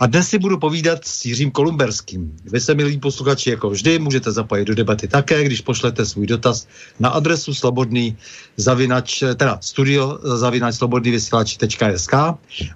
A 0.00 0.06
dnes 0.06 0.28
si 0.28 0.38
budu 0.38 0.58
povídat 0.58 1.04
s 1.04 1.24
Jiřím 1.24 1.50
Kolumberským. 1.50 2.36
Vy 2.44 2.60
se, 2.60 2.74
milí 2.74 2.98
posluchači, 2.98 3.50
jako 3.50 3.70
vždy, 3.70 3.98
můžete 3.98 4.32
zapojit 4.32 4.64
do 4.64 4.74
debaty 4.74 5.08
také, 5.08 5.44
když 5.44 5.60
pošlete 5.60 6.06
svůj 6.06 6.26
dotaz 6.26 6.66
na 7.00 7.08
adresu 7.08 7.54
slobodný 7.54 8.16
zavinač, 8.56 9.22
teda 9.36 9.58
studio 9.60 10.18
zavinač 10.22 10.74
slobodný 10.74 11.10
vysílač.sk 11.10 12.14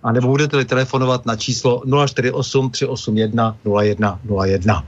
a 0.03 0.13
nebo 0.13 0.29
budete-li 0.29 0.65
telefonovat 0.65 1.27
na 1.27 1.37
číslo 1.37 1.83
048 2.07 2.71
381 2.71 3.57
0101. 3.65 4.87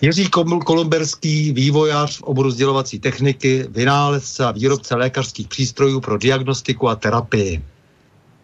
Jiří 0.00 0.28
Kolumberský, 0.64 1.52
vývojář 1.52 2.18
v 2.18 2.22
oboru 2.22 2.50
sdělovací 2.50 2.98
techniky, 2.98 3.66
vynálezce 3.68 4.44
a 4.44 4.50
výrobce 4.50 4.94
lékařských 4.94 5.48
přístrojů 5.48 6.00
pro 6.00 6.18
diagnostiku 6.18 6.88
a 6.88 6.96
terapii. 6.96 7.62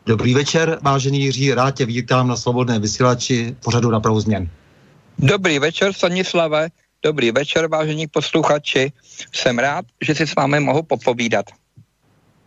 Dobrý 0.07 0.35
večer, 0.35 0.79
vážený 0.83 1.21
Jiří, 1.21 1.55
rád 1.55 1.71
tě 1.71 1.87
vítám 1.87 2.29
na 2.29 2.37
svobodné 2.37 2.79
vysílači 2.79 3.57
pořadu 3.65 3.91
na 3.91 4.01
prahu 4.01 4.21
změn. 4.21 4.49
Dobrý 5.19 5.59
večer, 5.59 5.93
Stanislave. 5.93 6.69
Dobrý 7.03 7.31
večer, 7.31 7.67
vážení 7.67 8.07
posluchači. 8.07 8.93
Jsem 9.35 9.59
rád, 9.59 9.85
že 10.07 10.15
si 10.15 10.27
s 10.27 10.35
vámi 10.35 10.61
mohu 10.61 10.83
popovídat. 10.83 11.47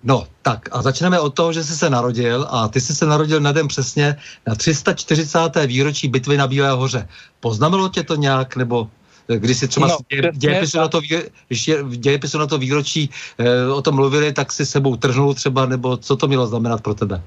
No, 0.04 0.28
tak 0.42 0.70
a 0.72 0.82
začneme 0.82 1.20
od 1.20 1.36
toho, 1.36 1.54
že 1.54 1.64
jsi 1.64 1.78
se 1.78 1.90
narodil 1.90 2.48
a 2.50 2.68
ty 2.68 2.82
jsi 2.82 2.96
se 2.96 3.06
narodil 3.06 3.40
na 3.40 3.52
den 3.52 3.68
přesně 3.68 4.16
na 4.48 4.56
340. 4.56 5.40
výročí 5.66 6.08
bitvy 6.08 6.38
na 6.38 6.48
Bílé 6.48 6.72
hoře. 6.72 7.08
Poznamenalo 7.40 7.90
tě 7.90 8.04
to 8.04 8.16
nějak, 8.16 8.56
nebo 8.56 8.90
když 9.28 9.58
si 9.58 9.68
třeba 9.68 9.88
no, 9.88 9.98
dě, 10.10 10.32
dějepisu, 10.34 10.78
na 10.78 10.88
to, 10.88 11.02
když 11.48 11.68
je, 11.68 11.84
v 11.84 11.96
dějepisu 11.96 12.38
na 12.38 12.48
to 12.48 12.58
výročí 12.58 13.10
eh, 13.38 13.68
o 13.68 13.82
tom 13.82 13.96
mluvili, 13.96 14.34
tak 14.34 14.52
si 14.52 14.66
sebou 14.66 14.96
trhnul 14.96 15.34
třeba, 15.34 15.66
nebo 15.66 15.98
co 15.98 16.16
to 16.16 16.28
mělo 16.28 16.48
znamenat 16.48 16.82
pro 16.82 16.94
tebe? 16.94 17.24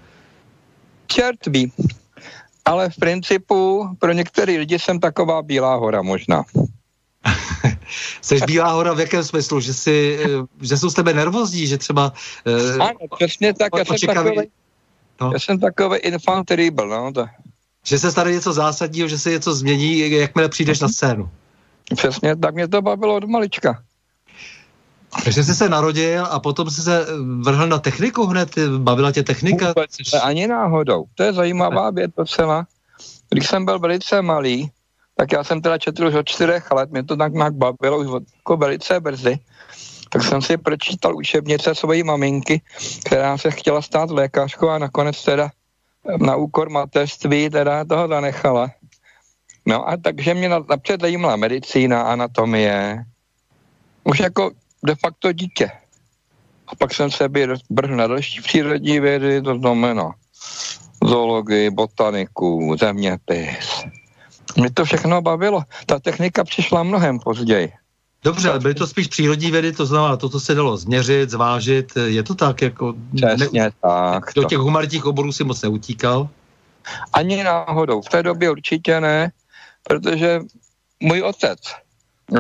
Čert 1.13 1.47
ví. 1.47 1.73
Ale 2.65 2.91
v 2.91 2.97
principu 2.97 3.89
pro 3.99 4.13
některé 4.13 4.53
lidi 4.53 4.79
jsem 4.79 5.01
taková 5.01 5.43
Bílá 5.43 5.75
hora 5.75 6.03
možná. 6.03 6.45
Jsi 8.21 8.41
Bílá 8.47 8.73
hora 8.73 8.93
v 8.93 9.01
jakém 9.01 9.25
smyslu? 9.25 9.61
Že, 9.61 9.75
jsi, 9.75 10.19
eh, 10.25 10.29
že 10.61 10.77
jsou 10.77 10.91
z 10.91 10.95
tebe 10.95 11.15
nervózní, 11.15 11.67
že 11.67 11.79
třeba... 11.79 12.13
Uh, 12.47 12.83
ano, 12.83 12.99
přesně 13.17 13.55
tak. 13.55 13.73
Já 13.79 13.85
jsem, 13.85 14.15
takový, 14.15 14.37
no. 15.21 15.31
já 15.33 15.39
jsem 15.39 15.61
takový 15.61 15.99
infant 15.99 16.47
terrible, 16.47 16.89
no. 16.89 17.13
To. 17.13 17.27
Že 17.87 17.99
se 17.99 18.11
stane 18.11 18.33
něco 18.33 18.53
zásadního, 18.53 19.09
že 19.09 19.19
se 19.19 19.31
něco 19.31 19.55
změní, 19.55 19.99
jakmile 19.99 20.49
přijdeš 20.49 20.81
na 20.81 20.89
scénu. 20.89 21.31
Přesně 21.97 22.37
tak 22.37 22.55
mě 22.55 22.69
to 22.69 22.83
bavilo 22.83 23.17
od 23.17 23.25
malička. 23.25 23.83
Takže 25.25 25.45
jsi 25.45 25.55
se 25.55 25.69
narodil 25.69 26.27
a 26.31 26.41
potom 26.41 26.71
jsi 26.71 26.83
se 26.83 27.07
vrhl 27.41 27.67
na 27.67 27.79
techniku 27.79 28.27
hned? 28.27 28.59
Bavila 28.79 29.13
tě 29.13 29.23
technika? 29.23 29.69
Vůbec, 29.69 29.91
ani 30.23 30.47
náhodou. 30.47 31.05
To 31.15 31.23
je 31.23 31.33
zajímavá 31.33 31.91
věc 31.91 32.11
docela. 32.17 32.67
Když 33.31 33.47
jsem 33.47 33.65
byl 33.65 33.79
velice 33.79 34.23
malý, 34.23 34.71
tak 35.17 35.33
já 35.33 35.45
jsem 35.45 35.63
teda 35.63 35.79
četl 35.79 36.07
už 36.07 36.15
od 36.15 36.29
čtyřech 36.29 36.71
let, 36.71 36.91
mě 36.91 37.03
to 37.03 37.17
tak 37.17 37.33
nějak 37.33 37.55
bavilo 37.55 37.99
už 37.99 38.07
od, 38.07 38.23
jako 38.37 38.57
velice 38.57 39.01
brzy, 39.01 39.39
tak 40.11 40.23
jsem 40.23 40.43
si 40.43 40.57
pročítal 40.57 41.17
učebnice 41.17 41.75
své 41.75 42.05
maminky, 42.05 42.61
která 43.05 43.39
se 43.39 43.51
chtěla 43.51 43.83
stát 43.83 44.11
lékařkou 44.11 44.69
a 44.69 44.79
nakonec 44.79 45.25
teda 45.25 45.51
na 46.19 46.37
úkor 46.37 46.71
mateřství 46.71 47.51
teda 47.51 47.85
toho 47.85 48.09
zanechala. 48.09 48.71
No 49.67 49.89
a 49.89 49.97
takže 49.97 50.35
mě 50.35 50.49
napřed 50.49 51.01
zajímala 51.01 51.37
medicína, 51.37 52.03
anatomie, 52.03 53.05
už 54.05 54.19
jako 54.21 54.51
de 54.85 54.95
facto 54.95 55.33
dítě. 55.33 55.71
A 56.67 56.77
pak 56.77 56.95
jsem 56.95 57.11
se 57.11 57.29
brhl 57.71 57.97
na 57.97 58.07
další 58.07 58.41
přírodní 58.41 59.01
vědy, 59.01 59.43
to 59.43 59.59
znamená 59.59 60.11
zoologii, 61.05 61.71
botaniku, 61.71 62.77
zeměpis. 62.81 63.85
Mě 64.57 64.71
to 64.71 64.85
všechno 64.85 65.23
bavilo. 65.23 65.63
Ta 65.87 65.99
technika 65.99 66.45
přišla 66.45 66.83
mnohem 66.83 67.19
později. 67.19 67.73
Dobře, 68.25 68.51
ale 68.51 68.61
byly 68.61 68.75
to 68.75 68.87
spíš 68.87 69.07
přírodní 69.07 69.51
vědy, 69.51 69.73
to 69.73 69.87
znamená, 69.87 70.17
toto 70.17 70.41
se 70.41 70.55
dalo 70.55 70.77
změřit, 70.77 71.31
zvážit, 71.31 71.93
je 72.07 72.23
to 72.23 72.35
tak? 72.35 72.63
Jako 72.63 72.95
Přesně 73.17 73.63
ne, 73.63 73.71
tak. 73.83 74.25
Do 74.37 74.45
těch 74.45 74.59
humanitních 74.59 75.07
oborů 75.07 75.33
si 75.33 75.45
moc 75.45 75.63
neutíkal? 75.63 76.29
Ani 77.13 77.45
náhodou, 77.45 78.03
v 78.03 78.09
té 78.09 78.23
době 78.23 78.51
určitě 78.51 79.01
ne, 79.01 79.33
protože 79.83 80.41
můj 81.01 81.23
otec 81.23 81.59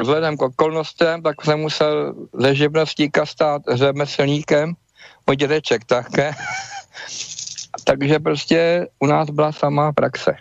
Vzhledem 0.01 0.37
k 0.37 0.43
okolnostem, 0.43 1.23
tak 1.23 1.45
jsem 1.45 1.61
musel 1.61 2.15
ze 2.33 2.55
živnostníka 2.55 3.27
stát 3.27 3.63
řemeslníkem, 3.73 4.75
můj 5.27 5.37
dědeček 5.37 5.85
také. 5.85 6.33
Takže 7.85 8.19
prostě 8.19 8.87
u 8.99 9.07
nás 9.07 9.31
byla 9.31 9.53
samá 9.53 9.93
praxe. 9.93 10.37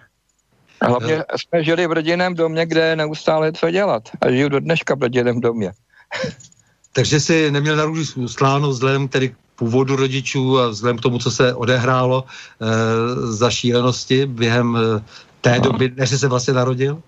Hlavně 0.81 1.24
jsme 1.36 1.63
žili 1.63 1.88
v 1.88 1.92
rodinném 1.92 2.36
domě, 2.36 2.65
kde 2.65 2.81
je 2.81 2.95
neustále 2.95 3.51
co 3.53 3.71
dělat. 3.71 4.03
A 4.21 4.31
žiju 4.31 4.50
do 4.50 4.59
dneška 4.59 4.95
v 4.95 5.01
rodinném 5.01 5.42
domě. 5.42 5.71
Takže 6.94 7.19
si 7.19 7.51
neměl 7.51 7.75
na 7.75 7.86
růži 7.86 8.04
slánu 8.27 8.69
vzhledem 8.69 9.07
tedy 9.07 9.36
původu 9.56 9.95
rodičů 9.95 10.59
a 10.59 10.68
vzhledem 10.68 10.97
k 10.97 11.01
tomu, 11.01 11.19
co 11.19 11.31
se 11.31 11.54
odehrálo 11.54 12.24
e, 12.25 12.65
za 13.31 13.50
šílenosti 13.50 14.25
během 14.25 14.77
e, 14.77 15.04
té 15.42 15.56
no. 15.56 15.62
doby, 15.62 15.92
než 15.95 16.09
se 16.09 16.27
vlastně 16.27 16.54
narodil? 16.54 17.01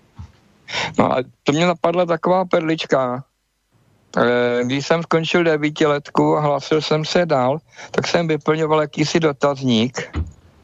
No 0.98 1.12
a 1.12 1.16
to 1.42 1.52
mě 1.52 1.66
napadla 1.66 2.06
taková 2.06 2.44
perlička. 2.44 3.24
E, 4.16 4.64
když 4.64 4.86
jsem 4.86 5.02
skončil 5.02 5.44
devítiletku 5.44 6.36
a 6.36 6.40
hlásil 6.40 6.80
jsem 6.80 7.04
se 7.04 7.26
dál, 7.26 7.58
tak 7.90 8.06
jsem 8.06 8.28
vyplňoval 8.28 8.80
jakýsi 8.80 9.20
dotazník 9.20 10.18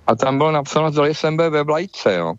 a 0.07 0.15
tam 0.15 0.39
bylo 0.39 0.53
napsáno, 0.53 1.07
že 1.07 1.15
jsem 1.15 1.37
byl 1.37 1.51
ve 1.51 1.62
vlajce, 1.62 2.15
jo. 2.15 2.35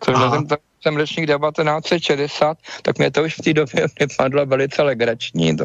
Což 0.00 0.16
jsem, 0.16 0.46
jsem 0.82 0.96
ročník 0.96 1.26
1960, 1.26 2.58
tak 2.82 2.98
mě 2.98 3.10
to 3.10 3.22
už 3.22 3.34
v 3.34 3.42
té 3.42 3.52
době 3.52 3.86
vypadlo 4.00 4.46
velice 4.46 4.82
legrační. 4.82 5.56
To. 5.56 5.64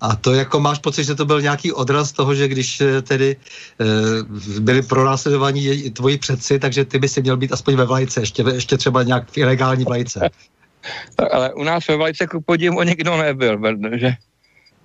A 0.00 0.16
to 0.16 0.34
jako 0.34 0.60
máš 0.60 0.78
pocit, 0.78 1.04
že 1.04 1.14
to 1.14 1.24
byl 1.24 1.42
nějaký 1.42 1.72
odraz 1.72 2.12
toho, 2.12 2.34
že 2.34 2.48
když 2.48 2.80
eh, 2.80 3.02
tedy 3.02 3.36
e, 3.80 4.60
byli 4.60 4.82
pronásledovaní 4.82 5.90
tvoji 5.90 6.18
předci, 6.18 6.58
takže 6.58 6.84
ty 6.84 6.98
by 6.98 7.08
si 7.08 7.22
měl 7.22 7.36
být 7.36 7.52
aspoň 7.52 7.76
ve 7.76 7.84
vlajce, 7.84 8.20
ještě, 8.20 8.44
ještě 8.52 8.76
třeba 8.76 9.02
nějak 9.02 9.30
v 9.30 9.38
ilegální 9.38 9.84
vlajce. 9.84 10.30
Ale 11.32 11.54
u 11.54 11.64
nás 11.64 11.88
ve 11.88 11.96
vlajce 11.96 12.26
ku 12.26 12.40
podivu 12.40 12.82
nikdo 12.82 13.16
nebyl, 13.16 13.58
protože 13.58 14.12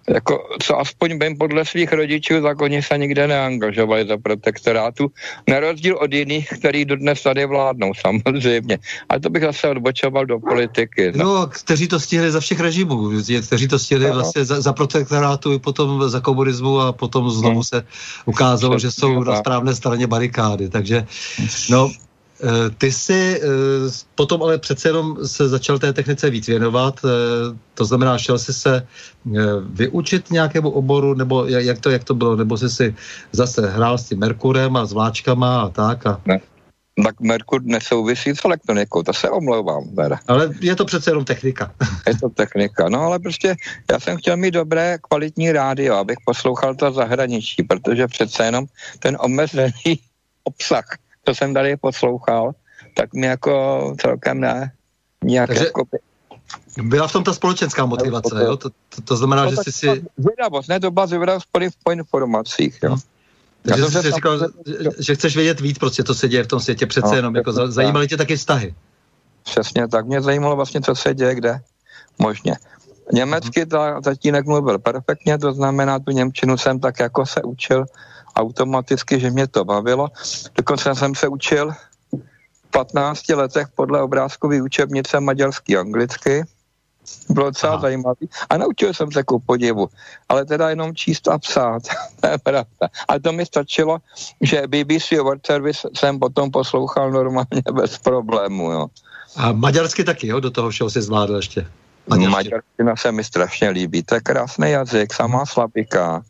jako, 0.08 0.48
co 0.64 0.80
aspoň 0.80 1.20
vím 1.20 1.38
podle 1.38 1.66
svých 1.66 1.94
rodičů, 1.94 2.42
tak 2.42 2.62
oni 2.62 2.82
se 2.82 2.98
nikde 2.98 3.28
neangažovali 3.28 4.08
za 4.08 4.18
protektorátu, 4.18 5.12
na 5.48 5.60
rozdíl 5.60 5.98
od 5.98 6.14
jiných, 6.14 6.50
který 6.50 6.86
dodnes 6.86 7.24
tady 7.24 7.46
vládnou, 7.46 7.92
samozřejmě. 8.02 8.80
A 9.10 9.20
to 9.20 9.30
bych 9.30 9.44
zase 9.44 9.70
odbočoval 9.70 10.26
do 10.26 10.40
politiky. 10.40 11.12
No, 11.16 11.48
kteří 11.48 11.88
to 11.88 12.00
stihli 12.00 12.32
za 12.32 12.40
všech 12.40 12.60
režimů, 12.60 13.12
kteří 13.48 13.68
to 13.68 13.80
stihli 13.80 14.08
no. 14.08 14.14
vlastně 14.14 14.46
za, 14.46 14.62
za 14.62 14.74
protektorátu, 14.74 15.60
potom 15.60 16.10
za 16.10 16.20
komunismu 16.20 16.80
a 16.80 16.94
potom 16.94 17.30
znovu 17.30 17.56
no. 17.56 17.64
se 17.64 17.86
ukázalo, 18.26 18.80
že 18.80 18.92
jsou 18.92 19.24
na 19.24 19.36
správné 19.36 19.76
straně 19.76 20.08
barikády. 20.08 20.70
Takže, 20.70 21.08
no, 21.70 21.92
ty 22.78 22.92
jsi 22.92 23.42
eh, 23.44 23.48
potom 24.16 24.44
ale 24.44 24.57
přece 24.57 24.90
jenom 24.90 25.18
se 25.28 25.50
začal 25.50 25.80
té 25.80 25.94
technice 25.94 26.30
víc 26.30 26.48
věnovat, 26.48 27.00
eh, 27.06 27.10
to 27.74 27.86
znamená, 27.86 28.18
šel 28.18 28.40
jsi 28.40 28.54
se 28.54 28.88
vyučit 29.69 30.31
nějakému 30.31 30.69
oboru, 30.69 31.13
nebo 31.13 31.45
jak 31.45 31.80
to, 31.80 31.90
jak 31.90 32.04
to 32.04 32.13
bylo, 32.13 32.36
nebo 32.36 32.57
jsi 32.57 32.69
si 32.69 32.95
zase 33.31 33.69
hrál 33.69 33.98
s 33.98 34.10
tím 34.10 34.19
Merkurem 34.19 34.75
a 34.75 34.86
s 34.86 34.94
vláčkama 34.94 35.62
a 35.62 35.69
tak? 35.69 36.07
A... 36.07 36.22
Ne. 36.25 36.40
Tak 37.04 37.19
Merkur 37.19 37.62
nesouvisí 37.63 38.30
s 38.30 38.46
elektronikou, 38.46 39.04
to 39.04 39.13
se 39.13 39.30
omlouvám. 39.30 39.84
Teda. 39.96 40.19
Ale 40.28 40.50
je 40.62 40.75
to 40.75 40.86
přece 40.86 41.12
jenom 41.12 41.25
technika. 41.25 41.72
je 42.07 42.18
to 42.18 42.30
technika, 42.30 42.89
no 42.89 43.01
ale 43.01 43.19
prostě 43.19 43.56
já 43.92 44.00
jsem 44.00 44.18
chtěl 44.18 44.38
mít 44.38 44.51
dobré, 44.51 44.98
kvalitní 45.01 45.51
rádio, 45.51 45.96
abych 45.96 46.18
poslouchal 46.25 46.75
to 46.75 46.92
zahraničí, 46.92 47.63
protože 47.63 48.07
přece 48.07 48.46
jenom 48.46 48.66
ten 49.00 49.18
omezený 49.19 50.00
obsah 50.44 50.86
co 51.25 51.36
jsem 51.36 51.54
tady 51.54 51.78
poslouchal, 51.78 52.52
tak 52.96 53.14
mi 53.14 53.28
jako 53.28 53.96
celkem 54.02 54.40
ne. 54.40 54.72
Nějak 55.24 55.48
Takže 55.48 55.66
jako... 55.66 55.84
Byla 56.84 57.08
v 57.08 57.12
tom 57.12 57.24
ta 57.24 57.34
společenská 57.34 57.86
motivace, 57.86 58.44
jo? 58.44 58.58
To, 58.58 58.70
to, 58.70 59.02
to 59.04 59.16
znamená, 59.16 59.46
no, 59.46 59.50
že 59.52 59.58
jsi 59.58 59.72
si... 59.72 60.04
Zvědavost, 60.18 60.70
ne, 60.70 60.80
to 60.80 60.92
byla 60.92 61.08
zvědavost 61.08 61.48
po 61.84 61.92
informacích, 61.92 62.80
jo. 62.84 62.98
Takže 63.62 63.86
jsi 63.86 64.02
si 64.02 64.12
říkal, 64.12 64.40
že, 64.40 64.46
že 65.00 65.16
chceš 65.16 65.36
vědět 65.36 65.60
víc, 65.60 65.78
prostě, 65.78 66.04
co 66.04 66.16
se 66.16 66.28
děje 66.28 66.44
v 66.44 66.48
tom 66.48 66.60
světě, 66.60 66.86
přece 66.86 67.08
no, 67.08 67.16
jenom, 67.16 67.36
jako 67.36 67.52
zajímaly 67.52 68.08
tě 68.08 68.18
taky 68.18 68.36
vztahy. 68.36 68.75
Přesně 69.44 69.88
tak, 69.88 70.06
mě 70.06 70.22
zajímalo 70.22 70.56
vlastně, 70.56 70.81
co 70.81 70.96
se 70.96 71.14
děje, 71.14 71.36
kde, 71.36 71.60
možně. 72.20 72.56
Německy 73.12 73.66
ta 73.66 74.02
tatínek 74.02 74.46
mluvil 74.46 74.80
perfektně, 74.80 75.38
to 75.38 75.54
znamená, 75.54 76.00
tu 76.00 76.12
Němčinu 76.12 76.58
jsem 76.58 76.80
tak 76.80 77.00
jako 77.00 77.25
se 77.25 77.42
učil 77.42 77.86
automaticky, 78.36 79.20
že 79.20 79.32
mě 79.32 79.48
to 79.48 79.66
bavilo. 79.66 80.08
Dokonce 80.56 80.96
jsem 80.96 81.16
se 81.16 81.28
učil 81.28 81.72
v 81.72 82.72
15 82.72 83.30
letech 83.30 83.68
podle 83.76 84.02
obrázkové 84.02 84.62
učebnice 84.62 85.20
maďarsky 85.20 85.78
anglicky. 85.78 86.44
Bylo 87.30 87.46
docela 87.46 87.80
zajímavý. 87.80 88.30
A 88.50 88.58
naučil 88.58 88.94
jsem 88.94 89.12
se 89.12 89.24
ku 89.24 89.40
podivu. 89.40 89.90
Ale 90.30 90.46
teda 90.46 90.70
jenom 90.70 90.96
číst 90.96 91.28
a 91.28 91.38
psát. 91.38 91.84
to 92.20 92.28
je 92.28 92.38
pravda. 92.38 92.88
A 93.08 93.20
to 93.20 93.32
mi 93.32 93.46
stačilo, 93.46 93.98
že 94.42 94.68
BBC 94.68 95.12
World 95.12 95.46
Service 95.46 95.90
jsem 95.94 96.20
potom 96.20 96.52
poslouchal 96.52 97.12
normálně 97.12 97.64
bez 97.74 97.98
problému. 97.98 98.72
Jo. 98.72 98.88
A 99.36 99.52
maďarsky 99.52 100.04
taky, 100.04 100.28
jo? 100.28 100.40
Do 100.40 100.52
toho 100.52 100.70
všeho 100.70 100.90
si 100.90 101.02
zvládl 101.02 101.36
ještě. 101.36 101.68
Maďarština 102.08 102.96
se 102.96 103.12
mi 103.12 103.24
strašně 103.24 103.70
líbí. 103.70 104.04
To 104.04 104.16
je 104.16 104.22
krásný 104.22 104.72
jazyk, 104.72 105.14
samá 105.14 105.46
slabika 105.46 106.24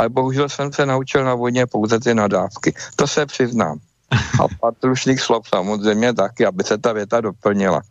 ale 0.00 0.08
bohužel 0.08 0.48
jsem 0.48 0.72
se 0.72 0.86
naučil 0.86 1.24
na 1.24 1.34
vojně 1.34 1.66
pouze 1.66 2.00
ty 2.00 2.14
nadávky. 2.14 2.74
To 2.96 3.06
se 3.06 3.26
přiznám. 3.26 3.78
A 4.10 4.48
patrušných 4.60 5.20
slov 5.20 5.48
samozřejmě 5.48 6.14
taky, 6.14 6.46
aby 6.46 6.64
se 6.64 6.78
ta 6.78 6.92
věta 6.92 7.20
doplnila. 7.20 7.82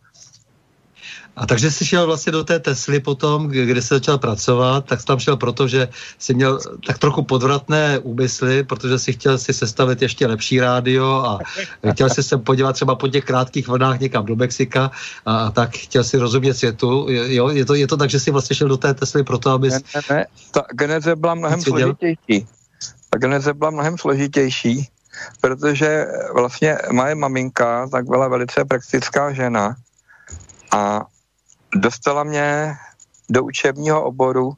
A 1.40 1.46
takže 1.46 1.70
jsi 1.70 1.86
šel 1.86 2.06
vlastně 2.06 2.32
do 2.32 2.44
té 2.44 2.58
Tesly 2.58 3.00
potom, 3.00 3.48
kde 3.48 3.82
jsi 3.82 3.88
začal 3.88 4.18
pracovat, 4.18 4.84
tak 4.84 5.00
jsi 5.00 5.06
tam 5.06 5.18
šel 5.18 5.36
proto, 5.36 5.68
že 5.68 5.88
jsi 6.18 6.34
měl 6.34 6.60
tak 6.86 6.98
trochu 6.98 7.22
podvratné 7.22 7.98
úmysly, 7.98 8.64
protože 8.64 8.98
si 8.98 9.12
chtěl 9.12 9.38
si 9.38 9.54
sestavit 9.54 10.02
ještě 10.02 10.26
lepší 10.26 10.60
rádio 10.60 11.24
a 11.24 11.38
chtěl 11.92 12.08
si 12.10 12.22
se 12.22 12.38
podívat 12.38 12.72
třeba 12.72 12.94
po 12.94 13.08
těch 13.08 13.24
krátkých 13.24 13.68
vlnách 13.68 14.00
někam 14.00 14.26
do 14.26 14.36
Mexika 14.36 14.90
a, 15.26 15.38
a 15.38 15.50
tak 15.50 15.76
chtěl 15.76 16.04
si 16.04 16.18
rozumět 16.18 16.54
světu. 16.54 17.06
Jo, 17.08 17.48
je 17.48 17.64
to, 17.64 17.74
je 17.74 17.86
to 17.86 17.96
tak, 17.96 18.10
že 18.10 18.20
jsi 18.20 18.30
vlastně 18.30 18.56
šel 18.56 18.68
do 18.68 18.76
té 18.76 18.94
Tesly 18.94 19.24
proto, 19.24 19.50
aby... 19.50 19.68
Ne, 19.68 19.80
ne, 19.94 20.02
ne, 20.10 20.26
ta 20.50 20.64
geneze 20.72 21.16
byla 21.16 21.34
mnohem 21.34 21.62
složitější. 21.62 22.46
Ta 23.10 23.18
geneze 23.18 23.54
byla 23.54 23.70
mnohem 23.70 23.98
složitější, 23.98 24.88
protože 25.40 26.06
vlastně 26.34 26.78
moje 26.92 27.14
maminka 27.14 27.88
tak 27.88 28.04
byla 28.04 28.28
velice 28.28 28.64
praktická 28.64 29.32
žena 29.32 29.76
a 30.72 31.00
dostala 31.74 32.24
mě 32.24 32.74
do 33.30 33.44
učebního 33.44 34.04
oboru 34.04 34.54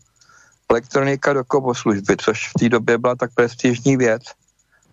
elektronika 0.70 1.32
do 1.32 1.44
koboslužby, 1.44 2.16
což 2.16 2.48
v 2.48 2.52
té 2.58 2.68
době 2.68 2.98
byla 2.98 3.14
tak 3.14 3.30
prestižní 3.34 3.96
věc, 3.96 4.22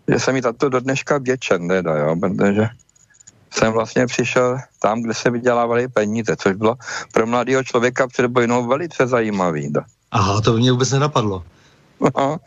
že 0.08 0.20
jsem 0.20 0.34
mi 0.34 0.42
tato 0.42 0.70
do 0.70 0.80
dneška 0.80 1.18
vděčen, 1.18 1.68
teda, 1.68 1.98
jo, 1.98 2.16
protože 2.20 2.70
jsem 3.52 3.72
vlastně 3.74 4.06
přišel 4.06 4.60
tam, 4.80 5.02
kde 5.02 5.14
se 5.14 5.30
vydělávaly 5.30 5.88
peníze, 5.88 6.36
což 6.36 6.56
bylo 6.56 6.76
pro 7.14 7.28
mladého 7.28 7.64
člověka 7.64 8.08
před 8.08 8.28
bojnou 8.28 8.68
velice 8.68 9.08
zajímavý. 9.08 9.72
Da. 9.72 9.84
Aha, 10.12 10.42
to 10.42 10.54
by 10.54 10.60
mě 10.60 10.72
vůbec 10.72 10.92
nenapadlo. 10.92 11.44
No, 12.16 12.38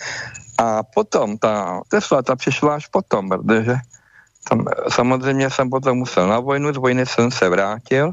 a 0.58 0.82
potom 0.82 1.38
ta 1.38 1.80
Tesla, 1.88 2.22
ta 2.22 2.36
přišla 2.36 2.74
až 2.74 2.86
potom, 2.86 3.28
protože 3.28 3.76
tam 4.48 4.64
samozřejmě 4.88 5.50
jsem 5.50 5.70
potom 5.70 5.98
musel 5.98 6.28
na 6.28 6.40
vojnu, 6.40 6.72
z 6.72 6.76
vojny 6.76 7.06
jsem 7.06 7.30
se 7.30 7.48
vrátil 7.48 8.12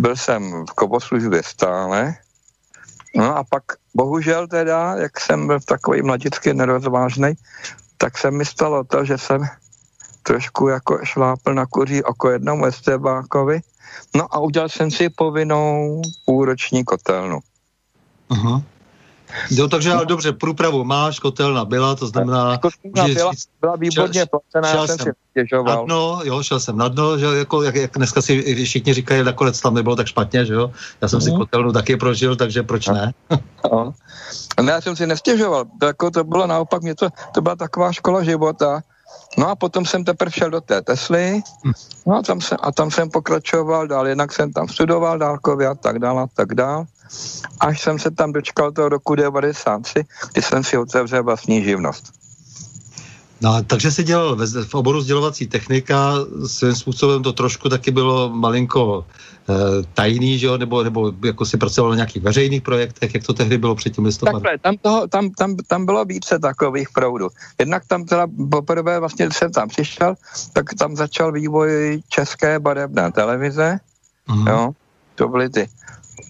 byl 0.00 0.16
jsem 0.16 0.66
v 0.66 0.72
koboslužbě 0.72 1.42
stále, 1.42 2.14
no 3.16 3.36
a 3.36 3.44
pak 3.44 3.62
bohužel 3.94 4.48
teda, 4.48 4.94
jak 4.96 5.20
jsem 5.20 5.46
byl 5.46 5.60
takový 5.60 6.02
mladický 6.02 6.52
nerozvážný, 6.54 7.32
tak 7.98 8.18
se 8.18 8.30
mi 8.30 8.44
stalo 8.44 8.84
to, 8.84 9.04
že 9.04 9.18
jsem 9.18 9.44
trošku 10.22 10.68
jako 10.68 10.98
šlápl 11.04 11.54
na 11.54 11.66
kuří 11.66 12.02
oko 12.04 12.30
jednomu 12.30 12.64
estebákovi, 12.64 13.60
no 14.14 14.34
a 14.34 14.38
udělal 14.38 14.68
jsem 14.68 14.90
si 14.90 15.08
povinnou 15.08 16.02
půlroční 16.24 16.84
kotelnu. 16.84 17.38
Aha. 18.30 18.62
Jo, 19.50 19.68
takže 19.68 19.92
ale 19.92 20.06
dobře, 20.06 20.32
průpravu 20.32 20.84
máš, 20.84 21.18
kotelna 21.18 21.64
byla, 21.64 21.94
to 21.94 22.06
znamená... 22.06 22.58
Kotelna 22.58 23.14
byla, 23.14 23.32
byla 23.60 23.76
výborně 23.76 24.26
placená, 24.26 24.68
já 24.68 24.86
jsem 24.86 24.98
si 24.98 25.10
stěžoval. 25.30 25.76
Na 25.76 25.84
dno, 25.84 26.20
jo, 26.24 26.42
šel 26.42 26.60
jsem 26.60 26.76
na 26.76 26.88
dno, 26.88 27.18
že 27.18 27.26
jako, 27.26 27.62
jak, 27.62 27.74
jak 27.74 27.90
dneska 27.96 28.22
si 28.22 28.64
všichni 28.64 28.94
říkají, 28.94 29.24
nakonec 29.24 29.60
tam 29.60 29.74
nebylo 29.74 29.96
tak 29.96 30.06
špatně, 30.06 30.44
že 30.44 30.54
jo. 30.54 30.70
Já 31.00 31.08
jsem 31.08 31.16
mm. 31.16 31.20
si 31.20 31.30
mhm. 31.30 31.38
kotelnu 31.38 31.72
taky 31.72 31.96
prožil, 31.96 32.36
takže 32.36 32.62
proč 32.62 32.88
ne? 32.88 33.12
no. 33.72 33.94
ne, 34.62 34.72
já 34.72 34.80
jsem 34.80 34.96
si 34.96 35.06
nestěžoval, 35.06 35.64
to, 35.80 35.86
jako 35.86 36.10
to 36.10 36.24
bylo 36.24 36.46
naopak, 36.46 36.82
mě 36.82 36.94
to, 36.94 37.08
to 37.34 37.40
byla 37.40 37.56
taková 37.56 37.92
škola 37.92 38.22
života, 38.22 38.82
No 39.38 39.48
a 39.48 39.54
potom 39.56 39.86
jsem 39.86 40.04
teprve 40.04 40.30
šel 40.30 40.50
do 40.50 40.60
té 40.60 40.82
Tesly 40.82 41.42
hm. 41.66 41.72
no 42.06 42.16
a 42.16 42.22
tam, 42.22 42.40
se, 42.40 42.56
a 42.56 42.72
tam 42.72 42.90
jsem 42.90 43.10
pokračoval 43.10 43.86
dál, 43.86 44.08
jednak 44.08 44.32
jsem 44.32 44.52
tam 44.52 44.68
studoval 44.68 45.18
dálkově 45.18 45.66
a 45.66 45.74
tak 45.74 45.98
dál 45.98 46.18
a 46.18 46.26
tak 46.34 46.54
dál 46.54 46.84
až 47.60 47.80
jsem 47.80 47.98
se 47.98 48.10
tam 48.10 48.32
dočkal 48.32 48.72
toho 48.72 48.88
roku 48.88 49.14
93, 49.14 50.04
kdy 50.32 50.42
jsem 50.42 50.64
si 50.64 50.78
otevřel 50.78 51.22
vlastní 51.24 51.64
živnost. 51.64 52.20
No, 53.42 53.62
takže 53.64 53.90
si 53.90 54.04
dělal 54.04 54.36
ve, 54.36 54.46
v 54.46 54.74
oboru 54.74 55.00
sdělovací 55.00 55.46
technika, 55.46 56.14
svým 56.46 56.74
způsobem 56.74 57.22
to 57.22 57.32
trošku 57.32 57.68
taky 57.68 57.90
bylo 57.90 58.28
malinko 58.28 59.04
e, 59.48 59.54
tajný, 59.94 60.38
že 60.38 60.46
jo? 60.46 60.58
Nebo, 60.58 60.82
nebo 60.82 61.12
jako 61.24 61.46
si 61.46 61.56
pracoval 61.56 61.90
na 61.90 61.96
nějakých 61.96 62.22
veřejných 62.22 62.62
projektech, 62.62 63.14
jak 63.14 63.24
to 63.26 63.32
tehdy 63.32 63.58
bylo 63.58 63.74
před 63.74 63.94
tím 63.96 64.04
listopadem? 64.04 64.42
Takhle, 64.42 64.58
tam, 64.58 64.76
toho, 64.76 65.08
tam, 65.08 65.30
tam, 65.30 65.56
tam 65.56 65.86
bylo 65.86 66.04
více 66.04 66.38
takových 66.38 66.88
proudů. 66.90 67.28
Jednak 67.58 67.86
tam 67.86 68.04
teda 68.04 68.26
poprvé 68.50 69.00
vlastně, 69.00 69.26
když 69.26 69.38
jsem 69.38 69.52
tam 69.52 69.68
přišel, 69.68 70.14
tak 70.52 70.74
tam 70.74 70.96
začal 70.96 71.32
vývoj 71.32 72.02
české 72.08 72.58
barevné 72.58 73.12
televize, 73.12 73.80
uh-huh. 74.28 74.50
jo, 74.50 74.70
to 75.14 75.28
byly 75.28 75.48
ty 75.48 75.68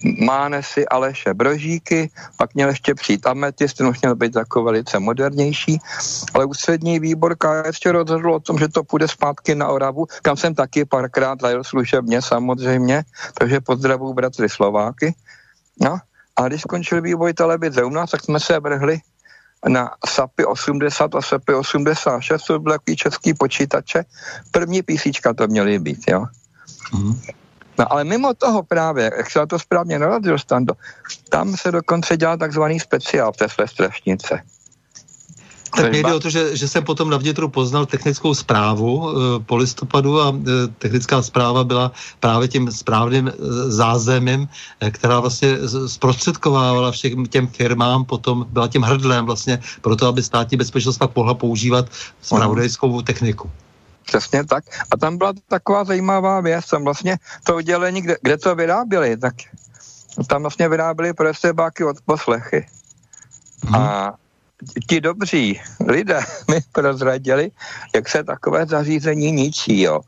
Mánesy, 0.03 0.87
Aleše, 0.87 1.33
Brožíky, 1.33 2.09
pak 2.37 2.55
měl 2.55 2.69
ještě 2.69 2.95
přijít 2.95 3.27
Ametist, 3.27 3.77
ten 3.77 3.87
už 3.87 4.01
měl 4.01 4.15
být 4.15 4.35
jako 4.35 4.63
velice 4.63 4.99
modernější, 4.99 5.79
ale 6.33 6.45
ústřední 6.45 6.99
výbor 6.99 7.35
ještě 7.65 7.91
rozhodl 7.91 8.33
o 8.33 8.39
tom, 8.39 8.57
že 8.59 8.67
to 8.67 8.83
půjde 8.83 9.07
zpátky 9.07 9.55
na 9.55 9.67
Oravu, 9.67 10.05
kam 10.21 10.37
jsem 10.37 10.55
taky 10.55 10.85
párkrát 10.85 11.41
zajel 11.41 11.63
služebně 11.63 12.21
samozřejmě, 12.21 13.03
takže 13.37 13.61
pozdravuji 13.61 14.13
bratry 14.13 14.49
Slováky. 14.49 15.15
No, 15.81 15.97
a 16.35 16.47
když 16.47 16.61
skončil 16.61 17.01
vývoj 17.01 17.33
televize 17.33 17.83
u 17.83 17.89
nás, 17.89 18.11
tak 18.11 18.23
jsme 18.23 18.39
se 18.39 18.59
vrhli 18.59 18.99
na 19.67 19.91
SAPy 20.07 20.45
80 20.45 21.15
a 21.15 21.21
SAPy 21.21 21.53
86, 21.53 22.43
to 22.43 22.59
byly 22.59 22.75
takový 22.75 22.95
český 22.95 23.33
počítače. 23.33 24.05
První 24.51 24.81
písíčka 24.81 25.33
to 25.33 25.47
měly 25.47 25.79
být, 25.79 26.03
jo. 26.07 26.25
Mm. 26.93 27.19
No 27.81 27.93
ale 27.93 28.03
mimo 28.03 28.33
toho 28.33 28.63
právě, 28.63 29.11
jak 29.17 29.31
se 29.31 29.47
to 29.47 29.59
správně 29.59 29.99
narazil 29.99 30.39
Stando, 30.39 30.73
tam 31.29 31.57
se 31.57 31.71
dokonce 31.71 32.17
dělal 32.17 32.37
takzvaný 32.37 32.79
speciál 32.79 33.31
v 33.31 33.37
té 33.37 33.49
své 33.49 33.67
strašnice. 33.67 34.41
Tak 35.75 35.91
mě 35.91 36.03
jde 36.03 36.13
o 36.13 36.19
to, 36.19 36.29
že, 36.29 36.57
že 36.57 36.67
jsem 36.67 36.83
potom 36.83 37.09
na 37.09 37.17
vnitru 37.17 37.49
poznal 37.49 37.85
technickou 37.85 38.35
zprávu 38.35 39.09
e, 39.09 39.39
po 39.39 39.55
listopadu 39.55 40.21
a 40.21 40.29
e, 40.29 40.67
technická 40.67 41.21
zpráva 41.21 41.63
byla 41.63 41.91
právě 42.19 42.47
tím 42.47 42.71
správným 42.71 43.27
e, 43.27 43.33
zázemím, 43.71 44.47
e, 44.79 44.91
která 44.91 45.19
vlastně 45.19 45.57
zprostředkovávala 45.87 46.91
všem 46.91 47.25
těm 47.25 47.47
firmám, 47.47 48.05
potom 48.05 48.45
byla 48.49 48.67
tím 48.67 48.81
hrdlem 48.81 49.25
vlastně 49.25 49.59
pro 49.81 49.95
to, 49.95 50.07
aby 50.07 50.23
státní 50.23 50.57
bezpečnost 50.57 50.97
pak 50.97 51.15
mohla 51.15 51.33
používat 51.33 51.85
spravodajskou 52.21 53.01
techniku. 53.01 53.49
Přesně 54.11 54.43
tak. 54.43 54.63
A 54.91 54.97
tam 54.97 55.17
byla 55.17 55.33
taková 55.47 55.83
zajímavá 55.83 56.41
věc, 56.41 56.67
tam 56.67 56.83
vlastně 56.83 57.17
to 57.43 57.55
oddělení, 57.55 58.01
kde, 58.01 58.15
kde 58.21 58.37
to 58.37 58.55
vyráběli, 58.55 59.17
tak 59.17 59.33
tam 60.27 60.41
vlastně 60.41 60.69
vyráběli 60.69 61.13
pro 61.13 61.33
STBáky 61.33 61.83
od 61.83 61.97
poslechy. 62.05 62.67
Hmm. 63.63 63.75
A 63.75 64.13
ti 64.89 65.01
dobří 65.01 65.61
lidé 65.87 66.19
mi 66.51 66.59
prozradili, 66.71 67.51
jak 67.95 68.09
se 68.09 68.23
takové 68.23 68.65
zařízení 68.65 69.31
ničí, 69.31 69.81
jo. 69.81 70.01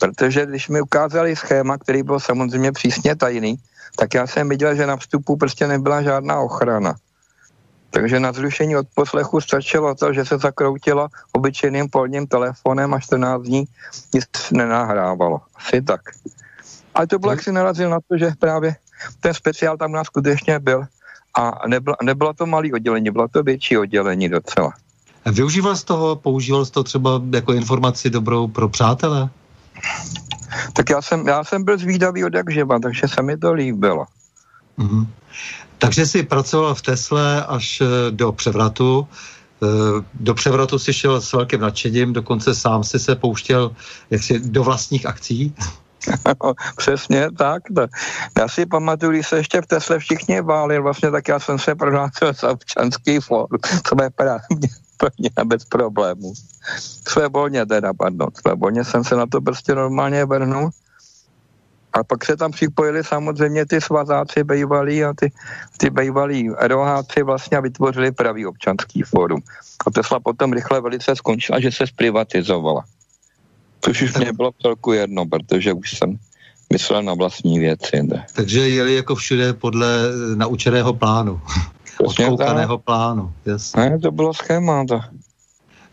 Protože 0.00 0.46
když 0.46 0.68
mi 0.68 0.80
ukázali 0.80 1.36
schéma, 1.36 1.78
který 1.78 2.02
byl 2.02 2.20
samozřejmě 2.20 2.72
přísně 2.72 3.16
tajný, 3.16 3.56
tak 3.96 4.14
já 4.14 4.26
jsem 4.26 4.48
viděl, 4.48 4.74
že 4.74 4.86
na 4.86 4.96
vstupu 4.96 5.36
prostě 5.36 5.68
nebyla 5.68 6.02
žádná 6.02 6.40
ochrana. 6.40 6.96
Takže 7.94 8.20
na 8.20 8.32
zrušení 8.32 8.76
od 8.76 8.86
poslechu 8.94 9.40
stačilo 9.40 9.94
to, 9.94 10.12
že 10.12 10.24
se 10.24 10.38
zakroutilo 10.38 11.08
obyčejným 11.32 11.88
polním 11.88 12.26
telefonem 12.26 12.94
a 12.94 13.00
14 13.00 13.42
dní 13.42 13.64
nic 14.14 14.26
nenahrávalo. 14.50 15.40
Asi 15.54 15.82
tak. 15.82 16.00
Ale 16.94 17.06
to 17.06 17.18
bylo, 17.18 17.32
jak 17.32 17.42
si 17.42 17.52
narazil 17.52 17.90
na 17.90 17.98
to, 18.08 18.18
že 18.18 18.32
právě 18.38 18.76
ten 19.20 19.34
speciál 19.34 19.76
tam 19.76 19.90
u 19.90 19.94
nás 19.94 20.06
skutečně 20.06 20.58
byl 20.58 20.84
a 21.38 21.68
nebylo, 21.68 21.96
nebylo 22.02 22.34
to 22.34 22.46
malý 22.46 22.72
oddělení, 22.72 23.10
bylo 23.10 23.28
to 23.28 23.42
větší 23.42 23.78
oddělení 23.78 24.28
docela. 24.28 24.74
A 25.24 25.30
využíval 25.30 25.76
z 25.76 25.84
toho, 25.84 26.16
používal 26.16 26.64
z 26.64 26.70
toho 26.70 26.84
třeba 26.84 27.22
jako 27.34 27.52
informaci 27.52 28.10
dobrou 28.10 28.48
pro 28.48 28.68
přátele? 28.68 29.30
Tak 30.72 30.90
já 30.90 31.02
jsem, 31.02 31.28
já 31.28 31.44
jsem 31.44 31.64
byl 31.64 31.78
zvídavý 31.78 32.24
od 32.24 32.34
jak 32.34 32.52
živa, 32.52 32.78
takže 32.78 33.08
se 33.08 33.22
mi 33.22 33.36
to 33.36 33.52
líbilo. 33.52 34.06
Mm-hmm. 34.78 35.06
Takže 35.84 36.06
jsi 36.06 36.22
pracoval 36.22 36.74
v 36.74 36.82
Tesle 36.82 37.44
až 37.44 37.80
eh, 37.80 38.10
do 38.10 38.32
převratu. 38.32 39.08
Eh, 39.62 39.66
do 40.14 40.34
převratu 40.34 40.78
si 40.78 40.92
šel 40.92 41.20
s 41.20 41.32
velkým 41.32 41.60
nadšením, 41.60 42.12
dokonce 42.12 42.54
sám 42.54 42.84
si 42.84 42.98
se 42.98 43.14
pouštěl 43.14 43.76
jaksi 44.10 44.40
do 44.40 44.64
vlastních 44.64 45.06
akcí. 45.06 45.54
Přesně 46.76 47.28
tak. 47.38 47.62
To. 47.76 47.86
Já 48.38 48.48
si 48.48 48.66
pamatuju, 48.66 49.12
když 49.12 49.28
se 49.28 49.36
ještě 49.36 49.60
v 49.60 49.66
Tesle 49.66 49.98
všichni 49.98 50.42
báli, 50.42 50.80
vlastně 50.80 51.10
tak 51.10 51.28
já 51.28 51.40
jsem 51.40 51.58
se 51.58 51.74
prohlásil 51.74 52.32
za 52.32 52.50
občanský 52.50 53.20
fórum, 53.20 53.60
to 53.60 54.02
je 54.02 54.10
právě 54.10 54.40
plně 54.96 55.30
bez 55.44 55.64
problémů. 55.64 56.32
Svévolně 57.08 57.66
teda, 57.66 57.92
pardon, 57.92 58.28
svévolně 58.40 58.84
jsem 58.84 59.04
se 59.04 59.16
na 59.16 59.26
to 59.26 59.40
prostě 59.40 59.74
normálně 59.74 60.24
vrhnul 60.24 60.70
a 61.94 62.04
pak 62.04 62.24
se 62.24 62.36
tam 62.36 62.52
připojili 62.52 63.04
samozřejmě 63.04 63.66
ty 63.66 63.80
svazáci 63.80 64.44
bejvalí 64.44 65.04
a 65.04 65.12
ty, 65.16 65.32
ty 65.76 65.90
bejvalí 65.90 66.50
eroháci 66.58 67.22
vlastně 67.22 67.60
vytvořili 67.60 68.12
pravý 68.12 68.46
občanský 68.46 69.02
fórum. 69.02 69.40
A 69.86 69.90
Tesla 69.90 70.20
potom 70.20 70.52
rychle 70.52 70.80
velice 70.80 71.16
skončila, 71.16 71.60
že 71.60 71.72
se 71.72 71.86
zprivatizovala. 71.86 72.84
Což 73.80 74.02
už 74.02 74.16
mě 74.16 74.32
bylo 74.32 74.52
celku 74.62 74.92
jedno, 74.92 75.26
protože 75.26 75.72
už 75.72 75.98
jsem 75.98 76.18
myslel 76.72 77.02
na 77.02 77.14
vlastní 77.14 77.58
věci. 77.58 78.02
Ne? 78.02 78.26
Takže 78.34 78.68
jeli 78.68 78.94
jako 78.94 79.14
všude 79.14 79.52
podle 79.52 79.88
naučeného 80.34 80.94
plánu. 80.94 81.40
Odkoukaného 82.06 82.78
plánu. 82.78 83.32
Jasně. 83.46 83.90
Ne, 83.90 83.98
to 83.98 84.10
bylo 84.10 84.34
schéma. 84.34 84.84
To. 84.88 85.00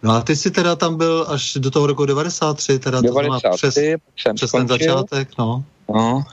No 0.03 0.11
a 0.11 0.21
ty 0.21 0.35
jsi 0.35 0.51
teda 0.51 0.75
tam 0.75 0.97
byl 0.97 1.25
až 1.29 1.53
do 1.53 1.71
toho 1.71 1.87
roku 1.87 2.05
93, 2.05 2.79
teda 2.79 3.01
93, 3.01 3.61
to 3.61 4.11
přes, 4.15 4.33
přes 4.35 4.51
ten 4.51 4.67
začátek, 4.67 5.29
no. 5.37 5.63
No. 5.93 6.23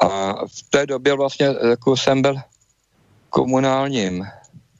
A 0.00 0.32
v 0.46 0.62
té 0.70 0.86
době 0.86 1.14
vlastně 1.14 1.46
jako 1.68 1.96
jsem 1.96 2.22
byl 2.22 2.36
komunálním 3.30 4.24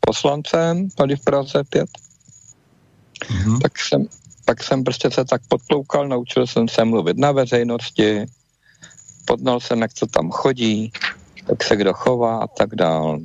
poslancem 0.01 0.91
tady 0.91 1.17
v 1.17 1.25
Praze 1.25 1.65
5. 1.65 1.89
Mm-hmm. 3.21 3.59
Tak 3.59 3.79
jsem, 3.79 4.07
pak 4.45 4.63
jsem 4.63 4.85
prostě 4.85 5.11
se 5.11 5.25
tak 5.25 5.43
podploukal, 5.49 6.09
naučil 6.09 6.47
jsem 6.47 6.69
se 6.69 6.85
mluvit 6.85 7.19
na 7.19 7.33
veřejnosti, 7.33 8.27
podnal 9.25 9.61
jsem, 9.61 9.83
jak 9.83 9.93
to 9.93 10.07
tam 10.07 10.31
chodí, 10.31 10.93
jak 11.49 11.65
se 11.65 11.77
kdo 11.77 11.95
chová 11.95 12.39
a 12.39 12.47
tak 12.47 12.75
dále. 12.75 13.19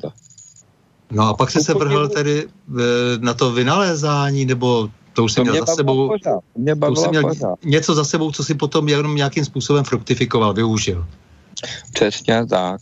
No 1.11 1.23
a 1.23 1.33
pak 1.33 1.51
jsi 1.51 1.63
se 1.63 1.73
vrhl 1.73 2.09
tedy 2.09 2.47
eh, 2.47 2.81
na 3.19 3.33
to 3.33 3.51
vynalézání, 3.51 4.45
nebo 4.45 4.89
to 5.19 5.23
už 5.23 5.33
jsi 5.33 5.41
měl 5.41 5.65
za 5.65 5.75
sebou, 5.75 6.15
mě 6.55 6.75
to 6.75 6.91
už 6.91 6.99
jsi 6.99 7.09
měl 7.09 7.31
něco 7.65 7.95
za 7.95 8.03
sebou, 8.03 8.31
co 8.31 8.43
si 8.43 8.55
potom 8.55 8.89
jenom 8.89 9.15
nějakým 9.15 9.45
způsobem 9.45 9.83
fruktifikoval, 9.83 10.53
využil. 10.53 11.05
Přesně 11.93 12.45
tak. 12.45 12.81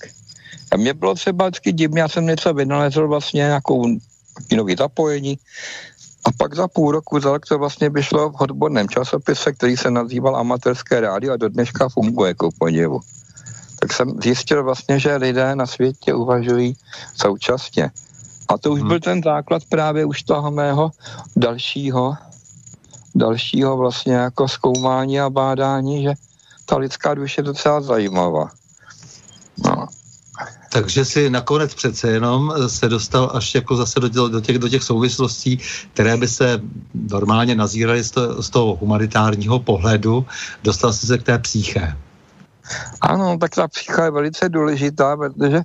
A 0.72 0.78
mě 0.78 0.94
bylo 0.94 1.16
třeba 1.16 1.46
vždycky 1.46 1.74
divně, 1.74 2.02
já 2.02 2.08
jsem 2.08 2.26
něco 2.26 2.54
vynalezl 2.54 3.08
vlastně 3.08 3.38
nějakou 3.38 3.86
nový 4.56 4.76
zapojení 4.78 5.38
a 6.26 6.30
pak 6.38 6.56
za 6.56 6.68
půl 6.68 6.92
roku 6.92 7.20
za 7.20 7.40
to 7.50 7.58
vlastně 7.58 7.90
vyšlo 7.90 8.30
v 8.30 8.42
odborném 8.42 8.90
časopise, 8.90 9.54
který 9.54 9.78
se 9.78 9.92
nazýval 9.92 10.38
Amatérské 10.38 11.02
rádio 11.02 11.34
a 11.34 11.38
do 11.38 11.50
dneška 11.50 11.90
funguje 11.90 12.28
jako 12.28 12.50
podivu. 12.60 13.00
Tak 13.80 13.94
jsem 13.94 14.22
zjistil 14.22 14.64
vlastně, 14.64 15.00
že 15.00 15.16
lidé 15.16 15.56
na 15.56 15.66
světě 15.66 16.14
uvažují 16.14 16.78
současně. 17.16 17.92
A 18.48 18.58
to 18.58 18.72
už 18.72 18.80
hmm. 18.80 18.88
byl 18.88 19.00
ten 19.00 19.22
základ 19.24 19.64
právě 19.70 20.06
už 20.06 20.24
toho 20.24 20.52
mého 20.52 20.92
dalšího, 21.36 22.27
dalšího 23.18 23.78
vlastně 23.78 24.14
jako 24.14 24.48
zkoumání 24.48 25.22
a 25.22 25.30
bádání, 25.30 26.04
že 26.04 26.14
ta 26.66 26.78
lidská 26.78 27.14
duše 27.14 27.42
je 27.42 27.44
docela 27.44 27.82
zajímavá. 27.82 28.50
No. 29.66 29.88
Takže 30.70 31.06
si 31.06 31.30
nakonec 31.30 31.74
přece 31.74 32.10
jenom 32.12 32.54
se 32.68 32.90
dostal 32.90 33.32
až 33.34 33.56
jako 33.56 33.76
zase 33.76 34.00
do, 34.00 34.30
do, 34.30 34.42
těch, 34.42 34.60
do 34.60 34.70
těch 34.70 34.84
souvislostí, 34.84 35.60
které 35.94 36.18
by 36.18 36.28
se 36.28 36.62
normálně 36.94 37.56
nazíraly 37.56 38.04
z, 38.04 38.12
to, 38.12 38.44
z 38.44 38.50
toho 38.50 38.76
humanitárního 38.76 39.60
pohledu. 39.60 40.26
Dostal 40.64 40.94
jsi 40.94 41.08
se 41.08 41.18
k 41.18 41.24
té 41.24 41.40
příché. 41.40 41.98
Ano, 43.02 43.38
tak 43.38 43.56
ta 43.56 43.68
psycha 43.68 44.06
je 44.06 44.12
velice 44.12 44.50
důležitá, 44.50 45.18
protože 45.18 45.62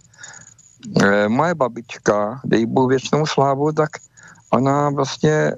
e, 1.03 1.29
moje 1.29 1.55
babička, 1.55 2.41
dej 2.45 2.67
Bůh 2.67 2.89
věčnou 2.89 3.27
slávu, 3.27 3.73
tak 3.73 3.91
ona 4.53 4.91
vlastně 4.91 5.33
e, 5.33 5.55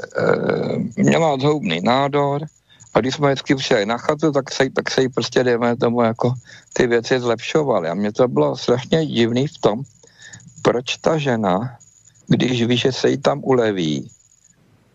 měla 0.96 1.36
zhoubný 1.36 1.80
nádor 1.80 2.46
a 2.94 3.00
když 3.00 3.14
jsme 3.14 3.28
vždycky 3.28 3.54
přijeli 3.54 3.86
na 3.86 3.98
chatu, 3.98 4.32
tak 4.32 4.50
se, 4.50 4.70
tak 4.70 4.90
se 4.90 5.02
jí 5.02 5.08
prostě, 5.08 5.44
dejme 5.44 5.76
tomu, 5.76 6.02
jako 6.02 6.34
ty 6.72 6.86
věci 6.86 7.20
zlepšovaly. 7.20 7.88
A 7.88 7.94
mě 7.94 8.12
to 8.12 8.28
bylo 8.28 8.56
strašně 8.56 9.06
divný 9.06 9.46
v 9.46 9.58
tom, 9.58 9.82
proč 10.62 10.96
ta 10.96 11.18
žena, 11.18 11.76
když 12.26 12.62
ví, 12.62 12.76
že 12.76 12.92
se 12.92 13.10
jí 13.10 13.18
tam 13.18 13.40
uleví, 13.44 14.10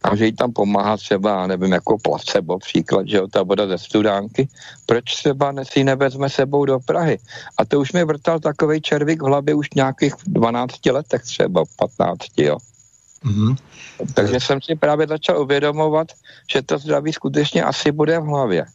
a 0.03 0.15
že 0.15 0.25
jí 0.25 0.33
tam 0.33 0.53
pomáhá 0.53 0.97
třeba, 0.97 1.47
nevím, 1.47 1.71
jako 1.71 1.97
placebo 1.97 2.59
příklad, 2.59 3.07
že 3.07 3.17
jo, 3.17 3.27
ta 3.27 3.43
voda 3.43 3.67
ze 3.67 3.77
studánky, 3.77 4.47
proč 4.85 5.03
třeba 5.03 5.53
si 5.63 5.83
nevezme 5.83 6.29
sebou 6.29 6.65
do 6.65 6.79
Prahy? 6.79 7.19
A 7.57 7.65
to 7.65 7.79
už 7.79 7.91
mi 7.91 8.03
vrtal 8.03 8.39
takový 8.39 8.81
červík 8.81 9.21
v 9.21 9.25
hlavě 9.25 9.53
už 9.53 9.67
nějakých 9.75 10.13
12 10.25 10.85
letech 10.85 11.23
třeba, 11.23 11.63
15, 11.75 12.19
jo. 12.37 12.57
Mm-hmm. 13.25 13.55
Takže 14.13 14.39
jsem 14.39 14.61
si 14.61 14.75
právě 14.75 15.07
začal 15.07 15.41
uvědomovat, 15.41 16.07
že 16.53 16.61
to 16.61 16.77
zdraví 16.77 17.13
skutečně 17.13 17.63
asi 17.63 17.91
bude 17.91 18.19
v 18.19 18.23
hlavě. 18.23 18.65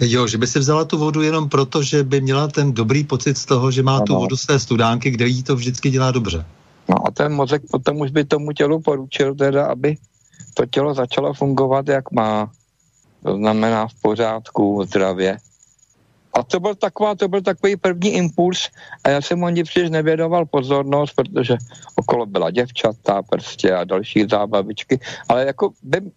Jo, 0.00 0.26
že 0.26 0.38
by 0.38 0.46
si 0.46 0.58
vzala 0.58 0.84
tu 0.84 0.98
vodu 0.98 1.22
jenom 1.22 1.48
proto, 1.48 1.82
že 1.82 2.04
by 2.04 2.20
měla 2.20 2.48
ten 2.48 2.72
dobrý 2.72 3.04
pocit 3.04 3.38
z 3.38 3.44
toho, 3.44 3.70
že 3.70 3.82
má 3.82 3.96
ano. 3.96 4.06
tu 4.06 4.14
vodu 4.14 4.36
z 4.36 4.46
té 4.46 4.58
studánky, 4.58 5.10
kde 5.10 5.26
jí 5.26 5.42
to 5.42 5.56
vždycky 5.56 5.90
dělá 5.90 6.10
dobře. 6.10 6.44
No 6.88 7.06
a 7.06 7.10
ten 7.10 7.32
mozek 7.32 7.62
potom 7.70 8.00
už 8.00 8.10
by 8.10 8.24
tomu 8.24 8.52
tělu 8.52 8.80
poručil 8.80 9.34
teda, 9.34 9.66
aby 9.66 9.96
to 10.54 10.66
tělo 10.66 10.94
začalo 10.94 11.34
fungovat, 11.34 11.88
jak 11.88 12.10
má. 12.12 12.50
To 13.22 13.36
znamená 13.36 13.86
v 13.86 13.94
pořádku, 14.02 14.82
zdravě. 14.86 15.38
A 16.32 16.42
to 16.42 16.60
byl, 16.60 16.74
taková, 16.74 17.14
to 17.14 17.28
byl 17.28 17.42
takový 17.42 17.76
první 17.76 18.10
impuls 18.10 18.70
a 19.04 19.10
já 19.10 19.20
jsem 19.20 19.44
ani 19.44 19.64
příliš 19.64 19.90
nevěnoval 19.90 20.46
pozornost, 20.46 21.12
protože 21.14 21.56
okolo 21.96 22.26
byla 22.26 22.50
děvčata 22.50 23.22
prostě 23.22 23.74
a 23.74 23.84
další 23.84 24.26
zábavičky, 24.30 25.00
ale 25.28 25.46
jako, 25.46 25.70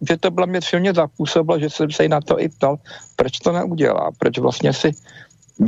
že 0.08 0.16
to 0.16 0.30
byla 0.30 0.46
mě 0.46 0.62
silně 0.62 0.94
zapůsobilo, 0.94 1.58
že 1.58 1.70
jsem 1.70 1.90
se 1.90 2.02
jí 2.02 2.08
na 2.08 2.20
to 2.20 2.40
i 2.40 2.48
ptal, 2.48 2.78
proč 3.16 3.38
to 3.38 3.52
neudělá, 3.52 4.10
proč 4.18 4.38
vlastně 4.38 4.72
si, 4.72 4.90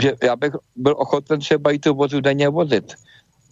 že 0.00 0.12
já 0.22 0.36
bych 0.36 0.52
byl 0.76 0.94
ochoten 0.98 1.40
třeba 1.40 1.70
i 1.70 1.78
tu 1.78 1.94
vozu 1.94 2.20
denně 2.20 2.48
vozit, 2.48 2.94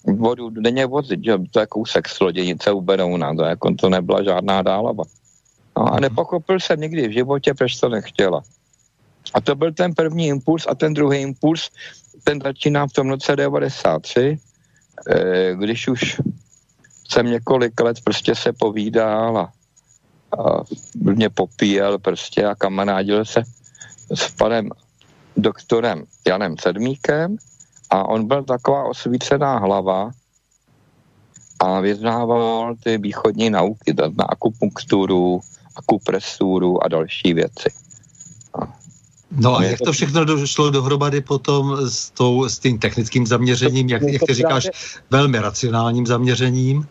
vodu 0.04 0.50
denně 0.50 0.86
vozit, 0.86 1.24
že 1.24 1.38
to 1.50 1.60
je 1.60 1.66
kousek 1.66 2.08
z 2.08 2.20
loděnice 2.20 2.72
u 2.72 2.80
Berouna, 2.80 3.34
to, 3.34 3.42
jako, 3.42 3.74
to 3.74 3.88
nebyla 3.88 4.22
žádná 4.22 4.62
dálava. 4.62 5.04
No 5.76 5.94
a 5.94 6.00
nepochopil 6.00 6.60
jsem 6.60 6.80
nikdy 6.80 7.08
v 7.08 7.12
životě, 7.12 7.54
proč 7.54 7.76
to 7.76 7.88
nechtěla. 7.88 8.42
A 9.34 9.40
to 9.40 9.54
byl 9.54 9.72
ten 9.72 9.94
první 9.94 10.26
impuls 10.26 10.66
a 10.68 10.74
ten 10.74 10.94
druhý 10.94 11.18
impuls, 11.20 11.70
ten 12.24 12.40
začíná 12.42 12.86
v 12.86 12.92
tom 12.92 13.08
roce 13.08 13.36
93, 13.36 14.38
eh, 15.08 15.54
když 15.54 15.88
už 15.88 16.20
jsem 17.08 17.26
několik 17.26 17.80
let 17.80 17.96
prostě 18.04 18.34
se 18.34 18.52
povídal 18.52 19.38
a, 19.38 19.52
a 20.38 20.62
mě 20.94 21.30
popíjel 21.30 21.98
prostě 21.98 22.46
a 22.46 22.54
kamarádil 22.54 23.24
se 23.24 23.42
s 24.14 24.30
panem 24.30 24.70
doktorem 25.36 26.04
Janem 26.26 26.54
Sedmíkem 26.58 27.36
a 27.90 28.04
on 28.08 28.28
byl 28.28 28.44
taková 28.44 28.84
osvícená 28.84 29.58
hlava 29.58 30.10
a 31.60 31.80
vyznával 31.80 32.74
ty 32.84 32.98
východní 32.98 33.50
nauky, 33.50 33.94
na 34.18 34.24
akupunkturu, 34.24 35.40
akupresuru 35.76 36.84
a 36.84 36.88
další 36.88 37.34
věci. 37.34 37.68
No 39.36 39.56
a 39.56 39.64
jak 39.64 39.80
to 39.80 39.92
všechno 39.92 40.24
došlo 40.24 40.70
dohromady 40.70 41.20
potom 41.20 41.76
s, 41.88 42.10
tou, 42.10 42.48
s 42.48 42.58
tím 42.58 42.78
technickým 42.78 43.26
zaměřením, 43.26 43.88
jak, 43.88 44.02
jak 44.02 44.22
ty 44.26 44.34
říkáš, 44.34 44.68
velmi 45.10 45.38
racionálním 45.38 46.06
zaměřením? 46.06 46.86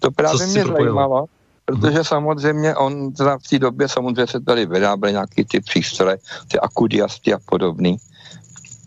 To 0.00 0.10
právě 0.10 0.46
mě 0.46 0.64
zajímalo, 0.64 1.24
protože 1.64 1.94
hmm. 1.94 2.04
samozřejmě 2.04 2.74
on 2.74 3.12
teda 3.12 3.38
v 3.38 3.48
té 3.50 3.58
době 3.58 3.88
samozřejmě 3.88 4.26
se 4.26 4.40
tady 4.40 4.66
vyráběly 4.66 5.12
nějaký 5.12 5.44
ty 5.44 5.60
přístroje, 5.60 6.18
ty 6.48 6.60
akudiasty 6.60 7.34
a 7.34 7.38
podobný. 7.38 7.96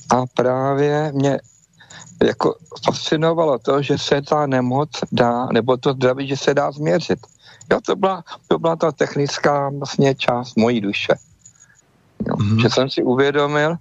A 0.10 0.24
právě 0.34 1.12
mě 1.16 1.40
jako 2.24 2.56
fascinovalo 2.86 3.60
to, 3.60 3.82
že 3.82 3.98
se 3.98 4.22
ta 4.22 4.48
nemoc 4.48 4.90
dá, 5.12 5.46
nebo 5.46 5.78
to 5.78 5.94
zdraví, 5.94 6.28
že 6.28 6.38
se 6.38 6.54
dá 6.54 6.72
změřit. 6.72 7.20
Jo, 7.72 7.80
to 7.86 7.96
byla, 7.96 8.24
to 8.48 8.60
byla 8.60 8.76
ta 8.76 8.92
technická 8.92 9.70
vlastně 9.70 10.16
část 10.16 10.58
mojí 10.58 10.82
duše. 10.82 11.14
Jo. 12.28 12.36
Mm-hmm. 12.36 12.62
Že 12.62 12.70
jsem 12.70 12.90
si 12.90 13.04
uvědomil, 13.04 13.76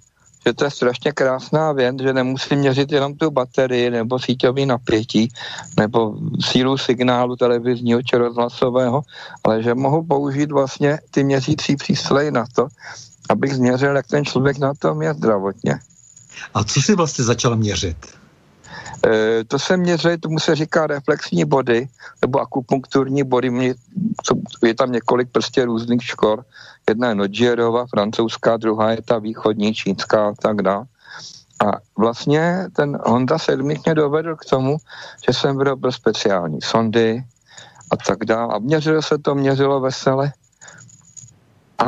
že 0.45 0.53
to 0.53 0.65
je 0.65 0.71
strašně 0.71 1.11
krásná 1.11 1.71
věc, 1.71 1.95
že 2.01 2.13
nemusím 2.13 2.59
měřit 2.59 2.91
jenom 2.91 3.15
tu 3.15 3.31
baterii 3.31 3.89
nebo 3.89 4.19
síťový 4.19 4.65
napětí 4.65 5.31
nebo 5.79 6.15
sílu 6.39 6.77
signálu 6.77 7.35
televizního 7.35 8.03
či 8.03 8.15
rozhlasového, 8.17 9.01
ale 9.43 9.63
že 9.63 9.75
mohu 9.75 10.03
použít 10.03 10.51
vlastně 10.51 10.99
ty 11.11 11.23
měřící 11.23 11.75
přístroje 11.75 12.31
na 12.31 12.45
to, 12.55 12.67
abych 13.29 13.55
změřil, 13.55 13.95
jak 13.95 14.07
ten 14.07 14.25
člověk 14.25 14.57
na 14.57 14.73
tom 14.73 15.01
je 15.01 15.13
zdravotně. 15.13 15.79
A 16.53 16.63
co 16.63 16.81
si 16.81 16.95
vlastně 16.95 17.23
začal 17.23 17.55
měřit? 17.55 17.97
E, 19.07 19.43
to 19.43 19.59
se 19.59 19.77
měří, 19.77 20.17
tomu 20.19 20.39
se 20.39 20.55
říká 20.55 20.87
reflexní 20.87 21.45
body, 21.45 21.87
nebo 22.21 22.39
akupunkturní 22.39 23.23
body, 23.23 23.49
mě, 23.49 23.75
co, 24.23 24.35
je 24.65 24.73
tam 24.73 24.91
několik 24.91 25.31
prostě 25.31 25.65
různých 25.65 26.03
škol, 26.03 26.43
jedna 26.89 27.09
je 27.09 27.15
Nodžierova, 27.15 27.85
francouzská, 27.85 28.57
druhá 28.57 28.91
je 28.91 29.01
ta 29.01 29.19
východní, 29.19 29.73
čínská 29.73 30.29
a 30.29 30.33
tak 30.33 30.61
dále. 30.61 30.85
A 31.65 31.71
vlastně 31.97 32.67
ten 32.75 32.99
Honda 33.05 33.37
Sedmík 33.37 33.85
mě 33.85 33.95
dovedl 33.95 34.35
k 34.35 34.45
tomu, 34.45 34.77
že 35.25 35.33
jsem 35.33 35.57
vyrobil 35.57 35.91
speciální 35.91 36.61
sondy 36.61 37.23
a 37.91 37.95
tak 37.97 38.25
dále. 38.25 38.53
A 38.55 38.59
měřilo 38.59 39.01
se 39.01 39.17
to, 39.17 39.35
měřilo 39.35 39.79
vesele. 39.79 40.31
A 41.79 41.85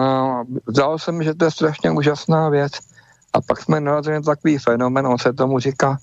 zdalo 0.68 1.00
se 1.00 1.12
mi, 1.12 1.26
že 1.26 1.34
to 1.34 1.46
je 1.46 1.52
strašně 1.52 1.92
úžasná 1.92 2.50
věc. 2.50 2.72
A 3.34 3.42
pak 3.42 3.62
jsme 3.62 3.80
narazili 3.80 4.16
na 4.16 4.22
takový 4.22 4.58
fenomen, 4.58 5.08
on 5.08 5.18
se 5.18 5.34
tomu 5.34 5.60
říká 5.60 5.98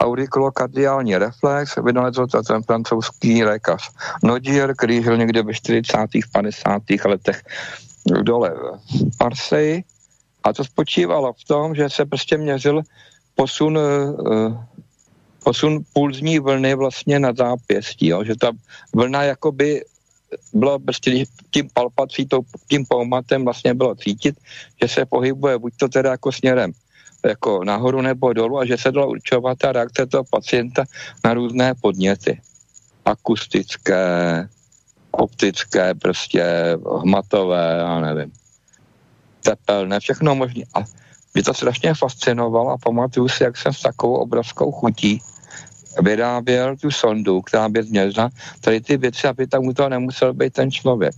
aurikulokardiální 0.00 1.18
reflex, 1.18 1.76
vynalezl 1.76 2.26
to 2.26 2.42
ten 2.42 2.62
francouzský 2.62 3.44
lékař 3.44 3.90
Nodier, 4.22 4.74
který 4.76 5.02
žil 5.02 5.16
někde 5.16 5.42
ve 5.42 5.54
40. 5.54 5.96
50. 6.32 6.82
letech 7.04 7.42
dole 8.22 8.50
v 8.50 9.20
Marseille 9.20 9.82
a 10.44 10.52
to 10.52 10.64
spočívalo 10.64 11.32
v 11.32 11.44
tom, 11.44 11.74
že 11.74 11.90
se 11.90 12.04
prostě 12.04 12.38
měřil 12.38 12.82
posun, 13.34 13.78
uh, 13.78 14.64
posun 15.44 15.80
pulzní 15.92 16.38
vlny 16.38 16.74
vlastně 16.74 17.18
na 17.18 17.32
zápěstí, 17.32 18.06
jo? 18.06 18.24
že 18.24 18.36
ta 18.36 18.50
vlna 18.94 19.22
jakoby 19.22 19.84
bylo 20.52 20.78
prostě 20.78 21.24
tím 21.50 21.68
palpací, 21.72 22.28
tím 22.68 22.86
poumatem 22.88 23.44
vlastně 23.44 23.74
bylo 23.74 23.94
cítit, 23.94 24.36
že 24.82 24.88
se 24.88 25.06
pohybuje 25.06 25.58
buď 25.58 25.72
to 25.76 25.88
teda 25.88 26.10
jako 26.10 26.32
směrem 26.32 26.72
jako 27.24 27.64
nahoru 27.64 28.02
nebo 28.02 28.32
dolů 28.32 28.58
a 28.58 28.66
že 28.66 28.76
se 28.76 28.92
dala 28.92 29.06
určovat 29.06 29.58
ta 29.58 29.72
reakce 29.72 30.06
toho 30.06 30.24
pacienta 30.24 30.84
na 31.24 31.34
různé 31.34 31.74
podněty. 31.74 32.40
Akustické, 33.04 34.48
optické, 35.18 35.94
prostě 35.94 36.44
hmatové, 37.02 37.76
já 37.78 38.00
nevím, 38.00 38.32
tepelné, 39.42 40.00
všechno 40.00 40.34
možné. 40.34 40.62
A 40.74 40.84
mě 41.34 41.42
to 41.44 41.54
strašně 41.54 41.94
fascinovalo 41.94 42.70
a 42.70 42.78
pamatuju 42.78 43.28
si, 43.28 43.42
jak 43.42 43.56
jsem 43.56 43.72
s 43.72 43.80
takovou 43.80 44.14
obrovskou 44.14 44.72
chutí 44.72 45.20
vyráběl 46.02 46.76
tu 46.76 46.90
sondu, 46.90 47.42
která 47.42 47.68
by 47.68 47.82
změřila 47.82 48.30
tady 48.60 48.80
ty 48.80 48.96
věci, 48.96 49.28
aby 49.28 49.46
tam 49.46 49.66
u 49.66 49.72
toho 49.72 49.88
nemusel 49.88 50.34
být 50.34 50.52
ten 50.52 50.70
člověk. 50.70 51.14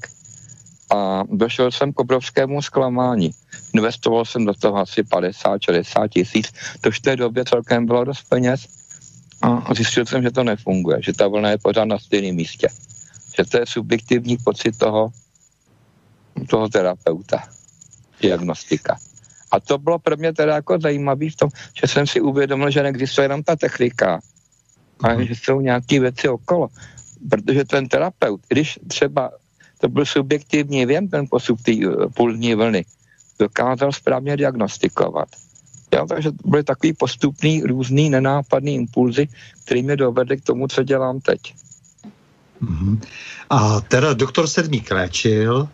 A 0.94 1.22
došel 1.30 1.70
jsem 1.70 1.92
k 1.92 2.00
obrovskému 2.00 2.62
zklamání. 2.62 3.30
Investoval 3.74 4.24
jsem 4.24 4.44
do 4.44 4.54
toho 4.54 4.76
asi 4.76 5.02
50-60 5.02 6.08
tisíc, 6.08 6.52
to 6.80 6.90
v 6.90 7.00
té 7.00 7.16
době 7.16 7.44
celkem 7.44 7.86
bylo 7.86 8.04
dost 8.04 8.22
peněz 8.28 8.66
a 9.42 9.74
zjistil 9.74 10.06
jsem, 10.06 10.22
že 10.22 10.30
to 10.30 10.44
nefunguje, 10.44 10.98
že 11.02 11.12
ta 11.12 11.28
vlna 11.28 11.50
je 11.50 11.58
pořád 11.58 11.84
na 11.84 11.98
stejném 11.98 12.34
místě. 12.34 12.68
Že 13.36 13.44
to 13.44 13.58
je 13.58 13.66
subjektivní 13.66 14.36
pocit 14.36 14.78
toho, 14.78 15.10
toho 16.48 16.68
terapeuta, 16.68 17.48
diagnostika. 18.20 18.98
A 19.50 19.60
to 19.60 19.78
bylo 19.78 19.98
pro 19.98 20.16
mě 20.16 20.32
teda 20.32 20.54
jako 20.54 20.78
zajímavé 20.78 21.30
v 21.30 21.36
tom, 21.36 21.50
že 21.80 21.86
jsem 21.86 22.06
si 22.06 22.20
uvědomil, 22.20 22.70
že 22.70 22.82
neexistuje 22.82 23.24
jenom 23.24 23.42
ta 23.42 23.56
technika, 23.56 24.20
ale 25.02 25.14
mhm. 25.16 25.26
že 25.26 25.34
jsou 25.34 25.60
nějaké 25.60 26.00
věci 26.00 26.28
okolo. 26.28 26.68
Protože 27.30 27.64
ten 27.64 27.88
terapeut, 27.88 28.40
když 28.48 28.78
třeba 28.88 29.30
to 29.78 29.88
byl 29.88 30.06
subjektivní 30.06 30.86
věm, 30.86 31.08
ten 31.08 31.26
posup 31.30 31.60
té 31.62 31.72
uh, 31.72 32.12
pulzní 32.14 32.54
vlny, 32.54 32.84
dokázal 33.38 33.92
správně 33.92 34.36
diagnostikovat. 34.36 35.28
Jo, 35.94 36.06
takže 36.06 36.32
to 36.32 36.48
byly 36.48 36.64
takový 36.64 36.92
postupný, 36.92 37.62
různý, 37.62 38.10
nenápadný 38.10 38.74
impulzy, 38.74 39.28
který 39.64 39.82
mě 39.82 39.96
dovedly 39.96 40.36
k 40.36 40.44
tomu, 40.44 40.68
co 40.68 40.82
dělám 40.82 41.20
teď. 41.20 41.40
Mm-hmm. 42.62 43.00
A 43.50 43.80
teda 43.80 44.12
doktor 44.12 44.46
Sedmík 44.46 44.90
léčil 44.90 45.68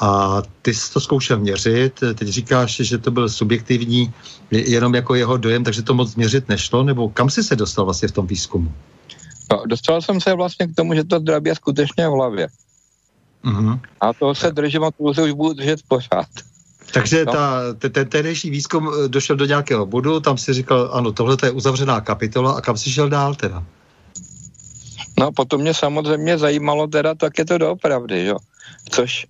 a 0.00 0.42
ty 0.62 0.74
jsi 0.74 0.92
to 0.92 1.00
zkoušel 1.00 1.38
měřit, 1.38 2.00
teď 2.14 2.28
říkáš, 2.28 2.76
že 2.76 2.98
to 2.98 3.10
byl 3.10 3.28
subjektivní, 3.28 4.12
jenom 4.50 4.94
jako 4.94 5.14
jeho 5.14 5.36
dojem, 5.36 5.64
takže 5.64 5.82
to 5.82 5.94
moc 5.94 6.14
měřit 6.14 6.48
nešlo, 6.48 6.82
nebo 6.82 7.08
kam 7.08 7.30
jsi 7.30 7.42
se 7.44 7.56
dostal 7.56 7.84
vlastně 7.84 8.08
v 8.08 8.12
tom 8.12 8.26
výzkumu? 8.26 8.72
No, 9.50 9.62
dostal 9.66 10.02
jsem 10.02 10.20
se 10.20 10.34
vlastně 10.34 10.66
k 10.66 10.74
tomu, 10.74 10.94
že 10.94 11.04
to 11.04 11.20
je 11.44 11.54
skutečně 11.54 12.08
v 12.08 12.12
hlavě. 12.12 12.48
Mm-hmm. 13.44 13.80
A 14.00 14.12
toho 14.12 14.34
se 14.34 14.50
držím 14.50 14.84
a 14.84 14.90
to 14.90 15.14
se 15.14 15.22
už 15.22 15.32
budu 15.32 15.52
držet 15.52 15.80
pořád. 15.88 16.28
Takže 16.92 17.24
no. 17.24 17.32
ta, 17.32 17.60
ten 17.74 18.08
tehdejší 18.08 18.50
výzkum 18.50 18.88
eh, 18.88 19.08
došel 19.08 19.36
do 19.36 19.44
nějakého 19.44 19.86
bodu, 19.86 20.20
tam 20.20 20.38
si 20.38 20.52
říkal, 20.52 20.90
ano, 20.92 21.12
tohle 21.12 21.36
je 21.42 21.50
uzavřená 21.50 22.00
kapitola 22.00 22.52
a 22.52 22.60
kam 22.60 22.76
si 22.76 22.90
šel 22.90 23.08
dál 23.08 23.34
teda? 23.34 23.64
No 25.18 25.32
potom 25.32 25.60
mě 25.60 25.74
samozřejmě 25.74 26.38
zajímalo 26.38 26.86
teda, 26.86 27.14
tak 27.14 27.38
je 27.38 27.44
to 27.44 27.58
doopravdy, 27.58 28.24
jo. 28.24 28.36
Což, 28.90 29.26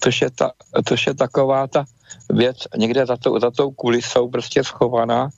což, 0.00 0.20
je, 0.20 0.30
ta, 0.30 0.52
což 0.88 1.06
je 1.06 1.14
taková 1.14 1.66
ta 1.66 1.84
věc 2.30 2.56
někde 2.76 3.06
za, 3.06 3.16
to, 3.16 3.40
za 3.40 3.50
tou 3.50 3.70
kulisou 3.70 4.28
prostě 4.28 4.64
schovaná. 4.64 5.28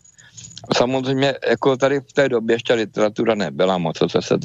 Samozřejmě 0.77 1.35
jako 1.49 1.77
tady 1.77 2.01
v 2.01 2.13
té 2.13 2.29
době 2.29 2.55
ještě 2.55 2.75
literatura 2.75 3.35
nebyla 3.35 3.79
moc, 3.79 3.99
to 3.99 4.23
se, 4.23 4.39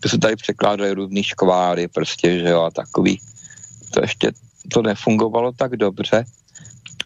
to 0.00 0.08
se 0.08 0.18
tady 0.18 0.36
překládaly 0.36 0.92
různý 0.92 1.22
škváry 1.22 1.88
prostě, 1.88 2.38
že 2.38 2.48
jo, 2.48 2.62
a 2.62 2.70
takový. 2.70 3.20
To 3.90 4.00
ještě 4.02 4.32
to 4.72 4.82
nefungovalo 4.82 5.52
tak 5.52 5.76
dobře. 5.76 6.24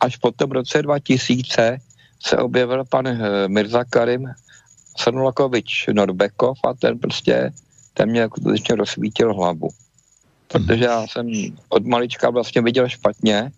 Až 0.01 0.17
potom 0.17 0.51
v 0.51 0.53
roce 0.53 0.83
2000 0.83 1.79
se 2.27 2.37
objevil 2.37 2.85
pan 2.85 3.07
eh, 3.07 3.49
Mirza 3.49 3.85
Karim 3.85 4.29
Sanulakovič 4.99 5.87
Norbekov 5.93 6.59
a 6.65 6.75
ten 6.75 6.99
prostě, 6.99 7.53
ten 7.95 8.11
mě 8.11 8.27
skutečně 8.27 8.75
rozsvítil 8.75 9.35
hlavu. 9.35 9.69
Protože 10.49 10.85
já 10.85 11.07
jsem 11.07 11.31
od 11.69 11.87
malička 11.87 12.31
vlastně 12.31 12.63
viděl 12.63 12.89
špatně 12.89 13.53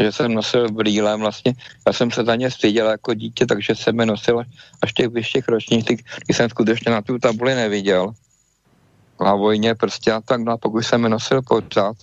že 0.00 0.12
jsem 0.12 0.34
nosil 0.34 0.72
brýle 0.72 1.16
vlastně. 1.16 1.54
Já 1.86 1.92
jsem 1.92 2.10
se 2.10 2.24
za 2.24 2.34
ně 2.34 2.50
styděl 2.50 2.88
jako 2.88 3.14
dítě, 3.14 3.46
takže 3.46 3.74
jsem 3.74 4.00
je 4.00 4.06
nosil 4.06 4.42
až 4.82 4.92
těch 4.92 5.08
vyšších 5.08 5.48
ročnících, 5.48 6.00
když 6.24 6.36
jsem 6.36 6.50
skutečně 6.50 6.92
na 6.92 7.02
tu 7.02 7.18
tabuli 7.18 7.54
neviděl. 7.54 8.12
Na 9.20 9.34
vojně 9.34 9.74
prostě 9.74 10.12
a 10.12 10.20
tak, 10.20 10.40
no 10.40 10.52
a 10.52 10.56
pokud 10.56 10.82
jsem 10.82 11.04
je 11.04 11.08
nosil 11.08 11.42
pořád. 11.42 11.96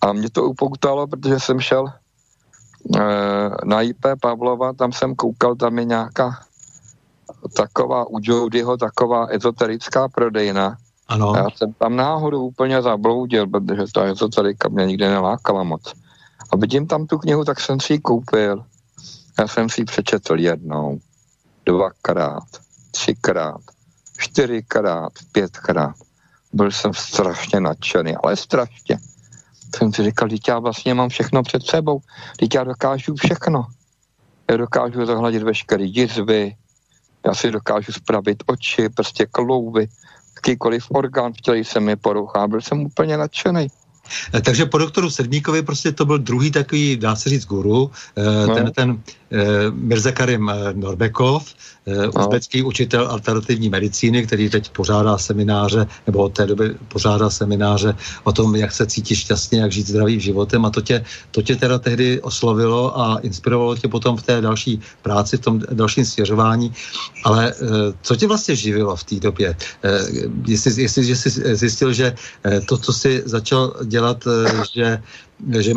A 0.00 0.12
mě 0.12 0.30
to 0.30 0.44
upokutalo, 0.44 1.06
protože 1.06 1.40
jsem 1.40 1.60
šel 1.60 1.86
e, 1.88 3.00
na 3.64 3.82
IP 3.82 4.06
Pavlova, 4.20 4.72
tam 4.72 4.92
jsem 4.92 5.14
koukal, 5.14 5.54
tam 5.56 5.78
je 5.78 5.84
nějaká 5.84 6.38
taková 7.48 8.10
u 8.10 8.18
Jodyho 8.22 8.76
taková 8.76 9.26
ezoterická 9.26 10.08
prodejna. 10.08 10.76
Ano. 11.08 11.32
Já 11.36 11.46
jsem 11.56 11.72
tam 11.72 11.96
náhodou 11.96 12.46
úplně 12.46 12.82
zabloudil, 12.82 13.46
protože 13.46 13.82
ta 13.94 14.04
ezoterika 14.04 14.68
mě 14.68 14.86
nikdy 14.86 15.08
nelákala 15.08 15.62
moc. 15.62 15.92
A 16.50 16.56
vidím 16.56 16.86
tam 16.86 17.06
tu 17.06 17.18
knihu, 17.18 17.44
tak 17.44 17.60
jsem 17.60 17.80
si 17.80 17.92
ji 17.92 17.98
koupil. 17.98 18.64
Já 19.38 19.48
jsem 19.48 19.68
si 19.68 19.80
ji 19.80 19.84
přečetl 19.84 20.38
jednou, 20.38 20.98
dvakrát, 21.66 22.44
třikrát, 22.90 23.60
čtyřikrát, 24.18 25.12
pětkrát. 25.32 25.96
Byl 26.52 26.70
jsem 26.70 26.94
strašně 26.94 27.60
nadšený, 27.60 28.16
ale 28.16 28.36
strašně. 28.36 28.98
Jsem 29.76 29.92
si 29.92 30.02
říkal, 30.02 30.28
teď 30.28 30.48
já 30.48 30.58
vlastně 30.58 30.94
mám 30.94 31.08
všechno 31.08 31.42
před 31.42 31.62
sebou, 31.62 32.00
teď 32.38 32.54
já 32.54 32.64
dokážu 32.64 33.14
všechno. 33.14 33.66
Já 34.50 34.56
dokážu 34.56 35.06
zahladit 35.06 35.42
veškeré 35.42 35.84
jizvy, 35.84 36.56
já 37.26 37.34
si 37.34 37.50
dokážu 37.50 37.92
spravit 37.92 38.42
oči, 38.46 38.88
prostě 38.88 39.26
klouby, 39.26 39.88
jakýkoliv 40.36 40.86
orgán 40.90 41.32
v 41.32 41.40
těle 41.40 41.64
se 41.64 41.80
mi 41.80 41.96
porouchá. 41.96 42.48
Byl 42.48 42.60
jsem 42.60 42.80
úplně 42.80 43.16
nadšený. 43.16 43.68
Eh, 44.34 44.40
takže 44.40 44.66
po 44.66 44.78
doktoru 44.78 45.10
Sedmíkovi 45.10 45.62
prostě 45.62 45.92
to 45.92 46.04
byl 46.04 46.18
druhý 46.18 46.50
takový, 46.50 46.96
dá 46.96 47.16
se 47.16 47.28
říct, 47.28 47.46
guru, 47.46 47.90
eh, 48.16 48.46
no. 48.46 48.70
ten, 48.70 49.02
Eh, 49.34 49.70
Mirza 49.74 50.12
Karim 50.12 50.48
eh, 50.48 50.72
Norbekov, 50.74 51.54
eh, 51.86 52.06
no. 52.06 52.12
uzbecký 52.22 52.62
učitel 52.62 53.06
alternativní 53.10 53.68
medicíny, 53.68 54.26
který 54.26 54.50
teď 54.50 54.70
pořádá 54.70 55.18
semináře, 55.18 55.86
nebo 56.06 56.18
od 56.18 56.32
té 56.32 56.46
doby 56.46 56.74
pořádá 56.88 57.30
semináře 57.30 57.96
o 58.24 58.32
tom, 58.32 58.56
jak 58.56 58.72
se 58.72 58.86
cítit 58.86 59.14
šťastně, 59.16 59.60
jak 59.60 59.72
žít 59.72 59.86
zdravým 59.86 60.20
životem 60.20 60.64
a 60.64 60.70
to 60.70 60.80
tě, 60.80 61.04
to 61.30 61.42
tě 61.42 61.56
teda 61.56 61.78
tehdy 61.78 62.20
oslovilo 62.22 63.00
a 63.00 63.18
inspirovalo 63.18 63.76
tě 63.76 63.88
potom 63.88 64.16
v 64.16 64.22
té 64.22 64.40
další 64.40 64.80
práci, 65.02 65.36
v 65.36 65.40
tom 65.40 65.60
dalším 65.72 66.04
svěřování. 66.04 66.72
Ale 67.24 67.54
co 68.02 68.16
tě 68.16 68.26
vlastně 68.26 68.56
živilo 68.56 68.96
v 68.96 69.04
té 69.04 69.16
době? 69.20 69.56
Jestli, 70.46 70.82
jestli 70.82 71.04
že 71.04 71.16
jsi 71.16 71.30
zjistil, 71.56 71.92
že 71.92 72.14
to, 72.68 72.78
co 72.78 72.92
jsi 72.92 73.22
začal 73.26 73.74
dělat, 73.84 74.24
že, 74.74 75.02
že 75.58 75.72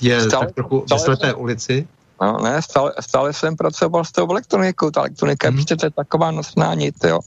je 0.00 0.20
stále, 0.20 0.46
tak 0.46 0.54
trochu 0.54 0.84
ve 0.90 0.98
slepé 0.98 1.34
ulici? 1.34 1.86
No, 2.20 2.38
ne, 2.42 2.62
stále, 2.62 2.92
stále 3.00 3.32
jsem 3.32 3.56
pracoval 3.56 4.04
s 4.04 4.12
tou 4.12 4.30
elektronikou, 4.30 4.90
ta 4.90 5.00
elektronika 5.00 5.50
mm. 5.50 5.56
prostě 5.56 5.76
to 5.76 5.86
je 5.86 5.90
taková 5.90 6.30
nosná 6.30 6.74
nit, 6.74 6.94
jo. 7.04 7.20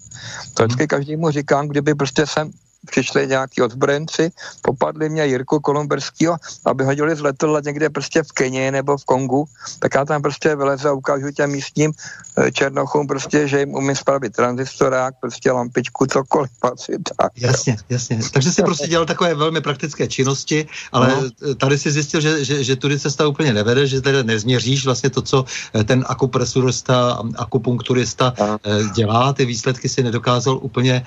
To 0.54 0.64
vždycky 0.64 0.84
mm. 0.84 0.88
každému 0.88 1.32
říkám, 1.32 1.68
kdyby 1.68 1.96
prostě 1.96 2.26
jsem 2.28 2.52
přišli 2.86 3.28
nějaký 3.28 3.62
odbrojenci, 3.62 4.32
popadli 4.62 5.10
mě 5.10 5.26
Jirku 5.26 5.60
Kolumberského, 5.60 6.38
aby 6.66 6.84
hodili 6.84 7.16
z 7.16 7.22
letadla 7.22 7.60
někde 7.66 7.90
prostě 7.90 8.24
v 8.24 8.32
Keni 8.32 8.72
nebo 8.72 8.98
v 8.98 9.06
Kongu, 9.06 9.46
tak 9.80 9.96
já 9.96 10.06
tam 10.06 10.22
prostě 10.22 10.56
vylezu 10.56 10.88
a 10.88 10.94
ukážu 10.94 11.32
těm 11.32 11.52
místním 11.52 11.92
eh, 12.38 12.52
černochům 12.52 13.08
prostě, 13.08 13.48
že 13.48 13.60
jim 13.60 13.76
umím 13.76 13.96
spravit 13.96 14.34
tranzistorák, 14.34 15.14
prostě 15.22 15.52
lampičku, 15.52 16.06
cokoliv 16.06 16.52
asi 16.62 16.98
tak. 17.18 17.32
Jasně, 17.36 17.74
jo. 17.74 17.86
jasně. 17.90 18.20
Takže 18.34 18.52
jsi 18.52 18.62
prostě 18.62 18.88
dělal 18.88 19.06
takové 19.06 19.36
velmi 19.36 19.62
praktické 19.62 20.08
činnosti, 20.08 20.68
ale 20.92 21.08
no. 21.42 21.56
tady 21.56 21.78
si 21.78 21.92
zjistil, 21.92 22.22
že, 22.22 22.46
že, 22.46 22.64
že 22.64 22.76
tudy 22.76 23.00
cesta 23.00 23.28
úplně 23.28 23.54
nevede, 23.54 23.88
že 23.88 24.02
tady 24.02 24.24
nezměříš 24.24 24.86
vlastně 24.86 25.10
to, 25.10 25.22
co 25.22 25.46
eh, 25.74 25.84
ten 25.84 26.06
akupresurista, 26.08 27.24
akupunkturista 27.36 28.34
no. 28.40 28.60
dělá, 28.96 29.34
ty 29.34 29.46
výsledky 29.46 29.90
si 29.90 30.04
nedokázal 30.04 30.60
úplně 30.62 31.06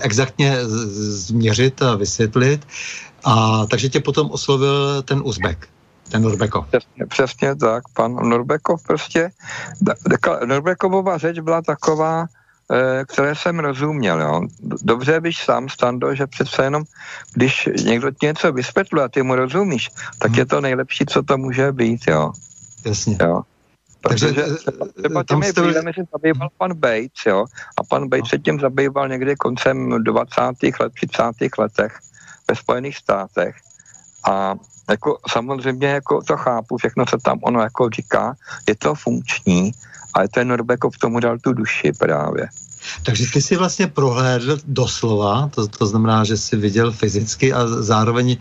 exaktně 0.00 0.56
změřit 0.92 1.82
a 1.82 1.94
vysvětlit. 1.96 2.66
A 3.24 3.66
takže 3.66 3.88
tě 3.88 4.00
potom 4.00 4.30
oslovil 4.30 5.02
ten 5.02 5.22
Uzbek 5.24 5.68
ten 6.12 6.22
Norbekov. 6.22 6.66
Přesně, 6.68 7.06
přesně 7.06 7.56
tak, 7.56 7.82
pan 7.94 8.14
Norbekov 8.14 8.82
prostě, 8.82 9.30
Norbekovova 10.44 11.18
řeč 11.18 11.38
byla 11.38 11.62
taková, 11.62 12.26
eh, 12.72 13.04
které 13.08 13.34
jsem 13.34 13.58
rozuměl. 13.58 14.20
Jo. 14.20 14.40
Dobře 14.82 15.20
víš 15.20 15.44
sám, 15.44 15.68
Stando, 15.68 16.14
že 16.14 16.26
přece 16.26 16.64
jenom, 16.64 16.84
když 17.34 17.68
někdo 17.84 18.10
ti 18.10 18.26
něco 18.26 18.52
vysvětluje 18.52 19.04
a 19.04 19.08
ty 19.08 19.22
mu 19.22 19.34
rozumíš, 19.34 19.90
tak 20.18 20.30
hmm. 20.30 20.38
je 20.38 20.46
to 20.46 20.60
nejlepší, 20.60 21.04
co 21.08 21.22
to 21.22 21.38
může 21.38 21.72
být. 21.72 22.00
Jo. 22.08 22.32
Jasně. 22.84 23.16
Jo. 23.20 23.42
Protože 24.02 24.32
Takže, 24.32 24.42
třeba 24.96 25.24
těmi 25.24 25.46
jste... 25.46 25.60
brýlemi 25.60 25.92
se 25.94 26.02
zabýval 26.12 26.48
pan 26.58 26.74
Bates, 26.74 27.26
jo, 27.26 27.44
a 27.78 27.82
pan 27.84 28.08
Bates 28.08 28.22
no. 28.22 28.28
se 28.28 28.38
tím 28.38 28.60
zabýval 28.60 29.08
někdy 29.08 29.36
koncem 29.36 30.02
20. 30.04 30.40
let, 30.80 30.92
30. 30.94 31.58
letech 31.58 31.98
ve 32.48 32.56
Spojených 32.56 32.96
státech. 32.96 33.56
A 34.30 34.54
jako 34.90 35.18
samozřejmě 35.28 35.86
jako 35.86 36.22
to 36.22 36.36
chápu, 36.36 36.76
všechno 36.76 37.06
se 37.06 37.16
tam 37.24 37.38
ono 37.42 37.60
jako 37.60 37.90
říká, 37.90 38.34
je 38.68 38.76
to 38.76 38.94
funkční, 38.94 39.72
ale 40.14 40.28
ten 40.28 40.48
Norbekov 40.48 40.98
tomu 40.98 41.20
dal 41.20 41.38
tu 41.38 41.52
duši 41.52 41.92
právě. 41.92 42.48
Takže 43.02 43.26
ty 43.32 43.42
si 43.42 43.56
vlastně 43.56 43.86
prohlédl 43.86 44.58
doslova, 44.66 45.50
to, 45.54 45.68
to 45.68 45.86
znamená, 45.86 46.24
že 46.24 46.36
jsi 46.36 46.56
viděl 46.56 46.92
fyzicky 46.92 47.52
a 47.52 47.66
zároveň 47.66 48.36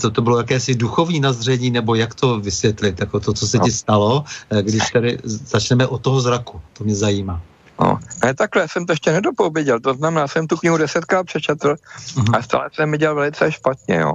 to, 0.00 0.10
to 0.10 0.22
bylo 0.22 0.38
jakési 0.38 0.74
duchovní 0.74 1.20
nazření, 1.20 1.70
nebo 1.70 1.94
jak 1.94 2.14
to 2.14 2.40
vysvětlit, 2.40 3.00
jako 3.00 3.20
to, 3.20 3.32
co 3.32 3.48
se 3.48 3.58
no. 3.58 3.64
ti 3.64 3.72
stalo, 3.72 4.24
eh, 4.50 4.62
když 4.62 4.90
tady 4.90 5.18
začneme 5.24 5.86
od 5.86 6.02
toho 6.02 6.20
zraku, 6.20 6.60
to 6.72 6.84
mě 6.84 6.94
zajímá. 6.94 7.40
No, 7.80 7.98
ne 8.24 8.34
takhle, 8.34 8.68
jsem 8.68 8.86
to 8.86 8.92
ještě 8.92 9.12
nedopověděl, 9.12 9.80
to 9.80 9.94
znamená, 9.94 10.28
jsem 10.28 10.46
tu 10.46 10.56
knihu 10.56 10.76
desetkrát 10.76 11.26
přečetl 11.26 11.74
uh-huh. 11.74 12.38
a 12.38 12.42
stále 12.42 12.70
jsem 12.72 12.90
viděl 12.90 13.14
velice 13.14 13.52
špatně, 13.52 13.96
jo. 13.96 14.14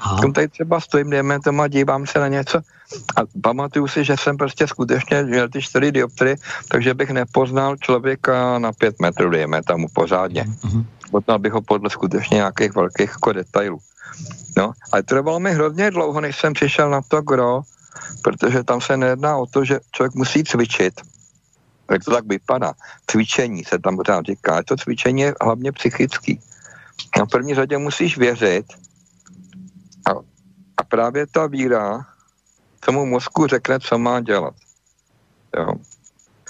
Aha. 0.00 0.32
Tady 0.34 0.48
třeba 0.48 0.80
stojím, 0.80 1.10
dejme 1.10 1.40
tomu 1.40 1.62
a 1.62 1.68
dívám 1.68 2.06
se 2.06 2.18
na 2.18 2.28
něco 2.28 2.60
a 3.16 3.20
pamatuju 3.42 3.88
si, 3.88 4.04
že 4.04 4.16
jsem 4.16 4.36
prostě 4.36 4.66
skutečně 4.66 5.22
měl 5.22 5.48
ty 5.48 5.62
čtyři 5.62 5.92
dioptry, 5.92 6.36
takže 6.68 6.94
bych 6.94 7.10
nepoznal 7.10 7.76
člověka 7.76 8.58
na 8.58 8.72
pět 8.72 9.00
metrů, 9.00 9.30
dejme 9.30 9.62
tomu 9.62 9.88
pořádně. 9.92 10.44
Uh-huh. 10.44 10.84
Poznal 11.10 11.38
bych 11.38 11.52
ho 11.52 11.60
podle 11.62 11.90
skutečně 11.90 12.34
nějakých 12.34 12.74
velkých 12.74 13.10
jako 13.10 13.32
detailů. 13.32 13.78
No, 14.56 14.72
ale 14.92 15.02
trvalo 15.02 15.40
mi 15.40 15.52
hrozně 15.52 15.90
dlouho, 15.90 16.20
než 16.20 16.36
jsem 16.36 16.52
přišel 16.52 16.90
na 16.90 17.00
to 17.08 17.22
gro, 17.22 17.62
protože 18.22 18.62
tam 18.62 18.80
se 18.80 18.96
nejedná 18.96 19.36
o 19.36 19.46
to, 19.46 19.64
že 19.64 19.80
člověk 19.92 20.14
musí 20.14 20.44
cvičit, 20.44 21.00
jak 21.90 22.04
to 22.04 22.10
tak 22.10 22.24
vypadá. 22.26 22.72
Cvičení 23.06 23.64
se 23.64 23.78
tam 23.78 23.96
pořád 23.96 24.26
říká. 24.26 24.62
To 24.62 24.76
cvičení 24.76 25.22
je 25.22 25.34
hlavně 25.42 25.72
psychický. 25.72 26.40
Na 27.18 27.26
první 27.26 27.54
řadě 27.54 27.78
musíš 27.78 28.18
věřit, 28.18 28.66
a, 30.06 30.10
a 30.76 30.82
právě 30.84 31.26
ta 31.26 31.46
víra 31.46 32.06
tomu 32.80 33.06
mozku 33.06 33.46
řekne, 33.46 33.80
co 33.80 33.98
má 33.98 34.20
dělat. 34.20 34.54
Jo. 35.56 35.74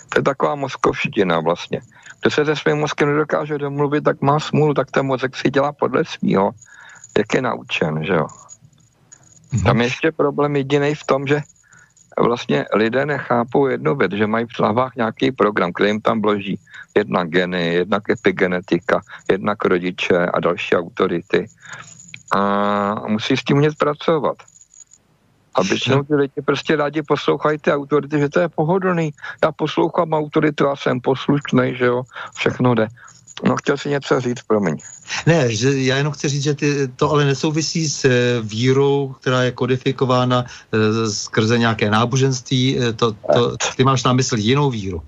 To 0.08 0.18
je 0.18 0.22
taková 0.22 0.54
mozkovština 0.54 1.40
vlastně. 1.40 1.80
Kdo 2.20 2.30
se 2.30 2.44
se 2.44 2.56
svým 2.56 2.76
mozkem 2.76 3.08
nedokáže 3.08 3.58
domluvit, 3.58 4.04
tak 4.04 4.20
má 4.20 4.40
smůlu, 4.40 4.74
tak 4.74 4.90
ten 4.90 5.06
mozek 5.06 5.36
si 5.36 5.50
dělá 5.50 5.72
podle 5.72 6.04
svého, 6.04 6.50
jak 7.18 7.34
je 7.34 7.42
naučen, 7.42 8.04
že 8.04 8.12
jo. 8.12 8.26
Mm-hmm. 8.26 9.64
Tam 9.64 9.80
je 9.80 9.86
ještě 9.86 10.12
problém 10.12 10.56
jediný 10.56 10.94
v 10.94 11.04
tom, 11.04 11.26
že 11.26 11.40
vlastně 12.18 12.64
lidé 12.74 13.06
nechápou 13.06 13.66
jednu 13.66 13.96
věc, 13.96 14.12
že 14.12 14.26
mají 14.26 14.46
v 14.46 14.58
hlavách 14.58 14.96
nějaký 14.96 15.32
program, 15.32 15.72
který 15.72 15.90
jim 15.90 16.00
tam 16.00 16.20
bloží 16.20 16.60
jednak 16.96 17.28
geny, 17.28 17.74
jednak 17.74 18.10
epigenetika, 18.10 19.00
jednak 19.30 19.64
rodiče 19.64 20.26
a 20.26 20.40
další 20.40 20.76
autority 20.76 21.46
a 22.32 23.08
musí 23.08 23.36
s 23.36 23.44
tím 23.44 23.56
umět 23.56 23.74
pracovat. 23.78 24.36
A 25.54 25.62
většinou 25.62 26.02
ty 26.02 26.14
lidi 26.14 26.42
prostě 26.44 26.76
rádi 26.76 27.02
poslouchají 27.02 27.58
ty 27.58 27.72
autority, 27.72 28.18
že 28.18 28.28
to 28.28 28.40
je 28.40 28.48
pohodlný. 28.48 29.10
Já 29.44 29.52
poslouchám 29.52 30.12
autoritu, 30.12 30.64
já 30.64 30.76
jsem 30.76 31.00
poslušný, 31.00 31.74
že 31.74 31.84
jo, 31.84 32.02
všechno 32.34 32.74
jde. 32.74 32.88
No, 33.44 33.56
chtěl 33.56 33.76
si 33.76 33.88
něco 33.88 34.20
říct, 34.20 34.42
promiň. 34.42 34.76
Ne, 35.26 35.54
že 35.54 35.82
já 35.82 35.96
jenom 35.96 36.12
chci 36.12 36.28
říct, 36.28 36.42
že 36.42 36.54
ty, 36.54 36.88
to 36.88 37.10
ale 37.10 37.24
nesouvisí 37.24 37.88
s 37.88 38.04
eh, 38.04 38.40
vírou, 38.42 39.14
která 39.20 39.42
je 39.42 39.52
kodifikována 39.52 40.44
e, 40.44 41.10
skrze 41.10 41.58
nějaké 41.58 41.90
náboženství. 41.90 42.78
E, 42.78 42.92
to, 42.92 43.12
to, 43.12 43.56
ty 43.76 43.84
máš 43.84 44.04
na 44.04 44.12
mysli 44.12 44.40
jinou 44.40 44.70
víru. 44.70 45.02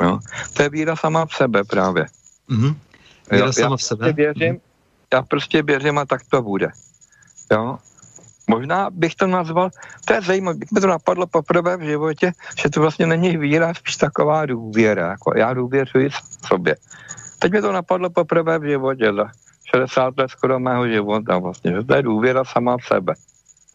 No, 0.00 0.18
to 0.52 0.62
je 0.62 0.68
víra 0.68 0.96
sama 0.96 1.26
v 1.26 1.34
sebe 1.34 1.64
právě. 1.64 2.06
Mm-hmm. 2.50 2.74
Víra 3.30 3.46
jo, 3.46 3.52
sama 3.52 3.74
já 3.74 3.76
v 3.76 3.82
sebe. 3.82 3.98
Prostě 3.98 4.22
věřím, 4.22 4.54
mm-hmm 4.54 4.65
já 5.16 5.22
prostě 5.22 5.62
věřím 5.62 5.98
a 5.98 6.04
tak 6.04 6.20
to 6.28 6.42
bude. 6.42 6.68
Jo? 7.52 7.78
Možná 8.50 8.90
bych 8.90 9.14
to 9.14 9.26
nazval, 9.26 9.70
to 10.04 10.14
je 10.14 10.22
zajímavé, 10.22 10.58
mi 10.74 10.80
to 10.80 10.86
napadlo 10.86 11.26
poprvé 11.26 11.76
v 11.76 11.80
životě, 11.80 12.32
že 12.62 12.70
to 12.70 12.80
vlastně 12.80 13.06
není 13.06 13.36
víra, 13.36 13.74
spíš 13.74 13.96
taková 13.96 14.46
důvěra. 14.46 15.10
Jako 15.10 15.32
já 15.36 15.54
důvěřuji 15.54 16.10
sobě. 16.46 16.76
Teď 17.38 17.52
mi 17.52 17.60
to 17.60 17.72
napadlo 17.72 18.10
poprvé 18.10 18.58
v 18.58 18.68
životě, 18.68 19.12
za 19.12 19.26
60 19.74 20.18
let 20.18 20.30
skoro 20.30 20.60
mého 20.60 20.88
života 20.88 21.38
vlastně, 21.38 21.72
že 21.72 21.82
to 21.82 21.94
je 21.94 22.02
důvěra 22.02 22.44
sama 22.44 22.76
v 22.76 22.86
sebe. 22.86 23.14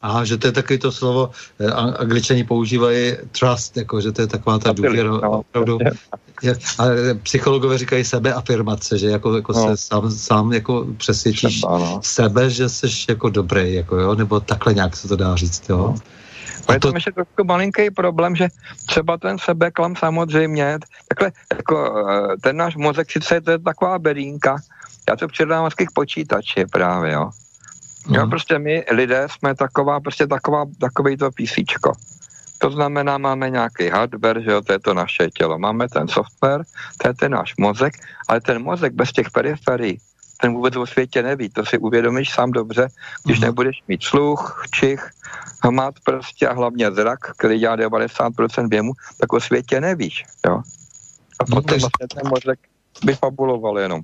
A 0.02 0.26
že 0.26 0.38
to 0.38 0.48
je 0.48 0.52
taky 0.52 0.78
to 0.78 0.92
slovo, 0.92 1.32
eh, 1.60 1.72
angličani 1.72 2.44
používají 2.44 3.18
trust, 3.32 3.78
jako 3.78 4.02
že 4.02 4.12
to 4.12 4.22
je 4.22 4.28
taková 4.28 4.60
ta 4.60 4.72
důvěra, 4.74 5.10
no, 5.10 5.32
opravdu. 5.32 5.78
Ale 6.78 7.14
psychologové 7.14 7.78
říkají 7.78 8.04
sebeafirmace, 8.04 8.98
že 8.98 9.08
jako, 9.08 9.36
jako 9.36 9.54
no. 9.54 9.68
se 9.68 9.78
sám, 9.78 10.12
sám 10.12 10.54
jako 10.54 10.88
přesvědčíš 10.98 11.58
Třeba, 11.58 11.78
no. 11.78 12.00
sebe, 12.04 12.50
že 12.50 12.70
jsi 12.70 12.88
jako 13.10 13.30
dobrý, 13.30 13.74
jako 13.74 13.96
jo, 13.98 14.16
nebo 14.16 14.40
takhle 14.40 14.74
nějak 14.74 14.96
se 14.96 15.08
to 15.08 15.16
dá 15.16 15.36
říct, 15.36 15.70
jo. 15.70 15.78
No. 15.78 15.96
A 16.68 16.74
je 16.74 16.80
to... 16.80 16.88
tam 16.88 16.96
ještě 16.96 17.12
trošku 17.12 17.44
malinký 17.44 17.92
problém, 17.92 18.36
že 18.36 18.48
třeba 18.86 19.18
ten 19.18 19.38
sebeklam 19.40 19.96
samozřejmě, 19.96 20.80
takhle 21.08 21.32
jako 21.56 22.06
eh, 22.10 22.38
ten 22.42 22.58
náš 22.58 22.76
mozek 22.76 23.12
sice 23.12 23.42
to 23.42 23.52
je 23.52 23.60
taková 23.60 24.00
bedínka, 24.00 24.58
já 25.10 25.16
to 25.16 25.28
předám 25.28 25.70
k 25.70 25.94
počítači 25.94 26.66
právě, 26.72 27.12
jo. 27.12 27.30
Mm. 28.08 28.16
Jo, 28.16 28.28
prostě 28.28 28.60
my 28.60 28.86
lidé 28.92 29.28
jsme 29.30 29.56
taková, 29.56 30.00
prostě 30.00 30.28
taková, 30.28 30.66
takový 30.80 31.18
to 31.18 31.32
písíčko. 31.32 31.92
To 32.62 32.72
znamená, 32.72 33.18
máme 33.18 33.50
nějaký 33.50 33.90
hardware, 33.90 34.42
že 34.42 34.52
jo, 34.52 34.62
to 34.62 34.74
je 34.74 34.80
to 34.80 34.94
naše 34.94 35.30
tělo. 35.30 35.60
Máme 35.60 35.90
ten 35.90 36.08
software, 36.08 36.64
to 36.98 37.08
je 37.08 37.14
ten 37.14 37.32
náš 37.32 37.58
mozek, 37.58 37.94
ale 38.28 38.42
ten 38.42 38.64
mozek 38.64 38.94
bez 38.94 39.12
těch 39.12 39.32
periferií, 39.32 39.98
ten 40.42 40.54
vůbec 40.54 40.76
o 40.76 40.86
světě 40.86 41.24
neví. 41.24 41.50
To 41.50 41.66
si 41.66 41.78
uvědomíš 41.78 42.34
sám 42.34 42.52
dobře, 42.52 42.88
když 43.26 43.40
mm. 43.40 43.46
nebudeš 43.46 43.84
mít 43.88 44.04
sluch, 44.04 44.64
čich, 44.72 45.10
hmat 45.64 45.96
prostě 46.04 46.48
a 46.48 46.54
hlavně 46.54 46.92
zrak, 46.92 47.20
který 47.38 47.60
dělá 47.60 47.78
90% 47.78 48.70
věmu, 48.70 48.94
tak 49.20 49.34
o 49.34 49.40
světě 49.40 49.82
nevíš, 49.82 50.26
jo. 50.48 50.62
A 51.40 51.44
mhm. 51.44 51.54
potom 51.54 51.80
vlastně 51.80 52.08
ten 52.08 52.30
mozek 52.30 52.60
by 53.06 53.16
fabuloval 53.16 53.80
jenom. 53.80 54.02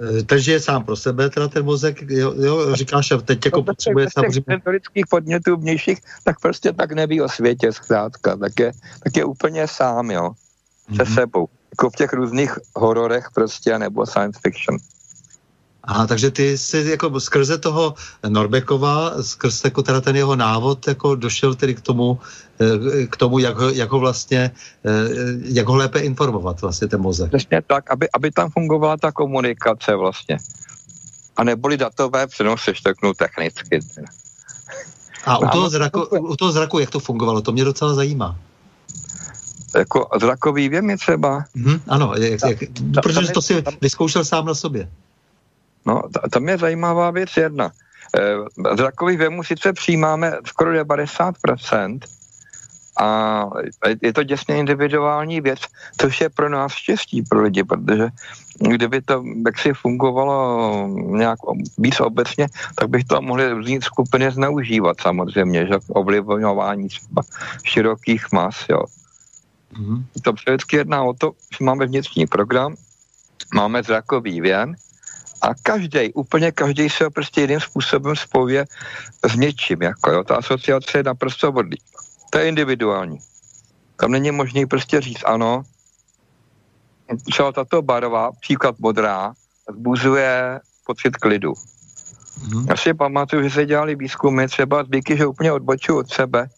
Eh, 0.00 0.22
takže 0.22 0.52
je 0.52 0.60
sám 0.60 0.84
pro 0.84 0.96
sebe, 0.96 1.30
teda 1.30 1.48
ten 1.48 1.64
mozek, 1.64 2.02
jo, 2.02 2.34
jo 2.36 2.76
říkáš, 2.76 3.08
že 3.08 3.18
teď 3.18 3.44
jako 3.44 3.58
no, 3.58 3.64
potřebuje 3.64 4.06
samozřejmě... 4.14 4.44
retorických 4.48 5.06
podnětů 5.06 5.56
vnějších, 5.56 5.98
tak 6.24 6.40
prostě 6.40 6.72
tak 6.72 6.92
neví 6.92 7.20
o 7.20 7.28
světě 7.28 7.72
zkrátka, 7.72 8.36
tak 8.36 8.60
je, 8.60 8.72
tak 9.04 9.16
je 9.16 9.24
úplně 9.24 9.68
sám, 9.68 10.10
jo, 10.10 10.30
se 10.96 11.02
mm-hmm. 11.02 11.14
sebou. 11.14 11.48
Jako 11.72 11.90
v 11.90 11.96
těch 11.96 12.12
různých 12.12 12.58
hororech 12.76 13.28
prostě, 13.34 13.78
nebo 13.78 14.06
science 14.06 14.40
fiction. 14.42 14.78
A 15.84 16.06
takže 16.06 16.30
ty 16.30 16.58
jsi 16.58 16.86
jako 16.90 17.20
skrze 17.20 17.58
toho 17.58 17.94
Norbekova, 18.28 19.22
skrze 19.22 19.60
jako 19.64 19.82
teda 19.82 20.00
ten 20.00 20.16
jeho 20.16 20.36
návod, 20.36 20.88
jako 20.88 21.14
došel 21.14 21.54
tedy 21.54 21.74
k 21.74 21.80
tomu, 21.80 22.18
eh, 22.60 23.06
k 23.06 23.16
tomu, 23.16 23.38
jak 23.38 23.56
ho, 23.56 23.70
jak 23.70 23.90
ho 23.90 23.98
vlastně, 23.98 24.50
eh, 24.84 24.90
jak 25.42 25.66
ho 25.68 25.76
lépe 25.76 25.98
informovat 26.00 26.60
vlastně 26.60 26.88
ten 26.88 27.00
mozek. 27.00 27.28
Přesně 27.28 27.62
tak, 27.66 27.90
aby, 27.90 28.10
aby 28.12 28.30
tam 28.30 28.50
fungovala 28.50 28.96
ta 28.96 29.12
komunikace 29.12 29.96
vlastně. 29.96 30.38
A 31.36 31.44
neboli 31.44 31.76
datové 31.76 32.26
přenosy, 32.26 32.72
řeknu 32.86 33.14
technicky. 33.14 33.80
A 35.24 35.38
u 35.38 35.48
toho, 35.48 35.70
zraku, 35.70 36.00
u 36.00 36.36
toho 36.36 36.52
zraku, 36.52 36.78
jak 36.78 36.90
to 36.90 37.00
fungovalo, 37.00 37.40
to 37.40 37.52
mě 37.52 37.64
docela 37.64 37.94
zajímá. 37.94 38.36
Jako 39.76 40.08
zrakový 40.20 40.68
věm 40.68 40.90
je 40.90 40.96
třeba. 40.96 41.44
Mm, 41.54 41.80
ano, 41.88 42.14
jak, 42.18 42.40
jak, 42.48 42.58
protože 43.02 43.32
to 43.32 43.42
si 43.42 43.64
vyzkoušel 43.80 44.24
sám 44.24 44.46
na 44.46 44.54
sobě. 44.54 44.88
No, 45.86 46.02
tam 46.30 46.48
je 46.48 46.58
zajímavá 46.58 47.10
věc 47.10 47.36
jedna. 47.36 47.70
E, 48.16 48.76
zrakových 48.76 49.18
věmů 49.18 49.44
sice 49.44 49.72
přijímáme 49.72 50.32
skoro 50.44 50.70
90%, 50.72 51.98
a 53.00 53.46
je 54.02 54.12
to 54.12 54.22
děsně 54.22 54.56
individuální 54.56 55.40
věc, 55.40 55.60
což 56.00 56.20
je 56.20 56.28
pro 56.28 56.48
nás 56.48 56.72
štěstí 56.72 57.22
pro 57.22 57.42
lidi, 57.42 57.64
protože 57.64 58.08
kdyby 58.58 59.02
to 59.02 59.24
jaksi 59.46 59.72
fungovalo 59.72 60.86
nějak 60.96 61.38
víc 61.78 62.00
obecně, 62.00 62.48
tak 62.74 62.88
bych 62.88 63.04
to 63.04 63.22
mohli 63.22 63.52
různý 63.52 63.82
skupiny 63.82 64.30
zneužívat 64.30 65.00
samozřejmě, 65.00 65.66
že 65.66 65.74
ovlivňování 65.88 66.88
třeba 66.88 67.22
širokých 67.64 68.26
mas, 68.32 68.66
jo. 68.68 68.82
Mm-hmm. 69.74 70.04
To 70.22 70.32
vždycky 70.32 70.76
jedná 70.76 71.02
o 71.02 71.14
to, 71.14 71.32
že 71.58 71.64
máme 71.64 71.86
vnitřní 71.86 72.26
program, 72.26 72.74
máme 73.54 73.82
zrakový 73.82 74.40
věm, 74.40 74.74
a 75.42 75.54
každý, 75.62 76.12
úplně 76.12 76.52
každý 76.52 76.90
se 76.90 77.04
ho 77.04 77.10
prostě 77.10 77.40
jiným 77.40 77.60
způsobem 77.60 78.16
spojuje 78.16 78.64
s 79.28 79.36
něčím. 79.36 79.82
Jako, 79.82 80.10
jo. 80.10 80.24
Ta 80.24 80.36
asociace 80.36 80.98
je 80.98 81.02
naprosto 81.02 81.52
vodlí. 81.52 81.78
To 82.30 82.38
je 82.38 82.48
individuální. 82.48 83.18
Tam 83.96 84.10
není 84.10 84.30
možné 84.30 84.66
prostě 84.66 85.00
říct 85.00 85.22
ano, 85.24 85.62
třeba 87.30 87.52
tato 87.52 87.82
barva, 87.82 88.30
příklad 88.40 88.78
modrá, 88.78 89.32
zbuzuje 89.70 90.60
pocit 90.86 91.16
klidu. 91.16 91.52
Mm-hmm. 91.52 92.66
Já 92.68 92.76
si 92.76 92.94
pamatuju, 92.94 93.42
že 93.42 93.50
se 93.50 93.66
dělali 93.66 93.94
výzkumy 93.94 94.46
třeba 94.46 94.84
z 94.84 94.88
bíky, 94.88 95.16
že 95.16 95.26
úplně 95.26 95.52
odbočují 95.52 95.98
od 95.98 96.10
sebe 96.10 96.48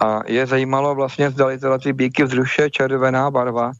a 0.00 0.20
je 0.26 0.46
zajímalo 0.46 0.94
vlastně, 0.94 1.30
zda 1.30 1.58
teda 1.58 1.78
ty 1.78 1.92
bíky 1.92 2.24
vzrušuje 2.24 2.70
červená 2.70 3.30
barva 3.30 3.72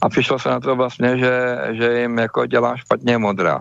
a 0.00 0.08
přišlo 0.08 0.38
se 0.38 0.48
na 0.48 0.60
to 0.60 0.76
vlastně, 0.76 1.18
že, 1.18 1.58
že 1.72 2.00
jim 2.00 2.18
jako 2.18 2.46
dělá 2.46 2.76
špatně 2.76 3.18
modrá 3.18 3.58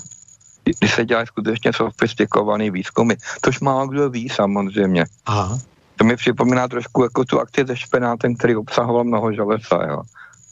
když 0.79 0.93
se 0.93 1.05
dělají 1.05 1.27
skutečně 1.27 1.73
sofistikovaný 1.73 2.71
výzkumy. 2.71 3.13
Tož 3.41 3.59
málo 3.59 3.87
kdo 3.87 4.09
ví 4.09 4.29
samozřejmě. 4.29 5.05
Aha. 5.25 5.59
To 5.95 6.03
mi 6.03 6.15
připomíná 6.15 6.67
trošku 6.67 7.03
jako 7.03 7.25
tu 7.25 7.39
akci 7.39 7.65
se 7.67 7.75
špenátem, 7.75 8.35
který 8.35 8.55
obsahoval 8.55 9.03
mnoho 9.03 9.33
železa, 9.33 9.83
jo. 9.89 10.01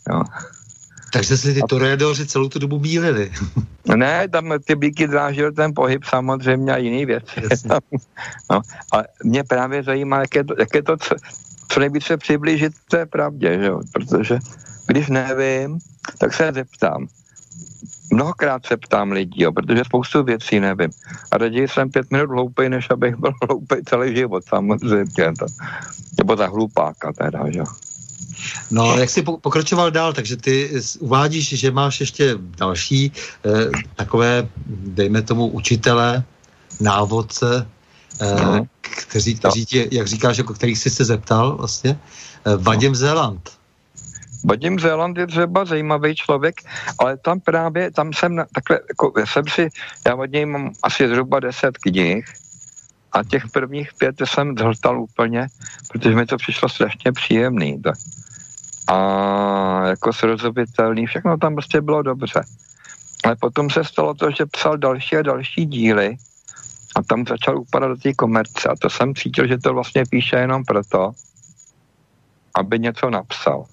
jo. 0.10 0.24
Takže 1.14 1.38
si 1.38 1.54
ty 1.54 1.62
toreadoři 1.70 2.28
celou 2.28 2.50
tu 2.50 2.60
dobu 2.60 2.80
bílili. 2.80 3.32
ne, 3.96 4.28
tam 4.28 4.54
ty 4.66 4.76
bíky 4.76 5.08
drážil 5.08 5.52
ten 5.52 5.74
pohyb 5.76 6.04
samozřejmě 6.04 6.74
a 6.74 6.78
jiný 6.78 7.06
věci. 7.06 7.42
no, 8.52 8.62
ale 8.92 9.08
mě 9.24 9.44
právě 9.44 9.84
zajímá, 9.84 10.20
jak 10.20 10.36
je 10.36 10.44
to, 10.44 10.54
jak 10.60 10.76
je 10.76 10.84
to 10.84 10.98
co, 10.98 11.16
co 11.68 11.80
nejvíce 11.80 12.18
přiblížit 12.18 12.74
té 12.90 13.06
pravdě, 13.06 13.60
že 13.60 13.66
jo? 13.66 13.82
protože 13.94 14.40
když 14.88 15.08
nevím, 15.08 15.80
tak 16.18 16.34
se 16.34 16.52
zeptám 16.54 17.08
mnohokrát 18.14 18.66
se 18.66 18.78
ptám 18.78 19.12
lidí, 19.12 19.42
jo, 19.42 19.52
protože 19.52 19.84
spoustu 19.84 20.24
věcí 20.24 20.60
nevím. 20.60 20.90
A 21.32 21.38
raději 21.38 21.68
jsem 21.68 21.90
pět 21.90 22.12
minut 22.12 22.30
hloupej, 22.30 22.70
než 22.70 22.90
abych 22.90 23.16
byl 23.16 23.32
hloupej 23.48 23.84
celý 23.84 24.16
život, 24.16 24.44
samozřejmě. 24.48 25.34
To, 25.40 25.46
nebo 26.18 26.36
ta 26.36 26.48
hlupáka 26.48 27.14
teda, 27.14 27.52
že 27.52 27.62
No, 28.72 28.98
jak 28.98 29.10
jsi 29.10 29.22
pokračoval 29.22 29.92
dál, 29.92 30.14
takže 30.14 30.38
ty 30.38 30.82
uvádíš, 31.00 31.50
že 31.50 31.72
máš 31.72 32.00
ještě 32.00 32.36
další 32.58 33.12
eh, 33.46 33.70
takové, 33.96 34.48
dejme 34.68 35.22
tomu, 35.22 35.48
učitele, 35.48 36.24
návodce, 36.80 37.68
eh, 38.22 38.44
no. 38.46 38.66
kteří, 38.82 39.36
kteří 39.36 39.66
tě, 39.66 39.88
jak 39.92 40.08
říkáš, 40.08 40.38
jako 40.38 40.54
kterých 40.54 40.78
jsi 40.78 40.90
se 40.90 41.06
zeptal 41.06 41.58
vlastně, 41.58 42.00
eh, 42.46 42.58
Vadim 42.58 42.92
no. 42.92 42.96
Zéland. 42.96 43.52
Vadim 44.46 44.80
Zéland 44.80 45.18
je 45.18 45.28
třeba 45.28 45.66
zajímavý 45.66 46.16
člověk, 46.16 46.56
ale 47.00 47.18
tam 47.18 47.40
právě, 47.40 47.92
tam 47.92 48.14
jsem 48.14 48.36
na, 48.36 48.46
takhle, 48.54 48.80
jako 48.90 49.14
jsem 49.26 49.48
si, 49.48 49.70
já 50.08 50.16
od 50.16 50.32
něj 50.32 50.46
mám 50.46 50.72
asi 50.84 51.08
zhruba 51.08 51.40
deset 51.40 51.78
knih 51.78 52.34
a 53.12 53.24
těch 53.24 53.48
prvních 53.48 53.94
pět 53.94 54.16
jsem 54.26 54.58
zhltal 54.58 55.02
úplně, 55.02 55.48
protože 55.92 56.16
mi 56.16 56.26
to 56.26 56.38
přišlo 56.38 56.70
strašně 56.70 57.12
příjemný. 57.12 57.82
Tak. 57.82 57.96
A 58.88 59.88
jako 59.88 60.14
srozumitelný, 60.14 61.06
všechno 61.06 61.38
tam 61.38 61.56
prostě 61.56 61.82
bylo 61.82 62.02
dobře. 62.02 62.42
Ale 63.24 63.36
potom 63.36 63.70
se 63.70 63.84
stalo 63.84 64.14
to, 64.14 64.32
že 64.32 64.46
psal 64.46 64.78
další 64.78 65.16
a 65.16 65.22
další 65.22 65.66
díly 65.66 66.18
a 66.96 67.04
tam 67.04 67.26
začal 67.28 67.60
upadat 67.60 67.88
do 67.88 67.98
té 67.98 68.14
komerce 68.14 68.70
a 68.70 68.76
to 68.76 68.90
jsem 68.90 69.16
cítil, 69.16 69.48
že 69.48 69.58
to 69.58 69.74
vlastně 69.74 70.04
píše 70.10 70.36
jenom 70.36 70.64
proto, 70.66 71.12
aby 72.56 72.80
něco 72.80 73.10
napsal. 73.10 73.66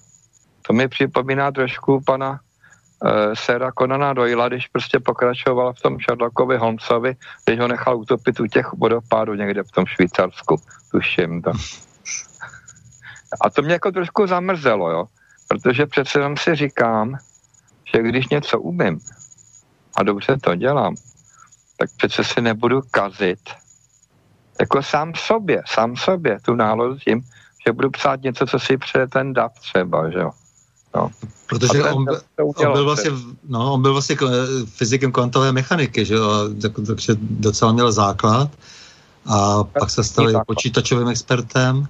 To 0.67 0.73
mi 0.73 0.87
připomíná 0.87 1.51
trošku 1.51 2.01
pana 2.05 2.31
uh, 2.31 3.09
Sera 3.33 3.71
Conana 3.71 4.13
Doyla, 4.13 4.47
když 4.47 4.67
prostě 4.67 4.99
pokračoval 4.99 5.73
v 5.73 5.81
tom 5.81 5.97
Sherlockovi 5.99 6.57
Holmesovi, 6.57 7.15
když 7.45 7.59
ho 7.59 7.67
nechal 7.67 7.97
utopit 7.97 8.39
u 8.39 8.47
těch 8.47 8.73
vodopádů 8.73 9.33
někde 9.33 9.63
v 9.63 9.71
tom 9.71 9.85
Švýcarsku, 9.85 10.61
tuším 10.91 11.41
to. 11.41 11.51
A 13.41 13.49
to 13.49 13.61
mě 13.61 13.73
jako 13.73 13.91
trošku 13.91 14.27
zamrzelo, 14.27 14.91
jo, 14.91 15.05
protože 15.47 15.85
přece 15.85 16.19
jenom 16.19 16.37
si 16.37 16.55
říkám, 16.55 17.17
že 17.95 18.03
když 18.03 18.27
něco 18.27 18.59
umím 18.59 18.99
a 19.95 20.03
dobře 20.03 20.37
to 20.37 20.55
dělám, 20.55 20.95
tak 21.77 21.89
přece 21.97 22.23
si 22.23 22.41
nebudu 22.41 22.81
kazit 22.91 23.39
jako 24.59 24.83
sám 24.83 25.13
sobě, 25.15 25.63
sám 25.65 25.95
sobě 25.95 26.39
tu 26.39 26.55
náladu 26.55 26.97
tím, 26.97 27.21
že 27.65 27.73
budu 27.73 27.89
psát 27.89 28.21
něco, 28.21 28.45
co 28.45 28.59
si 28.59 28.77
přeje 28.77 29.07
ten 29.07 29.33
DAP 29.33 29.53
třeba, 29.59 30.09
že 30.09 30.19
jo. 30.19 30.31
No. 30.95 31.11
Protože 31.47 31.83
on, 31.83 32.05
on, 32.37 32.73
byl 32.73 32.85
vlastně, 32.85 33.11
no, 33.49 33.73
on 33.73 33.81
byl 33.81 33.91
vlastně 33.93 34.17
fyzikem 34.65 35.11
kvantové 35.11 35.51
mechaniky, 35.51 36.05
že 36.05 36.13
jo, 36.13 36.49
takže 36.87 37.15
docela 37.19 37.71
měl 37.71 37.91
základ 37.91 38.49
a 39.25 39.63
pak 39.63 39.89
se 39.89 40.03
stal 40.03 40.29
i 40.29 40.33
počítačovým 40.47 41.07
expertem. 41.07 41.87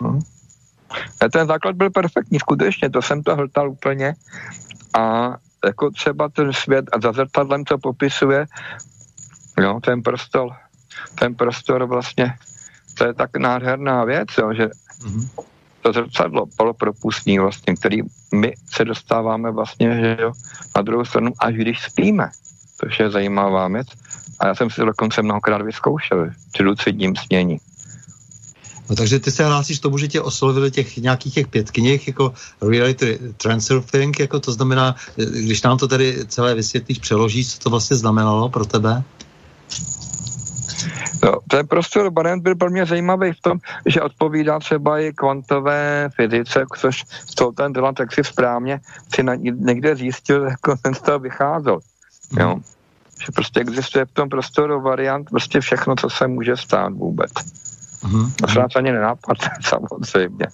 Hmm. 0.00 0.20
Ten 1.32 1.46
základ 1.46 1.76
byl 1.76 1.90
perfektní, 1.90 2.38
skutečně, 2.38 2.90
to 2.90 3.02
jsem 3.02 3.22
to 3.22 3.36
hltal 3.36 3.70
úplně 3.70 4.14
a 4.98 5.34
jako 5.66 5.90
třeba 5.90 6.28
ten 6.28 6.52
svět 6.52 6.84
a 6.92 7.00
za 7.00 7.12
zrcadlem 7.12 7.64
to 7.64 7.78
popisuje, 7.78 8.46
jo, 9.60 9.80
ten 9.84 10.02
prostor, 10.02 10.52
ten 11.18 11.34
prostor 11.34 11.84
vlastně 11.84 12.34
to 12.94 13.04
je 13.04 13.14
tak 13.14 13.36
nádherná 13.36 14.04
věc, 14.04 14.28
jo, 14.38 14.54
že 14.54 14.66
mm-hmm. 14.66 15.28
To 15.86 15.92
zrcadlo 15.92 16.46
polopropustní 16.56 17.38
vlastně, 17.38 17.76
který 17.76 18.02
my 18.34 18.54
se 18.70 18.84
dostáváme 18.84 19.50
vlastně 19.50 20.00
že 20.00 20.16
jo, 20.20 20.32
na 20.76 20.82
druhou 20.82 21.04
stranu, 21.04 21.32
až 21.38 21.54
když 21.54 21.82
spíme, 21.82 22.30
což 22.80 23.00
je 23.00 23.10
zajímavá 23.10 23.68
věc. 23.68 23.86
A 24.40 24.46
já 24.46 24.54
jsem 24.54 24.70
si 24.70 24.76
to 24.76 24.84
dokonce 24.84 25.22
mnohokrát 25.22 25.62
vyzkoušel 25.62 26.30
při 26.52 26.62
lucidním 26.62 27.16
snění. 27.16 27.58
No 28.90 28.96
takže 28.96 29.18
ty 29.18 29.30
se 29.30 29.44
hlásíš 29.44 29.78
tomu, 29.78 29.98
že 29.98 30.08
tě 30.08 30.20
oslovili 30.20 30.70
těch 30.70 30.96
nějakých 30.96 31.34
těch 31.34 31.48
pět 31.48 31.70
knih, 31.70 32.06
jako 32.06 32.34
reality 32.62 33.18
transurfing, 33.36 34.18
jako 34.18 34.40
to 34.40 34.52
znamená, 34.52 34.94
když 35.16 35.62
nám 35.62 35.78
to 35.78 35.88
tady 35.88 36.26
celé 36.26 36.54
vysvětlíš, 36.54 36.98
přeložíš, 36.98 37.52
co 37.52 37.58
to 37.58 37.70
vlastně 37.70 37.96
znamenalo 37.96 38.48
pro 38.48 38.64
tebe? 38.64 39.02
No, 41.24 41.38
ten 41.48 41.66
prostor 41.66 42.10
Barent 42.10 42.42
byl 42.42 42.54
pro 42.54 42.70
mě 42.70 42.86
zajímavý 42.86 43.32
v 43.32 43.40
tom, 43.40 43.58
že 43.86 44.02
odpovídá 44.02 44.58
třeba 44.58 44.98
i 44.98 45.12
kvantové 45.12 46.10
fyzice, 46.16 46.64
což 46.78 47.04
z 47.08 47.34
toho 47.34 47.52
ten 47.52 47.72
Dylan 47.72 47.94
tak 47.94 48.14
si 48.14 48.24
správně 48.24 48.80
si 49.14 49.22
na, 49.22 49.34
někde 49.34 49.96
zjistil, 49.96 50.44
jako 50.50 50.76
ten 50.82 50.94
z 50.94 51.00
toho 51.00 51.18
vycházel. 51.18 51.78
Mm. 52.30 52.40
Jo? 52.40 52.56
Že 53.24 53.32
prostě 53.34 53.60
existuje 53.60 54.04
v 54.04 54.12
tom 54.12 54.28
prostoru 54.28 54.80
variant 54.80 55.30
prostě 55.30 55.60
všechno, 55.60 55.96
co 55.96 56.10
se 56.10 56.26
může 56.26 56.56
stát 56.56 56.92
vůbec. 56.92 57.32
Mm. 58.04 58.30
To 58.32 58.48
se 58.48 58.58
nás 58.58 58.76
ani 58.76 58.92
nenápad, 58.92 59.36
samozřejmě. 59.60 60.46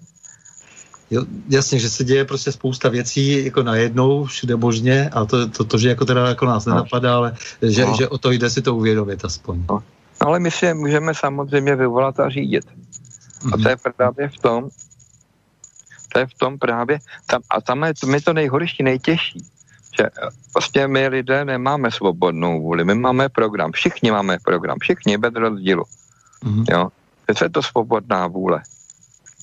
Jo, 1.12 1.24
jasně, 1.48 1.78
že 1.78 1.90
se 1.90 2.04
děje 2.04 2.24
prostě 2.24 2.52
spousta 2.52 2.88
věcí 2.88 3.44
jako 3.44 3.62
najednou, 3.62 4.24
všude 4.24 4.56
možně 4.56 5.08
a 5.08 5.24
to, 5.24 5.48
to, 5.48 5.64
to 5.64 5.78
že 5.78 5.88
jako 5.88 6.04
teda 6.04 6.28
jako 6.28 6.46
nás 6.46 6.66
no. 6.66 6.74
nenapadá, 6.74 7.16
ale 7.16 7.36
že, 7.62 7.84
no. 7.84 7.94
že 7.98 8.08
o 8.08 8.18
to 8.18 8.30
jde 8.30 8.50
si 8.50 8.62
to 8.62 8.76
uvědomit 8.76 9.24
aspoň. 9.24 9.64
No. 9.68 9.82
Ale 10.26 10.40
my 10.40 10.50
si 10.50 10.66
je 10.66 10.74
můžeme 10.74 11.14
samozřejmě 11.14 11.76
vyvolat 11.76 12.20
a 12.20 12.28
řídit. 12.28 12.64
Mm-hmm. 12.64 13.54
A 13.54 13.62
to 13.62 13.68
je 13.68 13.76
právě 13.76 14.28
v 14.28 14.38
tom, 14.38 14.68
to 16.12 16.18
je 16.18 16.26
v 16.26 16.34
tom 16.34 16.58
právě, 16.58 16.98
tam, 17.26 17.42
a 17.50 17.60
tam 17.60 17.82
je 17.84 17.94
to, 17.94 18.06
my 18.06 18.20
to 18.20 18.32
nejhorší, 18.32 18.82
nejtěžší, 18.82 19.46
že 19.98 20.08
vlastně 20.54 20.88
my 20.88 21.08
lidé 21.08 21.44
nemáme 21.44 21.90
svobodnou 21.90 22.62
vůli, 22.62 22.84
my 22.84 22.94
máme 22.94 23.28
program, 23.28 23.72
všichni 23.72 24.10
máme 24.10 24.38
program, 24.44 24.78
všichni 24.80 25.18
bez 25.18 25.34
rozdílu. 25.34 25.84
Mm-hmm. 26.44 26.64
Jo? 26.70 26.88
To 27.38 27.44
je 27.44 27.50
to 27.50 27.62
svobodná 27.62 28.26
vůle 28.26 28.62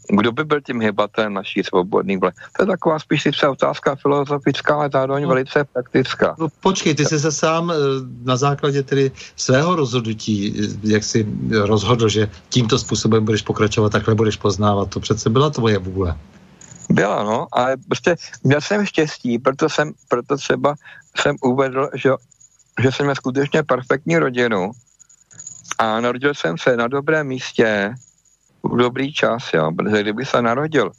kdo 0.09 0.31
by 0.31 0.43
byl 0.43 0.61
tím 0.61 0.81
hybatem 0.81 1.33
naší 1.33 1.63
svobodný 1.63 2.17
vle. 2.17 2.31
To 2.57 2.63
je 2.63 2.67
taková 2.67 2.99
spíš 2.99 3.23
si 3.23 3.47
otázka 3.47 3.95
filozofická, 3.95 4.75
ale 4.75 4.89
zároveň 4.93 5.23
no. 5.23 5.29
velice 5.29 5.63
praktická. 5.73 6.35
No 6.39 6.47
počkej, 6.61 6.95
ty 6.95 7.05
jsi 7.05 7.19
se 7.19 7.31
sám 7.31 7.71
eh, 7.71 7.75
na 8.23 8.37
základě 8.37 8.83
tedy 8.83 9.11
svého 9.35 9.75
rozhodnutí, 9.75 10.55
eh, 10.63 10.67
jak 10.83 11.03
si 11.03 11.27
rozhodl, 11.51 12.09
že 12.09 12.29
tímto 12.49 12.79
způsobem 12.79 13.25
budeš 13.25 13.41
pokračovat, 13.41 13.91
takhle 13.91 14.15
budeš 14.15 14.35
poznávat, 14.35 14.89
to 14.89 14.99
přece 14.99 15.29
byla 15.29 15.49
tvoje 15.49 15.77
vůle. 15.77 16.17
Byla, 16.89 17.23
no, 17.23 17.47
ale 17.51 17.77
prostě 17.77 18.15
měl 18.43 18.61
jsem 18.61 18.85
štěstí, 18.85 19.39
proto 19.39 19.69
jsem, 19.69 19.93
proto 20.07 20.37
třeba 20.37 20.75
jsem 21.17 21.35
uvedl, 21.41 21.89
že, 21.93 22.09
že 22.81 22.91
jsem 22.91 23.05
měl 23.05 23.15
skutečně 23.15 23.63
perfektní 23.63 24.17
rodinu 24.17 24.71
a 25.77 26.01
narodil 26.01 26.33
jsem 26.33 26.57
se 26.57 26.77
na 26.77 26.87
dobrém 26.87 27.27
místě, 27.27 27.93
dobrý 28.77 29.13
čas, 29.13 29.53
jo, 29.53 29.71
protože 29.77 30.01
kdyby 30.01 30.25
se 30.25 30.41
narodil 30.41 30.91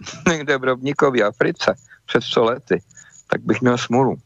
někde 0.28 0.58
v 0.58 0.64
Rovníkově 0.64 1.24
Africe 1.24 1.74
před 2.06 2.22
100 2.22 2.44
lety, 2.44 2.82
tak 3.30 3.40
bych 3.40 3.60
měl 3.60 3.78
smůlu. 3.78 4.16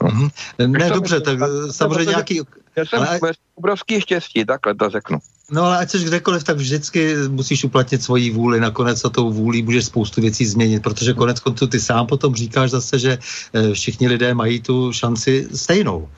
Mm-hmm. 0.00 0.30
Ne, 0.66 0.90
dobře, 0.90 1.20
tak 1.20 1.38
samozřejmě 1.70 2.10
nějaký... 2.10 2.40
Já 2.76 2.86
jsem 2.86 3.02
ale... 3.02 3.32
obrovský 3.54 4.00
štěstí, 4.00 4.44
takhle 4.44 4.74
to 4.74 4.90
řeknu. 4.90 5.18
No 5.50 5.62
ale 5.62 5.78
ať 5.78 5.90
jsi 5.90 6.04
kdekoliv, 6.04 6.44
tak 6.44 6.56
vždycky 6.56 7.14
musíš 7.28 7.64
uplatnit 7.64 8.02
svoji 8.02 8.30
vůli. 8.30 8.60
Nakonec 8.60 9.04
a 9.04 9.08
tou 9.08 9.32
vůlí 9.32 9.62
můžeš 9.62 9.84
spoustu 9.84 10.20
věcí 10.20 10.46
změnit, 10.46 10.82
protože 10.82 11.14
konec 11.14 11.40
konců 11.40 11.66
ty 11.66 11.80
sám 11.80 12.06
potom 12.06 12.34
říkáš 12.34 12.70
zase, 12.70 12.98
že 12.98 13.18
eh, 13.52 13.74
všichni 13.74 14.08
lidé 14.08 14.34
mají 14.34 14.62
tu 14.62 14.92
šanci 14.92 15.48
stejnou. 15.54 16.08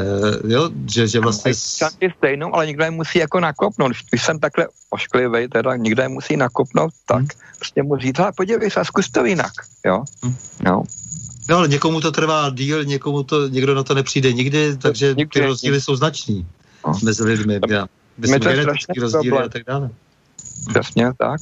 Uh, 0.00 0.50
jo, 0.50 0.70
že, 0.90 1.08
že 1.08 1.20
vlastně... 1.20 1.54
Šanci 1.54 2.12
stejnou, 2.16 2.54
ale 2.54 2.66
někdo 2.66 2.84
je 2.84 2.90
musí 2.90 3.18
jako 3.18 3.40
nakopnout. 3.40 3.92
Když 4.10 4.24
jsem 4.24 4.38
takhle 4.38 4.68
ošklivý, 4.90 5.48
teda 5.48 5.76
někdo 5.76 6.02
je 6.02 6.08
musí 6.08 6.36
nakopnout, 6.36 6.92
tak 7.06 7.18
hmm. 7.18 7.28
prostě 7.58 7.82
mu 7.82 7.96
říct, 7.96 8.18
ale 8.18 8.32
podívej 8.36 8.70
se, 8.70 8.84
zkus 8.84 9.10
to 9.10 9.24
jinak, 9.24 9.52
jo. 9.86 10.04
Hmm. 10.22 10.36
jo. 10.66 10.82
No 11.48 11.56
ale 11.56 11.68
někomu 11.68 12.00
to 12.00 12.12
trvá 12.12 12.50
díl, 12.50 12.84
někomu 12.84 13.22
to, 13.22 13.48
někdo 13.48 13.74
na 13.74 13.82
to 13.82 13.94
nepřijde 13.94 14.32
nikdy, 14.32 14.76
takže 14.76 15.14
nikdy, 15.14 15.40
ty 15.40 15.46
rozdíly 15.46 15.72
nikdy. 15.72 15.80
jsou 15.80 15.96
znační 15.96 16.46
no. 16.86 16.92
mezi 17.04 17.24
lidmi. 17.24 17.60
Já, 17.68 17.86
myslím, 18.18 18.40
genetický 18.40 19.00
rozdíly 19.00 19.38
a 19.38 19.48
tak 19.48 19.62
dále. 19.66 19.90
Přesně 20.68 21.12
tak. 21.18 21.40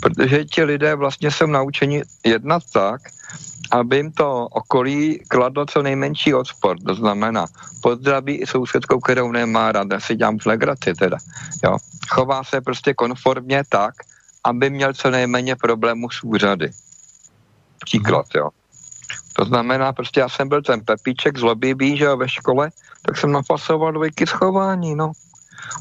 Protože 0.00 0.44
ti 0.44 0.64
lidé 0.64 0.94
vlastně 0.94 1.30
jsou 1.30 1.46
naučeni 1.46 2.02
jednat 2.24 2.62
tak, 2.72 3.00
aby 3.70 3.96
jim 3.96 4.12
to 4.12 4.46
okolí 4.50 5.18
kladlo 5.28 5.66
co 5.66 5.82
nejmenší 5.82 6.34
odpor. 6.34 6.76
To 6.86 6.94
znamená, 6.94 7.46
pozdraví 7.82 8.34
i 8.36 8.46
sousedkou, 8.46 9.00
kterou 9.00 9.32
nemá 9.32 9.72
ráda, 9.72 10.00
si 10.00 10.16
dělám 10.16 10.38
legraci 10.46 10.94
teda. 10.94 11.16
Jo. 11.64 11.76
Chová 12.08 12.44
se 12.44 12.60
prostě 12.60 12.94
konformně 12.94 13.62
tak, 13.68 13.94
aby 14.44 14.70
měl 14.70 14.92
co 14.92 15.10
nejméně 15.10 15.56
problémů 15.56 16.10
s 16.10 16.22
úřady. 16.22 16.70
Příklad, 17.84 18.26
jo. 18.34 18.50
To 19.32 19.44
znamená, 19.44 19.92
prostě 19.92 20.20
já 20.20 20.28
jsem 20.28 20.48
byl 20.48 20.62
ten 20.62 20.80
pepíček 20.80 21.38
zlobivý, 21.38 21.96
že 21.96 22.04
jo, 22.04 22.16
ve 22.16 22.28
škole, 22.28 22.70
tak 23.02 23.16
jsem 23.16 23.32
napasoval 23.32 23.92
dvojky 23.92 24.26
schování, 24.26 24.94
no. 24.94 25.12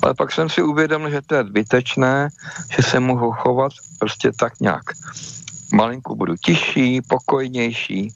Ale 0.03 0.13
pak 0.13 0.31
jsem 0.31 0.49
si 0.49 0.61
uvědomil, 0.61 1.09
že 1.09 1.21
to 1.21 1.35
je 1.35 1.43
zbytečné, 1.43 2.29
že 2.75 2.83
se 2.83 2.99
mohu 2.99 3.31
chovat 3.31 3.71
prostě 3.99 4.31
tak 4.39 4.59
nějak 4.59 4.83
malinko 5.73 6.15
budu 6.15 6.35
tišší, 6.35 7.01
pokojnější 7.01 8.13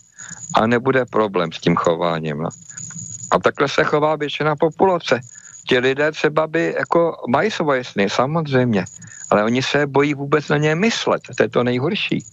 a 0.55 0.67
nebude 0.67 1.05
problém 1.05 1.51
s 1.51 1.59
tím 1.59 1.75
chováním. 1.75 2.37
No. 2.37 2.49
A 3.31 3.39
takhle 3.39 3.67
se 3.67 3.83
chová 3.83 4.15
většina 4.15 4.55
populace. 4.55 5.19
Ti 5.67 5.79
lidé 5.79 6.11
třeba 6.11 6.47
by 6.47 6.75
jako 6.77 7.17
mají 7.29 7.51
svoje 7.51 7.83
sny, 7.83 8.09
samozřejmě, 8.09 8.85
ale 9.29 9.43
oni 9.43 9.63
se 9.63 9.87
bojí 9.87 10.13
vůbec 10.13 10.49
na 10.49 10.57
ně 10.57 10.75
myslet. 10.75 11.21
To 11.37 11.43
je 11.43 11.49
to 11.49 11.63
nejhorší. 11.63 12.23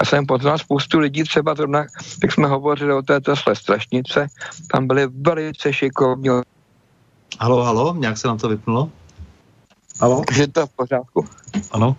Já 0.00 0.06
jsem 0.06 0.26
poznal 0.26 0.58
spoustu 0.58 0.98
lidí, 0.98 1.24
třeba 1.24 1.54
zrovna, 1.54 1.86
jak 2.22 2.32
jsme 2.32 2.48
hovořili 2.48 2.92
o 2.92 3.02
této 3.02 3.36
sle 3.36 3.56
strašnice, 3.56 4.26
tam 4.70 4.86
byli 4.86 5.06
velice 5.06 5.72
šikovní. 5.72 6.28
Halo, 7.40 7.62
halo, 7.64 7.94
nějak 7.98 8.18
se 8.18 8.28
nám 8.28 8.38
to 8.38 8.48
vypnulo? 8.48 8.90
Halo? 10.00 10.22
Je 10.36 10.48
to 10.48 10.66
v 10.66 10.70
pořádku? 10.70 11.26
Ano. 11.70 11.96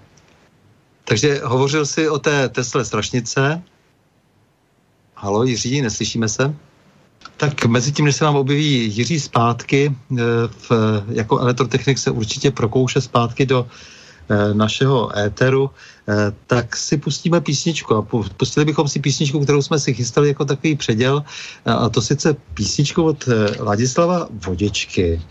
Takže 1.06 1.42
hovořil 1.44 1.86
jsi 1.86 2.10
o 2.10 2.20
té 2.20 2.50
Tesle 2.50 2.86
strašnice. 2.86 3.64
Halo, 5.16 5.44
Jiří, 5.44 5.82
neslyšíme 5.82 6.30
se? 6.30 6.56
Tak 7.38 7.66
mezi 7.66 7.92
tím, 7.92 8.06
než 8.06 8.16
se 8.16 8.26
nám 8.26 8.36
objeví 8.36 8.96
Jiří 8.96 9.20
zpátky, 9.20 9.96
eh, 10.12 10.24
v, 10.70 10.72
jako 11.10 11.40
elektrotechnik 11.40 11.98
se 11.98 12.12
určitě 12.12 12.52
prokouše 12.52 13.02
zpátky 13.02 13.46
do 13.46 13.68
eh, 14.30 14.54
našeho 14.54 15.18
éteru, 15.18 15.70
eh, 16.10 16.34
tak 16.48 16.76
si 16.76 16.98
pustíme 16.98 17.42
písničku. 17.42 17.96
A 17.96 18.02
pustili 18.38 18.66
bychom 18.66 18.88
si 18.88 19.00
písničku, 19.00 19.40
kterou 19.40 19.62
jsme 19.62 19.80
si 19.80 19.94
chystali 19.94 20.28
jako 20.28 20.46
takový 20.46 20.76
předěl, 20.76 21.24
a 21.66 21.90
to 21.90 22.02
sice 22.02 22.36
písničku 22.54 23.04
od 23.04 23.30
Ladislava 23.60 24.28
Vodičky 24.32 25.22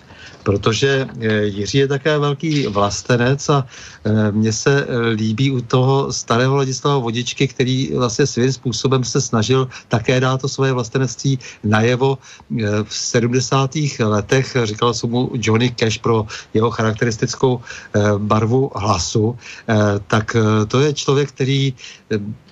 protože 0.43 1.09
eh, 1.21 1.45
Jiří 1.45 1.79
je 1.79 1.89
také 1.89 2.19
velký 2.19 2.67
vlastenec 2.67 3.49
a 3.49 3.67
eh, 4.05 4.33
mně 4.33 4.53
se 4.53 4.73
eh, 4.85 5.09
líbí 5.17 5.51
u 5.51 5.61
toho 5.61 6.13
starého 6.13 6.57
Ladislava 6.57 6.99
Vodičky, 6.99 7.49
který 7.49 7.93
vlastně 7.97 8.27
svým 8.27 8.53
způsobem 8.53 9.05
se 9.05 9.21
snažil 9.21 9.69
také 9.89 10.21
dát 10.21 10.41
to 10.41 10.49
svoje 10.49 10.73
vlastenectví 10.73 11.39
najevo 11.65 12.19
v 12.85 12.95
70. 12.95 13.71
letech. 14.01 14.57
Říkal 14.65 14.95
se 14.95 15.07
mu 15.07 15.31
Johnny 15.35 15.71
Cash 15.71 15.99
pro 15.99 16.27
jeho 16.55 16.71
charakteristickou 16.71 17.61
barvu 18.19 18.71
hlasu. 18.75 19.37
Tak 20.07 20.37
to 20.69 20.81
je 20.81 20.93
člověk, 20.93 21.29
který 21.29 21.75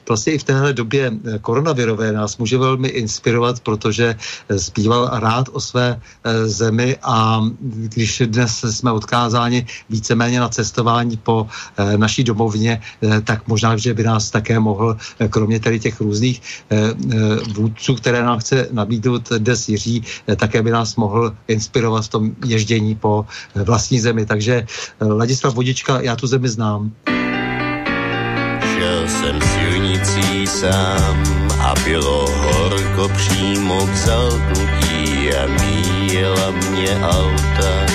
vlastně 0.09 0.33
i 0.33 0.39
v 0.39 0.45
téhle 0.45 0.73
době 0.73 1.13
eh, 1.13 1.39
koronavirové 1.39 2.13
nás 2.13 2.39
může 2.39 2.59
velmi 2.59 2.89
inspirovat, 2.89 3.61
protože 3.61 4.17
eh, 4.49 4.59
zpíval 4.59 5.11
rád 5.13 5.49
o 5.53 5.61
své 5.61 6.01
eh, 6.01 6.49
zemi 6.49 6.97
a 7.03 7.43
když 7.61 8.23
dnes 8.27 8.65
jsme 8.71 8.93
odkázáni 8.93 9.67
víceméně 9.91 10.41
na 10.41 10.49
cestování 10.49 11.17
po 11.17 11.47
naší 11.97 12.25
domovně, 12.25 12.83
tak 13.25 13.49
možná, 13.49 13.77
že 13.77 13.95
by 13.95 14.03
nás 14.03 14.31
také 14.31 14.59
mohl, 14.59 14.97
kromě 15.31 15.61
tady 15.61 15.81
těch 15.81 16.01
různých 16.01 16.43
vůdců, 17.55 17.95
které 17.95 18.23
nám 18.23 18.39
chce 18.39 18.69
nabídnout 18.73 19.33
dnes 19.39 19.69
Jiří, 19.69 20.03
také 20.37 20.63
by 20.63 20.71
nás 20.71 20.97
mohl 20.97 21.35
inspirovat 21.49 22.05
v 22.05 22.09
tom 22.09 22.23
ježdění 22.45 22.95
po 22.95 23.27
vlastní 23.55 24.01
zemi. 24.01 24.27
Takže 24.27 24.67
Ladislav 25.01 25.55
Vodička, 25.55 26.01
já 26.01 26.17
tu 26.17 26.27
zemi 26.27 26.49
znám. 26.49 26.93
Šel 28.79 29.09
jsem 29.09 29.41
silnicí 30.05 30.47
sám 30.47 31.49
a 31.61 31.75
bylo 31.85 32.27
horko 32.31 33.09
přímo 33.09 33.87
k 33.87 33.97
zalknutí 33.97 35.31
a 35.35 35.47
míjela 35.47 36.51
mě 36.51 37.01
auta 37.03 37.87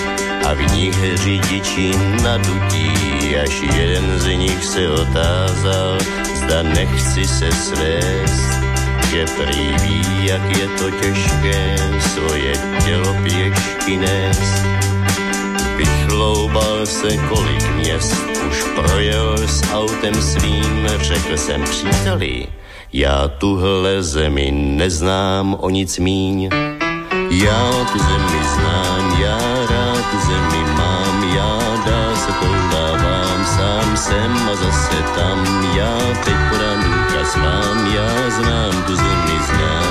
a 0.47 0.47
a 0.47 0.53
v 0.53 0.72
nich 0.74 1.18
řidiči 1.18 1.91
nadutí, 2.24 3.36
až 3.38 3.62
jeden 3.76 4.20
z 4.20 4.26
nich 4.28 4.66
se 4.66 4.89
otázal, 4.89 5.97
zda 6.36 6.64
nechci 6.64 7.28
se 7.28 7.51
svést, 7.51 8.64
že 9.12 9.26
prý 9.26 9.76
ví, 9.82 10.26
jak 10.26 10.58
je 10.58 10.68
to 10.68 10.91
těžké 10.91 11.76
svoje 11.99 12.53
tělo 12.86 13.14
pěšky 13.24 13.97
nést. 13.97 14.96
Vychloubal 15.78 16.86
se 16.86 17.17
kolik 17.17 17.75
měst, 17.75 18.15
už 18.49 18.63
projel 18.75 19.36
s 19.38 19.61
autem 19.73 20.21
svým, 20.21 20.88
řekl 20.97 21.38
jsem 21.38 21.63
příteli, 21.63 22.47
já 22.93 23.28
tuhle 23.28 24.03
zemi 24.03 24.51
neznám 24.51 25.57
o 25.59 25.69
nic 25.69 25.97
míň. 25.99 26.49
Já 27.30 27.71
tu 27.91 27.99
zemi 27.99 28.39
znám, 28.55 29.21
já 29.21 29.38
rád 29.69 30.11
tu 30.11 30.17
zemi 30.28 30.63
mám, 30.78 31.36
já 31.36 31.59
dá 31.86 32.15
se 32.15 32.32
to 32.32 32.45
dávám, 32.71 33.45
sám 33.45 33.97
jsem 33.97 34.49
a 34.51 34.55
zase 34.55 35.03
tam, 35.15 35.69
já 35.78 35.97
teď 36.25 36.36
podám 36.49 36.84
důkaz 36.84 37.36
vám, 37.36 37.95
já 37.95 38.30
znám 38.30 38.84
tu 38.84 38.95
zemi 38.95 39.39
znám. 39.47 39.86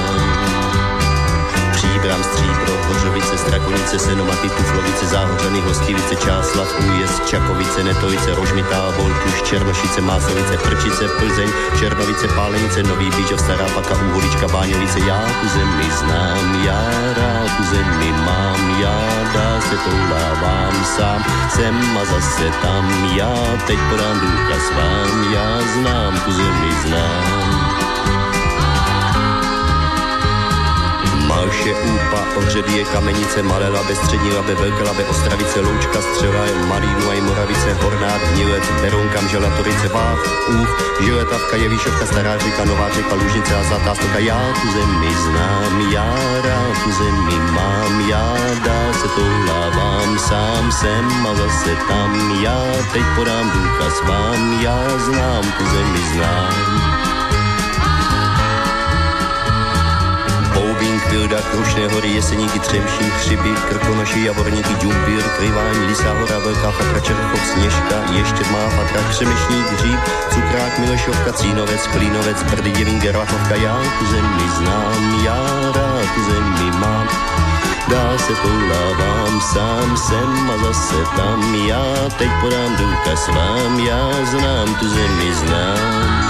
Příbram, 2.07 2.25
Stříbro, 2.25 2.75
Hořovice, 2.87 3.39
Strakonice, 3.39 3.99
Senomaty, 3.99 4.49
Tuflovice, 4.49 5.07
Záhořany, 5.07 5.61
Hostivice, 5.61 6.17
Čáslav, 6.17 6.81
Újezd, 6.81 7.27
Čakovice, 7.27 7.85
Netovice, 7.85 8.35
Rožmitá, 8.35 8.91
Voltuš, 8.97 9.43
Černošice, 9.43 10.01
Másovice, 10.01 10.57
Prčice, 10.57 11.09
Plzeň, 11.09 11.49
Černovice, 11.79 12.29
Pálenice, 12.29 12.83
Nový 12.83 13.11
Bížov, 13.11 13.41
Stará 13.41 13.69
Paka, 13.75 13.95
Úholička, 13.95 14.49
Báňovice, 14.49 15.01
já 15.01 15.19
tu 15.41 15.49
zemi 15.49 15.89
znám, 15.99 16.65
já 16.65 16.81
rád 17.17 17.57
tu 17.57 17.65
zemi 17.75 18.13
mám, 18.13 18.81
já 18.81 18.99
dá 19.35 19.61
se 19.61 19.77
toulávám 19.77 20.85
sám, 20.85 21.25
jsem 21.51 21.99
a 21.99 22.05
zase 22.05 22.51
tam, 22.63 23.11
já 23.17 23.35
teď 23.67 23.79
podám 23.91 24.21
důkaz 24.21 24.71
vám, 24.77 25.33
já 25.33 25.61
znám 25.75 26.21
tu 26.21 26.33
zemi 26.33 26.71
znám. 26.87 27.46
Malše, 31.37 31.75
Úpa, 31.75 32.21
Ohředie, 32.37 32.85
Kamenice, 32.85 33.43
Malé 33.43 33.69
Labe, 33.69 33.97
Střední 33.97 34.33
Labe, 34.33 34.55
Velké 34.55 34.83
Labe, 34.85 35.05
Ostravice, 35.05 35.61
Loučka, 35.61 36.01
Střela, 36.01 36.45
Malínu 36.69 37.11
a 37.11 37.23
Moravice, 37.23 37.73
Hornát, 37.83 38.21
Hnilec, 38.33 38.65
Berounka, 38.81 39.27
Želatorice, 39.27 39.89
Váh, 39.89 40.49
Úch, 40.49 40.97
Žiletavka, 41.01 41.57
Jevíšovka, 41.57 42.07
Stará 42.07 42.39
řeka, 42.39 42.65
Nová 42.65 42.89
řeka, 42.91 43.15
Lužnice 43.15 43.55
a 43.55 43.63
Zlatá 43.63 43.95
stoka. 43.95 44.19
Já 44.19 44.41
tu 44.63 44.73
zemi 44.73 45.15
znám, 45.15 45.93
já 45.93 46.15
rád 46.45 46.75
tu 46.85 46.93
zemi 46.93 47.37
mám, 47.53 48.01
já 48.09 48.37
dál 48.65 48.93
se 48.95 49.09
lávám, 49.49 50.19
sám 50.19 50.73
jsem 50.73 51.27
a 51.27 51.35
zase 51.35 51.77
tam, 51.89 52.41
já 52.43 52.59
teď 52.93 53.03
podám 53.17 53.51
důkaz 53.51 54.03
vám, 54.09 54.59
já 54.63 54.99
znám 54.99 55.45
tu 55.59 55.65
zemi 55.65 56.01
znám. 56.15 56.96
Kvilda, 61.17 61.41
Krušné 61.51 61.89
hory, 61.89 62.09
Jeseníky, 62.09 62.59
Třemšín, 62.59 63.11
Chřiby, 63.11 63.49
Krkonoši, 63.69 64.25
Javorníky, 64.25 64.75
Džumpír, 64.81 65.23
Kryvání, 65.23 65.87
Lisá 65.87 66.13
hora, 66.13 66.39
Velká 66.39 66.71
Fatra, 66.71 67.01
Čerchov, 67.01 67.41
Sněžka, 67.53 67.97
ještě 68.13 68.45
má 68.53 68.69
Fatra, 68.69 69.03
Křemešník, 69.09 69.67
Hříb, 69.73 70.01
Cukrák, 70.31 70.79
Milešovka, 70.79 71.33
Cínovec, 71.33 71.87
Klínovec, 71.87 72.43
Brdy, 72.43 72.71
Děvín, 72.71 73.01
Gerlachovka, 73.01 73.55
já 73.55 73.83
tu 73.99 74.07
zemi 74.07 74.49
znám, 74.57 75.25
já 75.25 75.41
rád 75.75 76.07
tu 76.15 76.25
zemi 76.25 76.71
mám. 76.79 77.09
Dál 77.89 78.19
se 78.19 78.33
lávám, 78.71 79.41
sám 79.41 79.97
jsem 79.97 80.51
a 80.51 80.65
zase 80.65 81.17
tam, 81.17 81.55
já 81.55 81.85
teď 82.19 82.31
podám 82.41 82.77
důkaz 82.77 83.29
vám, 83.29 83.81
já 83.81 84.25
znám 84.25 84.75
tu 84.75 84.89
zemi 84.89 85.35
znám. 85.35 86.26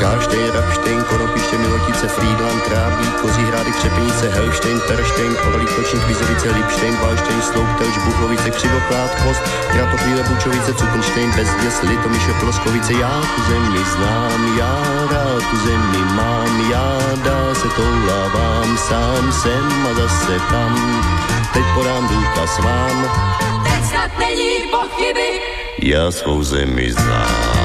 Karlštejn, 0.00 0.50
Rapštejn, 0.52 1.04
Konopiště, 1.04 1.58
Milotice, 1.58 2.08
Friedland, 2.08 2.62
Trábí, 2.62 3.06
Kozí 3.22 3.42
hrády, 3.42 3.72
Křepenice, 3.72 4.28
Helštejn, 4.28 4.80
Perštejn, 4.80 5.36
Orlík, 5.48 5.70
Kočník, 5.76 6.06
Vizovice, 6.06 6.50
Lipštejn, 6.50 6.96
Valštejn, 7.02 7.42
Sloup, 7.42 7.68
Telč, 7.78 7.98
Buchovice, 8.04 8.50
Křivoklát, 8.50 9.10
Kost, 9.22 9.42
Kratochvíle, 9.72 10.22
Bučovice, 10.22 10.74
Cukenštejn, 10.74 11.30
Bezděs, 11.36 11.82
Litomíše, 11.82 12.32
Ploskovice, 12.40 12.92
já 12.92 13.22
tu 13.36 13.42
zemi 13.48 13.82
znám, 13.96 14.58
já 14.58 14.74
rád 15.10 15.42
tu 15.50 15.56
zemi 15.56 16.04
mám, 16.14 16.70
já 16.70 16.98
dál 17.24 17.54
se 17.54 17.68
toulávám, 17.68 18.78
sám 18.78 19.32
jsem 19.32 19.86
a 19.90 19.94
zase 19.94 20.40
tam, 20.50 20.72
teď 21.52 21.64
podám 21.74 22.08
důkaz 22.08 22.58
vám. 22.58 23.10
Teď 23.64 23.84
snad 23.88 24.18
není 24.18 24.50
pochyby, 24.70 25.40
já 25.82 26.10
svou 26.10 26.42
zemi 26.42 26.92
znám. 26.92 27.55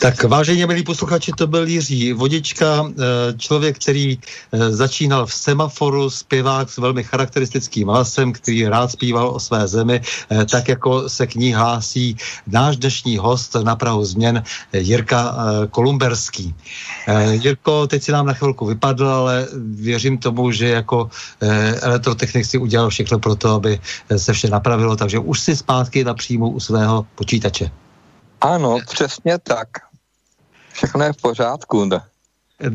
Tak 0.00 0.24
vážení 0.24 0.66
milí 0.66 0.82
posluchači, 0.82 1.32
to 1.32 1.46
byl 1.46 1.68
Jiří 1.68 2.12
Vodička, 2.12 2.88
eh, 2.88 2.94
člověk, 3.36 3.76
který 3.76 4.18
eh, 4.18 4.70
začínal 4.70 5.26
v 5.26 5.34
semaforu, 5.34 6.10
zpěvák 6.10 6.70
s 6.70 6.78
velmi 6.78 7.04
charakteristickým 7.04 7.88
hlasem, 7.88 8.32
který 8.32 8.68
rád 8.68 8.90
zpíval 8.90 9.28
o 9.28 9.40
své 9.40 9.68
zemi, 9.68 10.00
eh, 10.00 10.44
tak 10.44 10.68
jako 10.68 11.08
se 11.08 11.26
k 11.26 11.34
ní 11.34 11.52
hlásí 11.52 12.16
náš 12.46 12.76
dnešní 12.76 13.16
host 13.16 13.56
na 13.60 13.76
Prahu 13.76 14.04
změn 14.04 14.42
Jirka 14.72 15.36
Kolumberský. 15.70 16.54
Jirko, 17.30 17.86
teď 17.86 18.02
si 18.02 18.12
nám 18.12 18.26
na 18.26 18.32
chvilku 18.32 18.66
vypadl, 18.66 19.08
ale 19.08 19.48
věřím 19.74 20.18
tomu, 20.18 20.50
že 20.50 20.68
jako 20.68 21.10
elektrotechnik 21.82 22.46
si 22.46 22.58
udělal 22.58 22.88
všechno 22.88 23.18
pro 23.18 23.36
to, 23.36 23.54
aby 23.54 23.80
se 24.16 24.32
vše 24.32 24.48
napravilo, 24.48 24.96
takže 24.96 25.18
už 25.18 25.40
si 25.40 25.56
zpátky 25.56 26.04
na 26.04 26.14
příjmu 26.14 26.48
u 26.48 26.60
svého 26.60 27.06
počítače. 27.14 27.70
Ano, 28.40 28.78
přesně 28.88 29.38
tak 29.38 29.89
všechno 30.72 31.04
je 31.04 31.12
v 31.12 31.16
pořádku. 31.16 31.90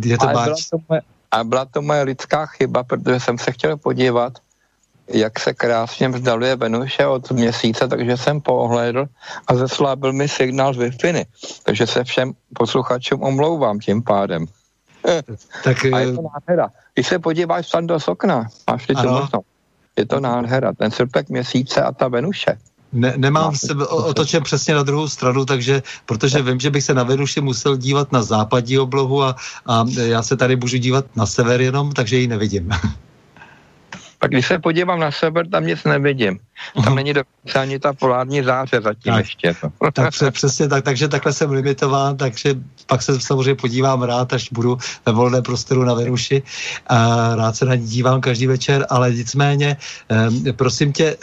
Je 0.03 0.17
to 0.17 0.27
byla 0.27 0.45
to 0.45 0.77
moje, 0.89 1.01
a 1.31 1.43
byla 1.43 1.65
to 1.65 1.81
moje 1.81 2.01
lidská 2.01 2.45
chyba, 2.45 2.83
protože 2.83 3.19
jsem 3.19 3.37
se 3.37 3.51
chtěl 3.51 3.77
podívat, 3.77 4.33
jak 5.07 5.39
se 5.39 5.53
krásně 5.53 6.09
vzdaluje 6.09 6.55
Venuše 6.55 7.07
od 7.07 7.31
měsíce, 7.31 7.87
takže 7.87 8.17
jsem 8.17 8.41
pohlédl 8.41 9.05
a 9.47 9.55
zeslábil 9.55 10.13
mi 10.13 10.27
signál 10.27 10.73
z 10.73 10.77
wi 10.77 11.25
Takže 11.63 11.87
se 11.87 12.03
všem 12.03 12.33
posluchačům 12.53 13.23
omlouvám 13.23 13.79
tím 13.79 14.03
pádem. 14.03 14.45
Tak, 15.63 15.85
a 15.85 15.99
je 15.99 16.13
to 16.13 16.19
eh, 16.19 16.29
nádhera. 16.33 16.69
Když 16.93 17.07
se 17.07 17.19
podíváš 17.19 17.69
tam 17.69 17.87
do 17.87 17.97
okna, 18.07 18.47
máš 18.69 18.85
tu 18.85 18.93
možnost. 18.93 19.31
Je 19.97 20.05
to 20.05 20.19
nádhera, 20.19 20.73
ten 20.73 20.91
srpek 20.91 21.29
měsíce 21.29 21.81
a 21.81 21.91
ta 21.91 22.07
Venuše. 22.07 22.57
Ne, 22.95 23.13
nemám 23.17 23.55
se 23.55 23.73
otočen 23.87 24.43
přesně 24.43 24.73
na 24.73 24.83
druhou 24.83 25.07
stranu, 25.07 25.45
takže 25.45 25.83
protože 26.05 26.41
vím, 26.41 26.59
že 26.59 26.69
bych 26.69 26.83
se 26.83 26.93
na 26.93 27.03
Venuši 27.03 27.41
musel 27.41 27.77
dívat 27.77 28.11
na 28.11 28.23
západní 28.23 28.79
oblohu 28.79 29.23
a, 29.23 29.35
a 29.65 29.85
já 30.05 30.21
se 30.23 30.37
tady 30.37 30.55
můžu 30.55 30.77
dívat 30.77 31.05
na 31.15 31.25
sever 31.25 31.61
jenom, 31.61 31.91
takže 31.91 32.17
ji 32.17 32.27
nevidím. 32.27 32.69
Pak 34.19 34.31
když 34.31 34.47
se 34.47 34.59
podívám 34.59 34.99
na 34.99 35.11
sever, 35.11 35.47
tam 35.47 35.65
nic 35.65 35.83
nevidím. 35.83 36.39
Tam 36.83 36.95
není 36.95 37.13
dokonce 37.13 37.59
ani 37.59 37.79
ta 37.79 37.93
polární 37.93 38.43
záře 38.43 38.81
zatím 38.81 39.13
tak, 39.13 39.25
ještě. 39.25 39.55
tak 39.93 40.13
přesně 40.31 40.67
tak, 40.67 40.83
takže 40.83 41.07
takhle 41.07 41.33
jsem 41.33 41.51
limitován, 41.51 42.17
takže 42.17 42.55
pak 42.85 43.01
se 43.01 43.19
samozřejmě 43.19 43.55
podívám 43.55 44.01
rád, 44.01 44.33
až 44.33 44.49
budu 44.51 44.77
ve 45.05 45.11
volné 45.11 45.41
prostoru 45.41 45.83
na 45.83 45.93
Venuši. 45.93 46.43
A 46.87 47.35
rád 47.35 47.55
se 47.55 47.65
na 47.65 47.75
ní 47.75 47.87
dívám 47.87 48.21
každý 48.21 48.47
večer, 48.47 48.85
ale 48.89 49.13
nicméně, 49.13 49.77
prosím 50.55 50.93
tě, 50.93 51.17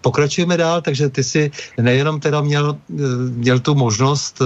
pokračujeme 0.00 0.56
dál, 0.56 0.82
takže 0.82 1.08
ty 1.08 1.24
si 1.24 1.50
nejenom 1.80 2.20
teda 2.20 2.40
měl, 2.40 2.76
měl 3.30 3.58
tu 3.60 3.74
možnost, 3.74 4.42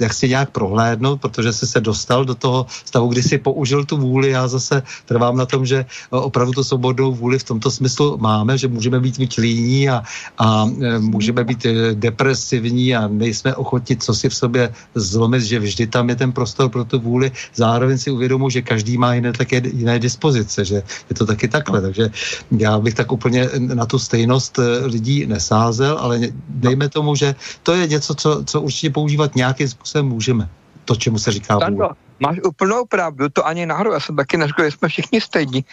jak 0.00 0.14
si 0.14 0.28
nějak 0.28 0.50
prohlédnout, 0.50 1.20
protože 1.20 1.52
jsi 1.52 1.66
se 1.66 1.80
dostal 1.80 2.24
do 2.24 2.34
toho 2.34 2.66
stavu, 2.84 3.08
kdy 3.08 3.22
si 3.22 3.38
použil 3.38 3.84
tu 3.84 3.96
vůli, 3.96 4.30
já 4.30 4.48
zase 4.48 4.82
trvám 5.04 5.36
na 5.36 5.46
tom, 5.46 5.66
že 5.66 5.84
opravdu 6.10 6.52
to 6.52 6.64
svobodnou 6.64 7.14
vůli 7.14 7.38
v 7.38 7.44
tomto 7.44 7.70
smyslu 7.70 8.18
máme, 8.18 8.58
že 8.58 8.68
můžeme 8.68 9.00
být 9.00 9.18
myčlíní 9.52 9.88
a, 9.88 10.02
a 10.38 10.66
můžeme 10.98 11.44
být 11.44 11.66
depresivní 11.94 12.96
a 12.96 13.08
nejsme 13.08 13.54
ochotni 13.54 13.96
co 13.96 14.14
si 14.14 14.28
v 14.28 14.34
sobě 14.34 14.62
zlomit, 14.94 15.42
že 15.42 15.58
vždy 15.58 15.86
tam 15.86 16.08
je 16.08 16.16
ten 16.16 16.32
prostor 16.32 16.68
pro 16.68 16.84
tu 16.84 17.00
vůli. 17.00 17.32
Zároveň 17.54 17.98
si 17.98 18.10
uvědomuji, 18.10 18.50
že 18.50 18.62
každý 18.62 18.98
má 18.98 19.14
jiné, 19.14 19.32
také 19.32 19.60
jiné 19.64 19.98
dispozice, 19.98 20.64
že 20.64 20.82
je 21.10 21.14
to 21.14 21.26
taky 21.26 21.48
takhle. 21.48 21.80
Takže 21.80 22.10
já 22.50 22.78
bych 22.78 22.94
tak 22.94 23.12
úplně 23.12 23.48
na 23.58 23.86
tu 23.86 23.98
stejnost 23.98 24.58
eh, 24.58 24.86
lidí 24.86 25.26
nesázel, 25.26 25.98
ale 25.98 26.20
dejme 26.48 26.88
tomu, 26.88 27.14
že 27.14 27.34
to 27.62 27.74
je 27.74 27.86
něco, 27.86 28.14
co, 28.14 28.30
co 28.44 28.60
určitě 28.60 28.90
používat 28.90 29.36
nějakým 29.36 29.68
způsobem 29.68 30.06
můžeme. 30.06 30.48
To, 30.84 30.96
čemu 30.96 31.18
se 31.18 31.30
říká 31.30 31.58
vůle. 31.58 31.94
Máš 32.22 32.38
úplnou 32.46 32.86
pravdu, 32.86 33.28
to 33.28 33.46
ani 33.46 33.66
náhodou, 33.66 33.92
já 33.92 34.00
jsem 34.00 34.16
taky 34.16 34.36
neřekl, 34.36 34.62
jsme 34.70 34.88
všichni 34.88 35.20
stejní. 35.20 35.64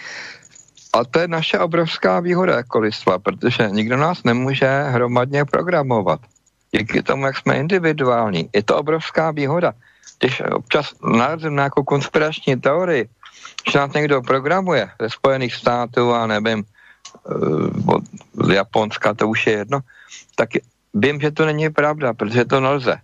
A 0.93 1.05
to 1.05 1.19
je 1.19 1.27
naše 1.27 1.59
obrovská 1.59 2.19
výhoda 2.19 2.55
jako 2.55 2.79
lidstva, 2.79 3.19
protože 3.19 3.69
nikdo 3.69 3.97
nás 3.97 4.23
nemůže 4.23 4.67
hromadně 4.67 5.45
programovat. 5.45 6.19
díky 6.71 7.03
tomu, 7.03 7.25
jak 7.25 7.37
jsme 7.37 7.57
individuální. 7.57 8.49
Je 8.53 8.63
to 8.63 8.77
obrovská 8.77 9.31
výhoda. 9.31 9.73
Když 10.19 10.41
občas 10.41 10.93
narazím 11.01 11.55
na 11.55 11.63
nějakou 11.63 11.83
konspirační 11.83 12.55
teorii, 12.55 13.09
že 13.71 13.79
nás 13.79 13.93
někdo 13.93 14.21
programuje 14.21 14.89
ze 15.01 15.09
Spojených 15.09 15.55
států 15.55 16.13
a 16.13 16.27
nevím, 16.27 16.63
uh, 17.23 17.99
z 18.45 18.49
Japonska, 18.49 19.13
to 19.13 19.27
už 19.27 19.47
je 19.47 19.53
jedno, 19.53 19.79
tak 20.35 20.49
vím, 20.93 21.21
že 21.21 21.31
to 21.31 21.45
není 21.45 21.69
pravda, 21.69 22.13
protože 22.13 22.45
to 22.45 22.59
nelze. 22.59 22.97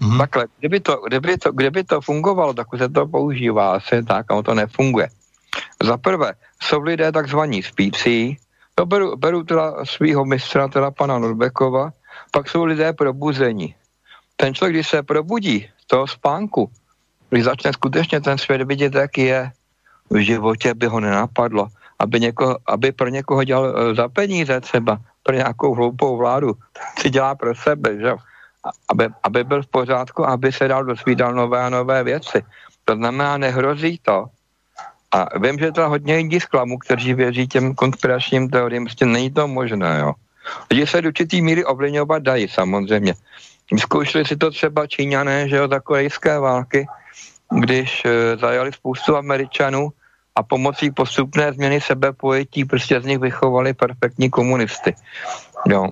Mm-hmm. 0.00 0.18
Takhle, 0.18 0.46
kdyby 0.58 0.80
to, 0.80 1.02
kdyby, 1.06 1.38
to, 1.38 1.52
kdyby 1.52 1.84
to 1.84 2.00
fungovalo, 2.00 2.54
tak 2.54 2.66
se 2.78 2.88
to 2.88 3.06
používá 3.06 3.74
asi 3.74 4.02
tak, 4.02 4.30
a 4.30 4.42
to 4.42 4.54
nefunguje. 4.54 5.08
Za 5.82 5.96
prvé, 5.96 6.32
jsou 6.62 6.80
lidé 6.80 7.12
takzvaní 7.12 7.62
spící, 7.62 8.36
to 8.74 8.86
beru, 8.86 9.16
beru 9.16 9.44
teda 9.44 9.84
svého 9.84 10.24
mistra, 10.24 10.68
teda 10.68 10.90
pana 10.90 11.18
Nurbekova, 11.18 11.90
pak 12.30 12.48
jsou 12.48 12.64
lidé 12.64 12.92
probuzení. 12.92 13.74
Ten 14.36 14.54
člověk, 14.54 14.76
když 14.76 14.88
se 14.88 15.02
probudí 15.02 15.68
z 15.78 15.86
toho 15.86 16.06
spánku, 16.06 16.70
když 17.30 17.44
začne 17.44 17.72
skutečně 17.72 18.20
ten 18.20 18.38
svět 18.38 18.62
vidět, 18.62 18.94
jaký 18.94 19.22
je, 19.22 19.52
v 20.10 20.16
životě 20.16 20.74
by 20.74 20.86
ho 20.86 21.00
nenapadlo, 21.00 21.68
aby, 21.98 22.20
něko, 22.20 22.56
aby 22.66 22.92
pro 22.92 23.08
někoho 23.08 23.44
dělal 23.44 23.66
e, 23.66 23.94
za 23.94 24.08
peníze 24.08 24.60
třeba, 24.60 24.98
pro 25.22 25.34
nějakou 25.34 25.74
hloupou 25.74 26.16
vládu, 26.16 26.56
si 26.98 27.10
dělá 27.10 27.34
pro 27.34 27.54
sebe, 27.54 27.98
že? 28.00 28.12
Aby, 28.88 29.08
aby 29.22 29.44
byl 29.44 29.62
v 29.62 29.66
pořádku, 29.66 30.26
aby 30.26 30.52
se 30.52 30.68
dal 30.68 30.84
dozvídal 30.84 31.34
nové 31.34 31.60
a 31.62 31.68
nové 31.68 32.04
věci. 32.04 32.42
To 32.84 32.94
znamená, 32.94 33.36
nehrozí 33.36 33.98
to, 34.02 34.26
a 35.12 35.38
vím, 35.38 35.58
že 35.58 35.72
to 35.72 35.88
hodně 35.88 36.16
lidí 36.16 36.40
zklamu, 36.40 36.78
kteří 36.78 37.14
věří 37.14 37.48
těm 37.48 37.74
konspiračním 37.74 38.48
teoriím, 38.48 38.84
prostě 38.84 39.06
není 39.06 39.30
to 39.30 39.48
možné, 39.48 39.98
jo. 40.00 40.12
Lidi 40.70 40.86
se 40.86 41.02
do 41.02 41.08
určitý 41.08 41.42
míry 41.42 41.64
ovlivňovat 41.64 42.22
dají, 42.22 42.48
samozřejmě. 42.48 43.14
Zkoušeli 43.78 44.24
si 44.24 44.36
to 44.36 44.50
třeba 44.50 44.86
Číňané, 44.86 45.48
že 45.48 45.56
jo, 45.56 45.68
za 45.68 45.80
korejské 45.80 46.38
války, 46.38 46.86
když 47.60 48.04
e, 48.04 48.36
zajali 48.36 48.72
spoustu 48.72 49.16
Američanů 49.16 49.92
a 50.34 50.42
pomocí 50.42 50.90
postupné 50.90 51.52
změny 51.52 51.80
sebepojetí 51.80 52.64
prostě 52.64 53.00
z 53.00 53.04
nich 53.04 53.18
vychovali 53.18 53.74
perfektní 53.74 54.30
komunisty. 54.30 54.94
Jo. 55.68 55.88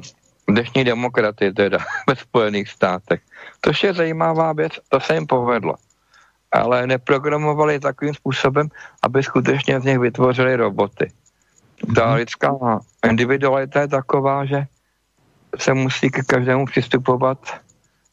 Dnešní 0.48 0.84
demokraty 0.84 1.52
teda 1.52 1.78
ve 2.08 2.16
Spojených 2.16 2.68
státech. 2.68 3.20
To 3.60 3.70
je 3.82 3.92
zajímavá 3.92 4.52
věc, 4.52 4.72
to 4.88 5.00
se 5.00 5.14
jim 5.14 5.26
povedlo 5.26 5.74
ale 6.52 6.86
neprogramovali 6.86 7.80
takovým 7.80 8.14
způsobem, 8.14 8.68
aby 9.02 9.22
skutečně 9.22 9.80
z 9.80 9.84
nich 9.84 9.98
vytvořili 9.98 10.56
roboty. 10.56 11.12
Ta 11.94 12.06
mhm. 12.06 12.14
lidská 12.14 12.50
individualita 13.08 13.80
je 13.80 13.88
taková, 13.88 14.44
že 14.44 14.66
se 15.58 15.74
musí 15.74 16.10
ke 16.10 16.22
každému 16.22 16.66
přistupovat 16.66 17.38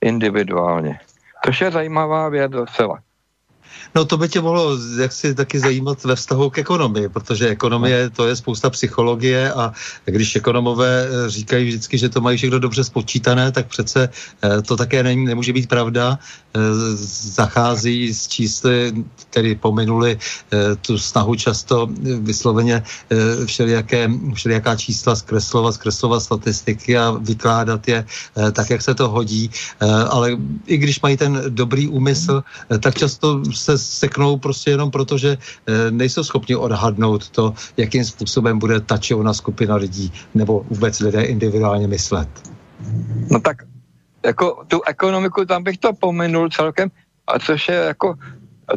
individuálně. 0.01 0.99
To 1.43 1.51
je 1.63 1.71
zajímavá 1.71 2.29
věc 2.29 2.51
docela. 2.51 2.99
No 3.95 4.05
to 4.05 4.17
by 4.17 4.29
tě 4.29 4.41
mohlo 4.41 4.77
jaksi 5.01 5.35
taky 5.35 5.59
zajímat 5.59 6.03
ve 6.03 6.15
vztahu 6.15 6.49
k 6.49 6.57
ekonomii, 6.57 7.09
protože 7.09 7.47
ekonomie 7.47 8.09
to 8.09 8.27
je 8.27 8.35
spousta 8.35 8.69
psychologie 8.69 9.53
a 9.53 9.73
když 10.05 10.35
ekonomové 10.35 11.07
eh, 11.07 11.29
říkají 11.29 11.67
vždycky, 11.67 11.97
že 11.97 12.09
to 12.09 12.21
mají 12.21 12.37
všechno 12.37 12.59
dobře 12.59 12.83
spočítané, 12.83 13.51
tak 13.51 13.67
přece 13.67 14.09
eh, 14.09 14.61
to 14.61 14.77
také 14.77 15.03
není, 15.03 15.25
nemůže 15.25 15.53
být 15.53 15.69
pravda. 15.69 16.19
Eh, 16.53 16.59
zachází 17.37 18.13
s 18.13 18.27
čísly, 18.27 18.93
tedy 19.29 19.55
pominuli 19.55 20.19
tu 20.81 20.97
snahu 20.97 21.35
často 21.35 21.89
vysloveně 22.21 22.83
všelijaké, 23.45 24.09
všelijaká 24.33 24.75
čísla 24.75 25.15
zkreslovat, 25.15 25.73
zkreslovat 25.73 26.23
statistiky 26.23 26.97
a 26.97 27.11
vykládat 27.11 27.87
je 27.87 28.05
tak, 28.51 28.69
jak 28.69 28.81
se 28.81 28.93
to 28.93 29.09
hodí. 29.09 29.49
Ale 30.09 30.37
i 30.65 30.77
když 30.77 31.01
mají 31.01 31.17
ten 31.17 31.41
dobrý 31.49 31.87
úmysl, 31.87 32.43
tak 32.79 32.97
často 32.97 33.41
se 33.63 33.77
seknou 33.77 34.37
prostě 34.37 34.71
jenom 34.71 34.91
proto, 34.91 35.17
že 35.17 35.37
eh, 35.37 35.91
nejsou 35.91 36.23
schopni 36.23 36.55
odhadnout 36.55 37.29
to, 37.29 37.53
jakým 37.77 38.05
způsobem 38.05 38.59
bude 38.59 38.79
ta 38.83 38.97
či 38.97 39.15
ona 39.15 39.33
skupina 39.33 39.75
lidí 39.75 40.11
nebo 40.35 40.65
vůbec 40.69 40.99
lidé 40.99 41.23
individuálně 41.23 41.87
myslet. 41.87 42.29
No 43.31 43.39
tak 43.39 43.63
jako 44.25 44.63
tu 44.67 44.83
ekonomiku 44.83 45.45
tam 45.45 45.63
bych 45.63 45.77
to 45.77 45.93
pominul 45.93 46.49
celkem, 46.49 46.91
a 47.27 47.39
což 47.39 47.67
je 47.67 47.75
jako 47.75 48.15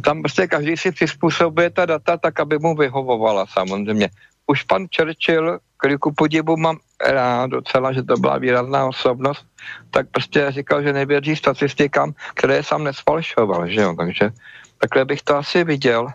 tam 0.03 0.23
prostě 0.23 0.47
každý 0.47 0.77
si 0.77 0.93
přizpůsobuje 0.93 1.71
ta 1.71 1.87
data 1.87 2.17
tak, 2.17 2.41
aby 2.41 2.59
mu 2.59 2.75
vyhovovala 2.75 3.47
samozřejmě. 3.47 4.09
Už 4.47 4.63
pan 4.63 4.87
Churchill, 4.97 5.59
který 5.79 5.99
ku 5.99 6.13
podivu 6.13 6.57
mám 6.57 6.79
rád 7.07 7.51
docela, 7.51 7.93
že 7.93 8.03
to 8.03 8.17
byla 8.17 8.39
výrazná 8.39 8.87
osobnost, 8.87 9.47
tak 9.91 10.11
prostě 10.11 10.47
říkal, 10.51 10.83
že 10.83 10.93
nevěří 10.93 11.37
statistikám, 11.37 12.15
které 12.35 12.63
sám 12.63 12.85
nesfalšoval, 12.85 13.69
že 13.69 13.81
jo, 13.81 13.95
takže 13.99 14.31
Takhle 14.79 15.05
bych 15.05 15.23
to 15.23 15.37
asi 15.37 15.65
viděl. 15.65 16.09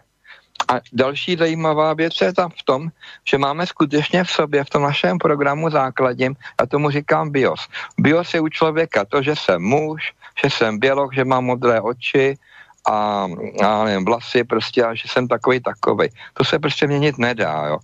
A 0.68 0.80
další 0.94 1.36
zajímavá 1.36 1.94
věc 1.94 2.22
je 2.22 2.34
tam 2.34 2.50
v 2.50 2.64
tom, 2.64 2.82
že 3.30 3.38
máme 3.38 3.68
skutečně 3.68 4.24
v 4.24 4.32
sobě, 4.32 4.64
v 4.64 4.70
tom 4.70 4.84
našem 4.84 5.18
programu 5.18 5.70
základním, 5.70 6.36
a 6.58 6.66
tomu 6.66 6.90
říkám 6.90 7.30
BIOS. 7.30 7.68
BIOS 7.98 8.34
je 8.34 8.40
u 8.40 8.50
člověka 8.50 9.06
to, 9.06 9.22
že 9.22 9.36
jsem 9.36 9.62
muž, 9.62 10.14
že 10.44 10.50
jsem 10.50 10.80
běloch, 10.80 11.14
že 11.14 11.26
mám 11.26 11.46
modré 11.46 11.82
oči 11.82 12.38
a, 12.86 13.28
a 13.66 13.84
nevím, 13.84 14.06
vlasy 14.06 14.44
prostě 14.44 14.84
a 14.84 14.94
že 14.94 15.08
jsem 15.08 15.28
takový 15.28 15.60
takový. 15.60 16.10
To 16.34 16.44
se 16.44 16.60
prostě 16.60 16.88
měnit 16.88 17.18
nedá, 17.18 17.66
jo. 17.68 17.78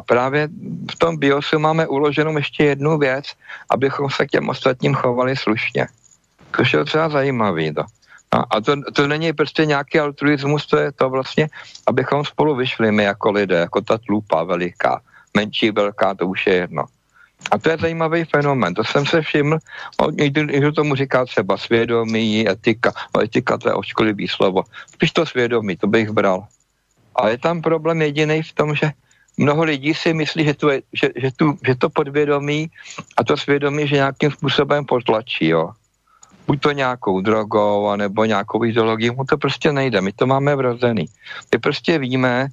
A 0.00 0.02
právě 0.02 0.48
v 0.92 0.96
tom 0.98 1.16
BIOSu 1.16 1.58
máme 1.58 1.86
uloženou 1.86 2.36
ještě 2.36 2.64
jednu 2.64 2.98
věc, 2.98 3.24
abychom 3.70 4.10
se 4.10 4.26
k 4.26 4.30
těm 4.30 4.48
ostatním 4.48 4.94
chovali 4.94 5.36
slušně. 5.36 5.86
To 6.56 6.76
je 6.76 6.84
třeba 6.84 7.08
zajímavý, 7.08 7.74
to. 7.74 7.82
A, 8.32 8.38
a 8.38 8.60
to, 8.60 8.74
to 8.92 9.06
není 9.06 9.32
prostě 9.32 9.66
nějaký 9.66 9.98
altruismus, 9.98 10.66
to 10.66 10.76
je 10.76 10.92
to 10.92 11.10
vlastně, 11.10 11.48
abychom 11.86 12.24
spolu 12.24 12.56
vyšli 12.56 12.92
my 12.92 13.02
jako 13.02 13.30
lidé, 13.30 13.56
jako 13.56 13.80
ta 13.80 13.98
tlupa 13.98 14.42
veliká, 14.42 15.00
menší, 15.36 15.70
velká, 15.70 16.14
to 16.14 16.26
už 16.26 16.46
je 16.46 16.54
jedno. 16.54 16.84
A 17.50 17.58
to 17.58 17.70
je 17.70 17.76
zajímavý 17.80 18.24
fenomen, 18.24 18.74
to 18.74 18.84
jsem 18.84 19.06
se 19.06 19.22
všiml, 19.22 19.58
někdo, 20.12 20.42
někdo 20.42 20.72
tomu 20.72 20.94
říká 20.94 21.24
třeba 21.24 21.56
svědomí, 21.56 22.48
etika, 22.48 22.92
no 23.14 23.22
etika 23.22 23.58
to 23.58 23.68
je 23.68 23.74
oškolivý 23.74 24.28
slovo, 24.28 24.62
spíš 24.92 25.10
to 25.10 25.26
svědomí, 25.26 25.76
to 25.76 25.86
bych 25.86 26.10
bral. 26.10 26.46
A 27.16 27.28
je 27.28 27.38
tam 27.38 27.62
problém 27.62 28.02
jediný 28.02 28.42
v 28.42 28.52
tom, 28.52 28.74
že 28.74 28.90
mnoho 29.36 29.62
lidí 29.62 29.94
si 29.94 30.14
myslí, 30.14 30.44
že, 30.44 30.54
tu 30.54 30.68
je, 30.68 30.82
že, 30.92 31.08
že, 31.16 31.30
tu, 31.36 31.58
že 31.66 31.74
to 31.74 31.90
podvědomí 31.90 32.70
a 33.16 33.24
to 33.24 33.36
svědomí, 33.36 33.88
že 33.88 33.94
nějakým 33.94 34.30
způsobem 34.30 34.84
potlačí, 34.84 35.48
jo 35.48 35.70
buď 36.46 36.60
to 36.60 36.70
nějakou 36.72 37.20
drogou, 37.20 37.88
anebo 37.88 38.24
nějakou 38.24 38.64
ideologií, 38.64 39.10
mu 39.10 39.24
to 39.24 39.38
prostě 39.38 39.72
nejde. 39.72 40.00
My 40.00 40.12
to 40.12 40.26
máme 40.26 40.56
vrozený. 40.56 41.06
My 41.52 41.58
prostě 41.58 41.98
víme, 41.98 42.48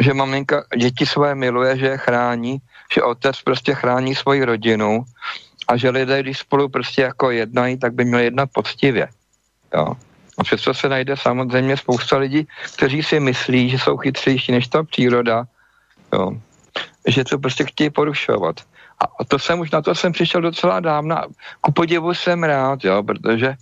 že 0.00 0.14
maminka 0.14 0.64
děti 0.78 1.06
své 1.06 1.34
miluje, 1.34 1.78
že 1.78 1.86
je 1.86 1.98
chrání, 1.98 2.58
že 2.94 3.02
otec 3.02 3.42
prostě 3.42 3.74
chrání 3.74 4.14
svoji 4.14 4.44
rodinu 4.44 5.04
a 5.68 5.76
že 5.76 5.90
lidé, 5.90 6.22
když 6.22 6.38
spolu 6.38 6.68
prostě 6.68 7.02
jako 7.02 7.30
jednají, 7.30 7.78
tak 7.78 7.94
by 7.94 8.04
měli 8.04 8.24
jednat 8.24 8.48
poctivě. 8.52 9.08
Jo. 9.74 9.96
A 10.38 10.44
přesto 10.44 10.74
se 10.74 10.88
najde 10.88 11.16
samozřejmě 11.16 11.76
spousta 11.76 12.16
lidí, 12.16 12.48
kteří 12.74 13.02
si 13.02 13.20
myslí, 13.20 13.70
že 13.70 13.78
jsou 13.78 13.96
chytřejší 13.96 14.52
než 14.52 14.68
ta 14.68 14.82
příroda, 14.82 15.44
jo. 16.12 16.32
že 17.06 17.24
to 17.24 17.38
prostě 17.38 17.64
chtějí 17.64 17.90
porušovat. 17.90 18.60
A 19.02 19.24
to 19.24 19.38
jsem 19.38 19.60
už 19.60 19.70
na 19.70 19.82
to 19.82 19.94
jsem 19.94 20.12
přišel 20.12 20.40
docela 20.40 20.80
dávno. 20.80 21.16
Ku 21.60 21.72
podivu 21.72 22.14
jsem 22.14 22.44
rád, 22.44 22.84
jo, 22.84 23.02
protože 23.02 23.54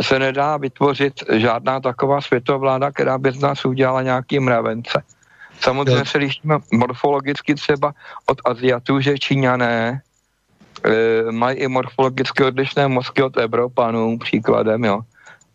se 0.00 0.18
nedá 0.18 0.56
vytvořit 0.56 1.14
žádná 1.32 1.80
taková 1.80 2.20
světovláda, 2.20 2.90
která 2.90 3.18
by 3.18 3.32
z 3.32 3.40
nás 3.40 3.64
udělala 3.64 4.02
nějaký 4.02 4.40
mravence. 4.40 5.02
Samozřejmě 5.60 6.04
se 6.04 6.18
lišíme 6.18 6.58
morfologicky 6.72 7.54
třeba 7.54 7.94
od 8.26 8.38
Aziatů, 8.44 9.00
že 9.00 9.18
Číňané 9.18 10.00
e, 10.84 11.32
mají 11.32 11.56
i 11.56 11.68
morfologicky 11.68 12.44
odlišné 12.44 12.88
mozky 12.88 13.22
od 13.22 13.36
Evropanů, 13.36 14.18
příkladem, 14.18 14.84
jo. 14.84 15.00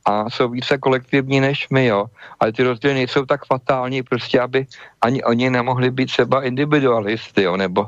A 0.06 0.30
jsou 0.30 0.50
více 0.50 0.78
kolektivní 0.78 1.40
než 1.40 1.70
my, 1.70 1.86
jo. 1.86 2.06
Ale 2.40 2.52
ty 2.52 2.64
rozdíly 2.64 2.94
nejsou 2.94 3.26
tak 3.26 3.46
fatální, 3.46 4.04
prostě, 4.04 4.40
aby 4.40 4.66
ani 5.02 5.24
oni 5.24 5.50
nemohli 5.50 5.92
být 5.92 6.06
třeba 6.06 6.44
individualisty, 6.44 7.44
jo, 7.44 7.58
nebo 7.58 7.86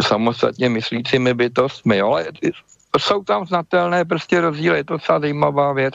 samostatně 0.00 0.68
myslícími 0.68 1.34
bytostmi, 1.34 2.00
ale 2.00 2.26
jsou 2.98 3.24
tam 3.24 3.46
znatelné 3.46 4.04
prostě 4.04 4.40
rozdíly, 4.40 4.76
je 4.76 4.84
to 4.84 4.94
docela 4.94 5.20
zajímavá 5.20 5.72
věc. 5.72 5.94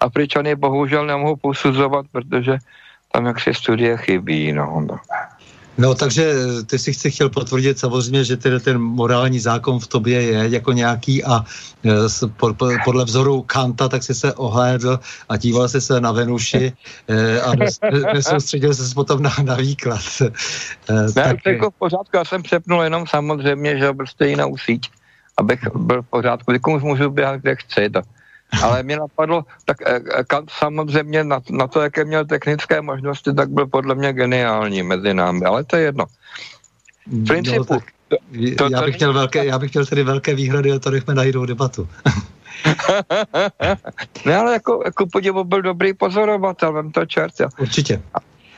Afričany 0.00 0.54
bohužel 0.56 1.06
nemohou 1.06 1.36
posuzovat, 1.36 2.06
protože 2.12 2.58
tam 3.12 3.26
jaksi 3.26 3.54
studie 3.54 3.96
chybí. 3.96 4.52
No, 4.52 4.80
no. 4.80 4.98
No, 5.78 5.94
takže 5.94 6.34
ty 6.66 6.78
si 6.78 6.92
chci 6.92 7.10
chtěl 7.10 7.28
potvrdit 7.28 7.78
samozřejmě, 7.78 8.24
že 8.24 8.36
tedy 8.36 8.60
ten 8.60 8.78
morální 8.78 9.40
zákon 9.40 9.80
v 9.80 9.86
tobě 9.86 10.22
je 10.22 10.48
jako 10.48 10.72
nějaký 10.72 11.24
a 11.24 11.44
e, 11.84 11.90
podle 12.84 13.04
vzoru 13.04 13.42
Kanta 13.42 13.88
tak 13.88 14.02
si 14.02 14.14
se 14.14 14.34
ohlédl 14.34 15.00
a 15.28 15.36
díval 15.36 15.68
si 15.68 15.80
se 15.80 16.00
na 16.00 16.12
Venuši 16.12 16.72
e, 17.08 17.40
a 17.40 17.52
nesoustředil 18.14 18.74
se 18.74 18.94
potom 18.94 19.22
na, 19.22 19.34
na 19.42 19.54
výklad. 19.54 20.02
E, 20.20 20.30
ne, 20.94 21.12
tak... 21.12 21.46
jako 21.46 21.70
v 21.70 21.74
pořádku, 21.74 22.16
já 22.16 22.24
jsem 22.24 22.42
přepnul 22.42 22.82
jenom 22.82 23.06
samozřejmě, 23.06 23.78
že 23.78 23.92
prostě 23.92 24.26
jinou 24.26 24.56
síť 24.56 24.90
abych 25.36 25.60
byl 25.74 26.02
v 26.02 26.06
pořádku. 26.06 26.52
Teď 26.52 26.62
už 26.76 26.82
můžu 26.82 27.10
běhat, 27.10 27.40
kde 27.40 27.56
chci. 27.56 27.90
To. 27.90 28.00
Ale 28.62 28.82
mě 28.82 28.96
napadlo, 28.96 29.44
tak 29.64 29.76
eh, 29.82 30.00
eh, 30.18 30.24
Kant 30.24 30.50
samozřejmě 30.50 31.24
na, 31.24 31.40
na 31.50 31.66
to, 31.66 31.80
jaké 31.80 32.04
měl 32.04 32.24
technické 32.24 32.80
možnosti, 32.80 33.34
tak 33.34 33.50
byl 33.50 33.66
podle 33.66 33.94
mě 33.94 34.12
geniální 34.12 34.82
mezi 34.82 35.14
námi, 35.14 35.44
ale 35.44 35.64
to 35.64 35.76
je 35.76 35.82
jedno. 35.82 36.06
V 37.06 37.18
No, 37.18 37.26
principu, 37.26 37.64
tak 37.64 37.84
to, 38.08 38.16
to, 38.58 38.68
já, 38.72 38.82
bych 38.82 38.96
chtěl 38.96 39.12
velké, 39.12 39.44
já 39.44 39.58
bych 39.58 39.70
chtěl 39.70 39.86
tedy 39.86 40.02
velké 40.02 40.34
výhrady 40.34 40.72
a 40.72 40.78
to 40.78 40.90
nechme 40.90 41.14
na 41.14 41.22
jinou 41.22 41.46
debatu. 41.46 41.88
ne, 44.26 44.36
ale 44.36 44.52
jako, 44.52 44.82
jako 44.84 45.06
podivu 45.06 45.44
byl 45.44 45.62
dobrý 45.62 45.94
pozorovatel, 45.94 46.72
vem 46.72 46.92
to 46.92 47.06
čert. 47.06 47.40
Jo. 47.40 47.48
Určitě. 47.58 48.02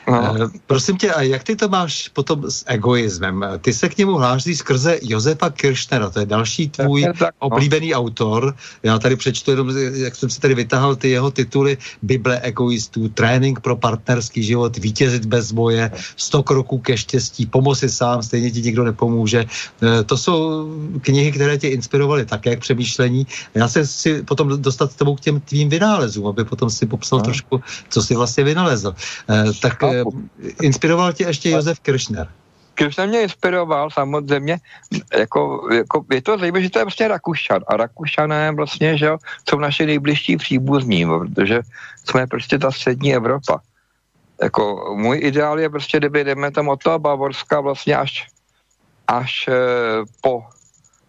No. 0.09 0.35
Eh, 0.43 0.47
Prosím 0.67 0.97
tě, 0.97 1.13
a 1.13 1.21
jak 1.21 1.43
ty 1.43 1.55
to 1.55 1.67
máš 1.69 2.07
potom 2.07 2.51
s 2.51 2.63
egoismem? 2.67 3.45
Ty 3.61 3.73
se 3.73 3.89
k 3.89 3.97
němu 3.97 4.13
hlásíš 4.17 4.57
skrze 4.57 4.99
Josefa 5.01 5.49
Kiršnera, 5.49 6.09
to 6.09 6.19
je 6.19 6.25
další 6.25 6.69
tvůj 6.69 7.03
Tak, 7.03 7.17
tak, 7.17 7.35
no. 7.41 7.47
oblíbený 7.47 7.93
autor. 7.95 8.55
Já 8.83 8.99
tady 8.99 9.15
přečtu 9.15 9.51
jenom, 9.51 9.69
jak 9.93 10.15
jsem 10.15 10.29
si 10.29 10.39
tady 10.39 10.55
vytáhl 10.55 10.95
ty 10.95 11.09
jeho 11.09 11.31
tituly 11.31 11.77
Bible 12.01 12.39
egoistů, 12.39 13.09
Trénink 13.09 13.59
pro 13.59 13.75
partnerský 13.75 14.43
život, 14.43 14.77
Vítězit 14.77 15.25
bez 15.25 15.51
boje, 15.51 15.91
100 16.15 16.43
kroků 16.43 16.77
ke 16.79 16.97
štěstí, 16.97 17.45
Pomoci 17.45 17.89
sám, 17.89 18.23
stejně 18.23 18.51
ti 18.51 18.61
nikdo 18.61 18.83
nepomůže. 18.83 19.45
Eh, 19.83 20.03
To 20.03 20.17
jsou 20.17 20.67
knihy, 21.01 21.31
které 21.31 21.57
tě 21.57 21.67
inspirovaly 21.69 22.25
také 22.25 22.55
k 22.55 22.59
přemýšlení. 22.59 23.27
Já 23.55 23.67
se 23.67 23.87
si 23.87 24.23
potom 24.23 24.61
dostat 24.61 24.91
s 24.91 24.95
tebou 24.95 25.15
k 25.15 25.19
těm 25.21 25.39
tvým 25.39 25.69
vynálezům, 25.69 26.27
aby 26.27 26.45
potom 26.45 26.69
si 26.69 26.85
popsal 26.85 27.19
No. 27.19 27.25
trošku, 27.25 27.61
co 27.89 28.01
si 28.03 28.15
vlastně 28.15 28.43
vynalezl. 28.43 28.95
Eh, 29.29 29.43
Tak 29.61 29.83
eh, 29.83 29.96
inspiroval 30.61 31.13
tě 31.13 31.23
ještě 31.23 31.49
Josef 31.49 31.79
Kiršner. 31.79 32.27
Když 32.75 32.97
mě 32.97 33.21
inspiroval 33.21 33.89
samozřejmě, 33.89 34.57
jako, 35.17 35.69
jako, 35.73 36.05
je 36.11 36.21
to 36.21 36.37
zajímavé, 36.37 36.63
že 36.63 36.69
to 36.69 36.79
je 36.79 36.85
vlastně 36.85 37.07
Rakušan. 37.07 37.61
A 37.67 37.77
Rakušané 37.77 38.51
vlastně, 38.51 38.97
že 38.97 39.09
jsou 39.49 39.59
naši 39.59 39.85
nejbližší 39.85 40.37
příbuzní, 40.37 41.05
protože 41.05 41.61
jsme 42.05 42.27
prostě 42.27 42.59
ta 42.59 42.71
střední 42.71 43.15
Evropa. 43.15 43.59
Jako 44.41 44.93
můj 44.97 45.19
ideál 45.21 45.59
je 45.59 45.69
prostě, 45.69 45.97
kdyby 45.97 46.23
jdeme 46.23 46.51
tam 46.51 46.69
od 46.69 46.83
toho 46.83 46.99
Bavorska 46.99 47.59
vlastně 47.59 47.97
až, 47.97 48.27
až 49.07 49.47
eh, 49.47 49.53
po, 50.21 50.43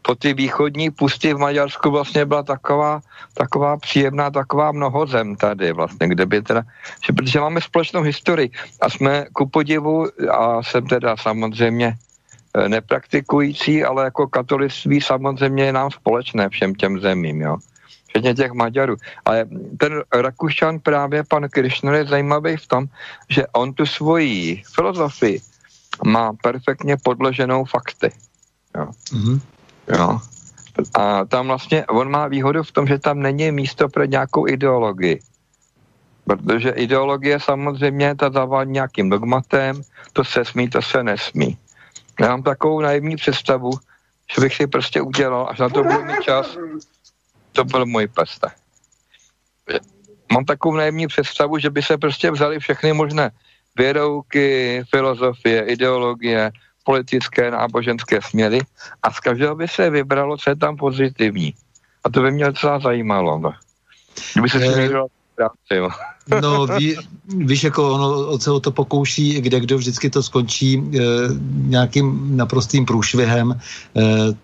po 0.08 0.16
ty 0.16 0.32
východní 0.32 0.90
pusty 0.90 1.36
v 1.36 1.38
Maďarsku 1.38 1.90
vlastně 1.90 2.24
byla 2.24 2.42
taková, 2.42 3.00
taková 3.34 3.76
příjemná, 3.76 4.30
taková 4.30 4.72
mnohozem 4.72 5.36
tady 5.36 5.72
vlastně, 5.72 6.08
kde 6.08 6.26
by 6.26 6.42
teda, 6.42 6.62
že, 7.04 7.12
protože 7.12 7.40
máme 7.40 7.60
společnou 7.60 8.00
historii 8.00 8.48
a 8.80 8.88
jsme 8.88 9.26
ku 9.36 9.44
podivu, 9.52 10.08
a 10.32 10.62
jsem 10.64 10.86
teda 10.86 11.16
samozřejmě 11.16 11.92
eh, 11.92 12.68
nepraktikující, 12.68 13.84
ale 13.84 14.04
jako 14.04 14.32
katolictví 14.32 15.00
samozřejmě 15.00 15.64
je 15.64 15.72
nám 15.72 15.90
společné 15.90 16.48
všem 16.48 16.74
těm 16.74 17.00
zemím, 17.00 17.40
jo. 17.40 17.56
Včetně 18.08 18.34
těch 18.34 18.52
Maďarů. 18.56 18.96
Ale 19.28 19.44
ten 19.76 19.92
Rakušan 20.08 20.80
právě, 20.80 21.20
pan 21.28 21.48
Krišner, 21.52 21.94
je 21.94 22.16
zajímavý 22.16 22.56
v 22.56 22.66
tom, 22.66 22.84
že 23.28 23.44
on 23.52 23.76
tu 23.76 23.84
svoji 23.86 24.64
filozofii 24.72 25.40
má 26.00 26.32
perfektně 26.32 26.96
podloženou 26.96 27.64
fakty. 27.68 28.08
Mhm. 29.12 29.40
Jo. 29.96 30.20
A 30.94 31.24
tam 31.24 31.46
vlastně, 31.46 31.86
on 31.86 32.10
má 32.10 32.28
výhodu 32.28 32.62
v 32.62 32.72
tom, 32.72 32.86
že 32.86 32.98
tam 32.98 33.20
není 33.20 33.52
místo 33.52 33.88
pro 33.88 34.04
nějakou 34.04 34.48
ideologii. 34.48 35.20
Protože 36.24 36.70
ideologie 36.70 37.40
samozřejmě 37.40 38.14
ta 38.14 38.30
zavádí 38.30 38.70
nějakým 38.70 39.10
dogmatem, 39.10 39.82
to 40.12 40.24
se 40.24 40.44
smí, 40.44 40.68
to 40.68 40.82
se 40.82 41.02
nesmí. 41.02 41.58
Já 42.20 42.28
mám 42.28 42.42
takovou 42.42 42.80
naivní 42.80 43.16
představu, 43.16 43.70
že 44.34 44.40
bych 44.40 44.54
si 44.54 44.66
prostě 44.66 45.02
udělal, 45.02 45.48
až 45.50 45.58
na 45.58 45.68
to 45.68 45.82
budu 45.82 46.04
mít 46.04 46.22
čas, 46.22 46.56
to 47.52 47.64
byl 47.64 47.86
můj 47.86 48.06
pes. 48.06 48.38
tak. 48.38 48.54
Mám 50.32 50.44
takovou 50.44 50.76
naivní 50.76 51.06
představu, 51.06 51.58
že 51.58 51.70
by 51.70 51.82
se 51.82 51.98
prostě 51.98 52.30
vzali 52.30 52.58
všechny 52.58 52.92
možné 52.92 53.30
věrouky, 53.76 54.82
filozofie, 54.90 55.64
ideologie, 55.64 56.52
politické, 56.88 57.50
náboženské 57.50 58.16
směry 58.22 58.64
a 59.02 59.12
z 59.12 59.20
každého 59.20 59.54
by 59.56 59.68
se 59.68 59.90
vybralo, 59.90 60.36
co 60.40 60.50
je 60.50 60.56
tam 60.56 60.76
pozitivní. 60.76 61.54
A 62.04 62.08
to 62.08 62.24
by 62.24 62.30
mě 62.30 62.44
docela 62.44 62.80
zajímalo. 62.80 63.38
No. 63.38 63.52
Kdyby 64.32 64.48
se 64.48 64.58
s 64.58 64.62
tím 64.62 64.72
Eh, 64.72 64.80
někdo 64.80 65.06
práci. 65.36 65.76
No, 66.42 66.66
ví, 66.66 66.96
víš, 67.36 67.64
jako 67.64 67.92
ono 67.92 68.38
se 68.38 68.50
o 68.50 68.60
to 68.60 68.70
pokouší, 68.70 69.40
kde 69.40 69.60
kdo 69.60 69.78
vždycky 69.78 70.10
to 70.10 70.22
skončí 70.22 70.76
e, 70.76 71.00
nějakým 71.52 72.36
naprostým 72.36 72.86
průšvihem. 72.86 73.52
E, 73.52 73.58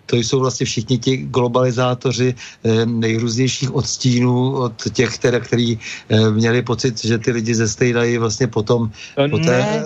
to 0.07 0.16
jsou 0.16 0.41
vlastně 0.41 0.66
všichni 0.66 0.99
ti 0.99 1.16
globalizátoři 1.16 2.35
e, 2.64 2.87
nejrůznějších 2.87 3.74
odstínů 3.74 4.53
od 4.53 4.72
těch, 4.93 5.14
které, 5.18 5.41
který 5.41 5.78
e, 6.09 6.30
měli 6.30 6.62
pocit, 6.62 7.05
že 7.05 7.18
ty 7.18 7.30
lidi 7.30 7.55
zestejdají 7.55 8.18
vlastně 8.18 8.47
potom 8.47 8.91
To 9.16 9.28
po 9.30 9.39
té 9.39 9.59
ne. 9.59 9.85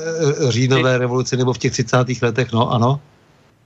říjnové 0.48 0.98
revoluci 0.98 1.36
nebo 1.36 1.52
v 1.52 1.58
těch 1.58 1.72
30. 1.72 1.96
letech, 2.22 2.52
no 2.52 2.72
ano. 2.72 3.00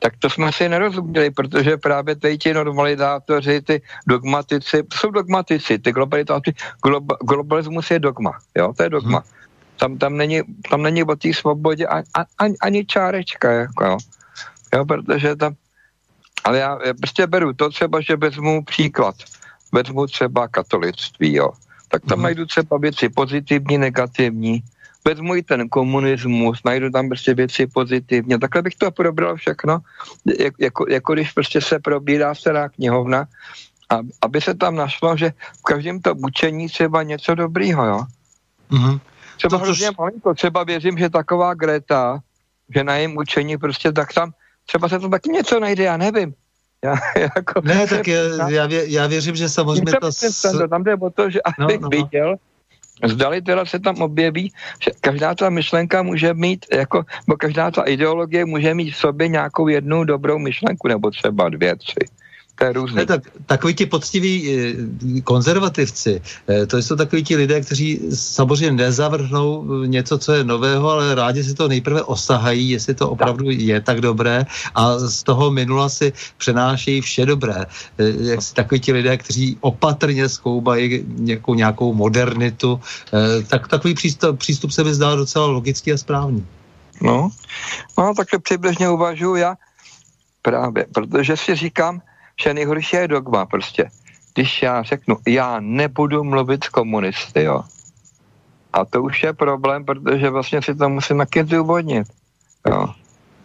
Tak 0.03 0.17
to 0.19 0.31
jsme 0.31 0.53
si 0.53 0.69
nerozuměli, 0.69 1.31
protože 1.31 1.77
právě 1.77 2.17
tady 2.17 2.39
ti 2.39 2.55
normalizátoři, 2.55 3.61
ty 3.63 3.83
dogmatici, 4.07 4.83
jsou 4.95 5.11
dogmatici, 5.11 5.79
ty 5.79 5.93
globalizátoři, 5.93 6.57
globa, 6.83 7.17
globalismus 7.23 7.91
je 7.91 7.99
dogma, 7.99 8.33
jo, 8.57 8.73
to 8.77 8.83
je 8.83 8.91
dogma. 8.91 9.19
Mhm. 9.19 9.29
Tam, 9.79 9.99
tam, 9.99 10.17
není, 10.17 10.43
tam 10.71 10.83
není 10.83 11.05
o 11.05 11.17
té 11.17 11.35
svobodě 11.35 11.87
ani, 11.87 12.05
ani, 12.39 12.55
ani 12.63 12.87
čárečka, 12.87 13.51
jako, 13.53 13.85
jo. 13.85 13.99
jo, 14.75 14.85
protože 14.85 15.37
tam, 15.37 15.55
ale 16.45 16.59
já, 16.59 16.79
já 16.87 16.95
prostě 16.95 17.27
beru 17.27 17.53
to 17.53 17.71
třeba, 17.71 18.01
že 18.01 18.17
vezmu 18.17 18.65
příklad, 18.65 19.15
vezmu 19.73 20.07
třeba 20.07 20.49
katolictví, 20.49 21.35
jo, 21.35 21.51
tak 21.89 22.03
tam 22.09 22.19
Mhm. 22.19 22.23
najdu 22.23 22.47
třeba 22.47 22.79
věci 22.79 23.09
pozitivní, 23.09 23.79
negativní, 23.79 24.63
vezmu 25.05 25.37
i 25.37 25.43
ten 25.43 25.69
komunismus, 25.69 26.61
najdu 26.65 26.91
tam 26.91 27.09
prostě 27.09 27.35
věci 27.35 27.67
pozitivně. 27.67 28.39
Takhle 28.39 28.63
bych 28.63 28.75
to 28.75 28.91
probral 28.91 29.37
všechno, 29.37 29.79
jak, 30.39 30.55
jako, 30.61 30.87
jako 30.89 31.15
když 31.15 31.33
prostě 31.33 31.61
se 31.61 31.79
probírá 31.79 32.35
stará 32.35 32.69
knihovna, 32.69 33.27
a, 33.91 33.99
aby 34.23 34.41
se 34.41 34.55
tam 34.55 34.75
našlo, 34.75 35.17
že 35.17 35.33
v 35.59 35.63
každém 35.63 36.01
to 36.01 36.15
učení 36.15 36.69
třeba 36.69 37.03
něco 37.03 37.35
dobrýho, 37.35 37.85
jo. 37.85 38.01
Mhm. 38.71 39.01
Třeba 39.37 39.59
To, 39.59 39.65
hrozně 39.65 39.91
malinko, 39.99 40.35
třeba 40.35 40.65
věřím, 40.65 40.99
že 40.99 41.11
taková 41.11 41.55
Greta, 41.55 42.21
že 42.75 42.85
na 42.85 42.97
jejím 42.97 43.17
učení 43.17 43.59
prostě 43.59 43.93
tak 43.93 44.13
tam, 44.13 44.33
třeba 44.67 44.89
se 44.89 44.99
to 44.99 45.09
taky 45.09 45.31
něco 45.31 45.61
najde, 45.61 45.85
já 45.85 45.97
nevím. 45.97 46.35
Já, 46.85 46.95
jako, 47.15 47.61
Ne, 47.65 47.87
tak 47.87 48.09
já, 48.09 48.51
já, 48.51 48.67
vě, 48.67 48.91
já 48.91 49.07
věřím, 49.07 49.37
že 49.37 49.49
samozřejmě 49.49 49.93
ta... 50.01 50.13
s... 50.13 50.69
Tam 50.71 50.85
jde 50.85 50.95
o 50.95 51.11
to, 51.11 51.31
že 51.31 51.39
No, 51.59 51.65
abych 51.65 51.81
no, 51.81 51.89
no. 51.93 51.99
viděl, 51.99 52.37
zdali 53.05 53.43
teda 53.43 53.65
se 53.65 53.79
tam 53.79 53.97
objeví, 54.03 54.53
že 54.85 54.91
každá 55.01 55.35
ta 55.35 55.51
myšlenka 55.51 56.03
může 56.03 56.35
mít, 56.35 56.67
jako, 56.73 57.05
bo 57.29 57.37
každá 57.37 57.71
ta 57.71 57.83
ideologie 57.83 58.45
může 58.45 58.75
mít 58.75 58.91
v 58.91 58.97
sobě 58.97 59.29
nějakou 59.29 59.69
jednu 59.69 60.05
dobrou 60.05 60.39
myšlenku, 60.39 60.89
nebo 60.89 61.11
třeba 61.11 61.49
dvě, 61.49 61.77
tři. 61.77 62.22
To 62.59 62.65
je 62.65 62.73
různý. 62.73 62.97
Ne, 62.97 63.07
tak, 63.07 63.23
takový 63.47 63.75
ti 63.75 63.87
poctiví 63.87 64.35
eh, 64.45 65.21
konzervativci, 65.21 66.23
eh, 66.49 66.67
to 66.67 66.79
jsou 66.79 66.97
takový 66.97 67.25
ti 67.25 67.37
lidé, 67.37 67.61
kteří 67.61 68.01
samozřejmě 68.15 68.85
nezavrhnou 68.85 69.65
eh, 69.65 69.89
něco, 69.89 70.19
co 70.19 70.33
je 70.33 70.45
nového, 70.45 70.91
ale 70.91 71.15
rádi 71.15 71.45
si 71.45 71.55
to 71.55 71.69
nejprve 71.69 72.03
osahají, 72.03 72.71
jestli 72.71 72.95
to 72.95 73.11
opravdu 73.11 73.51
je 73.51 73.81
tak 73.81 74.01
dobré 74.01 74.47
a 74.75 74.99
z 74.99 75.23
toho 75.23 75.51
minula 75.51 75.89
si 75.89 76.13
přenášejí 76.39 77.01
vše 77.01 77.27
dobré. 77.27 77.67
Jak 77.99 78.43
si 78.43 78.55
takový 78.55 78.81
ti 78.81 78.93
lidé, 78.93 79.17
kteří 79.17 79.57
opatrně 79.61 80.29
zkoumají 80.29 81.05
nějakou, 81.09 81.55
nějakou 81.55 81.95
modernitu, 81.95 82.81
tak 83.49 83.69
takový 83.69 83.95
přístup, 83.95 84.39
přístup 84.39 84.71
se 84.71 84.85
mi 84.85 84.95
zdá 84.95 85.15
docela 85.15 85.47
logický 85.47 85.93
a 85.93 85.97
správný. 85.97 86.47
No, 87.03 87.31
no 87.99 88.15
takhle 88.15 88.39
přibližně 88.39 88.89
uvažuji 88.89 89.37
já 89.37 89.55
právě, 90.43 90.87
protože 90.93 91.37
si 91.37 91.55
říkám, 91.55 92.03
že 92.43 92.55
nejhorší 92.55 92.97
je 92.97 93.09
dogma 93.09 93.47
prostě. 93.47 93.91
Když 94.35 94.63
já 94.63 94.83
řeknu, 94.83 95.17
já 95.29 95.61
nebudu 95.61 96.25
mluvit 96.25 96.65
s 96.65 96.69
komunisty, 96.69 97.43
jo. 97.43 97.63
A 98.73 98.85
to 98.85 99.03
už 99.03 99.23
je 99.23 99.33
problém, 99.33 99.85
protože 99.85 100.31
vlastně 100.31 100.63
si 100.63 100.75
to 100.75 100.89
musím 100.89 101.19
taky 101.19 101.45
zdůvodnit. 101.45 102.07
Jo. 102.69 102.89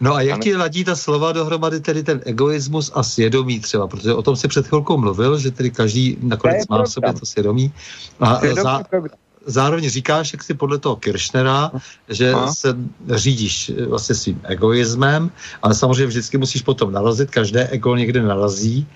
No 0.00 0.14
a 0.14 0.22
jak 0.22 0.40
ti 0.40 0.56
ladí 0.56 0.84
ta 0.84 0.96
slova 0.96 1.32
dohromady, 1.32 1.80
tedy 1.80 2.02
ten 2.02 2.20
egoismus 2.24 2.92
a 2.94 3.02
svědomí 3.02 3.60
třeba, 3.60 3.88
protože 3.88 4.14
o 4.14 4.22
tom 4.22 4.36
si 4.36 4.48
před 4.48 4.66
chvilkou 4.66 4.96
mluvil, 4.96 5.38
že 5.38 5.50
tedy 5.50 5.70
každý 5.70 6.16
nakonec 6.22 6.68
má 6.68 6.82
v 6.82 6.86
sobě 6.86 7.12
to 7.12 7.26
svědomí. 7.26 7.72
A 8.20 8.32
dobrý 8.32 8.54
program. 8.90 9.18
Zároveň 9.48 9.90
říkáš, 9.90 10.32
jak 10.32 10.42
si 10.44 10.54
podle 10.54 10.78
toho 10.78 10.96
Kiršnera, 10.96 11.72
že 12.08 12.32
Aha. 12.32 12.52
se 12.52 12.76
řídíš 13.14 13.72
eh, 13.72 13.86
vlastně 13.86 14.14
svým 14.14 14.40
egoismem, 14.44 15.30
ale 15.62 15.74
samozřejmě 15.74 16.06
vždycky 16.06 16.38
musíš 16.38 16.62
potom 16.62 16.92
narazit, 16.92 17.30
každé 17.30 17.68
ego 17.68 17.96
někde 17.96 18.22
narazí. 18.22 18.86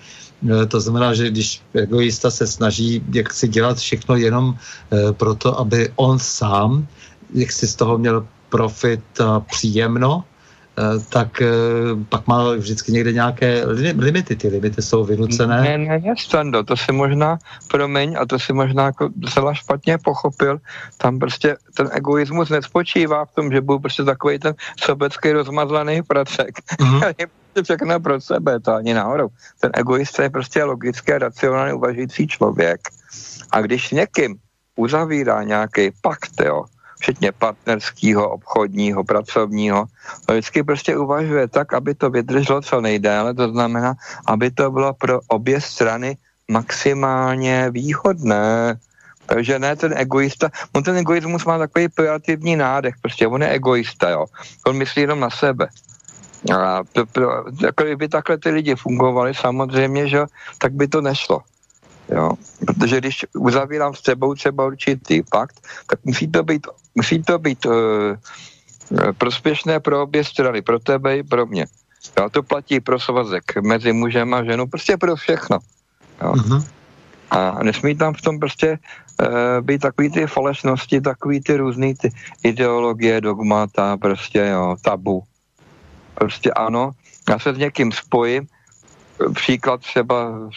Eh, 0.45 0.65
To 0.65 0.79
znamená, 0.79 1.13
že 1.13 1.33
když 1.33 1.61
egoista 1.73 2.29
se 2.29 2.47
snaží 2.47 3.01
jak 3.13 3.33
si 3.33 3.47
dělat 3.47 3.77
všechno 3.77 4.15
jenom 4.15 4.53
eh, 4.53 5.13
proto, 5.13 5.59
aby 5.59 5.91
on 5.95 6.19
sám, 6.19 6.87
jak 7.33 7.51
si 7.51 7.67
z 7.67 7.75
toho 7.75 7.97
měl 7.97 8.27
profit 8.49 9.01
a 9.17 9.39
příjemno, 9.39 10.23
tak 11.09 11.41
eh, 11.41 11.47
pak 12.09 12.27
má 12.27 12.53
vždycky 12.53 12.91
někde 12.91 13.13
nějaké 13.13 13.65
limity. 13.97 14.35
Ty 14.35 14.47
limity 14.47 14.81
jsou 14.81 15.05
vynucené. 15.05 15.61
Ne, 15.61 15.77
ne, 15.77 15.99
ne, 15.99 16.13
Stando, 16.17 16.63
to 16.63 16.77
si 16.77 16.91
možná, 16.91 17.37
promiň, 17.67 18.15
a 18.19 18.25
to 18.25 18.39
si 18.39 18.53
možná 18.53 18.85
jako 18.85 19.09
docela 19.15 19.53
špatně 19.53 19.97
pochopil. 19.97 20.57
Tam 20.97 21.19
prostě 21.19 21.57
ten 21.73 21.89
egoismus 21.93 22.49
nespočívá 22.49 23.25
v 23.25 23.31
tom, 23.35 23.51
že 23.51 23.61
byl 23.61 23.79
prostě 23.79 24.03
takový 24.03 24.39
ten 24.39 24.53
sobecký 24.77 25.31
rozmazlený 25.31 26.01
pracek. 26.01 26.59
Mm-hmm. 26.83 27.63
všechno 27.63 27.99
pro 27.99 28.21
sebe, 28.21 28.59
to 28.59 28.73
ani 28.73 28.93
náhodou. 28.93 29.27
Ten 29.59 29.71
egoista 29.73 30.23
je 30.23 30.29
prostě 30.29 30.63
logický 30.63 31.11
a 31.13 31.17
racionálně 31.17 31.73
uvažující 31.73 32.27
člověk. 32.27 32.79
A 33.51 33.61
když 33.61 33.91
někým 33.91 34.35
uzavírá 34.75 35.43
nějaký 35.43 35.91
pakt, 36.01 36.41
jo, 36.45 36.65
včetně 37.03 37.31
partnerského, 37.31 38.29
obchodního, 38.29 39.03
pracovního, 39.03 39.85
to 40.25 40.33
vždycky 40.33 40.63
prostě 40.63 40.97
uvažuje 40.97 41.47
tak, 41.47 41.73
aby 41.73 41.91
to 41.95 42.09
vydrželo 42.09 42.61
co 42.61 42.81
nejdéle, 42.81 43.33
to 43.33 43.51
znamená, 43.51 43.93
aby 44.25 44.51
to 44.51 44.71
bylo 44.71 44.93
pro 44.95 45.19
obě 45.27 45.61
strany 45.61 46.17
maximálně 46.47 47.67
výhodné. 47.75 48.79
Takže 49.25 49.59
ne 49.59 49.75
ten 49.75 49.91
egoista, 49.97 50.47
on 50.71 50.83
ten 50.83 50.95
egoismus 50.95 51.45
má 51.45 51.57
takový 51.57 51.87
pejorativní 51.91 52.55
nádech, 52.55 52.95
prostě 53.01 53.27
on 53.27 53.41
je 53.41 53.49
egoista, 53.49 54.09
jo. 54.09 54.25
On 54.67 54.75
myslí 54.75 55.01
jenom 55.01 55.19
na 55.19 55.29
sebe. 55.29 55.67
A 56.55 56.83
to, 56.91 57.05
to, 57.05 57.21
jako 57.63 57.83
kdyby 57.83 58.07
takhle 58.07 58.37
ty 58.37 58.49
lidi 58.49 58.75
fungovali 58.75 59.35
samozřejmě, 59.35 60.07
že 60.07 60.19
tak 60.59 60.71
by 60.71 60.87
to 60.87 61.01
nešlo. 61.01 61.39
Jo. 62.09 62.31
Protože 62.65 62.97
když 62.97 63.25
uzavírám 63.35 63.95
s 63.95 64.01
tebou 64.01 64.35
třeba 64.35 64.65
určitý 64.65 65.23
pakt, 65.23 65.59
tak 65.87 65.99
musí 66.03 66.27
to 66.27 66.43
být, 66.43 66.67
musí 66.95 67.23
to 67.23 67.39
být 67.39 67.65
uh, 67.65 67.73
prospěšné 69.17 69.79
pro 69.79 70.03
obě 70.03 70.23
strany, 70.23 70.61
pro 70.61 70.79
tebe 70.79 71.17
i 71.17 71.23
pro 71.23 71.45
mě. 71.45 71.65
Jo, 72.19 72.29
to 72.29 72.43
platí 72.43 72.79
pro 72.79 72.99
svazek 72.99 73.63
mezi 73.63 73.93
mužem 73.93 74.33
a 74.33 74.43
ženou, 74.43 74.67
prostě 74.67 74.97
pro 74.97 75.15
všechno. 75.15 75.59
Jo. 76.21 76.31
Uh-huh. 76.31 76.67
A 77.31 77.63
nesmí 77.63 77.95
tam 77.95 78.13
v 78.13 78.21
tom 78.21 78.39
prostě 78.39 78.77
uh, 79.21 79.61
být 79.61 79.81
takový 79.81 80.11
ty 80.11 80.27
falešnosti, 80.27 81.01
takový 81.01 81.41
ty 81.41 81.57
různý 81.57 81.95
ty 81.95 82.11
ideologie, 82.43 83.21
dogmata, 83.21 83.97
prostě 83.97 84.39
jo, 84.39 84.75
tabu. 84.81 85.23
Prostě 86.13 86.51
ano, 86.51 86.91
já 87.29 87.39
se 87.39 87.53
s 87.53 87.57
někým 87.57 87.91
spojím, 87.91 88.47
příklad 89.35 89.81
třeba, 89.81 90.49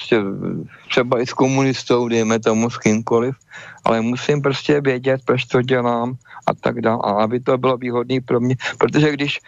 třeba 0.89 1.21
i 1.21 1.27
s 1.27 1.33
komunistou, 1.33 2.09
dejme 2.09 2.39
tomu 2.39 2.71
s 2.71 2.79
kýmkoliv, 2.79 3.35
ale 3.85 4.01
musím 4.01 4.43
prostě 4.43 4.81
vědět, 4.81 5.21
proč 5.25 5.45
to 5.45 5.63
dělám 5.63 6.15
a 6.47 6.55
tak 6.55 6.81
dále, 6.81 7.01
a 7.05 7.11
aby 7.11 7.41
to 7.41 7.59
bylo 7.59 7.77
výhodné 7.77 8.21
pro 8.21 8.41
mě, 8.41 8.57
protože 8.79 9.13
když 9.13 9.41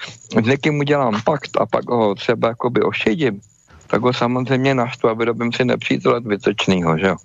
s 0.43 0.47
někým 0.47 0.79
udělám 0.79 1.23
pakt 1.25 1.51
a 1.61 1.67
pak 1.67 1.91
ho 1.91 2.15
třeba 2.15 2.49
jakoby 2.49 2.83
ošidím, 2.83 3.41
tak 3.87 4.03
ho 4.03 4.13
samozřejmě 4.13 4.75
naštvu 4.75 5.09
a 5.09 5.15
vyrobím 5.15 5.53
si 5.53 5.65
nepřítele 5.65 6.21
zbytečnýho, 6.21 6.99
že 6.99 7.07
jo. 7.07 7.17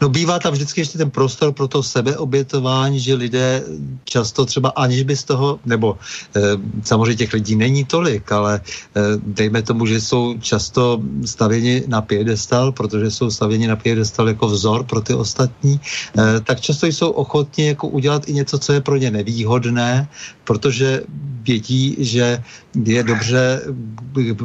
No 0.00 0.08
bývá 0.08 0.38
tam 0.38 0.52
vždycky 0.52 0.80
ještě 0.80 0.98
ten 0.98 1.10
prostor 1.10 1.52
pro 1.52 1.68
to 1.68 1.82
sebeobětování, 1.82 3.00
že 3.00 3.14
lidé 3.14 3.62
často 4.04 4.46
třeba 4.46 4.68
aniž 4.68 5.02
by 5.02 5.16
z 5.16 5.24
toho, 5.24 5.58
nebo 5.64 5.98
e, 6.36 6.40
samozřejmě 6.84 7.16
těch 7.16 7.32
lidí 7.32 7.56
není 7.56 7.84
tolik, 7.84 8.32
ale 8.32 8.60
e, 8.60 9.00
dejme 9.16 9.62
tomu, 9.62 9.86
že 9.86 10.00
jsou 10.00 10.34
často 10.40 11.00
stavěni 11.24 11.82
na 11.86 12.02
piedestal, 12.02 12.72
protože 12.72 13.10
jsou 13.10 13.30
stavěni 13.30 13.66
na 13.66 13.76
piedestal 13.76 14.28
jako 14.28 14.46
vzor 14.46 14.84
pro 14.84 15.00
ty 15.00 15.14
ostatní, 15.14 15.80
e, 16.18 16.40
tak 16.40 16.60
často 16.60 16.86
jsou 16.86 17.10
ochotni 17.10 17.66
jako 17.66 17.88
udělat 17.88 18.28
i 18.28 18.32
něco, 18.32 18.58
co 18.58 18.72
je 18.72 18.80
pro 18.80 18.96
ně 18.96 19.10
nevýhodné, 19.10 20.08
protože 20.44 21.02
vědí, 21.42 21.96
že 21.98 22.42
je 22.84 23.02
dobře 23.02 23.62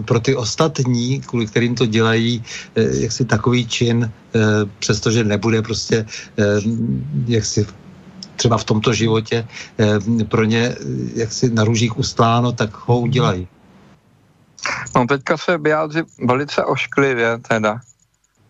pro 0.05 0.19
ty 0.19 0.35
ostatní, 0.35 1.21
kvůli 1.21 1.45
kterým 1.45 1.75
to 1.75 1.85
dělají, 1.85 2.43
jaksi 2.75 3.25
takový 3.25 3.67
čin, 3.67 4.11
přestože 4.79 5.23
nebude 5.23 5.61
prostě 5.61 6.05
jaksi 7.27 7.67
třeba 8.35 8.57
v 8.57 8.63
tomto 8.63 8.93
životě 8.93 9.47
pro 10.29 10.43
ně 10.43 10.75
jaksi 11.15 11.49
na 11.49 11.63
růžích 11.63 11.97
ustláno, 11.97 12.51
tak 12.51 12.75
ho 12.87 12.99
udělají. 12.99 13.47
No 14.95 15.07
teďka 15.07 15.37
se 15.37 15.57
vyjádří 15.57 16.01
velice 16.25 16.65
ošklivě 16.65 17.37
teda. 17.37 17.79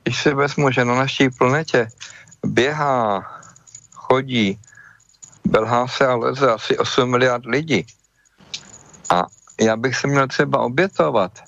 Když 0.04 0.22
si 0.22 0.34
vezmu, 0.34 0.72
že 0.72 0.86
na 0.86 0.96
naší 0.96 1.30
planetě 1.30 1.88
běhá, 2.46 3.24
chodí, 3.94 4.60
belhá 5.46 5.88
se 5.88 6.08
a 6.08 6.16
leze 6.16 6.52
asi 6.52 6.78
8 6.78 7.10
miliard 7.10 7.46
lidí, 7.46 7.86
a 9.10 9.24
já 9.62 9.76
bych 9.76 9.96
se 9.96 10.08
měl 10.08 10.28
třeba 10.28 10.60
obětovat, 10.60 11.40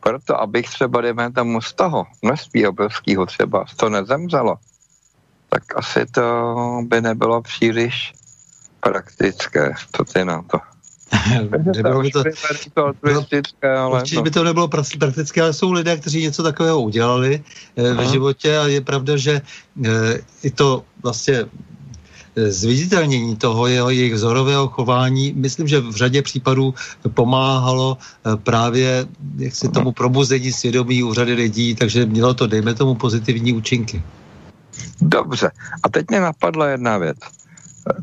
proto 0.00 0.40
abych 0.40 0.70
třeba, 0.70 1.00
dejme 1.00 1.32
tomu 1.32 1.60
z 1.60 1.72
toho 1.72 2.06
množství 2.22 2.66
obrovského 2.66 3.26
třeba, 3.26 3.66
z 3.66 3.74
toho 3.74 3.90
nezemřelo, 3.90 4.56
tak 5.48 5.62
asi 5.76 6.06
to 6.06 6.22
by 6.86 7.00
nebylo 7.00 7.42
příliš 7.42 8.12
praktické, 8.80 9.74
co 9.96 10.04
ty 10.04 10.24
na 10.24 10.42
to. 10.42 10.58
Nebylo 11.76 12.02
by 12.02 12.10
to, 12.10 12.22
bylo, 13.02 13.24
určitě 13.90 14.22
by 14.22 14.30
to 14.30 14.44
nebylo 14.44 14.68
praktické, 14.68 15.42
ale 15.42 15.52
jsou 15.52 15.72
lidé, 15.72 15.96
kteří 15.96 16.22
něco 16.22 16.42
takového 16.42 16.80
udělali 16.80 17.44
eh, 17.76 17.94
ve 17.94 18.06
životě 18.06 18.58
a 18.58 18.66
je 18.66 18.80
pravda, 18.80 19.16
že 19.16 19.40
eh, 19.84 19.90
i 20.42 20.50
to 20.50 20.84
vlastně 21.02 21.44
zviditelnění 22.36 23.36
toho 23.36 23.66
jeho 23.66 23.90
jejich 23.90 24.14
vzorového 24.14 24.68
chování, 24.68 25.32
myslím, 25.36 25.68
že 25.68 25.80
v 25.80 25.96
řadě 25.96 26.22
případů 26.22 26.74
pomáhalo 27.14 27.98
eh, 27.98 28.36
právě 28.36 29.06
jak 29.36 29.54
se 29.54 29.68
tomu 29.68 29.92
probuzení 29.92 30.52
svědomí 30.52 31.02
u 31.02 31.14
řady 31.14 31.34
lidí, 31.34 31.74
takže 31.74 32.06
mělo 32.06 32.34
to, 32.34 32.46
dejme 32.46 32.74
tomu, 32.74 32.94
pozitivní 32.94 33.52
účinky. 33.52 34.02
Dobře. 35.00 35.50
A 35.82 35.88
teď 35.88 36.06
mě 36.10 36.20
napadla 36.20 36.68
jedna 36.68 36.98
věc. 36.98 37.18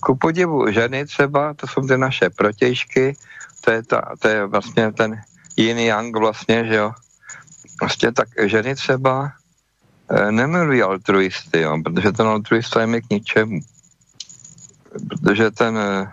Ku 0.01 0.15
podivu 0.15 0.71
ženy 0.71 1.05
třeba, 1.05 1.53
to 1.53 1.67
jsou 1.67 1.88
ty 1.88 1.97
naše 1.97 2.30
protějšky, 2.30 3.15
to 3.61 3.71
je, 3.71 3.84
ta, 3.84 4.01
to 4.19 4.28
je 4.28 4.45
vlastně 4.45 4.91
ten 4.91 5.21
jiný 5.57 5.86
yang 5.86 6.17
vlastně, 6.17 6.65
že 6.67 6.75
jo. 6.75 6.91
Vlastně 7.82 8.11
tak 8.11 8.28
ženy 8.45 8.75
třeba 8.75 9.32
e, 10.09 10.32
nemilují 10.32 10.82
altruisty, 10.82 11.61
jo, 11.61 11.78
protože 11.84 12.11
ten 12.11 12.28
altruista 12.28 12.82
je 12.82 12.88
mi 12.88 13.01
k 13.01 13.09
ničemu 13.09 13.59
protože 15.10 15.52
ten, 15.52 15.78
eh, 15.78 16.12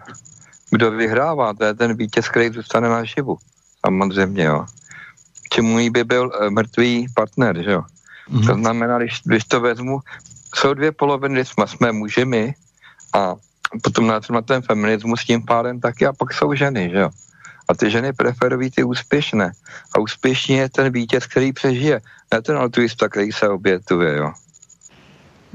kdo 0.70 0.90
vyhrává, 0.90 1.54
to 1.54 1.64
je 1.64 1.74
ten 1.74 1.96
vítěz, 1.96 2.28
který 2.28 2.50
zůstane 2.50 2.88
na 2.88 3.04
živu. 3.04 3.38
Samozřejmě, 3.86 4.44
jo. 4.44 4.66
Čemu 5.50 5.90
by 5.90 6.04
byl 6.04 6.30
eh, 6.32 6.50
mrtvý 6.50 7.06
partner, 7.14 7.62
že 7.62 7.70
jo. 7.70 7.82
Mm-hmm. 8.30 8.46
To 8.46 8.54
znamená, 8.54 8.98
když, 8.98 9.20
když 9.24 9.44
to 9.44 9.60
vezmu, 9.60 10.00
jsou 10.54 10.74
dvě 10.74 10.92
poloviny, 10.92 11.44
jsme, 11.44 11.66
jsme 11.66 11.92
muži 11.92 12.54
a 13.12 13.34
potom 13.82 14.06
na, 14.06 14.20
na 14.30 14.42
ten 14.42 14.62
feminismus 14.62 15.24
tím 15.24 15.42
pádem 15.42 15.80
taky 15.80 16.06
a 16.06 16.12
pak 16.12 16.34
jsou 16.34 16.54
ženy, 16.54 16.90
že 16.90 16.98
jo. 16.98 17.10
A 17.68 17.74
ty 17.74 17.90
ženy 17.90 18.12
preferují 18.12 18.70
ty 18.70 18.84
úspěšné. 18.84 19.52
A 19.94 19.98
úspěšný 19.98 20.54
je 20.54 20.68
ten 20.68 20.92
vítěz, 20.92 21.26
který 21.26 21.52
přežije, 21.52 22.00
ne 22.32 22.42
ten 22.42 22.56
altruista, 22.56 23.08
který 23.08 23.32
se 23.32 23.48
obětuje, 23.48 24.16
jo. 24.16 24.32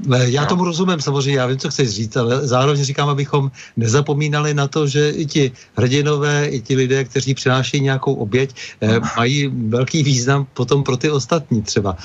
Já 0.08 0.46
tomu 0.46 0.64
rozumím 0.64 1.00
samozřejmě, 1.00 1.38
já 1.38 1.46
vím, 1.46 1.58
co 1.58 1.70
chceš 1.70 1.88
říct, 1.90 2.16
ale 2.16 2.46
zároveň 2.46 2.84
říkám, 2.84 3.08
abychom 3.08 3.50
nezapomínali 3.76 4.54
na 4.54 4.68
to, 4.68 4.86
že 4.86 5.10
i 5.10 5.26
ti 5.26 5.52
hrdinové, 5.76 6.46
i 6.46 6.60
ti 6.60 6.76
lidé, 6.76 7.04
kteří 7.04 7.34
přinášejí 7.34 7.82
nějakou 7.82 8.14
oběť, 8.14 8.54
eh, 8.80 9.00
mají 9.16 9.52
velký 9.68 10.02
význam 10.02 10.46
potom 10.54 10.82
pro 10.82 10.96
ty 10.96 11.10
ostatní 11.10 11.62
třeba. 11.62 11.96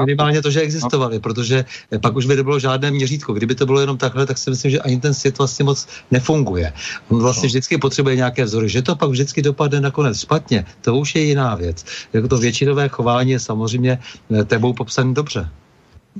Minimálně 0.00 0.42
to, 0.42 0.50
že 0.50 0.60
existovali, 0.60 1.18
protože 1.18 1.64
eh, 1.92 1.98
pak 1.98 2.16
už 2.16 2.26
by 2.26 2.36
nebylo 2.36 2.58
žádné 2.58 2.90
měřítko. 2.90 3.34
Kdyby 3.34 3.54
to 3.54 3.66
bylo 3.66 3.80
jenom 3.80 3.98
takhle, 3.98 4.26
tak 4.26 4.38
si 4.38 4.50
myslím, 4.50 4.70
že 4.70 4.80
ani 4.80 5.00
ten 5.00 5.14
svět 5.14 5.38
vlastně 5.38 5.64
moc 5.64 5.86
nefunguje. 6.10 6.72
On 7.08 7.18
vlastně 7.18 7.48
vždycky 7.48 7.78
potřebuje 7.78 8.16
nějaké 8.16 8.44
vzory. 8.44 8.68
Že 8.68 8.82
to 8.82 8.96
pak 8.96 9.10
vždycky 9.10 9.42
dopadne 9.42 9.80
nakonec 9.80 10.20
špatně, 10.20 10.64
to 10.80 10.96
už 10.96 11.14
je 11.14 11.22
jiná 11.22 11.54
věc. 11.54 11.84
Jako 12.12 12.28
to 12.28 12.38
většinové 12.38 12.88
chování 12.88 13.30
je 13.30 13.40
samozřejmě 13.40 13.98
eh, 13.98 14.44
tebou 14.44 14.72
popsané 14.72 15.14
dobře. 15.14 15.50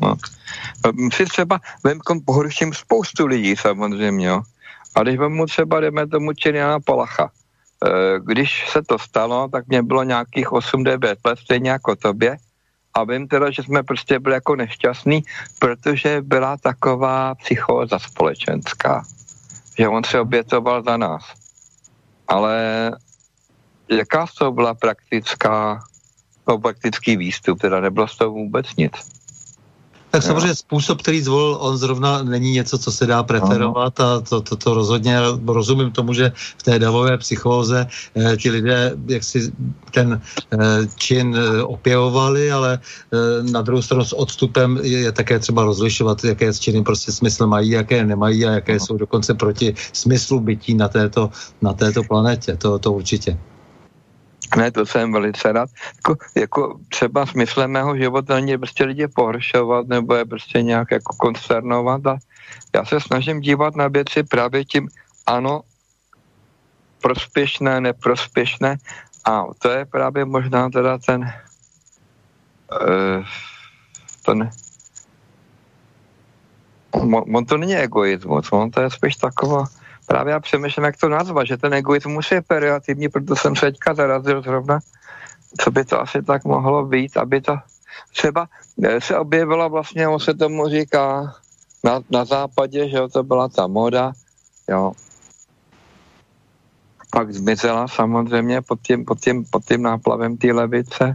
No. 0.03 0.14
Si 1.12 1.24
třeba 1.24 1.61
vemkom 1.84 2.20
pohorším 2.20 2.74
spoustu 2.74 3.26
lidí 3.26 3.57
samozřejmě, 3.57 4.26
jo. 4.26 4.42
A 4.94 5.03
když 5.03 5.18
mu 5.28 5.47
třeba, 5.47 5.80
jdeme 5.80 6.07
tomu 6.07 6.32
Čiriana 6.32 6.80
Palacha, 6.80 7.30
e, 7.30 7.90
když 8.20 8.68
se 8.68 8.82
to 8.82 8.99
stalo, 8.99 9.49
tak 9.49 9.66
mě 9.66 9.82
bylo 9.82 10.03
nějakých 10.03 10.53
8-9 10.53 11.16
let, 11.24 11.38
stejně 11.38 11.70
jako 11.70 11.97
tobě, 11.97 12.38
a 12.97 13.05
vím 13.05 13.28
teda, 13.28 13.51
že 13.51 13.62
jsme 13.62 13.82
prostě 13.82 14.18
byli 14.18 14.34
jako 14.34 14.57
nešťastní, 14.57 15.24
protože 15.59 16.22
byla 16.22 16.57
taková 16.57 17.34
psychóza 17.34 17.99
společenská, 17.99 19.05
že 19.78 19.88
on 19.88 20.05
se 20.05 20.20
obětoval 20.20 20.82
za 20.82 20.97
nás. 20.97 21.22
Ale 22.28 22.57
jaká 23.88 24.26
to 24.38 24.53
byla 24.53 24.74
praktická, 24.74 25.84
no, 26.49 26.59
praktický 26.59 27.16
výstup, 27.16 27.61
teda 27.61 27.80
nebylo 27.80 28.09
z 28.09 28.16
toho 28.16 28.30
vůbec 28.30 28.66
nic. 28.76 29.15
Tak 30.16 30.22
samozřejmě 30.22 30.54
způsob, 30.54 31.02
který 31.02 31.20
zvolil 31.20 31.56
on 31.60 31.76
zrovna 31.76 32.22
není 32.22 32.52
něco, 32.52 32.78
co 32.78 32.92
se 32.92 33.06
dá 33.06 33.22
preferovat 33.22 34.00
a 34.00 34.20
to, 34.20 34.40
to, 34.40 34.56
to 34.56 34.74
rozhodně 34.74 35.18
rozumím 35.46 35.90
tomu, 35.90 36.12
že 36.12 36.32
v 36.58 36.62
té 36.62 36.78
davové 36.78 37.18
psychóze 37.18 37.86
eh, 38.16 38.36
ti 38.36 38.50
lidé 38.50 38.96
jak 39.06 39.24
si 39.24 39.52
ten 39.92 40.16
eh, 40.16 40.56
čin 40.96 41.36
eh, 41.36 41.62
opěvovali, 41.62 42.52
ale 42.52 42.80
eh, 42.80 43.42
na 43.52 43.62
druhou 43.62 43.82
stranu 43.82 44.04
s 44.04 44.16
odstupem 44.16 44.80
je, 44.82 44.98
je 44.98 45.12
také 45.12 45.38
třeba 45.38 45.64
rozlišovat, 45.64 46.24
jaké 46.24 46.54
činy 46.54 46.82
prostě 46.82 47.12
smysl 47.12 47.46
mají, 47.46 47.70
jaké 47.70 48.04
nemají 48.04 48.46
a 48.46 48.50
jaké 48.50 48.72
no. 48.72 48.80
jsou 48.80 48.96
dokonce 48.96 49.34
proti 49.34 49.74
smyslu 49.92 50.40
bytí 50.40 50.74
na 50.74 50.88
této, 50.88 51.30
na 51.60 51.72
této 51.72 52.02
planetě. 52.08 52.56
To, 52.56 52.78
to 52.78 52.92
určitě. 52.92 53.36
Ne, 54.57 54.70
to 54.70 54.86
jsem 54.86 55.12
velice 55.12 55.53
rád. 55.53 55.70
Jako, 55.97 56.16
jako 56.36 56.78
třeba 56.88 57.26
smyslem 57.26 57.70
mého 57.70 57.97
života 57.97 58.34
není 58.34 58.59
prostě 58.59 58.84
lidi 58.84 59.09
pohoršovat 59.09 59.88
nebo 59.88 60.14
je 60.14 60.24
prostě 60.24 60.62
nějak 60.62 60.90
jako 60.90 61.16
konsternovat 61.16 62.07
a 62.07 62.16
já 62.74 62.84
se 62.84 63.01
snažím 63.01 63.40
dívat 63.40 63.76
na 63.76 63.88
věci 63.88 64.22
právě 64.22 64.64
tím, 64.64 64.88
ano, 65.26 65.61
prospěšné, 67.03 67.80
neprospěšné 67.80 68.76
a 69.24 69.44
to 69.59 69.70
je 69.70 69.84
právě 69.84 70.24
možná 70.24 70.70
teda 70.70 70.99
ten 70.99 71.20
uh, 72.72 73.24
ten 74.24 74.51
on, 76.90 77.24
on 77.36 77.44
to 77.44 77.57
není 77.59 77.76
egoismus, 77.76 78.53
on 78.53 78.70
to 78.70 78.80
je 78.80 78.90
spíš 78.90 79.16
taková 79.16 79.64
právě 80.07 80.32
já 80.32 80.40
přemýšlím, 80.40 80.84
jak 80.84 80.96
to 80.96 81.09
nazvat, 81.09 81.46
že 81.46 81.57
ten 81.57 81.74
egoismus 81.74 82.30
je 82.30 82.42
periativní, 82.42 83.09
proto 83.09 83.36
jsem 83.36 83.57
se 83.57 83.66
teďka 83.66 83.94
zarazil 83.94 84.42
zrovna, 84.42 84.78
co 85.61 85.70
by 85.70 85.84
to 85.84 86.00
asi 86.00 86.22
tak 86.22 86.44
mohlo 86.44 86.86
být, 86.86 87.16
aby 87.16 87.40
to 87.40 87.57
třeba 88.12 88.48
eh, 88.82 89.00
se 89.00 89.18
objevila 89.18 89.68
vlastně, 89.68 90.09
on 90.09 90.20
se 90.20 90.34
tomu 90.34 90.68
říká 90.68 91.34
na, 91.84 92.00
na 92.11 92.24
západě, 92.24 92.88
že 92.88 92.96
jo, 92.96 93.09
to 93.09 93.22
byla 93.22 93.48
ta 93.48 93.66
moda, 93.66 94.12
jo. 94.68 94.92
Pak 97.11 97.32
zmizela 97.32 97.88
samozřejmě 97.88 98.62
pod 98.62 98.80
tím, 98.82 99.04
pod 99.04 99.20
tím, 99.20 99.44
pod 99.44 99.64
tím 99.64 99.82
náplavem 99.82 100.36
té 100.36 100.52
levice, 100.52 101.14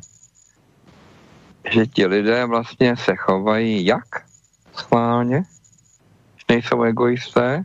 že 1.71 1.85
ti 1.87 2.05
lidé 2.05 2.45
vlastně 2.45 2.97
se 2.97 3.15
chovají 3.15 3.85
jak 3.85 4.05
schválně, 4.73 5.43
nejsou 6.49 6.83
egoisté, 6.83 7.63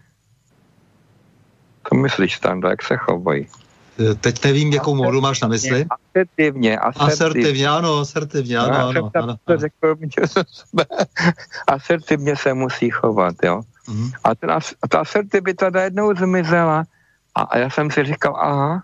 co 1.89 1.95
myslíš, 1.95 2.37
Standa, 2.37 2.71
jak 2.71 2.83
se 2.83 2.97
chovají? 2.97 3.47
Eh, 4.01 4.15
teď 4.15 4.45
nevím, 4.45 4.73
jakou 4.73 4.95
módu 4.95 5.21
máš 5.21 5.41
na 5.41 5.49
mysli. 5.49 5.87
Asertivně, 5.91 6.79
asertivně. 6.79 7.13
Asertivně, 7.13 7.69
ano, 7.69 7.99
asertivně, 7.99 8.59
ano, 8.59 8.79
no, 8.79 8.89
ano, 8.89 9.11
ano, 9.15 9.37
ano. 9.47 9.59
Řekl, 9.59 9.97
asertivně 11.67 12.37
se 12.37 12.55
musí 12.55 12.91
chovat, 12.91 13.35
jo. 13.43 13.61
Mm-hmm. 13.89 14.13
A, 14.25 14.35
ten, 14.35 14.51
a 14.51 14.89
ta 14.91 14.99
asertivita 14.99 15.71
najednou 15.71 16.15
zmizela 16.15 16.85
a, 17.35 17.43
a 17.43 17.59
já 17.59 17.71
jsem 17.71 17.91
si 17.91 18.05
říkal, 18.05 18.37
aha, 18.37 18.83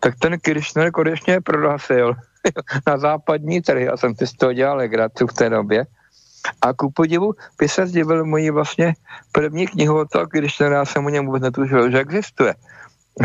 tak 0.00 0.14
ten 0.18 0.38
Kirchner 0.38 0.90
konečně 0.90 1.40
prohlásil 1.40 2.14
na 2.86 2.98
západní 2.98 3.62
trhy. 3.62 3.84
Já 3.84 3.96
jsem 3.96 4.14
si 4.14 4.26
z 4.26 4.32
toho 4.32 4.52
dělal 4.52 4.76
legraci 4.76 5.24
v 5.24 5.32
té 5.32 5.50
době. 5.50 5.86
A 6.62 6.72
ku 6.72 6.90
podivu 6.90 7.34
by 7.58 7.68
se 7.68 7.86
zdivil 7.86 8.24
moji 8.26 8.50
vlastně 8.50 8.94
první 9.32 9.66
knihu 9.66 10.00
o 10.00 10.04
to, 10.04 10.26
když 10.26 10.60
já 10.60 10.84
jsem 10.84 11.06
o 11.06 11.08
něm 11.08 11.26
vůbec 11.26 11.42
netušil, 11.42 11.90
že 11.90 11.98
existuje. 11.98 12.54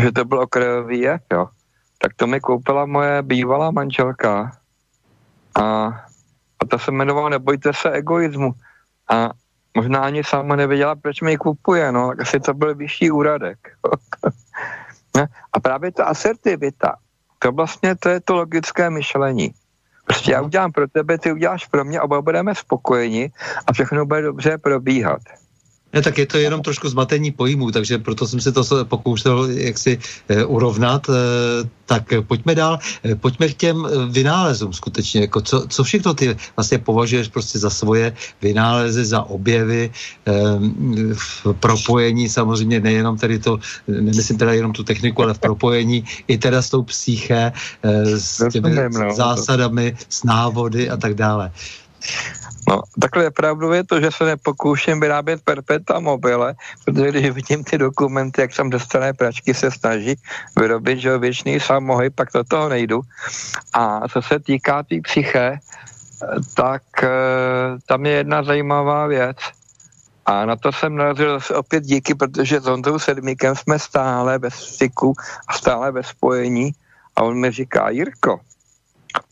Že 0.00 0.12
to 0.12 0.24
bylo 0.24 0.46
krajový 0.46 1.00
jev, 1.00 1.22
jo. 1.32 1.48
Tak 1.98 2.14
to 2.16 2.26
mi 2.26 2.40
koupila 2.40 2.86
moje 2.86 3.22
bývalá 3.22 3.70
manželka. 3.70 4.52
A, 5.54 5.62
a 6.60 6.62
ta 6.70 6.78
se 6.78 6.90
jmenovala 6.90 7.28
Nebojte 7.28 7.72
se 7.72 7.90
egoismu. 7.90 8.52
A 9.10 9.30
možná 9.76 10.00
ani 10.00 10.24
sama 10.24 10.56
nevěděla, 10.56 10.96
proč 10.96 11.20
mi 11.20 11.30
ji 11.30 11.36
kupuje, 11.36 11.92
no. 11.92 12.12
Asi 12.20 12.40
to 12.40 12.54
byl 12.54 12.74
vyšší 12.74 13.10
úradek. 13.10 13.58
a 15.52 15.60
právě 15.60 15.92
ta 15.92 16.04
asertivita, 16.04 16.96
to 17.38 17.52
vlastně 17.52 17.96
to 17.96 18.08
je 18.08 18.20
to 18.20 18.34
logické 18.34 18.90
myšlení. 18.90 19.54
Prostě 20.04 20.32
já 20.32 20.42
udělám 20.42 20.72
pro 20.72 20.88
tebe, 20.88 21.18
ty 21.18 21.32
uděláš 21.32 21.66
pro 21.66 21.84
mě, 21.84 22.00
oba 22.00 22.22
budeme 22.22 22.54
spokojeni 22.54 23.32
a 23.66 23.72
všechno 23.72 24.06
bude 24.06 24.22
dobře 24.22 24.58
probíhat. 24.58 25.20
Ne, 25.92 26.02
tak 26.02 26.18
je 26.18 26.26
to 26.26 26.38
jenom 26.38 26.62
trošku 26.62 26.88
zmatení 26.88 27.30
pojmů, 27.30 27.70
takže 27.70 27.98
proto 27.98 28.26
jsem 28.26 28.40
si 28.40 28.52
to 28.52 28.62
pokoušel 28.84 29.50
jaksi 29.50 29.98
eh, 30.28 30.44
urovnat. 30.44 31.10
Eh, 31.10 31.68
tak 31.86 32.06
pojďme 32.26 32.54
dál, 32.54 32.78
eh, 33.02 33.14
pojďme 33.14 33.48
k 33.48 33.54
těm 33.54 33.88
vynálezům 34.10 34.72
skutečně. 34.72 35.20
Jako 35.20 35.40
co, 35.40 35.66
co 35.68 35.80
všechno 35.84 36.14
ty 36.14 36.36
vlastně 36.56 36.78
považuješ 36.78 37.28
prostě 37.28 37.58
za 37.58 37.70
svoje 37.70 38.14
vynálezy, 38.42 39.04
za 39.04 39.22
objevy, 39.22 39.90
v 41.14 41.46
propojení 41.60 42.28
samozřejmě 42.28 42.80
nejenom 42.80 43.18
tedy 43.18 43.38
to, 43.38 43.58
nemyslím 43.86 44.38
teda 44.38 44.52
jenom 44.52 44.72
tu 44.72 44.84
techniku, 44.84 45.22
ale 45.22 45.34
v 45.34 45.38
propojení 45.38 46.04
i 46.28 46.38
teda 46.38 46.62
s 46.62 46.70
tou 46.70 46.82
psyché, 46.82 47.52
s 48.14 48.48
těmi 48.52 48.70
no. 48.74 49.14
zásadami, 49.14 49.96
s 50.08 50.24
návody 50.24 50.90
a 50.90 50.96
tak 50.96 51.14
dále. 51.14 51.50
No, 52.68 52.82
takhle 53.00 53.30
pravdu 53.30 53.72
je 53.72 53.84
to, 53.84 54.00
že 54.00 54.10
se 54.10 54.24
nepokouším 54.24 55.00
vyrábět 55.00 55.42
perpeta 55.44 56.00
mobile, 56.00 56.54
protože 56.84 57.08
když 57.08 57.30
vidím 57.30 57.64
ty 57.64 57.78
dokumenty, 57.78 58.40
jak 58.40 58.56
tam 58.56 58.70
dostané 58.70 59.12
pračky 59.12 59.54
se 59.54 59.70
snaží 59.70 60.14
vyrobit, 60.58 60.98
že 60.98 61.18
věčný 61.18 61.60
samohyb, 61.60 62.14
pak 62.14 62.28
do 62.34 62.44
toho 62.44 62.68
nejdu. 62.68 63.00
A 63.72 64.08
co 64.08 64.22
se 64.22 64.38
týká 64.38 64.82
té 64.82 64.88
tý 64.88 65.00
psyché, 65.00 65.58
tak 66.54 66.82
e, 67.02 67.08
tam 67.86 68.06
je 68.06 68.12
jedna 68.12 68.42
zajímavá 68.42 69.06
věc. 69.06 69.36
A 70.26 70.46
na 70.46 70.56
to 70.56 70.72
jsem 70.72 70.96
narazil 70.96 71.40
zase 71.40 71.54
opět 71.54 71.84
díky, 71.84 72.14
protože 72.14 72.60
s 72.60 72.64
Honzou 72.64 72.98
Sedmíkem 72.98 73.56
jsme 73.56 73.78
stále 73.78 74.38
ve 74.38 74.50
styku 74.50 75.14
a 75.48 75.52
stále 75.52 75.92
ve 75.92 76.02
spojení. 76.02 76.72
A 77.16 77.22
on 77.22 77.40
mi 77.40 77.50
říká, 77.50 77.90
Jirko, 77.90 78.40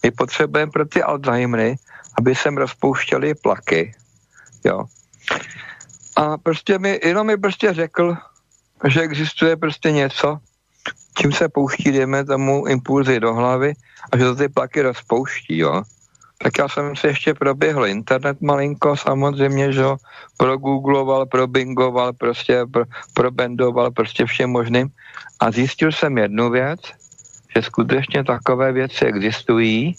my 0.03 0.11
potřebujeme 0.11 0.73
pro 0.73 0.85
ty 0.87 1.03
Alzheimery 1.03 1.77
aby 2.19 2.35
sem 2.35 2.57
rozpouštěli 2.57 3.35
plaky, 3.35 3.95
jo. 4.65 4.85
A 6.17 6.39
prostě 6.39 6.79
mi, 6.79 7.01
jenom 7.05 7.27
mi 7.27 7.37
prostě 7.37 7.75
řekl, 7.75 8.17
že 8.89 9.01
existuje 9.01 9.57
prostě 9.57 9.93
něco, 9.93 10.39
čím 11.19 11.33
se 11.33 11.49
pouští, 11.49 11.93
dejme 11.93 12.25
tomu, 12.25 12.67
impulzy 12.67 13.21
do 13.21 13.35
hlavy 13.35 13.73
a 14.13 14.17
že 14.17 14.25
to 14.25 14.35
ty 14.35 14.49
plaky 14.49 14.83
rozpouští, 14.83 15.59
jo. 15.59 15.83
Tak 16.43 16.59
já 16.59 16.69
jsem 16.69 16.97
si 16.97 17.07
ještě 17.07 17.35
proběhl 17.35 17.87
internet 17.87 18.43
malinko, 18.43 18.97
samozřejmě, 18.97 19.73
že 19.73 19.81
jo, 19.81 19.97
progoogloval, 20.37 21.27
probingoval, 21.27 22.13
prostě 22.13 22.67
pro, 22.73 22.85
probendoval 23.15 23.91
prostě 23.91 24.27
všem 24.27 24.51
možným 24.51 24.89
a 25.41 25.51
zjistil 25.51 25.93
jsem 25.93 26.19
jednu 26.19 26.51
věc, 26.51 26.81
že 27.57 27.63
skutečně 27.63 28.25
takové 28.25 28.73
věci 28.73 29.05
existují 29.05 29.97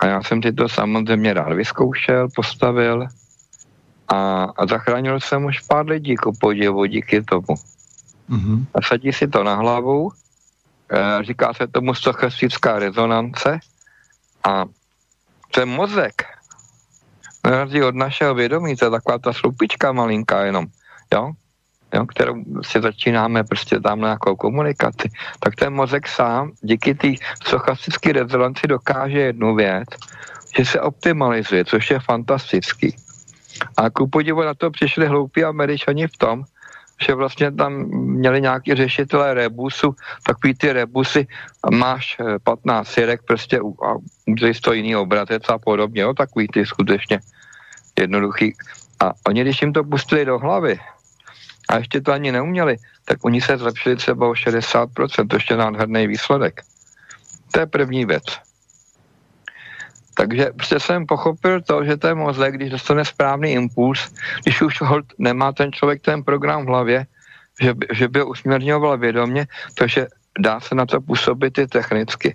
a 0.00 0.06
já 0.06 0.22
jsem 0.22 0.42
si 0.42 0.52
to 0.52 0.68
samozřejmě 0.68 1.34
rád 1.34 1.52
vyzkoušel, 1.52 2.28
postavil 2.34 3.06
a, 4.08 4.44
a 4.56 4.66
zachránil 4.66 5.20
jsem 5.20 5.44
už 5.44 5.60
pár 5.60 5.86
lidí, 5.86 6.16
ku 6.16 6.32
podivu, 6.40 6.84
díky 6.84 7.22
tomu. 7.22 7.54
Mm-hmm. 8.30 8.66
A 8.74 8.82
sadí 8.82 9.12
si 9.12 9.28
to 9.28 9.44
na 9.44 9.54
hlavu, 9.54 10.10
e, 10.90 11.24
říká 11.24 11.54
se 11.54 11.66
tomu 11.66 11.94
stochastická 11.94 12.78
rezonance 12.78 13.58
a 14.44 14.64
ten 15.54 15.68
mozek, 15.68 16.24
na 17.44 17.66
od 17.88 17.94
našeho 17.94 18.34
vědomí, 18.34 18.76
to 18.76 18.84
je 18.84 18.90
taková 18.90 19.18
ta 19.18 19.32
slupička 19.32 19.92
malinká 19.92 20.44
jenom, 20.44 20.66
jo, 21.14 21.32
jo, 21.94 22.06
kterou 22.06 22.34
si 22.62 22.80
začínáme 22.80 23.44
prostě 23.44 23.80
tam 23.80 24.00
nějakou 24.00 24.36
komunikaci, 24.36 25.10
tak 25.40 25.56
ten 25.56 25.72
mozek 25.72 26.08
sám 26.08 26.52
díky 26.60 26.94
té 26.94 27.08
stochastické 27.44 28.12
rezonanci 28.12 28.66
dokáže 28.66 29.18
jednu 29.18 29.54
věc, 29.54 29.88
že 30.56 30.64
se 30.64 30.80
optimalizuje, 30.80 31.64
což 31.64 31.90
je 31.90 32.00
fantastický. 32.00 32.96
A 33.76 33.90
ku 33.90 34.08
podivu 34.08 34.42
na 34.42 34.54
to 34.54 34.70
přišli 34.70 35.06
hloupí 35.06 35.44
američani 35.44 36.06
v 36.06 36.16
tom, 36.16 36.44
že 37.06 37.14
vlastně 37.14 37.52
tam 37.52 37.72
měli 37.92 38.40
nějaký 38.40 38.74
řešitelé 38.74 39.34
rebusu, 39.34 39.94
takový 40.26 40.54
ty 40.54 40.72
rebusy, 40.72 41.26
máš 41.72 42.16
15 42.44 42.88
eh, 42.88 42.92
sirek 42.92 43.20
prostě 43.22 43.58
a 43.58 43.94
může 44.26 44.60
to 44.60 44.72
jiný 44.72 44.96
obratec 44.96 45.42
a 45.48 45.58
podobně, 45.58 46.04
no, 46.04 46.14
takový 46.14 46.48
ty 46.48 46.66
skutečně 46.66 47.20
jednoduchý. 48.00 48.52
A 49.00 49.12
oni, 49.26 49.40
když 49.40 49.62
jim 49.62 49.72
to 49.72 49.84
pustili 49.84 50.24
do 50.24 50.38
hlavy, 50.38 50.78
a 51.70 51.78
ještě 51.78 52.00
to 52.00 52.12
ani 52.12 52.32
neuměli, 52.32 52.76
tak 53.04 53.24
oni 53.24 53.40
se 53.40 53.58
zlepšili 53.58 53.96
třeba 53.96 54.28
o 54.28 54.32
60%, 54.32 55.28
to 55.28 55.36
ještě 55.36 55.56
nádherný 55.56 56.06
výsledek. 56.06 56.60
To 57.50 57.60
je 57.60 57.66
první 57.66 58.04
věc. 58.04 58.24
Takže 60.14 60.50
prostě 60.56 60.80
jsem 60.80 61.06
pochopil 61.06 61.62
to, 61.62 61.84
že 61.84 61.96
ten 61.96 62.18
mozek, 62.18 62.54
když 62.54 62.70
dostane 62.70 63.04
správný 63.04 63.52
impuls, 63.52 64.10
když 64.42 64.62
už 64.62 64.80
hold 64.80 65.06
nemá 65.18 65.52
ten 65.52 65.72
člověk 65.72 66.02
ten 66.02 66.24
program 66.24 66.66
v 66.66 66.68
hlavě, 66.68 67.06
že, 67.60 67.74
by, 67.74 67.86
že 67.92 68.08
by 68.08 68.20
ho 68.20 68.26
usměrňoval 68.26 68.98
vědomě, 68.98 69.46
takže 69.74 70.06
dá 70.38 70.60
se 70.60 70.74
na 70.74 70.86
to 70.86 71.00
působit 71.00 71.58
i 71.58 71.66
technicky. 71.66 72.34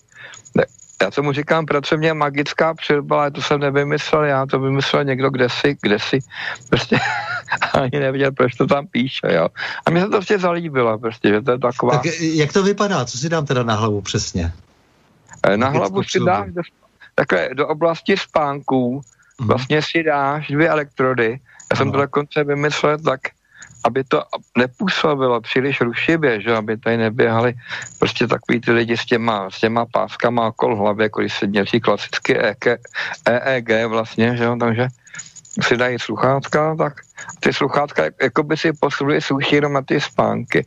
Já 1.02 1.12
tomu 1.12 1.32
říkám 1.32 1.66
pracovně 1.66 2.14
magická 2.14 2.74
přilba, 2.74 3.20
ale 3.20 3.32
to 3.32 3.42
jsem 3.42 3.60
nevymyslel 3.60 4.24
já, 4.24 4.46
to 4.46 4.60
vymyslel 4.60 5.04
někdo 5.04 5.30
kde 5.30 5.50
si, 5.50 5.78
kde 5.82 6.00
si, 6.00 6.20
prostě 6.70 6.98
ani 7.74 8.00
nevěděl, 8.00 8.32
proč 8.32 8.56
to 8.56 8.68
tam 8.68 8.88
píše, 8.88 9.28
jo. 9.34 9.48
A 9.86 9.92
mně 9.92 10.02
se 10.02 10.06
to 10.06 10.12
prostě 10.12 10.40
zalíbilo, 10.40 11.00
prostě, 11.00 11.30
že 11.30 11.42
to 11.42 11.52
je 11.52 11.60
taková... 11.60 11.98
Tak 11.98 12.06
jak 12.20 12.54
to 12.54 12.64
vypadá? 12.64 13.06
Co 13.06 13.18
si 13.18 13.30
dám 13.30 13.46
teda 13.46 13.64
na 13.64 13.76
hlavu 13.76 14.02
přesně? 14.02 14.54
Eh, 15.44 15.58
na 15.58 15.70
hlavu 15.70 16.04
si 16.04 16.20
dáš 16.20 16.52
do, 16.52 16.62
takhle 17.16 17.50
do 17.54 17.68
oblasti 17.68 18.18
spánků, 18.18 19.02
mm. 19.42 19.48
vlastně 19.48 19.82
si 19.82 20.04
dáš 20.04 20.48
dvě 20.48 20.70
elektrody. 20.70 21.30
Já 21.32 21.38
ano. 21.70 21.78
jsem 21.78 21.92
to 21.92 21.98
dokonce 21.98 22.44
vymyslel 22.44 22.98
tak, 22.98 23.22
aby 23.86 24.04
to 24.04 24.24
nepůsobilo 24.58 25.42
příliš 25.42 25.82
rušivě, 25.82 26.42
že 26.42 26.56
aby 26.56 26.78
tady 26.78 26.98
neběhali 26.98 27.54
prostě 28.00 28.28
takový 28.28 28.62
ty 28.62 28.72
lidi 28.72 28.98
s 28.98 29.06
těma, 29.06 29.50
s 29.50 29.60
těma 29.60 29.86
páskama 29.86 30.48
okolo 30.48 30.76
hlavy, 30.76 31.04
jako 31.04 31.22
když 31.22 31.34
se 31.34 31.48
měří 31.48 31.80
klasicky 31.80 32.38
EK, 32.38 32.66
EEG 33.26 33.70
vlastně, 33.88 34.38
že 34.38 34.50
takže 34.60 34.88
si 35.62 35.78
dají 35.78 36.00
sluchátka, 36.00 36.76
tak 36.76 36.94
ty 37.40 37.54
sluchátka 37.54 38.04
jako 38.22 38.44
by 38.44 38.58
si 38.58 38.74
posunuli 38.74 39.22
sluší 39.22 39.56
jenom 39.56 39.74
na 39.74 39.82
ty 39.82 40.02
spánky. 40.02 40.66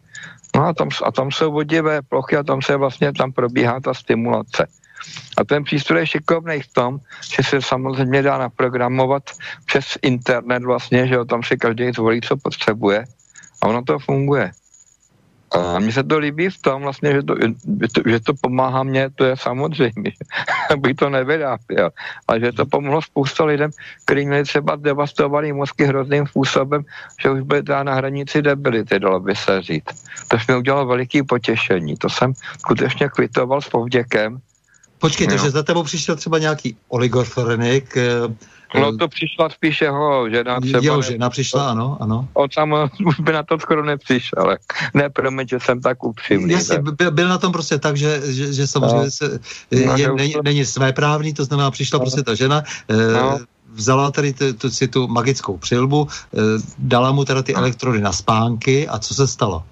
No 0.57 0.67
a 0.67 0.73
tam, 0.73 0.89
a 1.05 1.13
tam 1.13 1.31
jsou 1.31 1.53
vodivé 1.53 2.03
plochy 2.03 2.37
a 2.37 2.43
tam 2.43 2.63
se 2.63 2.77
vlastně, 2.77 3.13
tam 3.13 3.33
probíhá 3.33 3.81
ta 3.81 3.95
stimulace. 3.95 4.67
A 5.37 5.45
ten 5.45 5.65
přístroj 5.65 6.01
je 6.01 6.07
šikovný 6.07 6.61
v 6.61 6.73
tom, 6.73 6.99
že 7.37 7.43
se 7.43 7.63
samozřejmě 7.63 8.23
dá 8.23 8.39
naprogramovat 8.39 9.23
přes 9.67 9.85
internet 10.03 10.63
vlastně, 10.63 11.07
že 11.09 11.15
jo, 11.15 11.25
tam 11.25 11.43
si 11.43 11.57
každý 11.57 11.91
zvolí, 11.91 12.21
co 12.21 12.37
potřebuje 12.37 13.05
a 13.63 13.67
ono 13.67 13.83
to 13.83 13.99
funguje. 13.99 14.51
A 15.49 15.79
mně 15.79 15.93
se 15.93 16.05
to 16.05 16.19
líbí 16.19 16.51
v 16.51 16.63
tom 16.63 16.83
vlastně, 16.83 17.13
že 17.13 17.23
to, 17.23 17.35
že 18.07 18.21
to, 18.21 18.33
pomáhá 18.41 18.83
mně, 18.83 19.11
to 19.11 19.25
je 19.25 19.37
samozřejmě, 19.37 20.13
abych 20.71 20.97
to 20.97 21.11
nevyráběl, 21.11 21.91
ale 22.29 22.41
že 22.41 22.53
to 22.53 22.67
pomohlo 22.67 23.03
spousta 23.03 23.45
lidem, 23.45 23.71
kteří 24.05 24.27
měli 24.27 24.45
třeba 24.45 24.77
devastovaný 24.77 25.53
mozky 25.53 25.85
hrozným 25.85 26.27
způsobem, 26.27 26.85
že 27.23 27.31
už 27.31 27.41
byli 27.41 27.63
teda 27.63 27.83
na 27.83 27.95
hranici 27.95 28.43
debility, 28.43 29.01
dalo 29.01 29.21
by 29.21 29.37
se 29.37 29.63
říct. 29.63 30.05
To 30.29 30.37
mi 30.49 30.57
udělalo 30.57 30.87
veliký 30.87 31.23
potěšení, 31.23 31.97
to 31.97 32.09
jsem 32.09 32.33
skutečně 32.59 33.09
kvitoval 33.09 33.61
s 33.61 33.69
povděkem, 33.69 34.41
Počkej, 34.99 35.27
no. 35.27 35.33
takže 35.33 35.51
za 35.51 35.63
tebou 35.63 35.83
přišel 35.83 36.17
třeba 36.17 36.39
nějaký 36.39 36.77
oligofrenik. 36.89 37.97
Eh, 37.97 38.81
no 38.81 38.97
to 38.97 39.09
přišla 39.09 39.51
spíš 39.51 39.81
jeho 39.81 40.31
žena. 40.31 40.61
Třeba 40.61 40.83
jeho 40.83 41.03
žena 41.03 41.31
přišla, 41.31 41.71
ano, 41.71 41.97
ano. 42.01 42.29
On 42.35 42.49
sám 42.53 42.75
už 43.07 43.21
by 43.21 43.33
na 43.33 43.43
to 43.43 43.59
skoro 43.59 43.85
nepřišel, 43.85 44.57
ne, 44.95 45.11
promiň, 45.11 45.49
že 45.49 45.61
jsem 45.61 45.81
tak 45.81 46.05
upřímný. 46.05 46.53
Jasně, 46.53 46.79
byl, 46.79 47.11
byl 47.11 47.29
na 47.29 47.39
tom 47.39 47.53
prostě 47.53 47.79
tak, 47.79 47.97
že, 47.97 48.21
že, 48.33 48.53
že 48.53 48.67
samozřejmě 48.67 49.05
no. 49.05 49.11
se, 49.11 49.41
no, 49.87 49.97
je, 49.97 50.13
není, 50.13 50.33
to... 50.33 50.43
není 50.43 50.65
své 50.65 50.93
právní, 50.93 51.35
to 51.35 51.45
znamená, 51.45 51.71
přišla 51.71 51.99
no. 51.99 52.05
prostě 52.05 52.23
ta 52.23 52.35
žena, 52.35 52.63
eh, 52.89 53.13
no. 53.13 53.39
vzala 53.73 54.11
tady 54.11 54.33
tu, 54.33 54.53
tu, 54.53 54.71
si 54.71 54.89
tu 54.89 55.09
magickou 55.09 55.57
přilbu, 55.57 56.09
eh, 56.35 56.39
dala 56.79 57.13
mu 57.13 57.25
teda 57.25 57.43
ty 57.43 57.53
no. 57.53 57.59
elektrody 57.59 58.01
na 58.01 58.13
spánky 58.13 58.89
a 58.89 58.99
co 58.99 59.15
se 59.15 59.27
stalo? 59.27 59.63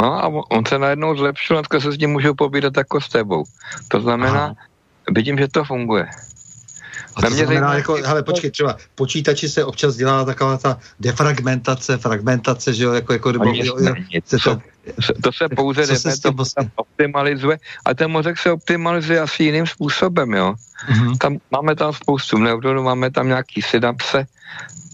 No 0.00 0.24
a 0.24 0.28
on 0.50 0.66
se 0.66 0.78
najednou 0.78 1.16
zlepšil, 1.16 1.56
dneska 1.56 1.80
se 1.80 1.92
s 1.92 1.98
ním 1.98 2.10
můžu 2.10 2.34
povídat 2.34 2.76
jako 2.76 3.00
s 3.00 3.08
tebou. 3.08 3.44
To 3.88 4.00
znamená, 4.00 4.44
Aha. 4.44 4.54
vidím, 5.10 5.38
že 5.38 5.48
to 5.48 5.64
funguje. 5.64 6.06
A 7.16 7.20
to 7.22 7.30
znamená, 7.30 7.74
jako, 7.74 7.94
hele, 7.94 8.22
počkej, 8.22 8.50
třeba 8.50 8.76
počítači 8.94 9.48
se 9.48 9.64
občas 9.64 9.96
dělá 9.96 10.24
taková 10.24 10.56
ta 10.56 10.78
defragmentace, 11.00 11.98
fragmentace, 11.98 12.74
že 12.74 12.84
jo, 12.84 12.92
jako, 12.92 13.12
jako 13.12 13.32
nebo, 13.32 13.44
jo, 13.44 13.76
jo, 13.78 13.94
se 14.24 14.36
to, 14.44 14.60
to 15.22 15.32
se 15.32 15.48
pouze 15.56 15.86
se 15.86 16.20
to 16.20 16.32
vlastně? 16.32 16.70
optimalizuje 16.76 17.58
a 17.84 17.94
ten 17.94 18.10
mozek 18.10 18.38
se 18.38 18.52
optimalizuje 18.52 19.20
asi 19.20 19.44
jiným 19.44 19.66
způsobem, 19.66 20.32
jo. 20.32 20.54
Mm-hmm. 20.88 21.18
Tam, 21.18 21.38
máme 21.50 21.76
tam 21.76 21.92
spoustu 21.92 22.38
neuronů, 22.38 22.82
máme 22.82 23.10
tam 23.10 23.28
nějaký 23.28 23.62
synapse 23.62 24.26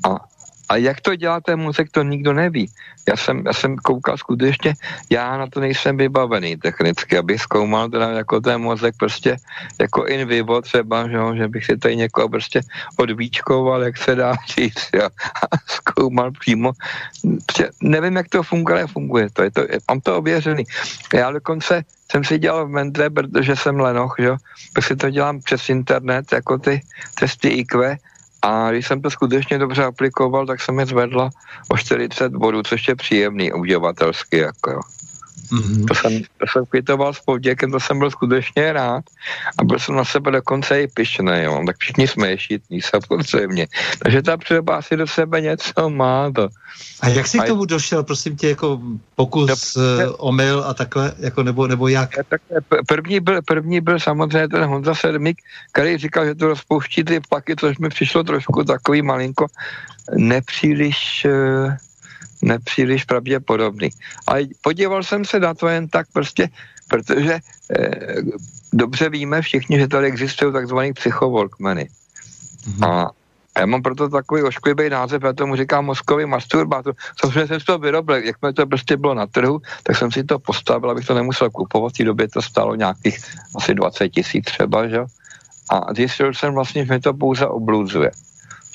a 0.09 0.36
a 0.69 0.77
jak 0.77 1.01
to 1.01 1.17
dělá 1.17 1.41
ten 1.41 1.61
mozek, 1.61 1.91
to 1.91 2.03
nikdo 2.03 2.33
neví. 2.33 2.71
Já 3.09 3.17
jsem, 3.17 3.43
já 3.47 3.53
jsem 3.53 3.77
koukal 3.77 4.17
skutečně, 4.17 4.75
já 5.11 5.37
na 5.37 5.47
to 5.47 5.61
nejsem 5.61 5.97
vybavený 5.97 6.57
technicky, 6.57 7.19
abych 7.19 7.41
zkoumal 7.41 7.89
teda 7.89 8.11
jako 8.11 8.41
ten 8.41 8.61
mozek 8.61 8.95
prostě 8.99 9.37
jako 9.81 10.07
in 10.07 10.29
vivo 10.29 10.63
třeba, 10.63 11.09
že, 11.09 11.19
že 11.37 11.49
bych 11.49 11.65
si 11.65 11.77
tady 11.77 11.97
někoho 11.97 12.29
prostě 12.29 12.61
odvíčkoval, 12.97 13.83
jak 13.83 13.97
se 13.97 14.15
dá 14.15 14.35
říct, 14.57 14.89
jo, 14.95 15.09
a 15.53 15.57
zkoumal 15.67 16.31
přímo. 16.31 16.73
Prostě 17.47 17.71
nevím, 17.83 18.17
jak 18.17 18.29
to 18.29 18.43
funguje, 18.43 18.79
ale 18.79 18.87
funguje 18.87 19.29
to, 19.33 19.43
je 19.43 19.51
to 19.51 19.61
je, 19.61 19.79
mám 19.91 20.01
to 20.01 20.19
ověřený. 20.19 20.65
Já 21.15 21.31
dokonce 21.31 21.85
jsem 22.11 22.25
si 22.25 22.39
dělal 22.39 22.67
v 22.67 22.71
Mendre, 22.71 23.11
protože 23.11 23.57
jsem 23.57 23.81
lenoch, 23.81 24.15
že? 24.19 24.31
tak 24.75 24.85
si 24.85 24.97
to 24.97 25.11
dělám 25.11 25.41
přes 25.41 25.69
internet, 25.69 26.33
jako 26.33 26.59
ty 26.59 26.81
testy 27.15 27.49
IQ, 27.49 27.97
a 28.47 28.71
když 28.71 28.87
jsem 28.87 29.03
to 29.03 29.11
skutečně 29.11 29.59
dobře 29.59 29.85
aplikoval, 29.85 30.47
tak 30.47 30.61
jsem 30.61 30.79
je 30.79 30.87
zvedla 30.87 31.31
o 31.69 31.77
40 31.77 32.33
bodů, 32.33 32.63
což 32.63 32.89
je 32.89 32.97
příjemný 32.97 33.53
uživatelsky. 33.53 34.39
Jako. 34.39 34.81
Mm-hmm. 35.53 35.85
To, 35.87 35.95
jsem, 35.95 36.23
to 36.39 36.47
jsem 36.53 36.67
kvitoval 36.67 37.15
s 37.15 37.21
povděkem, 37.21 37.71
to 37.71 37.81
jsem 37.81 37.99
byl 37.99 38.11
skutečně 38.11 38.73
rád 38.73 39.05
a 39.59 39.65
byl 39.65 39.79
jsem 39.79 39.95
na 39.95 40.05
sebe 40.05 40.31
dokonce 40.31 40.83
i 40.83 40.89
pišný, 40.89 41.43
jo. 41.43 41.63
tak 41.67 41.77
všichni 41.79 42.09
jsme 42.09 42.39
šitní 42.39 42.81
samozřejmě. 42.83 43.67
Takže 44.03 44.23
ta 44.23 44.37
třeba 44.37 44.77
asi 44.77 44.97
do 44.97 45.07
sebe 45.07 45.41
něco 45.41 45.91
má. 45.91 46.31
To. 46.31 46.49
A 47.01 47.09
jak 47.09 47.27
jsi 47.27 47.39
a 47.39 47.43
k 47.43 47.47
tomu 47.47 47.65
došel, 47.65 48.03
prosím 48.03 48.37
tě, 48.37 48.49
jako 48.49 48.81
pokus, 49.15 49.73
to, 49.73 49.81
uh, 49.81 50.15
omyl 50.19 50.65
a 50.67 50.75
takhle, 50.75 51.13
jako 51.19 51.43
nebo, 51.43 51.67
nebo 51.67 51.89
jak? 51.89 52.11
Tak, 52.29 52.41
první, 52.87 53.21
byl, 53.21 53.43
první 53.43 53.81
byl 53.81 54.01
samozřejmě 54.01 54.49
ten 54.49 54.65
Honza 54.65 54.95
Sedmík, 54.95 55.39
který 55.73 55.97
říkal, 55.97 56.27
že 56.27 56.35
to 56.35 56.49
rozpouští 56.49 57.05
ty 57.05 57.21
plaky, 57.21 57.57
což 57.57 57.79
mi 57.79 57.89
přišlo 57.89 58.25
trošku 58.25 58.65
takový 58.65 59.03
malinko 59.03 59.47
nepříliš 60.15 61.27
uh, 61.31 61.73
nepříliš 62.43 63.05
pravděpodobný. 63.05 63.89
Ale 64.27 64.43
podíval 64.63 65.03
jsem 65.03 65.25
se 65.25 65.41
na 65.41 65.55
to 65.55 65.69
jen 65.69 65.89
tak 65.89 66.07
prostě, 66.13 66.49
protože 66.89 67.39
eh, 67.79 68.15
dobře 68.73 69.09
víme 69.09 69.43
všichni, 69.43 69.79
že 69.79 69.89
tady 69.89 70.07
existují 70.07 70.53
takzvaný 70.53 70.93
psychovolkmeny. 70.93 71.89
Mm-hmm. 72.69 72.89
A 72.89 73.11
já 73.59 73.67
mám 73.67 73.83
proto 73.83 74.09
takový 74.09 74.43
ošklivý 74.43 74.91
název, 74.91 75.23
já 75.25 75.33
tomu 75.33 75.57
říkám 75.57 75.85
mozkový 75.85 76.27
masturbátor. 76.27 76.95
Samozřejmě 77.21 77.47
jsem 77.47 77.61
si 77.61 77.67
to 77.67 77.79
vyrobil, 77.79 78.17
jak 78.17 78.37
mi 78.43 78.53
to 78.53 78.67
prostě 78.67 78.97
bylo 78.97 79.15
na 79.15 79.27
trhu, 79.27 79.61
tak 79.83 79.97
jsem 79.97 80.13
si 80.13 80.25
to 80.25 80.39
postavil, 80.39 80.91
abych 80.91 81.07
to 81.07 81.15
nemusel 81.15 81.51
kupovat. 81.51 81.93
V 81.93 81.97
té 81.97 82.05
době 82.05 82.29
to 82.29 82.43
stálo 82.43 82.75
nějakých 82.75 83.19
asi 83.57 83.75
20 83.75 84.09
tisíc 84.09 84.45
třeba, 84.45 84.89
že? 84.89 84.99
A 85.71 85.95
zjistil 85.95 86.35
jsem 86.35 86.55
vlastně, 86.55 86.87
že 86.87 86.93
mi 86.93 87.01
to 87.01 87.15
pouze 87.15 87.47
obluzuje 87.47 88.11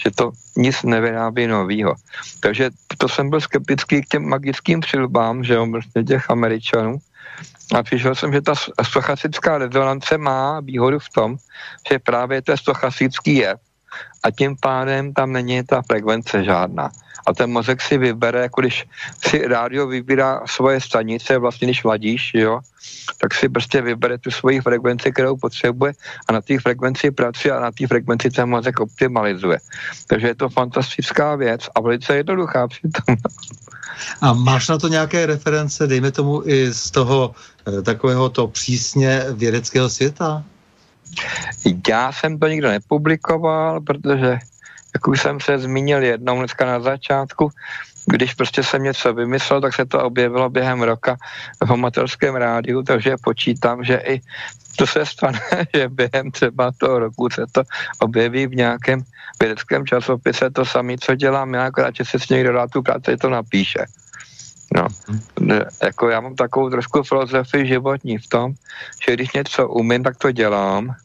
že 0.04 0.12
to 0.12 0.32
nic 0.58 0.84
nevyrábí 0.84 1.48
novýho. 1.48 1.96
Takže 2.40 2.70
to 2.98 3.10
jsem 3.10 3.30
byl 3.30 3.42
skeptický 3.42 4.02
k 4.02 4.08
těm 4.08 4.30
magickým 4.30 4.80
přilbám, 4.80 5.44
že 5.44 5.54
jo, 5.54 5.68
prostě 5.72 6.04
těch 6.04 6.30
Američanů. 6.30 6.98
A 7.76 7.84
přišel 7.84 8.16
jsem, 8.16 8.34
že 8.34 8.42
ta 8.42 8.54
stochastická 8.84 9.58
rezonance 9.58 10.18
má 10.18 10.60
výhodu 10.60 11.00
v 11.00 11.10
tom, 11.10 11.38
že 11.90 12.00
právě 12.00 12.42
to 12.42 12.52
je 12.52 12.58
stochastický 12.58 13.36
jev 13.36 13.60
a 14.24 14.32
tím 14.32 14.56
pádem 14.60 15.14
tam 15.14 15.32
není 15.32 15.64
ta 15.64 15.82
frekvence 15.82 16.44
žádná 16.44 16.92
a 17.26 17.34
ten 17.34 17.50
mozek 17.52 17.82
si 17.82 17.98
vybere, 17.98 18.42
jako 18.42 18.62
když 18.62 18.88
si 19.28 19.48
rádio 19.48 19.88
vybírá 19.88 20.42
svoje 20.46 20.82
stanice, 20.82 21.38
vlastně 21.38 21.68
když 21.68 21.84
mladíš, 21.84 22.32
jo, 22.34 22.60
tak 23.22 23.34
si 23.34 23.50
prostě 23.50 23.82
vybere 23.82 24.18
tu 24.18 24.32
svoji 24.32 24.62
frekvenci, 24.62 25.12
kterou 25.12 25.38
potřebuje 25.38 25.94
a 26.28 26.34
na 26.34 26.42
té 26.42 26.60
frekvenci 26.60 27.12
pracuje 27.12 27.54
a 27.54 27.60
na 27.60 27.72
té 27.72 27.88
frekvenci 27.88 28.30
ten 28.30 28.50
mozek 28.50 28.80
optimalizuje. 28.80 29.60
Takže 30.08 30.28
je 30.28 30.36
to 30.36 30.50
fantastická 30.50 31.36
věc 31.36 31.70
a 31.76 31.82
velice 31.82 32.16
jednoduchá 32.16 32.68
přitom. 32.68 33.16
A 34.22 34.34
máš 34.34 34.68
na 34.68 34.78
to 34.78 34.88
nějaké 34.88 35.26
reference, 35.26 35.88
dejme 35.88 36.12
tomu 36.12 36.42
i 36.46 36.74
z 36.74 36.92
toho 36.92 37.36
eh, 37.68 37.82
takového 37.82 38.30
to 38.30 38.48
přísně 38.48 39.26
vědeckého 39.32 39.90
světa? 39.90 40.44
Já 41.88 42.12
jsem 42.12 42.40
to 42.40 42.48
nikdo 42.48 42.70
nepublikoval, 42.70 43.82
protože 43.82 44.40
jak 44.94 45.08
už 45.08 45.22
jsem 45.22 45.40
se 45.40 45.60
zmínil 45.60 46.04
jednou 46.04 46.40
dneska 46.40 46.66
na 46.66 46.80
začátku, 46.80 47.52
když 48.06 48.34
prostě 48.34 48.64
jsem 48.64 48.84
něco 48.84 49.14
vymyslel, 49.14 49.62
tak 49.62 49.74
se 49.74 49.86
to 49.86 50.04
objevilo 50.04 50.50
během 50.50 50.82
roka 50.82 51.18
v 51.66 51.72
amatérském 51.72 52.36
rádiu, 52.36 52.84
takže 52.84 53.16
počítám, 53.24 53.84
že 53.84 53.96
i 53.96 54.22
to 54.76 54.88
se 54.88 55.06
stane, 55.06 55.40
že 55.76 55.90
během 55.90 56.32
třeba 56.32 56.72
toho 56.78 57.00
roku 57.00 57.30
se 57.30 57.46
to 57.52 57.64
objeví 58.00 58.48
v 58.48 58.56
nějakém 58.56 59.04
vědeckém 59.40 59.86
časopise, 59.86 60.50
to 60.50 60.66
samé, 60.66 60.98
co 60.98 61.16
dělám 61.16 61.54
já, 61.54 61.66
akorát, 61.66 61.96
že 61.96 62.06
se 62.06 62.20
s 62.20 62.30
někdo 62.30 62.54
dá 62.54 62.68
tu 62.68 62.82
práci, 62.82 63.18
to 63.18 63.30
napíše. 63.30 63.86
No, 64.76 64.88
jako 65.84 66.10
já 66.10 66.20
mám 66.22 66.36
takovou 66.36 66.70
trošku 66.70 67.04
filozofii 67.04 67.68
životní 67.68 68.18
v 68.18 68.28
tom, 68.28 68.54
že 69.08 69.14
když 69.14 69.34
něco 69.34 69.68
umím, 69.68 70.04
tak 70.04 70.18
to 70.18 70.32
dělám 70.32 70.96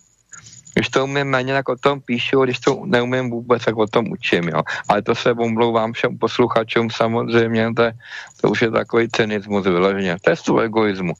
když 0.76 0.88
to 0.88 1.04
umím 1.04 1.26
méně, 1.26 1.52
tak 1.52 1.68
o 1.68 1.76
tom 1.76 2.00
píšu, 2.00 2.44
když 2.44 2.58
to 2.58 2.82
neumím 2.84 3.30
vůbec, 3.30 3.64
tak 3.64 3.76
o 3.76 3.86
tom 3.86 4.12
učím, 4.12 4.48
jo. 4.48 4.62
Ale 4.88 5.02
to 5.02 5.14
se 5.14 5.32
omlouvám 5.32 5.92
všem 5.92 6.18
posluchačům 6.18 6.90
samozřejmě, 6.90 7.74
to, 7.74 7.82
je, 7.82 7.92
to 8.40 8.50
už 8.50 8.62
je 8.62 8.70
takový 8.70 9.08
cynismus 9.08 9.64
vyloženě. 9.64 10.16
To 10.20 10.30
je 10.30 10.36
z 10.36 10.42
toho 10.42 10.60
egoismu. 10.60 11.12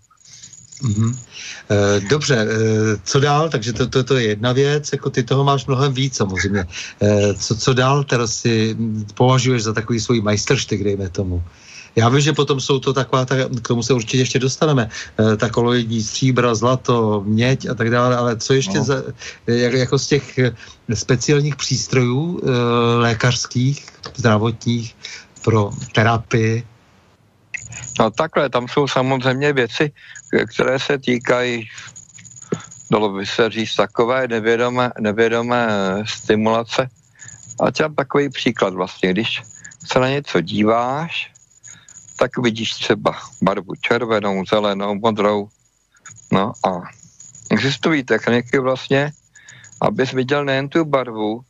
Mm-hmm. 0.83 1.17
Dobře, 2.11 2.47
co 3.05 3.21
dál? 3.21 3.49
Takže 3.49 3.73
to, 3.73 3.87
to, 3.89 4.05
to 4.05 4.17
je 4.17 4.27
jedna 4.27 4.53
věc, 4.53 4.93
jako 4.93 5.11
ty 5.11 5.23
toho 5.23 5.45
máš 5.45 5.67
mnohem 5.67 5.93
víc 5.93 6.17
samozřejmě. 6.17 6.65
Co, 7.39 7.57
co 7.57 7.75
dál 7.75 8.05
teraz 8.05 8.35
si 8.35 8.77
považuješ 9.15 9.63
za 9.63 9.73
takový 9.73 10.01
svůj 10.01 10.21
majstrštyk, 10.21 10.85
dejme 10.85 11.09
tomu? 11.09 11.43
Já 11.97 12.09
vím, 12.09 12.21
že 12.21 12.33
potom 12.33 12.61
jsou 12.61 12.79
to 12.79 12.93
taková, 12.93 13.25
ta, 13.25 13.35
k 13.63 13.69
tomu 13.69 13.83
se 13.83 13.93
určitě 13.93 14.19
ještě 14.19 14.39
dostaneme, 14.39 14.89
eh, 14.89 15.37
ta 15.37 15.51
koloidní 15.51 16.03
stříbra, 16.03 16.55
zlato, 16.55 17.23
měď 17.27 17.69
a 17.69 17.75
tak 17.75 17.91
dále, 17.91 18.17
ale 18.17 18.37
co 18.37 18.55
ještě 18.55 18.79
no. 18.79 18.85
za, 18.85 19.03
jak, 19.47 19.73
jako 19.73 19.99
z 19.99 20.07
těch 20.07 20.39
eh, 20.39 20.53
speciálních 20.95 21.57
přístrojů 21.57 22.41
e, 22.41 22.51
lékařských, 22.97 23.87
zdravotních 24.15 24.97
pro 25.43 25.71
terapii? 25.93 26.67
No 27.99 28.11
takhle, 28.11 28.49
tam 28.51 28.69
jsou 28.69 28.89
samozřejmě 28.89 29.53
věci, 29.53 29.93
které 30.47 30.79
se 30.79 30.99
týkají 30.99 31.69
dalo 32.91 33.13
by 33.13 33.27
se 33.27 33.51
říct, 33.51 33.75
takové 33.75 34.29
nevědomé, 34.29 34.93
nevědomé 35.01 35.69
stimulace. 36.07 36.89
A 37.61 37.71
třeba 37.71 37.89
takový 37.97 38.29
příklad 38.29 38.75
vlastně, 38.75 39.11
když 39.11 39.43
se 39.85 39.99
na 39.99 40.09
něco 40.09 40.41
díváš, 40.41 41.31
tak 42.17 42.39
vidíš 42.39 42.71
třeba 42.71 43.15
barvu 43.43 43.75
červenou, 43.81 44.45
zelenou, 44.45 44.95
modrou. 44.95 45.49
No 46.33 46.53
a 46.67 46.81
existují 47.51 48.05
techniky 48.05 48.59
vlastně, 48.59 49.13
abys 49.81 50.13
viděl 50.13 50.45
nejen 50.45 50.69
tu 50.69 50.85
barvu, 50.85 51.41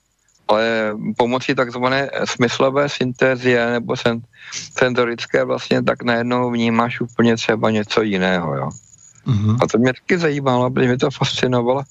ale 0.48 0.92
pomocí 1.16 1.54
takzvané 1.54 2.10
smyslové 2.24 2.88
syntézie 2.88 3.70
nebo 3.70 3.96
sen, 3.96 4.20
senzorické 4.78 5.44
vlastně 5.44 5.82
tak 5.82 6.02
najednou 6.02 6.50
vnímáš 6.50 7.00
úplně 7.00 7.36
třeba 7.36 7.70
něco 7.70 8.02
jiného, 8.02 8.56
jo. 8.56 8.68
Mm-hmm. 9.26 9.58
A 9.62 9.66
to 9.66 9.78
mě 9.78 9.92
taky 9.92 10.18
zajímalo, 10.18 10.70
protože 10.70 10.86
mě 10.86 10.98
to 10.98 11.10
fascinovalo, 11.10 11.82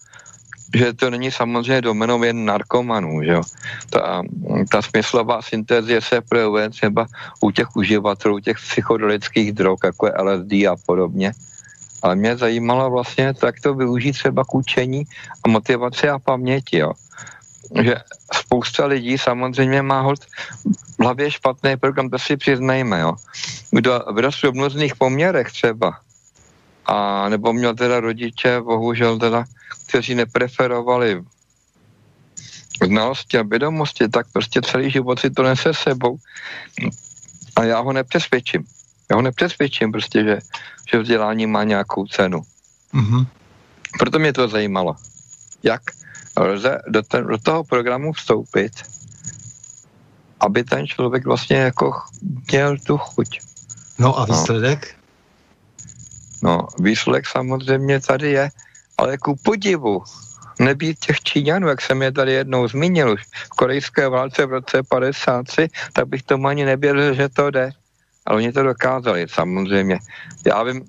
že 0.76 0.94
to 0.94 1.10
není 1.10 1.32
samozřejmě 1.32 1.82
domenou 1.82 2.24
jen 2.24 2.46
narkomanů, 2.46 3.24
že 3.24 3.32
jo. 3.32 3.42
Ta, 3.90 4.24
ta 4.72 4.82
smyslová 4.82 5.42
syntézie 5.42 6.02
se 6.02 6.22
projevuje 6.22 6.70
třeba 6.70 7.08
u 7.42 7.52
těch 7.52 7.76
uživatelů 7.76 8.40
těch 8.40 8.58
psychodelických 8.58 9.52
drog, 9.52 9.80
jako 9.84 10.08
je 10.08 10.14
LSD 10.20 10.54
a 10.54 10.76
podobně. 10.86 11.32
Ale 12.04 12.16
mě 12.16 12.38
zajímalo 12.38 12.92
vlastně, 12.92 13.34
jak 13.44 13.60
to 13.64 13.74
využít 13.74 14.14
třeba 14.14 14.44
k 14.44 14.56
učení 14.56 15.04
a 15.46 15.50
motivace 15.50 16.10
a 16.10 16.20
paměti, 16.20 16.78
jo. 16.78 16.92
Že 17.82 17.96
spousta 18.34 18.86
lidí 18.86 19.18
samozřejmě 19.18 19.82
má 19.82 20.02
hod 20.02 20.20
v 21.00 21.02
hlavě 21.02 21.32
špatný 21.32 21.78
program, 21.78 22.10
to 22.10 22.20
si 22.20 22.38
přiznejme, 22.38 23.00
jo. 23.00 23.14
Kdo 23.72 24.04
v 24.12 24.54
různých 24.54 24.96
poměrech 24.96 25.52
třeba, 25.52 25.98
a 26.86 27.30
nebo 27.30 27.54
měl 27.54 27.76
teda 27.76 28.00
rodiče, 28.00 28.62
bohužel 28.62 29.20
teda 29.20 29.46
kteří 29.88 30.16
nepreferovali 30.16 31.24
znalosti 32.84 33.38
a 33.38 33.44
vědomosti, 33.44 34.10
tak 34.10 34.28
prostě 34.34 34.62
celý 34.62 34.92
život 34.92 35.20
si 35.20 35.30
to 35.30 35.44
nese 35.44 35.74
sebou. 35.74 36.18
A 37.56 37.64
já 37.64 37.80
ho 37.80 37.94
nepřesvědčím. 37.94 38.64
Já 39.10 39.16
ho 39.16 39.22
nepřesvědčím 39.22 39.92
prostě, 39.92 40.24
že, 40.24 40.40
že 40.92 41.00
vzdělání 41.00 41.48
má 41.48 41.64
nějakou 41.64 42.08
cenu. 42.08 42.42
Mm-hmm. 42.94 43.28
Proto 44.00 44.20
mě 44.20 44.34
to 44.34 44.48
zajímalo. 44.48 44.96
Jak 45.64 45.82
lze 46.38 46.78
do, 46.88 47.02
ten, 47.02 47.28
do 47.28 47.38
toho 47.38 47.64
programu 47.64 48.14
vstoupit, 48.14 48.72
aby 50.40 50.64
ten 50.64 50.88
člověk 50.88 51.26
vlastně 51.26 51.58
jako 51.58 51.94
měl 52.52 52.78
tu 52.78 52.98
chuť. 52.98 53.40
No 54.00 54.20
a 54.20 54.26
výsledek? 54.26 54.96
No, 56.44 56.50
no 56.50 56.68
výsledek 56.80 57.28
samozřejmě 57.28 58.00
tady 58.00 58.32
je, 58.32 58.50
ale 58.98 59.18
ku 59.18 59.36
podivu 59.36 60.04
nebýt 60.60 61.00
těch 61.00 61.20
Číňanů, 61.20 61.68
jak 61.68 61.82
jsem 61.82 62.02
je 62.02 62.12
tady 62.12 62.34
jednou 62.34 62.68
zmínil 62.68 63.12
už 63.14 63.22
v 63.24 63.50
korejské 63.50 64.10
válce 64.10 64.46
v 64.46 64.50
roce 64.50 64.84
53, 64.84 65.68
tak 65.94 66.08
bych 66.08 66.24
tomu 66.24 66.48
ani 66.48 66.66
nevěřil, 66.66 67.14
že 67.14 67.30
to 67.30 67.52
jde. 67.52 67.72
Ale 68.26 68.38
oni 68.38 68.52
to 68.52 68.64
dokázali, 68.64 69.26
samozřejmě. 69.30 70.00
Já 70.46 70.64
vím, 70.64 70.86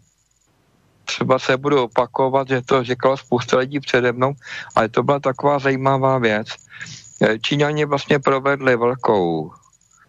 třeba 1.04 1.38
se 1.38 1.56
budu 1.56 1.82
opakovat, 1.82 2.48
že 2.48 2.62
to 2.62 2.84
říkalo 2.84 3.16
spousta 3.16 3.58
lidí 3.58 3.80
přede 3.80 4.12
mnou, 4.12 4.34
ale 4.74 4.88
to 4.88 5.02
byla 5.02 5.20
taková 5.20 5.58
zajímavá 5.58 6.18
věc. 6.18 6.48
Číňani 7.42 7.84
vlastně 7.84 8.18
provedli 8.18 8.76
velkou 8.76 9.52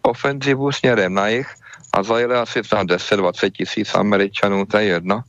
ofenzivu 0.02 0.72
směrem 0.72 1.14
na 1.14 1.28
jich 1.28 1.48
a 1.92 2.02
zajeli 2.02 2.34
asi 2.34 2.62
tam 2.62 2.86
10-20 2.86 3.50
tisíc 3.50 3.94
Američanů, 3.94 4.66
to 4.66 4.78
je 4.78 4.84
jedno. 4.84 5.22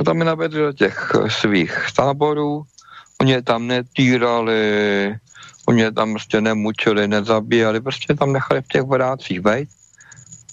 A 0.00 0.04
tam 0.04 0.18
je 0.18 0.24
navedli 0.24 0.60
do 0.60 0.72
těch 0.72 1.12
svých 1.28 1.86
táborů, 1.96 2.64
oni 3.20 3.32
je 3.32 3.42
tam 3.42 3.66
netýrali, 3.66 4.62
oni 5.66 5.82
je 5.82 5.92
tam 5.92 6.12
prostě 6.12 6.40
nemučili, 6.40 7.08
nezabíjeli, 7.08 7.80
prostě 7.80 8.14
tam 8.14 8.32
nechali 8.32 8.62
v 8.62 8.68
těch 8.68 8.82
vodácích 8.82 9.40
vejt. 9.40 9.68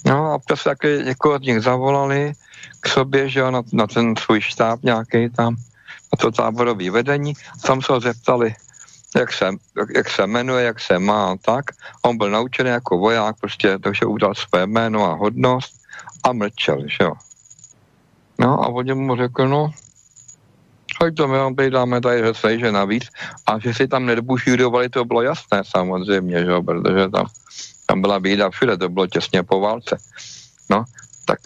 No 0.06 0.34
a 0.34 0.40
prostě 0.40 0.70
taky 0.70 0.88
někoho 1.06 1.38
z 1.38 1.42
nich 1.42 1.62
zavolali 1.62 2.34
k 2.80 2.88
sobě, 2.88 3.30
že 3.30 3.52
na, 3.52 3.62
na 3.74 3.88
ten 3.88 4.16
svůj 4.16 4.42
štáb 4.42 4.84
nějaký 4.84 5.30
tam, 5.30 5.56
na 6.14 6.18
to 6.20 6.32
táborový 6.32 6.90
vedení. 6.90 7.34
Tam 7.66 7.82
se 7.82 7.94
ho 7.94 8.00
zeptali, 8.00 8.56
jak 9.16 9.34
se, 9.34 9.46
jak, 9.78 9.90
jak 9.96 10.10
se 10.10 10.28
jmenuje, 10.28 10.66
jak 10.66 10.80
se 10.80 11.00
má, 11.00 11.36
tak. 11.42 11.66
On 12.02 12.18
byl 12.18 12.30
naučený 12.30 12.70
jako 12.70 12.98
voják, 12.98 13.36
prostě, 13.40 13.80
takže 13.80 14.06
udal 14.06 14.36
své 14.36 14.68
jméno 14.68 15.06
a 15.06 15.14
hodnost 15.14 15.74
a 16.24 16.34
mlčel, 16.34 16.84
že 16.88 17.04
jo. 17.04 17.14
No 18.40 18.64
a 18.64 18.68
oni 18.68 18.94
mu 18.94 19.16
řekl, 19.16 19.48
no, 19.48 19.72
tak 21.00 21.16
to 21.16 21.28
my 21.28 21.38
vám 21.38 21.56
dáme 21.56 22.02
tady 22.02 22.24
že 22.24 22.60
že 22.60 22.72
navíc. 22.72 23.04
A 23.46 23.60
že 23.60 23.74
si 23.74 23.88
tam 23.88 24.06
nedobušírovali, 24.06 24.90
to 24.90 25.06
bylo 25.06 25.22
jasné 25.22 25.62
samozřejmě, 25.66 26.40
že 26.40 26.52
jo, 26.52 26.64
protože 26.64 27.10
tam, 27.10 27.26
tam 27.86 28.02
byla 28.02 28.20
bída 28.20 28.50
všude, 28.50 28.78
to 28.78 28.90
bylo 28.90 29.08
těsně 29.08 29.44
po 29.44 29.60
válce. 29.60 29.98
No, 30.70 30.84
tak 31.26 31.40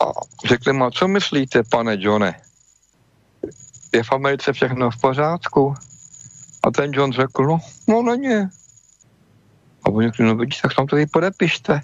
a 0.00 0.04
řekli 0.48 0.72
mu, 0.72 0.90
co 0.90 1.08
myslíte, 1.08 1.62
pane 1.62 1.96
Johne? 1.98 2.40
Je 3.92 4.02
v 4.02 4.12
Americe 4.12 4.52
všechno 4.52 4.90
v 4.90 5.00
pořádku? 5.00 5.74
A 6.64 6.70
ten 6.70 6.90
John 6.94 7.12
řekl, 7.12 7.42
no, 7.46 7.58
no 7.88 8.02
není. 8.02 8.48
A 9.84 9.90
oni 9.90 10.08
řekli, 10.08 10.24
no 10.24 10.36
vidíš, 10.36 10.60
tak 10.60 10.74
tam 10.74 10.86
to 10.86 10.96
i 10.96 11.06
podepište. 11.06 11.80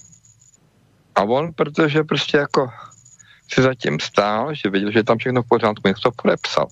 A 1.14 1.22
on, 1.22 1.52
protože 1.52 2.04
prostě 2.04 2.36
jako 2.36 2.70
si 3.54 3.62
zatím 3.62 4.00
stál, 4.00 4.54
že 4.54 4.70
viděl, 4.70 4.92
že 4.92 4.98
je 4.98 5.04
tam 5.04 5.18
všechno 5.18 5.42
v 5.42 5.48
pořádku, 5.48 5.88
jak 5.88 5.96
to 6.02 6.10
podepsal. 6.10 6.66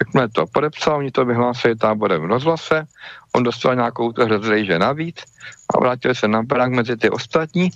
Jakmile 0.00 0.28
to 0.28 0.46
podepsal, 0.46 0.98
oni 0.98 1.10
to 1.10 1.24
vyhlásili 1.24 1.76
táborem 1.76 2.22
v 2.22 2.24
rozhlase, 2.24 2.86
on 3.32 3.42
dostal 3.42 3.74
nějakou 3.74 4.12
to 4.12 4.42
že 4.64 4.78
navíc 4.78 5.24
a 5.74 5.80
vrátil 5.80 6.14
se 6.14 6.28
na 6.28 6.42
barák 6.42 6.70
mezi 6.70 6.96
ty 6.96 7.10
ostatní 7.10 7.70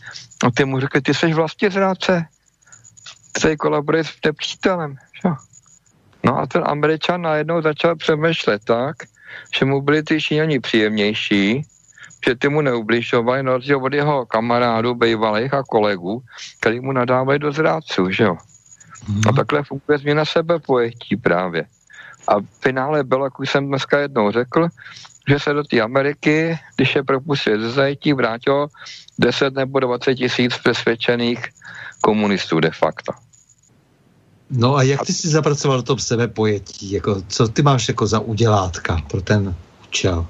a 0.45 0.51
ty 0.51 0.65
mu 0.65 0.81
řekli, 0.81 1.01
ty 1.01 1.15
jsi 1.15 1.33
vlastně 1.33 1.71
zrádce, 1.71 2.25
ty 3.43 3.57
kolaboruješ 3.57 4.09
s 4.09 4.19
nepřítelem. 4.25 4.97
Že? 4.97 5.31
No 6.25 6.39
a 6.39 6.47
ten 6.47 6.63
američan 6.67 7.23
najednou 7.23 7.63
začal 7.63 7.97
přemýšlet 7.97 8.65
tak, 8.65 8.97
že 9.59 9.65
mu 9.65 9.81
byli 9.81 10.03
ty 10.03 10.21
Číňani 10.21 10.61
příjemnější, 10.61 11.67
že 12.27 12.35
ty 12.35 12.49
mu 12.49 12.61
neubližovali, 12.61 13.43
no 13.43 13.55
od 13.83 13.93
jeho 13.95 14.27
kamarádů, 14.27 14.95
bývalých 14.95 15.55
a 15.55 15.63
kolegů, 15.63 16.23
který 16.61 16.81
mu 16.81 16.93
nadávají 16.93 17.39
do 17.39 17.53
zrádců, 17.53 18.11
že 18.11 18.25
jo. 18.25 18.37
Mm. 19.09 19.21
A 19.29 19.33
takhle 19.33 19.63
funguje 19.65 19.99
změna 19.99 20.25
sebepojetí 20.25 21.17
právě. 21.17 21.65
A 22.29 22.41
v 22.41 22.45
finále 22.61 23.05
bylo, 23.05 23.25
jak 23.25 23.41
už 23.41 23.51
jsem 23.51 23.69
dneska 23.69 23.99
jednou 23.99 24.31
řekl, 24.31 24.69
že 25.29 25.39
se 25.39 25.53
do 25.53 25.65
té 25.65 25.81
Ameriky, 25.81 26.59
když 26.77 26.95
je 26.95 27.03
propustil 27.03 27.61
ze 27.61 27.71
zajetí, 27.71 28.13
vrátilo 28.13 28.69
10 29.19 29.55
nebo 29.55 29.81
20 29.81 30.15
tisíc 30.15 30.59
přesvědčených 30.59 31.49
komunistů 32.01 32.61
de 32.61 32.71
facto. 32.71 33.13
No 34.51 34.77
a 34.77 34.83
jak 34.83 35.07
ty 35.07 35.13
jsi 35.13 35.29
zapracoval 35.29 35.79
do 35.79 35.83
toho 35.83 35.99
sebepojetí? 35.99 36.93
Jako, 36.93 37.23
co 37.29 37.49
ty 37.49 37.63
máš 37.63 37.89
jako 37.89 38.07
za 38.07 38.21
udělátka 38.21 39.03
pro 39.11 39.23
ten 39.23 39.55
účel? 39.89 40.27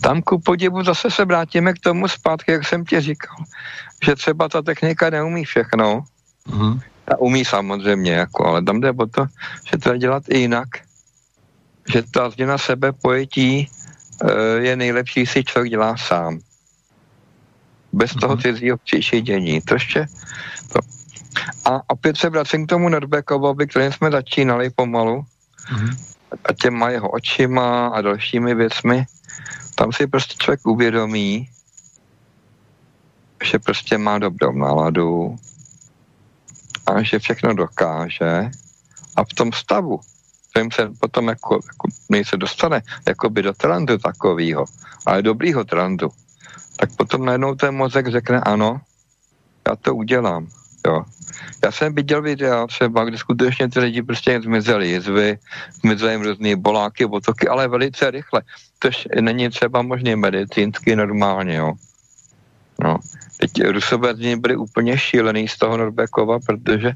Tam 0.00 0.22
ku 0.22 0.40
podivu 0.40 0.84
zase 0.84 1.10
se 1.10 1.24
vrátíme 1.24 1.72
k 1.72 1.78
tomu 1.78 2.08
zpátky, 2.08 2.52
jak 2.52 2.66
jsem 2.66 2.84
ti 2.84 3.00
říkal, 3.00 3.36
že 4.04 4.14
třeba 4.14 4.48
ta 4.48 4.62
technika 4.62 5.10
neumí 5.10 5.44
všechno, 5.44 6.04
uh-huh. 6.48 6.80
ta 7.04 7.18
umí 7.18 7.44
samozřejmě, 7.44 8.12
jako, 8.12 8.46
ale 8.46 8.62
tam 8.62 8.80
jde 8.80 8.90
o 8.90 9.06
to, 9.06 9.26
že 9.70 9.78
to 9.78 9.96
dělat 9.96 10.22
i 10.28 10.38
jinak, 10.38 10.68
že 11.92 12.02
ta 12.02 12.30
změna 12.30 12.58
sebe 12.58 12.92
pojetí 12.92 13.70
uh, 14.22 14.30
je 14.58 14.76
nejlepší, 14.76 15.26
si 15.26 15.44
člověk 15.44 15.70
dělá 15.70 15.96
sám. 15.96 16.38
Bez 17.92 18.10
uh-huh. 18.10 18.20
toho 18.20 18.36
cizího 18.36 18.76
přičinění. 18.76 19.60
To 19.60 19.74
ještě 19.74 20.06
to. 20.72 20.78
A 21.64 21.80
opět 21.86 22.16
se 22.16 22.30
vracím 22.30 22.66
k 22.66 22.68
tomu 22.68 22.88
Norbekovovi, 22.88 23.66
kterým 23.66 23.92
jsme 23.92 24.10
začínali 24.10 24.70
pomalu, 24.70 25.24
uh-huh. 25.72 25.96
a 26.44 26.52
těma 26.52 26.90
jeho 26.90 27.10
očima 27.10 27.88
a 27.88 28.00
dalšími 28.00 28.54
věcmi, 28.54 29.06
tam 29.76 29.92
si 29.92 30.06
prostě 30.06 30.34
člověk 30.38 30.66
uvědomí, 30.66 31.48
že 33.44 33.58
prostě 33.58 33.98
má 33.98 34.18
dobrou 34.18 34.52
náladu 34.52 35.36
a 36.86 37.02
že 37.02 37.18
všechno 37.18 37.54
dokáže 37.54 38.50
A 39.16 39.24
v 39.24 39.34
tom 39.34 39.52
stavu, 39.52 40.00
kterým 40.50 40.70
se 40.70 40.90
potom 41.00 41.28
jako, 41.28 41.54
jako 41.54 41.88
se 42.24 42.36
dostane 42.36 42.82
jakoby 43.08 43.42
do 43.42 43.52
trendu 43.52 43.98
takového, 43.98 44.64
ale 45.06 45.22
dobrýho 45.22 45.64
trendu, 45.64 46.08
tak 46.76 46.96
potom 46.96 47.24
najednou 47.24 47.54
ten 47.54 47.74
mozek 47.74 48.08
řekne 48.08 48.40
ano, 48.40 48.80
já 49.68 49.76
to 49.76 49.94
udělám. 49.94 50.48
Jo. 50.86 51.04
Já 51.64 51.72
jsem 51.72 51.94
viděl 51.94 52.22
videa 52.22 52.66
třeba, 52.66 53.04
kde 53.04 53.18
skutečně 53.18 53.68
ty 53.68 53.80
lidi 53.80 54.02
prostě 54.02 54.40
zmizeli 54.40 54.88
jizvy, 54.88 55.38
zmizely 55.80 56.12
jim 56.12 56.22
různé 56.22 56.56
boláky, 56.56 57.04
otoky, 57.04 57.48
ale 57.48 57.68
velice 57.68 58.10
rychle. 58.10 58.42
To 58.78 58.88
není 59.20 59.48
třeba 59.48 59.82
možné 59.82 60.16
medicínsky 60.16 60.96
normálně, 60.96 61.54
jo. 61.54 61.72
No. 62.84 62.98
Teď 63.36 63.64
Rusové 63.64 64.14
z 64.14 64.36
byli 64.36 64.56
úplně 64.56 64.98
šílený 64.98 65.48
z 65.48 65.58
toho 65.58 65.76
Norbekova, 65.76 66.38
protože 66.46 66.92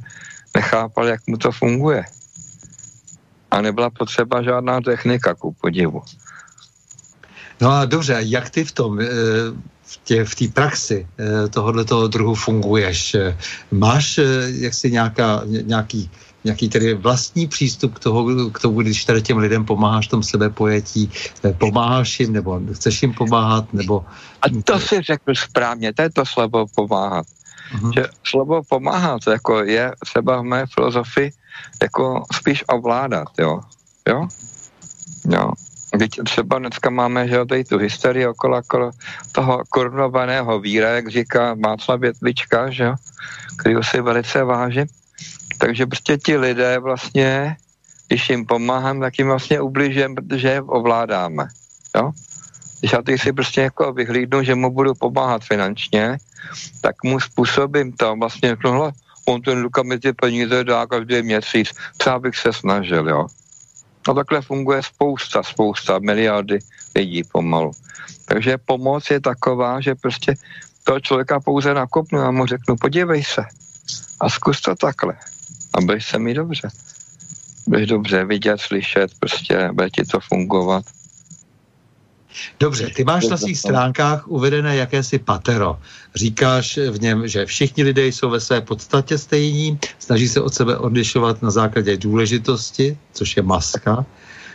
nechápali, 0.57 1.11
jak 1.11 1.27
mu 1.27 1.37
to 1.37 1.53
funguje. 1.53 2.05
A 3.51 3.61
nebyla 3.61 3.91
potřeba 3.91 4.43
žádná 4.43 4.81
technika, 4.81 5.35
ku 5.35 5.53
podivu. 5.53 6.03
No 7.61 7.71
a 7.71 7.85
dobře, 7.85 8.17
jak 8.21 8.51
ty 8.51 8.65
v 8.65 8.73
tom, 8.73 9.01
eh, 9.01 9.07
v 9.83 9.97
té 10.05 10.25
v 10.25 10.53
praxi 10.53 11.07
eh, 11.19 11.49
tohohle 11.49 11.85
toho 11.85 12.09
druhu 12.09 12.35
funguješ? 12.35 13.17
Máš 13.71 14.19
eh, 14.19 14.25
jaksi 14.51 14.91
nějaká, 14.91 15.43
nějaký, 15.47 16.11
nějaký 16.45 16.69
tedy 16.69 16.95
vlastní 16.95 17.47
přístup 17.47 17.95
k, 17.95 17.99
toho, 17.99 18.51
k 18.51 18.59
tomu, 18.59 18.81
když 18.81 19.05
tady 19.05 19.23
těm 19.23 19.39
lidem 19.39 19.65
pomáháš 19.65 20.07
v 20.07 20.11
tom 20.11 20.23
sebepojetí, 20.23 21.11
pomáháš 21.59 22.21
jim, 22.21 22.33
nebo 22.33 22.61
chceš 22.73 23.03
jim 23.03 23.15
pomáhat, 23.15 23.73
nebo... 23.73 24.05
A 24.43 24.47
to 24.65 24.81
si 24.81 25.03
řekl 25.03 25.35
správně, 25.35 25.93
to 25.93 26.03
je 26.03 26.11
to 26.11 26.27
slovo 26.27 26.67
pomáhat. 26.75 27.27
Uh-huh. 27.75 27.93
Že 27.95 28.07
slovo 28.25 28.63
pomáhat 28.69 29.21
jako 29.31 29.65
je 29.65 29.93
třeba 30.05 30.41
v 30.41 30.45
mé 30.45 30.67
filozofii 30.75 31.33
jako 31.83 32.25
spíš 32.33 32.65
ovládat, 32.69 33.29
jo. 33.39 33.61
Jo? 34.09 34.29
Jo. 35.29 35.51
Teď 35.99 36.11
třeba 36.25 36.59
dneska 36.59 36.91
máme, 36.91 37.29
že 37.29 37.45
tady 37.45 37.65
tu 37.65 37.79
historii 37.79 38.27
okolo, 38.27 38.59
okolo 38.59 38.91
toho 39.33 39.63
korunovaného 39.69 40.61
víra, 40.61 40.89
jak 40.89 41.09
říká 41.09 41.57
Václav 41.65 42.01
Větvička, 42.01 42.71
že 42.71 42.85
jo, 42.85 42.95
který 43.57 43.75
si 43.83 44.01
velice 44.01 44.45
váží. 44.45 44.81
Takže 45.61 45.87
prostě 45.87 46.19
ti 46.19 46.37
lidé 46.37 46.79
vlastně, 46.79 47.57
když 48.09 48.31
jim 48.31 48.47
pomáhám, 48.47 49.01
tak 49.01 49.19
jim 49.19 49.29
vlastně 49.29 49.61
ubližujeme, 49.61 50.15
protože 50.15 50.49
je 50.49 50.63
ovládáme. 50.63 51.49
Jo? 51.97 52.11
Když 52.81 52.93
já 52.93 53.03
teď 53.03 53.21
si 53.21 53.33
prostě 53.33 53.61
jako 53.61 53.93
vyhlídnu, 53.93 54.43
že 54.43 54.55
mu 54.55 54.71
budu 54.71 54.95
pomáhat 54.95 55.45
finančně, 55.45 56.19
tak 56.81 57.05
mu 57.05 57.21
způsobím 57.21 57.93
to, 57.93 58.17
vlastně 58.17 58.49
řeknu, 58.49 58.91
on 59.25 59.43
ten 59.43 59.63
Luka 59.63 59.83
mi 59.83 59.99
ty 59.99 60.13
peníze 60.13 60.65
dá 60.65 60.87
každý 60.87 61.23
měsíc, 61.23 61.71
třeba 61.97 62.19
bych 62.19 62.37
se 62.37 62.53
snažil, 62.53 63.09
jo. 63.09 63.27
A 64.09 64.15
takhle 64.15 64.43
funguje 64.43 64.83
spousta, 64.83 65.43
spousta, 65.43 65.99
miliardy 65.99 66.59
lidí 66.97 67.25
pomalu. 67.25 67.71
Takže 68.25 68.59
pomoc 68.59 69.11
je 69.11 69.21
taková, 69.21 69.81
že 69.81 69.95
prostě 69.95 70.35
toho 70.85 71.01
člověka 71.01 71.41
pouze 71.41 71.75
nakopnu 71.75 72.21
a 72.21 72.31
mu 72.31 72.47
řeknu, 72.47 72.77
podívej 72.77 73.25
se 73.25 73.45
a 74.21 74.29
zkus 74.29 74.61
to 74.61 74.75
takhle 74.75 75.17
a 75.75 75.81
budeš 75.81 76.07
se 76.09 76.19
mi 76.19 76.35
dobře. 76.35 76.69
Budeš 77.67 77.87
dobře 77.87 78.25
vidět, 78.25 78.61
slyšet, 78.61 79.11
prostě 79.21 79.71
bude 79.73 79.91
ti 79.91 80.05
to 80.05 80.21
fungovat. 80.21 80.85
Dobře, 82.61 82.91
ty 82.97 83.05
máš 83.05 83.29
na 83.29 83.37
svých 83.37 83.59
stránkách 83.59 84.29
uvedené 84.29 84.77
jakési 84.77 85.19
patero. 85.19 85.79
Říkáš 86.15 86.79
v 86.91 87.01
něm, 87.01 87.29
že 87.29 87.47
všichni 87.47 87.83
lidé 87.83 88.07
jsou 88.07 88.31
ve 88.31 88.41
své 88.41 88.61
podstatě 88.61 89.19
stejní, 89.19 89.79
snaží 89.99 90.29
se 90.29 90.41
od 90.41 90.55
sebe 90.55 90.77
odlišovat 90.77 91.43
na 91.43 91.51
základě 91.51 91.97
důležitosti, 91.97 92.99
což 93.13 93.37
je 93.37 93.43
maska. 93.43 94.07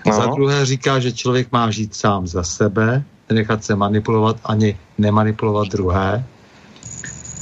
No. 0.05 0.13
Za 0.13 0.25
druhé 0.25 0.65
říká, 0.65 0.99
že 0.99 1.11
člověk 1.11 1.51
má 1.51 1.71
žít 1.71 1.95
sám 1.95 2.27
za 2.27 2.43
sebe, 2.43 3.03
nenechat 3.29 3.63
se 3.63 3.75
manipulovat 3.75 4.37
ani 4.43 4.77
nemanipulovat 4.97 5.67
druhé. 5.67 6.25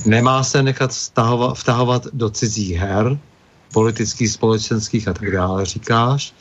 Nemá 0.06 0.44
se 0.44 0.64
nechat 0.64 0.94
vtahovat, 0.94 1.58
vtahovat 1.58 2.08
do 2.14 2.30
cizích 2.30 2.78
her, 2.78 3.18
politických, 3.74 4.30
společenských 4.30 5.08
a 5.08 5.14
tak 5.14 5.32
dále, 5.32 5.66
říkáš. 5.66 6.34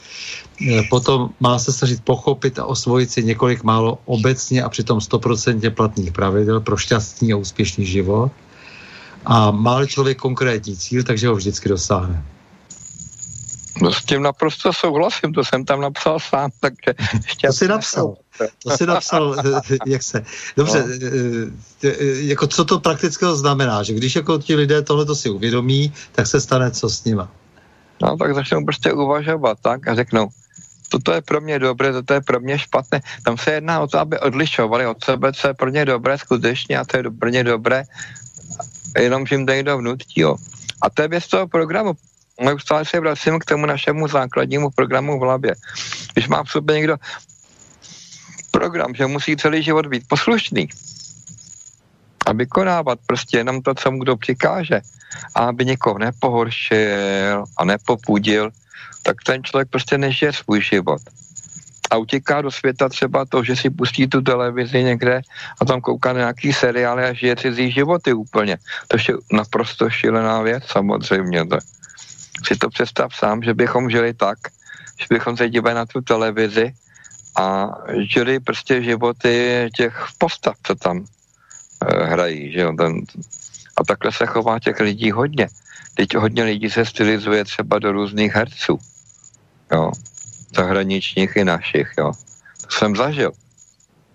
E, 0.61 0.83
potom 0.91 1.31
má 1.41 1.59
se 1.59 1.73
snažit 1.73 2.05
pochopit 2.05 2.59
a 2.59 2.65
osvojit 2.65 3.11
si 3.11 3.25
několik 3.25 3.65
málo 3.65 3.99
obecně 4.05 4.63
a 4.63 4.69
přitom 4.69 5.01
stoprocentně 5.01 5.71
platných 5.71 6.13
pravidel 6.13 6.61
pro 6.61 6.77
šťastný 6.77 7.33
a 7.33 7.37
úspěšný 7.37 7.87
život. 7.87 8.33
A 9.25 9.51
má 9.51 9.87
člověk 9.87 10.19
konkrétní 10.19 10.77
cíl, 10.77 11.03
takže 11.03 11.29
ho 11.29 11.35
vždycky 11.35 11.69
dosáhne. 11.69 12.25
No 13.81 13.93
s 13.93 14.05
tím 14.05 14.23
naprosto 14.23 14.73
souhlasím, 14.73 15.33
to 15.33 15.45
jsem 15.45 15.65
tam 15.65 15.81
napsal 15.81 16.21
sám, 16.21 16.51
takže 16.61 16.95
ještě... 17.25 17.47
To 17.47 17.53
jsi 17.53 17.69
napsal, 17.69 18.15
to 18.63 18.71
jsi 18.71 18.87
napsal, 18.87 19.37
jak 19.87 20.03
se... 20.03 20.25
Dobře, 20.57 20.85
no. 20.85 21.09
Eh, 21.85 21.89
eh, 21.89 22.21
jako 22.21 22.47
co 22.47 22.65
to 22.65 22.81
praktického 22.81 23.37
znamená, 23.37 23.83
že 23.83 23.93
když 23.93 24.17
jako 24.17 24.39
ti 24.39 24.55
lidé 24.55 24.83
tohle 24.83 25.17
si 25.17 25.31
uvědomí, 25.31 25.93
tak 26.13 26.27
se 26.27 26.41
stane 26.41 26.71
co 26.71 26.89
s 26.89 27.05
nima? 27.05 27.31
No 28.03 28.17
tak 28.17 28.35
začnou 28.35 28.65
prostě 28.65 28.93
uvažovat 28.93 29.59
tak 29.63 29.89
a 29.89 29.95
řeknou, 29.95 30.29
toto 30.89 31.13
je 31.13 31.23
pro 31.23 31.41
mě 31.41 31.59
dobré, 31.59 31.93
toto 31.93 32.15
je 32.15 32.21
pro 32.21 32.41
mě 32.41 32.59
špatné. 32.59 33.01
Tam 33.25 33.39
se 33.39 33.53
jedná 33.53 33.81
o 33.81 33.87
to, 33.87 33.99
aby 33.99 34.21
odlišovali 34.21 34.87
od 34.87 35.05
sebe, 35.05 35.33
co 35.33 35.49
je 35.49 35.55
pro 35.55 35.69
ně 35.71 35.85
dobré 35.85 36.19
skutečně 36.19 36.79
a 36.79 36.85
to 36.85 36.97
je 36.97 37.03
pro 37.19 37.29
ně 37.29 37.45
dobré, 37.45 37.85
jenom 38.99 39.27
že 39.27 39.35
jim 39.35 39.47
do 39.65 39.79
vnutí, 39.79 40.21
jo. 40.21 40.37
A 40.83 40.91
to 40.91 41.03
je 41.03 41.09
věc 41.09 41.27
toho 41.29 41.49
programu 41.49 41.97
neustále 42.45 42.85
se 42.85 43.01
vracím 43.01 43.39
k 43.39 43.45
tomu 43.45 43.67
našemu 43.67 44.09
základnímu 44.09 44.71
programu 44.71 45.19
v 45.19 45.23
hlavě. 45.23 45.55
Když 46.13 46.29
má 46.29 46.45
v 46.45 46.51
sobě 46.51 46.77
někdo 46.77 46.97
program, 48.51 48.95
že 48.95 49.07
musí 49.07 49.37
celý 49.37 49.63
život 49.63 49.87
být 49.87 50.09
poslušný 50.09 50.69
a 52.27 52.33
vykonávat 52.33 52.99
prostě 53.07 53.39
jenom 53.39 53.63
to, 53.63 53.75
co 53.75 53.91
mu 53.91 53.99
kdo 54.03 54.17
přikáže 54.17 54.81
a 55.35 55.41
aby 55.41 55.65
někoho 55.65 55.99
nepohoršil 55.99 57.45
a 57.57 57.65
nepopudil, 57.65 58.51
tak 59.03 59.17
ten 59.27 59.45
člověk 59.45 59.69
prostě 59.69 59.99
nežije 59.99 60.33
svůj 60.33 60.63
život. 60.63 61.03
A 61.91 61.97
utíká 61.97 62.43
do 62.43 62.51
světa 62.51 62.89
třeba 62.89 63.25
to, 63.25 63.45
že 63.45 63.57
si 63.57 63.71
pustí 63.71 64.07
tu 64.07 64.23
televizi 64.23 64.83
někde 64.83 65.21
a 65.61 65.65
tam 65.65 65.81
kouká 65.81 66.13
na 66.13 66.19
nějaký 66.19 66.53
seriály 66.53 67.05
a 67.05 67.13
žije 67.13 67.37
cizí 67.37 67.73
životy 67.73 68.13
úplně. 68.13 68.57
To 68.89 68.97
je 68.97 69.19
naprosto 69.33 69.91
šílená 69.91 70.41
věc 70.41 70.65
samozřejmě. 70.67 71.47
To 71.47 71.59
si 72.47 72.57
to 72.57 72.71
představ 72.71 73.15
sám, 73.15 73.43
že 73.43 73.55
bychom 73.55 73.91
žili 73.91 74.15
tak, 74.15 74.39
že 75.01 75.07
bychom 75.11 75.37
se 75.37 75.49
dívali 75.49 75.75
na 75.75 75.87
tu 75.87 76.01
televizi 76.01 76.75
a 77.37 77.71
žili 77.99 78.41
prostě 78.41 78.83
životy 78.83 79.69
těch 79.77 80.07
postav, 80.19 80.55
co 80.63 80.75
tam 80.75 81.05
e, 81.87 82.05
hrají, 82.05 82.53
že 82.53 82.61
jo, 82.61 82.73
ten, 82.79 83.01
a 83.77 83.85
takhle 83.85 84.13
se 84.13 84.27
chová 84.27 84.59
těch 84.59 84.81
lidí 84.81 85.11
hodně. 85.11 85.49
Teď 85.95 86.17
hodně 86.17 86.45
lidí 86.45 86.71
se 86.71 86.85
stylizuje 86.85 87.45
třeba 87.45 87.79
do 87.79 87.93
různých 87.93 88.33
herců, 88.35 88.79
jo, 89.73 89.91
zahraničních 90.57 91.37
i 91.37 91.45
našich, 91.45 91.93
jo. 91.99 92.13
To 92.63 92.71
jsem 92.71 92.97
zažil. 92.97 93.33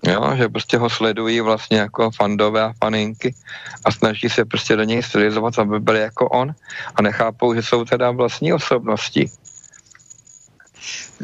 Jo, 0.03 0.35
že 0.35 0.49
prostě 0.49 0.77
ho 0.77 0.89
sledují 0.89 1.41
vlastně 1.41 1.77
jako 1.77 2.11
fandové 2.11 2.61
a 2.61 2.73
faninky 2.83 3.35
a 3.85 3.91
snaží 3.91 4.29
se 4.29 4.45
prostě 4.45 4.75
do 4.75 4.83
něj 4.83 5.03
stylizovat, 5.03 5.59
aby 5.59 5.79
byli 5.79 5.99
jako 5.99 6.29
on 6.29 6.51
a 6.95 7.01
nechápou, 7.01 7.53
že 7.53 7.63
jsou 7.63 7.85
teda 7.85 8.11
vlastní 8.11 8.53
osobnosti. 8.53 9.31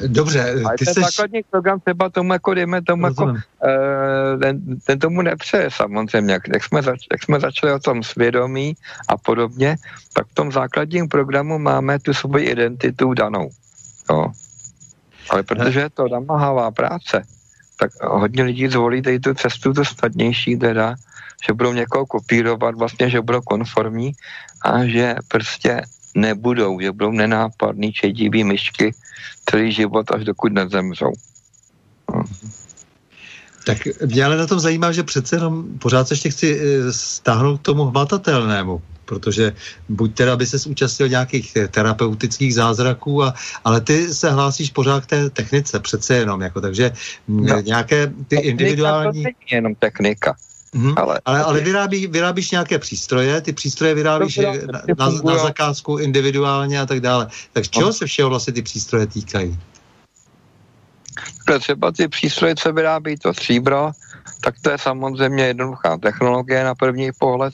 Dobře, 0.08 0.56
ty 0.78 0.86
ten 0.86 0.94
jsi... 0.94 1.02
základní 1.02 1.44
program 1.50 1.80
třeba 1.80 2.10
tomu 2.10 2.34
jako 2.34 2.54
dejme 2.54 2.82
tomu 2.82 3.06
jako, 3.06 3.24
uh, 3.24 3.38
ten, 4.42 4.80
ten, 4.84 5.00
tomu 5.00 5.22
nepřeje 5.22 5.72
samozřejmě. 5.72 6.34
Jak, 6.34 6.44
jak, 6.54 6.64
jsme 6.64 6.82
zač, 6.82 7.00
jak 7.12 7.24
jsme 7.24 7.40
začali 7.40 7.74
o 7.74 7.80
tom 7.80 8.04
svědomí 8.04 8.76
a 9.08 9.18
podobně, 9.18 9.76
tak 10.14 10.28
v 10.28 10.34
tom 10.34 10.52
základním 10.52 11.08
programu 11.08 11.60
máme 11.60 12.00
tu 12.00 12.14
svoji 12.14 12.46
identitu 12.46 13.14
danou. 13.14 13.50
Jo. 14.10 14.32
Ale 15.30 15.44
protože 15.44 15.80
je 15.80 15.90
to 15.90 16.08
namáhavá 16.08 16.72
práce, 16.72 17.24
tak 17.84 17.92
hodně 18.12 18.44
lidí 18.44 18.68
zvolí 18.68 19.02
tady 19.02 19.20
tu 19.20 19.34
cestu, 19.34 19.74
to 19.74 19.86
snadnější 19.86 20.58
teda, 20.58 20.96
že 21.48 21.54
budou 21.54 21.74
někoho 21.74 22.06
kopírovat, 22.06 22.76
vlastně, 22.76 23.10
že 23.10 23.22
budou 23.22 23.42
konformní 23.42 24.12
a 24.62 24.86
že 24.86 25.16
prostě 25.28 25.82
nebudou, 26.16 26.80
že 26.80 26.92
budou 26.92 27.12
nenápadný 27.12 27.94
čedivý 27.94 28.44
myšky 28.44 28.96
celý 29.50 29.72
život, 29.72 30.12
až 30.12 30.24
dokud 30.24 30.54
nezemřou. 30.54 31.12
No. 32.14 32.24
Tak 33.66 33.78
mě 34.06 34.26
ale 34.26 34.38
na 34.38 34.48
tom 34.48 34.60
zajímá, 34.60 34.92
že 34.92 35.04
přece 35.04 35.36
jenom 35.36 35.80
pořád 35.80 36.08
se 36.08 36.14
ještě 36.14 36.30
chci 36.30 36.60
eh, 36.60 36.94
stáhnout 36.94 37.58
k 37.58 37.62
tomu 37.62 37.84
hmatatelnému 37.86 38.82
protože 39.06 39.54
buď 39.90 40.16
teda 40.16 40.36
by 40.36 40.46
se 40.46 40.58
zúčastnil 40.58 41.10
nějakých 41.10 41.58
terapeutických 41.72 42.56
zázraků, 42.56 43.24
a, 43.24 43.34
ale 43.64 43.82
ty 43.82 44.14
se 44.14 44.32
hlásíš 44.32 44.70
pořád 44.70 45.06
k 45.06 45.10
té 45.10 45.30
technice 45.30 45.80
přece 45.80 46.16
jenom, 46.16 46.42
jako, 46.42 46.62
takže 46.62 46.92
no. 47.28 47.60
nějaké 47.60 48.14
ty 48.28 48.36
individuální... 48.36 49.24
To 49.24 49.28
není 49.28 49.52
jenom 49.52 49.76
technika. 49.76 50.36
Hmm. 50.74 50.94
Ale, 50.98 51.22
ale, 51.26 51.44
ale 51.44 51.62
vyrábí, 51.62 52.08
vyrábíš 52.08 52.52
nějaké 52.52 52.80
přístroje, 52.80 53.42
ty 53.42 53.54
přístroje 53.54 53.94
vyrábíš 53.94 54.38
na, 54.38 54.52
na, 54.98 55.10
na 55.24 55.38
zakázku 55.38 55.98
individuálně 55.98 56.82
a 56.82 56.86
tak 56.86 57.00
dále. 57.00 57.28
Tak 57.54 57.66
z 57.66 57.70
čeho 57.70 57.86
no. 57.86 57.94
se 57.94 58.06
všeho 58.06 58.30
vlastně 58.30 58.54
ty 58.54 58.62
přístroje 58.62 59.08
týkají? 59.08 59.60
Třeba 61.60 61.92
ty 61.92 62.08
přístroje, 62.08 62.56
co 62.56 62.74
vyrábí 62.74 63.18
to 63.18 63.34
stříbro, 63.34 63.92
tak 64.42 64.56
to 64.62 64.72
je 64.72 64.78
samozřejmě 64.78 65.44
jednoduchá 65.44 65.98
technologie 65.98 66.64
na 66.64 66.76
první 66.76 67.12
pohled. 67.12 67.54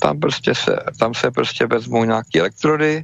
Tam, 0.00 0.20
prostě 0.20 0.54
se, 0.54 0.76
tam 0.98 1.14
se 1.14 1.30
prostě 1.30 1.66
vezmou 1.66 2.04
nějaké 2.04 2.40
elektrody, 2.40 3.02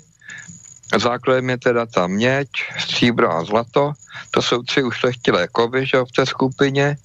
základem 0.99 1.51
je 1.51 1.59
teda 1.59 1.87
ta 1.87 2.07
měď, 2.07 2.49
stříbro 2.79 3.37
a 3.37 3.45
zlato, 3.45 3.93
to 4.31 4.43
jsou 4.43 4.63
tři 4.63 4.83
ušlechtilé 4.83 5.49
kovy 5.49 5.87
že, 5.87 5.99
v 5.99 6.13
té 6.13 6.27
skupině 6.27 6.97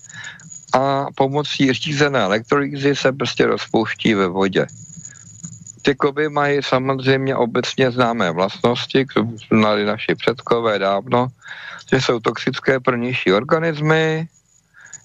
a 0.73 1.05
pomocí 1.15 1.73
řízené 1.73 2.19
elektrolýzy 2.19 2.95
se 2.95 3.11
prostě 3.11 3.45
rozpouští 3.45 4.13
ve 4.13 4.27
vodě. 4.27 4.65
Ty 5.81 5.95
kovy 5.95 6.29
mají 6.29 6.63
samozřejmě 6.63 7.35
obecně 7.35 7.91
známé 7.91 8.31
vlastnosti, 8.31 9.05
které 9.05 9.27
znali 9.51 9.85
naši 9.85 10.15
předkové 10.15 10.79
dávno, 10.79 11.27
že 11.89 12.01
jsou 12.01 12.19
toxické 12.19 12.79
pro 12.79 12.95
nižší 12.95 13.33
organismy, 13.33 14.27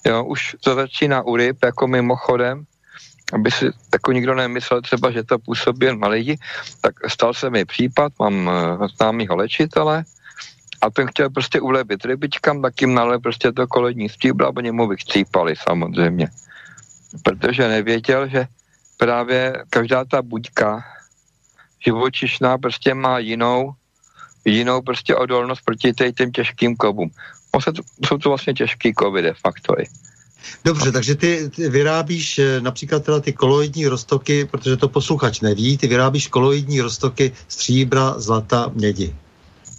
jo, 0.04 0.24
už 0.24 0.56
to 0.64 0.74
začíná 0.74 1.22
u 1.22 1.36
ryb, 1.36 1.64
jako 1.64 1.86
mimochodem, 1.86 2.64
aby 3.32 3.50
si 3.50 3.64
jako 3.92 4.12
nikdo 4.12 4.34
nemyslel 4.34 4.82
třeba, 4.82 5.10
že 5.10 5.22
to 5.22 5.38
působí 5.38 5.86
jen 5.86 6.00
na 6.00 6.08
lidi, 6.08 6.38
tak 6.80 6.94
stal 7.08 7.34
se 7.34 7.50
mi 7.50 7.64
případ, 7.64 8.12
mám 8.18 8.46
uh, 8.46 8.86
známýho 8.96 9.36
léčitele, 9.36 10.04
a 10.80 10.90
ten 10.90 11.06
chtěl 11.06 11.30
prostě 11.30 11.60
ulevit 11.60 12.04
rybičkám, 12.04 12.62
tak 12.62 12.80
jim 12.80 12.94
nalil 12.94 13.20
prostě 13.20 13.52
to 13.52 13.66
kolední 13.66 14.08
stříbro 14.08 14.46
a 14.46 14.52
oni 14.56 14.72
mu 14.72 14.88
vychcípali 14.88 15.54
samozřejmě. 15.56 16.28
Protože 17.22 17.68
nevěděl, 17.68 18.28
že 18.28 18.46
právě 18.96 19.64
každá 19.70 20.04
ta 20.04 20.22
buďka 20.22 20.84
živočišná 21.84 22.58
prostě 22.58 22.94
má 22.94 23.18
jinou, 23.18 23.72
jinou 24.44 24.80
prostě 24.80 25.16
odolnost 25.16 25.60
proti 25.64 25.92
těm 25.92 26.32
těžkým 26.32 26.76
kovům. 26.76 27.10
Jsou 28.06 28.18
to 28.18 28.28
vlastně 28.28 28.54
těžký 28.54 28.92
kovy 28.92 29.22
de 29.22 29.34
facto. 29.34 29.74
Dobře, 30.64 30.92
takže 30.92 31.14
ty, 31.14 31.50
ty 31.56 31.68
vyrábíš 31.68 32.38
eh, 32.38 32.60
například 32.60 33.04
teda 33.04 33.20
ty 33.20 33.32
koloidní 33.32 33.86
roztoky, 33.86 34.44
protože 34.44 34.76
to 34.76 34.88
posluchač 34.88 35.40
neví, 35.40 35.78
ty 35.78 35.86
vyrábíš 35.86 36.26
koloidní 36.26 36.80
roztoky 36.80 37.32
stříbra, 37.48 38.14
zlata, 38.20 38.70
mědi. 38.74 39.14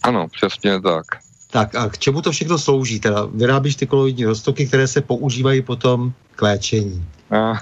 Ano, 0.04 0.28
přesně 0.28 0.82
tak. 0.82 1.06
Tak 1.52 1.76
a 1.76 1.90
k 1.90 1.98
čemu 1.98 2.22
to 2.22 2.32
všechno 2.32 2.58
slouží? 2.58 3.00
Teda 3.00 3.26
vyrábíš 3.26 3.76
ty 3.76 3.88
koloidní 3.88 4.26
roztoky, 4.26 4.68
které 4.68 4.88
se 4.88 5.02
používají 5.02 5.62
potom 5.62 6.14
k 6.36 6.42
léčení. 6.42 7.06
A, 7.32 7.60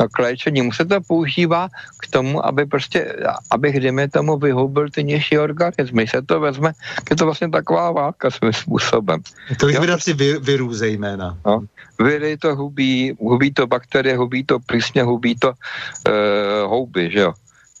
no 0.00 0.08
k 0.08 0.18
léčení 0.18 0.62
mu 0.62 0.72
se 0.72 0.84
to 0.84 1.00
používá 1.00 1.68
k 2.02 2.04
tomu, 2.10 2.46
aby 2.46 2.66
prostě, 2.66 3.16
aby 3.50 3.72
dejme 3.72 4.08
tomu 4.08 4.36
vyhubil 4.36 4.90
ty 4.90 5.04
nižší 5.04 5.38
organismy. 5.38 6.06
Se 6.06 6.22
to 6.22 6.40
vezme, 6.40 6.72
je 7.10 7.16
to 7.16 7.24
vlastně 7.24 7.48
taková 7.48 7.92
válka 7.92 8.30
svým 8.30 8.52
způsobem. 8.52 9.20
To 9.60 9.66
vydat 9.66 10.02
si 10.02 10.12
vy, 10.12 10.38
virů 10.38 10.74
zejména. 10.74 11.38
No, 11.46 11.64
viry 11.98 12.36
to 12.36 12.56
hubí, 12.56 13.16
hubí 13.20 13.52
to 13.52 13.66
bakterie, 13.66 14.16
hubí 14.16 14.44
to 14.44 14.58
plísně, 14.58 15.02
hubí 15.02 15.34
to 15.34 15.48
uh, 15.48 16.70
houby, 16.70 17.10
že 17.10 17.20
jo. 17.20 17.32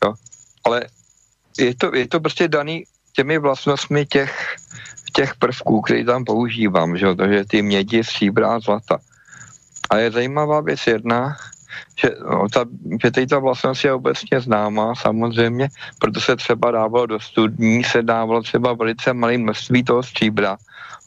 jo? 0.04 0.14
Ale 0.64 0.86
je 1.58 1.74
to, 1.74 1.94
je 1.94 2.08
to 2.08 2.20
prostě 2.20 2.48
daný 2.48 2.84
těmi 3.12 3.38
vlastnostmi 3.38 4.06
těch, 4.06 4.56
těch 5.12 5.34
prvků, 5.34 5.80
které 5.80 6.04
tam 6.04 6.24
používám, 6.24 6.96
že? 6.96 7.14
takže 7.14 7.44
ty 7.44 7.62
mědi, 7.62 8.04
stříbra 8.04 8.54
a 8.54 8.60
zlata. 8.60 8.98
A 9.90 9.96
je 9.96 10.10
zajímavá 10.10 10.60
věc 10.60 10.86
jedna, 10.86 11.36
že, 11.96 12.10
no, 12.30 12.48
ta, 12.48 12.64
že 13.02 13.10
tady 13.10 13.26
ta 13.26 13.38
vlastnost 13.38 13.84
je 13.84 13.92
obecně 13.92 14.40
známá 14.40 14.94
samozřejmě, 14.94 15.68
proto 15.98 16.20
se 16.20 16.36
třeba 16.36 16.70
dávalo 16.70 17.06
do 17.06 17.20
studní, 17.20 17.84
se 17.84 18.02
dávalo 18.02 18.42
třeba 18.42 18.72
velice 18.72 19.12
malé 19.12 19.38
množství 19.38 19.84
toho 19.84 20.02
stříbra 20.02 20.56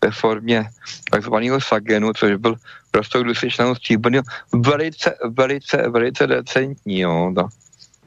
ve 0.03 0.11
formě 0.11 0.69
takzvaného 1.11 1.61
sagenu, 1.61 2.13
což 2.13 2.35
byl 2.35 2.55
prostor 2.91 3.25
dusičného 3.25 3.75
stříbrného, 3.75 4.23
velice, 4.53 5.15
velice, 5.29 5.89
velice 5.89 6.27
decentní, 6.27 6.99
jo, 6.99 7.31
to 7.35 7.47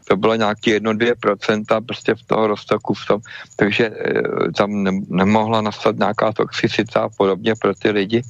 to 0.09 0.17
bylo 0.17 0.35
nějaký 0.35 0.71
jedno, 0.71 0.93
dvě 0.93 1.15
procenta 1.15 1.81
prostě 1.81 2.15
v 2.15 2.23
toho 2.23 2.47
roztoku 2.47 2.95
v 2.95 3.07
tom, 3.07 3.21
takže 3.57 3.87
e, 3.87 4.23
tam 4.57 4.83
ne, 4.83 4.91
nemohla 5.09 5.61
nastat 5.61 5.97
nějaká 5.97 6.33
toxicita 6.33 7.01
a 7.01 7.09
podobně 7.09 7.55
pro 7.55 7.75
ty 7.75 7.91
lidi. 7.91 8.23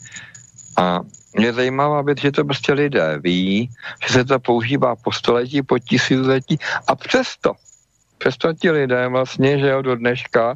A 0.76 1.00
mě 1.34 1.52
zajímavá 1.52 2.02
věc, 2.02 2.20
že 2.20 2.32
to 2.32 2.44
prostě 2.44 2.72
lidé 2.72 3.18
ví, 3.22 3.70
že 4.06 4.12
se 4.12 4.24
to 4.24 4.38
používá 4.38 4.96
po 4.96 5.12
století, 5.12 5.62
po 5.62 5.78
tisíciletí 5.78 6.58
a 6.86 6.94
přesto, 6.94 7.52
přesto 8.18 8.52
ti 8.52 8.70
lidé 8.70 9.08
vlastně, 9.08 9.58
že 9.58 9.68
jo, 9.68 9.82
do 9.82 9.96
dneška, 9.96 10.54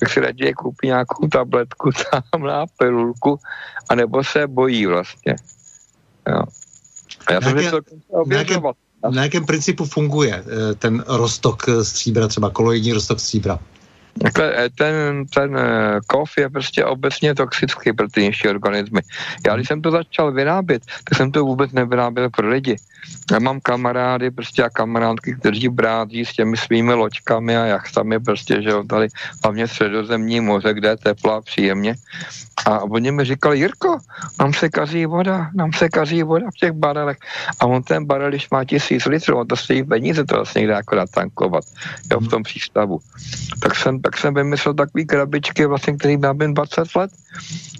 tak 0.00 0.10
si 0.10 0.20
raději 0.20 0.54
koupí 0.54 0.86
nějakou 0.86 1.28
tabletku 1.28 1.90
tam 2.10 2.42
na 2.42 2.64
pilulku, 2.78 3.38
anebo 3.88 4.24
se 4.24 4.46
bojí 4.46 4.86
vlastně. 4.86 5.34
Jo. 6.28 6.42
A 7.26 7.32
já 7.32 7.40
jsem 7.40 7.70
to 7.70 7.80
ověřoval 8.08 8.74
na 9.10 9.22
jakém 9.22 9.46
principu 9.46 9.84
funguje 9.84 10.44
eh, 10.46 10.74
ten 10.74 11.04
roztok 11.06 11.62
stříbra, 11.82 12.28
třeba 12.28 12.50
koloidní 12.50 12.92
roztok 12.92 13.20
stříbra? 13.20 13.58
Takhle, 14.22 14.52
eh, 14.56 14.68
ten, 14.70 15.26
ten 15.26 15.58
kov 16.06 16.30
je 16.38 16.50
prostě 16.50 16.84
obecně 16.84 17.34
toxický 17.34 17.92
pro 17.92 18.08
ty 18.08 18.22
nižší 18.22 18.48
organismy. 18.48 19.00
Já 19.46 19.56
když 19.56 19.68
jsem 19.68 19.82
to 19.82 19.90
začal 19.90 20.32
vyrábět, 20.32 20.82
tak 21.04 21.16
jsem 21.16 21.32
to 21.32 21.44
vůbec 21.44 21.72
nevyráběl 21.72 22.30
pro 22.30 22.48
lidi. 22.48 22.76
Já 23.32 23.38
mám 23.38 23.60
kamarády 23.60 24.30
prostě 24.30 24.62
a 24.62 24.70
kamarádky, 24.70 25.34
kteří 25.34 25.68
brádí 25.68 26.24
s 26.24 26.32
těmi 26.32 26.56
svými 26.56 26.92
loďkami 26.92 27.56
a 27.56 27.64
jachtami 27.64 28.20
prostě, 28.20 28.62
že 28.62 28.70
jo, 28.70 28.84
tady 28.84 29.08
hlavně 29.42 29.68
středozemní 29.68 30.40
moře, 30.40 30.74
kde 30.74 30.88
je 30.88 30.96
teplo 30.96 31.32
a 31.32 31.40
příjemně. 31.40 31.94
A 32.66 32.80
oni 32.80 33.10
mi 33.10 33.24
říkali, 33.24 33.58
Jirko, 33.58 33.98
nám 34.40 34.54
se 34.54 34.68
kazí 34.68 35.06
voda, 35.06 35.50
nám 35.54 35.72
se 35.72 35.88
kazí 35.88 36.22
voda 36.22 36.46
v 36.50 36.58
těch 36.58 36.72
barelech. 36.72 37.16
A 37.60 37.66
on 37.66 37.82
ten 37.82 38.04
barel, 38.04 38.28
když 38.28 38.50
má 38.50 38.64
tisíc 38.64 39.04
litrů, 39.04 39.38
on 39.38 39.46
to 39.46 39.56
stojí 39.56 39.84
peníze, 39.84 40.24
to 40.24 40.34
vlastně 40.34 40.58
někde 40.58 40.74
jako 40.74 40.96
natankovat, 40.96 41.64
jo, 42.10 42.20
v 42.20 42.28
tom 42.28 42.42
přístavu. 42.42 42.98
Tak 43.62 43.74
jsem, 43.74 44.00
tak 44.02 44.18
jsem 44.18 44.34
vymyslel 44.34 44.74
takový 44.74 45.06
krabičky, 45.06 45.66
vlastně, 45.66 45.96
který 45.96 46.16
má 46.16 46.32
20 46.32 46.94
let, 46.96 47.10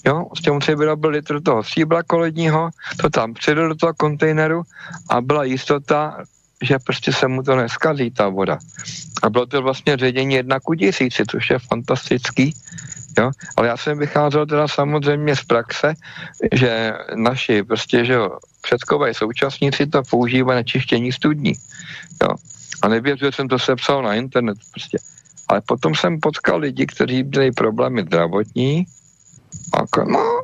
jo, 0.07 0.27
s 0.39 0.43
tím 0.43 0.61
si 0.61 0.75
vyrobil 0.75 1.11
litr 1.11 1.43
toho 1.43 1.65
stříbra 1.65 2.03
koledního, 2.03 2.71
to 3.01 3.11
tam 3.11 3.35
přidal 3.35 3.69
do 3.69 3.75
toho 3.75 3.95
kontejneru 3.95 4.63
a 5.11 5.21
byla 5.21 5.45
jistota, 5.45 6.25
že 6.63 6.79
prostě 6.79 7.13
se 7.13 7.29
mu 7.29 7.43
to 7.43 7.57
neskazí, 7.57 8.11
ta 8.11 8.29
voda. 8.29 8.59
A 9.23 9.31
bylo 9.31 9.47
to 9.47 9.63
vlastně 9.63 9.97
ředění 9.97 10.35
jedna 10.35 10.61
ku 10.61 10.75
tisíci, 10.75 11.25
což 11.31 11.51
je 11.51 11.59
fantastický. 11.59 12.55
Jo? 13.19 13.31
Ale 13.57 13.69
já 13.69 13.77
jsem 13.77 13.99
vycházel 13.99 14.47
teda 14.47 14.69
samozřejmě 14.69 15.37
z 15.37 15.45
praxe, 15.45 15.95
že 16.53 16.93
naši 17.15 17.63
prostě, 17.63 18.05
že 18.05 18.13
jo, 18.13 18.39
předkové 18.61 19.15
současníci 19.15 19.87
to 19.87 20.03
používají 20.11 20.57
na 20.57 20.63
čištění 20.63 21.13
studní. 21.13 21.53
Jo? 22.23 22.29
A 22.83 22.89
nevěřil 22.89 23.33
jsem 23.33 23.49
to 23.49 23.59
sepsal 23.59 24.03
na 24.03 24.15
internet 24.15 24.59
prostě. 24.71 24.99
Ale 25.49 25.61
potom 25.61 25.95
jsem 25.95 26.21
potkal 26.21 26.59
lidi, 26.59 26.87
kteří 26.87 27.23
měli 27.23 27.53
problémy 27.53 28.03
zdravotní. 28.03 28.87
A 29.73 30.05
no, 30.05 30.43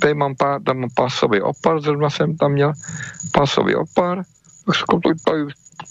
tady 0.00 0.14
mám, 0.14 0.34
pár, 0.34 0.62
tam 0.62 0.78
mám 0.78 0.90
pásový 0.94 1.40
opar, 1.40 1.80
zrovna 1.80 2.10
jsem 2.10 2.36
tam 2.36 2.52
měl 2.52 2.72
pásový 3.32 3.74
opar, 3.74 4.22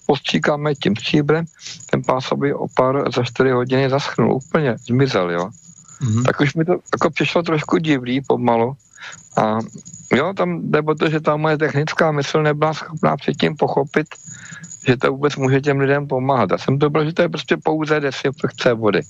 postříkáme 0.06 0.76
tím 0.76 0.96
stříbrem, 0.96 1.46
ten 1.92 2.04
pásový 2.04 2.54
opar 2.54 3.12
za 3.16 3.24
4 3.24 3.50
hodiny 3.50 3.90
zaschnul 3.90 4.36
úplně, 4.36 4.76
zmizel, 4.78 5.32
jo. 5.32 5.50
Mm-hmm. 6.02 6.24
Tak 6.24 6.42
už 6.42 6.54
mi 6.54 6.66
to 6.66 6.72
jako 6.94 7.10
přišlo 7.10 7.44
trošku 7.44 7.78
divný 7.78 8.22
pomalu. 8.22 8.76
A 9.38 9.60
jo, 10.14 10.34
tam 10.34 10.72
jde 10.72 10.82
o 10.82 10.96
to, 10.96 11.10
že 11.10 11.20
ta 11.20 11.36
moje 11.36 11.58
technická 11.58 12.12
mysl 12.12 12.44
nebyla 12.44 12.74
schopná 12.74 13.18
předtím 13.18 13.56
pochopit, 13.56 14.08
že 14.88 14.98
to 14.98 15.12
vůbec 15.12 15.36
může 15.36 15.62
těm 15.62 15.80
lidem 15.80 16.08
pomáhat. 16.08 16.52
Já 16.52 16.58
jsem 16.58 16.80
to 16.80 16.90
byl, 16.90 17.06
že 17.06 17.14
to 17.14 17.22
je 17.22 17.30
prostě 17.30 17.58
pouze 17.58 18.00
desinfekce 18.00 18.74
vody. 18.74 19.02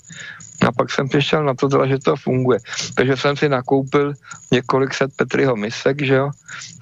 A 0.67 0.71
pak 0.71 0.91
jsem 0.91 1.09
přišel 1.09 1.43
na 1.43 1.53
to, 1.53 1.69
že 1.85 1.99
to 1.99 2.15
funguje. 2.15 2.59
Takže 2.95 3.17
jsem 3.17 3.37
si 3.37 3.49
nakoupil 3.49 4.13
několik 4.51 4.93
set 4.93 5.11
Petriho 5.15 5.55
misek, 5.55 6.01
že 6.01 6.15
jo, 6.15 6.31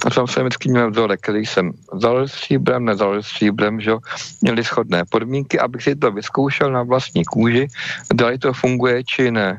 a 0.05 0.09
tam 0.09 0.27
jsem 0.27 0.43
vždycky 0.43 0.69
měl 0.69 0.91
vzorek, 0.91 1.21
který 1.21 1.45
jsem 1.45 1.71
vzal 1.93 2.27
stříbrem, 2.27 2.85
nezal 2.85 3.23
stříbrem, 3.23 3.81
že 3.81 3.89
jo, 3.89 3.99
měli 4.41 4.63
schodné 4.63 5.03
podmínky, 5.09 5.59
abych 5.59 5.83
si 5.83 5.95
to 5.95 6.11
vyzkoušel 6.11 6.71
na 6.71 6.83
vlastní 6.83 7.25
kůži, 7.25 7.67
dali 8.13 8.37
to 8.37 8.53
funguje 8.53 9.03
či 9.03 9.31
ne. 9.31 9.57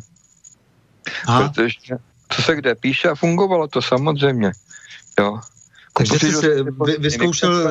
Aha. 1.27 1.49
Protože 1.49 1.97
co 2.37 2.43
se 2.43 2.57
kde 2.57 2.75
píše 2.75 3.09
a 3.09 3.15
fungovalo 3.15 3.69
to 3.69 3.83
samozřejmě. 3.83 4.53
Jo. 5.21 5.41
Takže 5.97 6.19
jsi 6.19 6.33
se 6.33 6.63
vy, 6.63 6.97
vyzkoušel, 6.99 7.71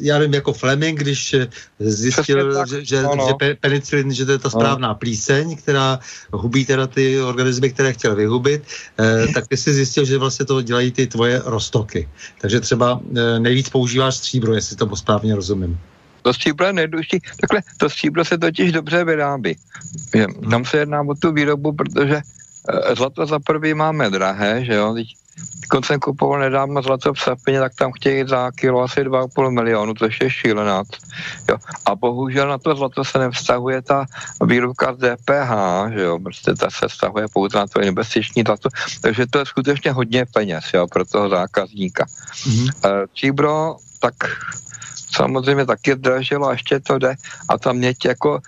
já 0.00 0.18
nevím, 0.18 0.34
jako 0.34 0.52
Fleming, 0.52 0.98
když 0.98 1.34
zjistil, 1.78 2.66
že, 2.66 2.84
že, 2.84 3.02
že 3.02 3.56
penicilin, 3.60 4.14
že 4.14 4.26
to 4.26 4.32
je 4.32 4.38
ta 4.38 4.50
správná 4.50 4.94
plíseň, 4.94 5.56
která 5.56 5.98
hubí 6.32 6.64
teda 6.64 6.86
ty 6.86 7.20
organismy, 7.20 7.70
které 7.70 7.92
chtěl 7.92 8.14
vyhubit, 8.14 8.62
eh, 8.98 9.26
tak 9.34 9.48
ty 9.48 9.56
jsi 9.56 9.74
zjistil, 9.74 10.04
že 10.04 10.18
vlastně 10.18 10.46
to 10.46 10.62
dělají 10.62 10.92
ty 10.92 11.06
tvoje 11.06 11.42
roztoky. 11.44 12.08
Takže 12.40 12.60
třeba 12.60 13.00
eh, 13.16 13.38
nejvíc 13.40 13.68
používáš 13.68 14.16
stříbro, 14.16 14.54
jestli 14.54 14.76
to 14.76 14.96
správně 14.96 15.34
rozumím. 15.34 15.78
To 16.22 16.32
stříbro 16.32 16.66
je 16.66 16.72
nejdůležitější. 16.72 17.22
Takhle, 17.40 17.62
to 17.76 17.90
stříbro 17.90 18.24
se 18.24 18.38
totiž 18.38 18.72
dobře 18.72 19.04
vyrábí. 19.04 19.56
Tam 20.50 20.64
se 20.64 20.78
jedná 20.78 21.02
o 21.02 21.14
tu 21.14 21.32
výrobu, 21.32 21.72
protože 21.72 22.22
zlato 22.96 23.26
za 23.26 23.38
prvý 23.38 23.74
máme 23.74 24.10
drahé, 24.10 24.64
že 24.64 24.74
jo, 24.74 24.92
když 24.92 25.14
jsem 25.84 26.00
kupoval 26.00 26.40
nedávno 26.40 26.82
zlato 26.82 27.14
v 27.14 27.20
Sapině, 27.20 27.60
tak 27.60 27.74
tam 27.74 27.92
chtějí 27.92 28.24
za 28.28 28.50
kilo 28.50 28.82
asi 28.82 29.00
2,5 29.00 29.50
milionu, 29.50 29.94
což 29.94 30.20
je 30.20 30.30
šílená. 30.30 30.82
Jo. 31.48 31.56
A 31.86 31.94
bohužel 31.94 32.48
na 32.48 32.58
to 32.58 32.76
zlato 32.76 33.04
se 33.04 33.18
nevztahuje 33.18 33.82
ta 33.82 34.06
výrobka 34.44 34.94
z 34.94 34.96
DPH, 34.96 35.52
že 35.92 36.02
jo, 36.02 36.18
prostě 36.18 36.54
ta 36.54 36.70
se 36.70 36.88
vztahuje 36.88 37.26
pouze 37.32 37.58
na 37.58 37.66
to 37.66 37.80
investiční 37.80 38.42
zlato, 38.42 38.68
takže 39.00 39.26
to 39.26 39.38
je 39.38 39.46
skutečně 39.46 39.92
hodně 39.92 40.26
peněz, 40.26 40.64
jo, 40.74 40.86
pro 40.86 41.04
toho 41.04 41.28
zákazníka. 41.28 42.04
Mm-hmm. 42.04 42.70
Číbro, 43.12 43.76
tak 44.00 44.14
samozřejmě 45.16 45.66
taky 45.66 45.94
dražilo 45.94 46.48
a 46.48 46.52
ještě 46.52 46.80
to 46.80 46.98
jde 46.98 47.14
a 47.48 47.58
tam 47.58 47.76
mě 47.76 47.94
jako 48.04 48.40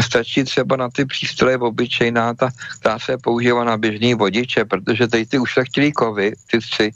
stačí 0.00 0.44
třeba 0.44 0.76
na 0.76 0.90
ty 0.90 1.04
přístroje 1.04 1.58
obyčejná, 1.58 2.34
ta, 2.34 2.50
která 2.80 2.98
se 2.98 3.18
používá 3.18 3.64
na 3.64 3.76
běžný 3.76 4.14
vodiče, 4.14 4.64
protože 4.64 5.08
tady 5.08 5.26
ty 5.26 5.38
ušlechtilý 5.38 5.92
kovy, 5.92 6.32
ty 6.50 6.58
tři, 6.58 6.90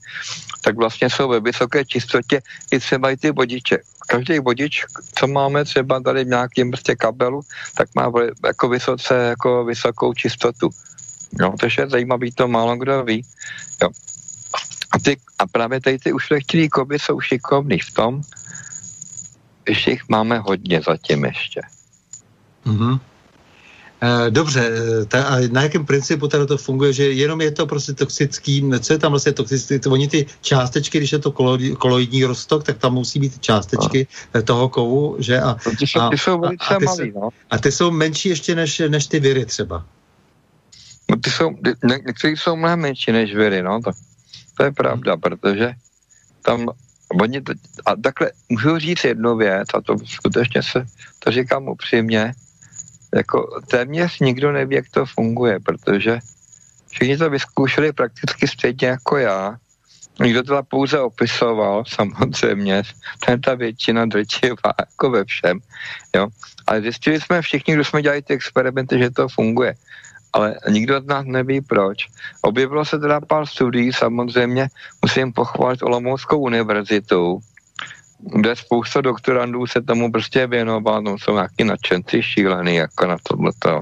tak 0.61 0.77
vlastně 0.77 1.11
jsou 1.11 1.28
ve 1.28 1.40
vysoké 1.40 1.85
čistotě 1.85 2.43
i 2.70 2.78
třeba 2.78 3.11
i 3.11 3.16
ty 3.16 3.31
vodiče. 3.31 3.78
Každý 4.09 4.39
vodič, 4.39 4.85
co 5.15 5.27
máme 5.27 5.65
třeba 5.65 6.01
tady 6.01 6.24
v 6.24 6.35
nějakém 6.35 6.70
prostě 6.70 6.97
kabelu, 6.97 7.40
tak 7.77 7.89
má 7.94 8.12
jako 8.47 8.69
vysoce, 8.69 9.15
jako 9.15 9.65
vysokou 9.65 10.15
čistotu. 10.15 10.70
No, 11.39 11.55
to 11.61 11.66
je 11.66 11.86
zajímavý, 11.86 12.32
to 12.32 12.48
málo 12.48 12.77
kdo 12.77 13.05
ví. 13.05 13.23
Jo. 13.82 13.89
A, 14.90 14.98
ty, 14.98 15.16
a 15.39 15.47
právě 15.47 15.81
tady 15.81 15.98
ty 15.98 16.12
ušlechtilý 16.12 16.69
kovy 16.69 16.98
jsou 16.98 17.20
šikovný 17.20 17.78
v 17.78 17.93
tom, 17.94 18.23
jich 19.86 20.09
máme 20.09 20.38
hodně 20.38 20.80
zatím 20.86 21.24
ještě. 21.24 21.60
Mm-hmm. 22.66 23.01
Dobře, 24.30 24.70
eh, 24.72 25.05
ta, 25.05 25.24
a 25.24 25.48
na 25.52 25.62
jakém 25.62 25.86
principu 25.86 26.28
teda 26.28 26.47
to 26.47 26.56
funguje, 26.56 26.92
že 26.92 27.12
jenom 27.12 27.40
je 27.40 27.51
to 27.51 27.66
prostě 27.66 27.92
toxický, 27.92 28.70
co 28.80 28.92
je 28.92 28.98
tam 28.98 29.12
vlastně 29.12 29.32
toxický, 29.32 29.80
oni 29.88 30.09
ty 30.09 30.26
částečky, 30.40 30.98
když 30.98 31.12
je 31.12 31.18
to 31.18 31.32
koloidní 31.78 32.24
rostok, 32.24 32.64
tak 32.64 32.78
tam 32.78 32.94
musí 32.94 33.20
být 33.20 33.38
částečky 33.38 34.06
no. 34.34 34.42
toho 34.42 34.68
kovu, 34.68 35.16
že 35.18 35.40
a, 35.40 35.56
ty 35.78 35.86
jsou, 35.86 36.10
ty 36.10 36.18
jsou 36.18 36.40
velice 36.40 36.64
a, 36.64 36.76
a, 36.76 36.78
ty 36.78 36.84
malý, 36.84 37.12
no. 37.14 37.28
a 37.51 37.59
ty 37.59 37.72
jsou 37.72 37.90
menší 37.90 38.28
ještě 38.28 38.55
než, 38.55 38.82
než 38.88 39.06
ty 39.06 39.20
viry 39.20 39.47
třeba. 39.47 39.86
No 41.10 41.16
ty 41.16 41.30
jsou, 41.30 41.51
ne, 41.84 41.98
některý 42.06 42.36
jsou 42.36 42.56
mnohem 42.56 42.80
menší 42.80 43.12
než 43.12 43.34
viry, 43.34 43.62
no, 43.62 43.80
to, 43.84 43.90
to 44.56 44.64
je 44.64 44.72
pravda, 44.72 45.16
protože 45.16 45.72
tam 46.42 46.68
Oni 47.10 47.40
to, 47.40 47.52
a 47.86 47.96
takhle 47.96 48.32
můžu 48.48 48.78
říct 48.78 49.04
jednu 49.04 49.36
věc, 49.36 49.68
a 49.74 49.80
to 49.80 49.96
skutečně 50.06 50.62
se 50.62 50.86
to 51.18 51.30
říkám 51.30 51.68
upřímně, 51.68 52.32
jako 53.14 53.60
téměř 53.70 54.20
nikdo 54.20 54.52
neví, 54.52 54.76
jak 54.76 54.88
to 54.90 55.06
funguje, 55.06 55.60
protože 55.60 56.18
všichni 56.90 57.16
to 57.16 57.30
vyzkoušeli 57.30 57.92
prakticky 57.92 58.48
stejně 58.48 58.88
jako 58.88 59.16
já. 59.16 59.56
Nikdo 60.20 60.42
to 60.42 60.62
pouze 60.62 61.00
opisoval, 61.00 61.84
samozřejmě, 61.88 62.82
ten 63.26 63.40
ta 63.40 63.54
většina 63.54 64.06
drčivá, 64.06 64.72
jako 64.78 65.10
ve 65.10 65.24
všem, 65.24 65.58
jo. 66.16 66.28
Ale 66.66 66.82
zjistili 66.82 67.20
jsme 67.20 67.42
všichni, 67.42 67.74
kdo 67.74 67.84
jsme 67.84 68.02
dělali 68.02 68.22
ty 68.22 68.34
experimenty, 68.34 68.98
že 68.98 69.10
to 69.10 69.28
funguje 69.28 69.74
ale 70.32 70.55
nikdo 70.69 71.01
z 71.01 71.07
nás 71.07 71.27
neví 71.27 71.61
proč. 71.61 72.07
Objevilo 72.43 72.85
se 72.85 72.98
teda 72.98 73.20
pár 73.20 73.47
studií, 73.47 73.93
samozřejmě 73.93 74.69
musím 75.02 75.32
pochválit 75.32 75.82
Olomouckou 75.82 76.39
univerzitu, 76.39 77.40
kde 78.20 78.57
spousta 78.57 79.01
doktorandů 79.01 79.66
se 79.66 79.82
tomu 79.82 80.12
prostě 80.12 80.47
věnoval, 80.47 81.02
no 81.02 81.19
jsou 81.19 81.35
nějaký 81.35 81.65
nadšenci 81.65 82.23
šílený 82.23 82.74
jako 82.74 83.07
na 83.07 83.16
tohleto. 83.23 83.81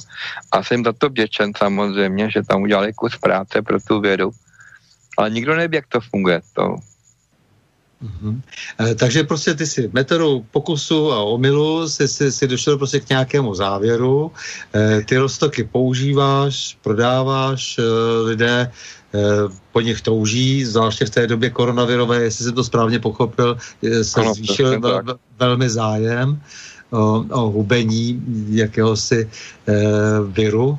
A 0.52 0.62
jsem 0.62 0.84
za 0.84 0.92
to 0.92 1.08
vděčen 1.08 1.52
samozřejmě, 1.56 2.30
že 2.30 2.42
tam 2.42 2.62
udělali 2.62 2.92
kus 2.92 3.16
práce 3.16 3.62
pro 3.62 3.80
tu 3.80 4.00
vědu. 4.00 4.30
Ale 5.18 5.30
nikdo 5.30 5.56
neví, 5.56 5.76
jak 5.76 5.86
to 5.86 6.00
funguje. 6.00 6.40
To 6.52 6.76
Mm-hmm. 7.98 8.40
Takže 8.94 9.24
prostě 9.24 9.54
ty 9.54 9.66
si 9.66 9.90
metodou 9.92 10.46
pokusu 10.50 11.12
a 11.12 11.22
omylu 11.22 11.88
si, 11.88 12.08
si, 12.08 12.32
si 12.32 12.48
došel 12.48 12.78
prostě 12.78 13.00
k 13.00 13.08
nějakému 13.08 13.54
závěru, 13.54 14.30
e, 14.74 15.02
ty 15.02 15.16
roztoky 15.16 15.64
používáš, 15.64 16.78
prodáváš, 16.82 17.78
e, 17.78 17.82
lidé 18.22 18.70
po 19.72 19.80
nich 19.80 20.00
touží, 20.00 20.64
zvláště 20.64 21.04
v 21.04 21.10
té 21.10 21.26
době 21.26 21.50
koronavirové, 21.50 22.22
jestli 22.22 22.44
jsem 22.44 22.54
to 22.54 22.64
správně 22.64 22.98
pochopil, 22.98 23.56
se 24.02 24.20
ano, 24.20 24.34
zvýšil 24.34 24.80
vel, 24.80 25.02
velmi 25.38 25.70
zájem 25.70 26.42
o, 26.90 27.24
o 27.30 27.50
hubení 27.50 28.22
jakéhosi 28.48 29.24
e, 29.24 29.74
viru, 30.28 30.78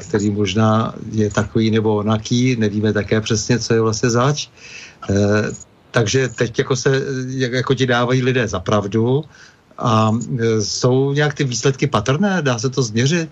který 0.00 0.30
možná 0.30 0.94
je 1.12 1.30
takový 1.30 1.70
nebo 1.70 1.96
onaký, 1.96 2.56
nevíme 2.56 2.92
také 2.92 3.20
přesně, 3.20 3.58
co 3.58 3.74
je 3.74 3.80
vlastně 3.80 4.10
zač. 4.10 4.48
E, 5.10 5.14
takže 5.94 6.28
teď 6.28 6.58
jako 6.58 6.76
se, 6.76 7.02
jako 7.30 7.74
ti 7.74 7.86
dávají 7.86 8.22
lidé 8.22 8.48
za 8.48 8.60
pravdu 8.60 9.24
a 9.78 10.10
e, 10.10 10.60
jsou 10.60 11.12
nějak 11.12 11.34
ty 11.34 11.44
výsledky 11.44 11.86
patrné? 11.86 12.42
Dá 12.42 12.58
se 12.58 12.70
to 12.70 12.82
změřit? 12.82 13.30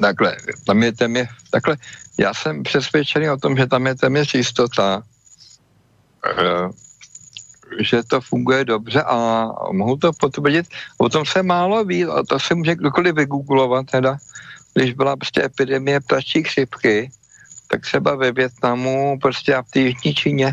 Takhle, 0.00 0.36
tam 0.66 0.82
je 0.82 0.92
téměř, 0.92 1.28
takhle, 1.50 1.76
já 2.20 2.34
jsem 2.34 2.62
přesvědčený 2.62 3.30
o 3.30 3.36
tom, 3.36 3.56
že 3.56 3.66
tam 3.66 3.86
je 3.86 3.94
téměř 3.94 4.34
jistota, 4.34 5.02
e, 6.28 6.68
že 7.80 8.02
to 8.04 8.20
funguje 8.20 8.64
dobře 8.64 9.02
a 9.02 9.48
mohu 9.72 9.96
to 9.96 10.12
potvrdit. 10.12 10.66
O 10.98 11.08
tom 11.08 11.24
se 11.24 11.42
málo 11.42 11.84
ví, 11.84 12.04
a 12.04 12.22
to 12.28 12.38
se 12.38 12.54
může 12.54 12.74
kdokoliv 12.74 13.14
vygooglovat 13.14 13.86
teda, 13.88 14.16
když 14.74 14.92
byla 14.92 15.16
prostě 15.16 15.44
epidemie 15.44 16.00
ptačí 16.00 16.42
chřipky, 16.42 17.10
tak 17.68 17.80
třeba 17.80 18.14
ve 18.14 18.32
Větnamu, 18.32 19.18
prostě 19.22 19.54
a 19.54 19.62
v 19.62 19.70
té 19.70 19.80
Jižní 19.80 20.14
Číně, 20.14 20.52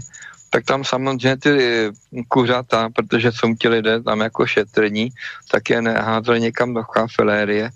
tak 0.49 0.65
tam 0.65 0.83
samozřejmě 0.83 1.37
ty 1.37 1.53
kuřata, 2.27 2.89
protože 2.89 3.31
jsou 3.31 3.55
ti 3.55 3.67
lidé 3.69 4.01
tam 4.03 4.21
jako 4.21 4.45
šetrní, 4.45 5.09
tak 5.51 5.69
je 5.69 5.81
neházeli 5.81 6.41
někam 6.41 6.73
do 6.73 6.83
kafilérie, 6.83 7.69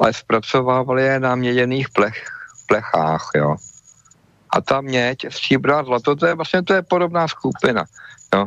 ale 0.00 0.12
zpracovávali 0.12 1.02
je 1.02 1.20
na 1.20 1.34
měděných 1.34 1.88
plech, 1.88 2.24
plechách, 2.66 3.30
jo. 3.36 3.56
A 4.50 4.60
ta 4.60 4.80
měď, 4.80 5.18
stříbro 5.28 5.76
a 5.76 5.84
zlato, 5.84 6.16
to 6.16 6.26
je 6.26 6.34
vlastně 6.34 6.62
to 6.62 6.74
je 6.74 6.82
podobná 6.82 7.28
skupina, 7.28 7.84
jo. 8.34 8.46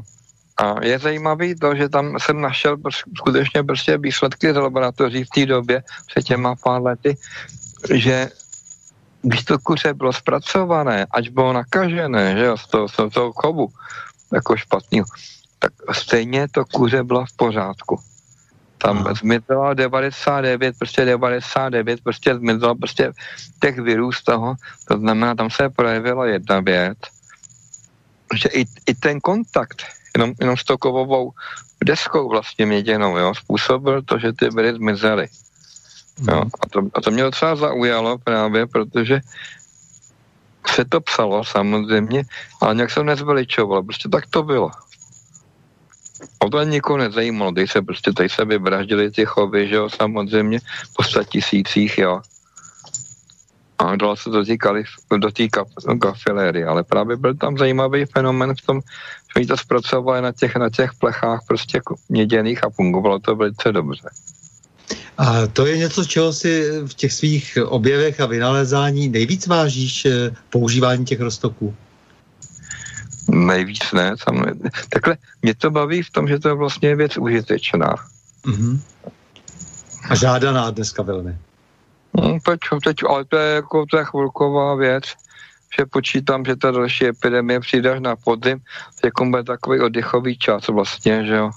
A 0.58 0.86
je 0.86 1.00
zajímavý 1.00 1.56
to, 1.56 1.76
že 1.76 1.90
tam 1.90 2.20
jsem 2.22 2.42
našel 2.42 2.78
skutečně 3.18 3.64
prostě 3.64 3.98
výsledky 3.98 4.54
z 4.54 4.58
laboratoří 4.58 5.24
v 5.24 5.30
té 5.30 5.46
době, 5.46 5.84
před 6.08 6.22
těma 6.22 6.56
pár 6.56 6.82
lety, 6.82 7.18
že 7.94 8.30
když 9.22 9.44
to 9.44 9.60
kuře 9.60 9.94
bylo 9.94 10.14
zpracované, 10.14 11.06
ať 11.12 11.30
bylo 11.30 11.54
nakažené, 11.54 12.38
že 12.38 12.46
jo, 12.46 12.58
z 12.58 12.68
toho, 12.68 12.88
z 12.88 12.96
toho 13.14 13.32
chovu, 13.34 13.68
jako 14.34 14.58
špatného, 14.58 15.06
tak 15.60 15.72
stejně 15.92 16.48
to 16.48 16.66
kuře 16.66 17.04
bylo 17.04 17.26
v 17.26 17.36
pořádku. 17.36 18.00
Tam 18.78 19.04
no. 19.04 19.16
zmizelo 19.16 19.74
99, 19.74 20.76
prostě 20.78 21.06
99, 21.06 22.02
prostě 22.04 22.36
zmizelo 22.36 22.76
prostě 22.76 23.12
těch 23.62 23.80
virů 23.80 24.12
z 24.12 24.24
toho, 24.24 24.56
to 24.88 24.98
znamená, 24.98 25.36
tam 25.36 25.50
se 25.50 25.70
projevila 25.70 26.26
jedna 26.26 26.60
věc, 26.60 26.98
že 28.36 28.50
i, 28.50 28.66
i 28.88 28.96
ten 28.96 29.20
kontakt, 29.20 29.84
jenom, 30.18 30.34
jenom 30.40 30.58
s 30.58 30.64
tou 30.64 30.78
kovovou 30.78 31.32
deskou 31.84 32.30
vlastně 32.30 32.66
měděnou, 32.66 33.18
jo, 33.18 33.34
způsobil 33.36 34.02
to, 34.02 34.20
že 34.20 34.34
ty 34.34 34.50
viry 34.50 34.74
zmizely. 34.74 35.28
Jo, 36.20 36.36
mhm. 36.36 36.50
a, 36.62 36.70
to, 36.70 36.82
a 36.94 37.02
to 37.02 37.12
mě 37.12 37.24
docela 37.24 37.56
zaujalo 37.56 38.18
právě, 38.18 38.68
protože 38.68 39.22
se 40.68 40.86
to 40.86 41.02
psalo 41.02 41.44
samozřejmě, 41.44 42.24
ale 42.62 42.76
nějak 42.76 42.92
se 42.92 43.04
nezveličovalo, 43.04 43.84
prostě 43.84 44.10
tak 44.10 44.28
to 44.30 44.44
bylo. 44.44 44.72
O 46.40 46.50
to 46.50 46.64
nikoho 46.64 46.98
nezajímalo, 46.98 47.52
teď 47.52 47.72
se 47.72 47.82
prostě 47.82 48.14
tady 48.14 48.30
se 48.30 48.46
vyvraždili 48.46 49.12
ty 49.12 49.26
chovy, 49.26 49.68
že 49.68 49.76
jo, 49.76 49.90
samozřejmě, 49.90 50.60
po 50.96 51.04
sta 51.04 51.24
tisících, 51.24 51.98
jo. 51.98 52.22
A 53.78 53.96
dalo 53.96 54.16
se 54.16 54.30
to 54.30 54.46
týkali 54.46 54.84
do 55.18 55.32
té 55.32 55.48
kafiléry, 56.02 56.64
ale 56.64 56.84
právě 56.84 57.18
byl 57.18 57.36
tam 57.36 57.58
zajímavý 57.58 58.06
fenomen 58.06 58.54
v 58.56 58.62
tom, 58.62 58.82
že 58.82 59.34
oni 59.36 59.46
to 59.46 59.58
zpracovali 59.58 60.22
na 60.22 60.32
těch, 60.32 60.56
na 60.56 60.70
těch 60.70 60.94
plechách 60.94 61.40
prostě 61.48 61.82
měděných 62.10 62.64
a 62.64 62.70
fungovalo 62.70 63.20
to 63.20 63.36
velice 63.36 63.72
dobře. 63.72 64.10
A 65.22 65.48
to 65.48 65.66
je 65.66 65.78
něco, 65.78 66.06
čeho 66.06 66.34
si 66.34 66.82
v 66.86 66.94
těch 66.94 67.14
svých 67.14 67.58
objevech 67.66 68.20
a 68.20 68.26
vynalezání 68.26 69.10
nejvíc 69.10 69.48
vážíš 69.48 70.06
eh, 70.06 70.34
používání 70.50 71.06
těch 71.06 71.22
roztoků? 71.22 71.76
nejvíc 73.32 73.92
ne. 73.92 74.16
Tam, 74.26 74.46
takhle 74.90 75.18
mě 75.42 75.56
to 75.56 75.72
baví 75.72 76.04
v 76.04 76.10
tom, 76.10 76.28
že 76.28 76.40
to 76.40 76.48
je 76.48 76.54
vlastně 76.54 76.96
věc 76.96 77.18
užitečná. 77.18 77.96
Mm-hmm. 78.46 78.80
A 80.10 80.16
žádaná 80.16 80.72
dneska 80.72 81.04
velmi. 81.04 81.38
No, 82.14 82.40
teď, 82.46 82.60
teď, 82.84 82.98
ale 83.10 83.26
to 83.26 83.38
je 83.38 83.56
jako 83.56 83.86
to 83.86 83.98
je 83.98 84.06
chvilková 84.06 84.76
věc, 84.76 85.04
že 85.78 85.86
počítám, 85.86 86.46
že 86.46 86.56
ta 86.56 86.72
další 86.72 87.06
epidemie 87.06 87.60
přijde 87.60 87.92
až 87.92 88.00
na 88.00 88.16
podzim, 88.16 88.60
jako 89.04 89.26
bude 89.26 89.44
takový 89.44 89.80
oddychový 89.80 90.38
čas 90.38 90.68
vlastně, 90.68 91.26
že 91.26 91.36
jo. 91.36 91.52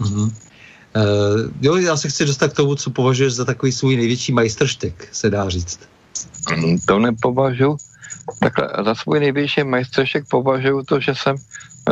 Mm-hmm. 0.00 0.43
Uh, 0.96 1.50
jo, 1.60 1.76
já 1.76 1.96
se 1.96 2.08
chci 2.08 2.24
dostat 2.24 2.52
k 2.52 2.56
tomu, 2.56 2.74
co 2.74 2.90
považuješ 2.90 3.32
za 3.32 3.44
takový 3.44 3.72
svůj 3.72 3.96
největší 3.96 4.32
majstrštek, 4.32 5.08
se 5.12 5.30
dá 5.30 5.48
říct. 5.48 5.80
Mm, 6.56 6.78
to 6.78 6.98
nepovažuji. 6.98 7.76
Takhle 8.40 8.84
za 8.84 8.94
svůj 8.94 9.20
největší 9.20 9.64
majstrštek 9.64 10.24
považuji 10.28 10.82
to, 10.82 11.00
že 11.00 11.14
jsem 11.14 11.36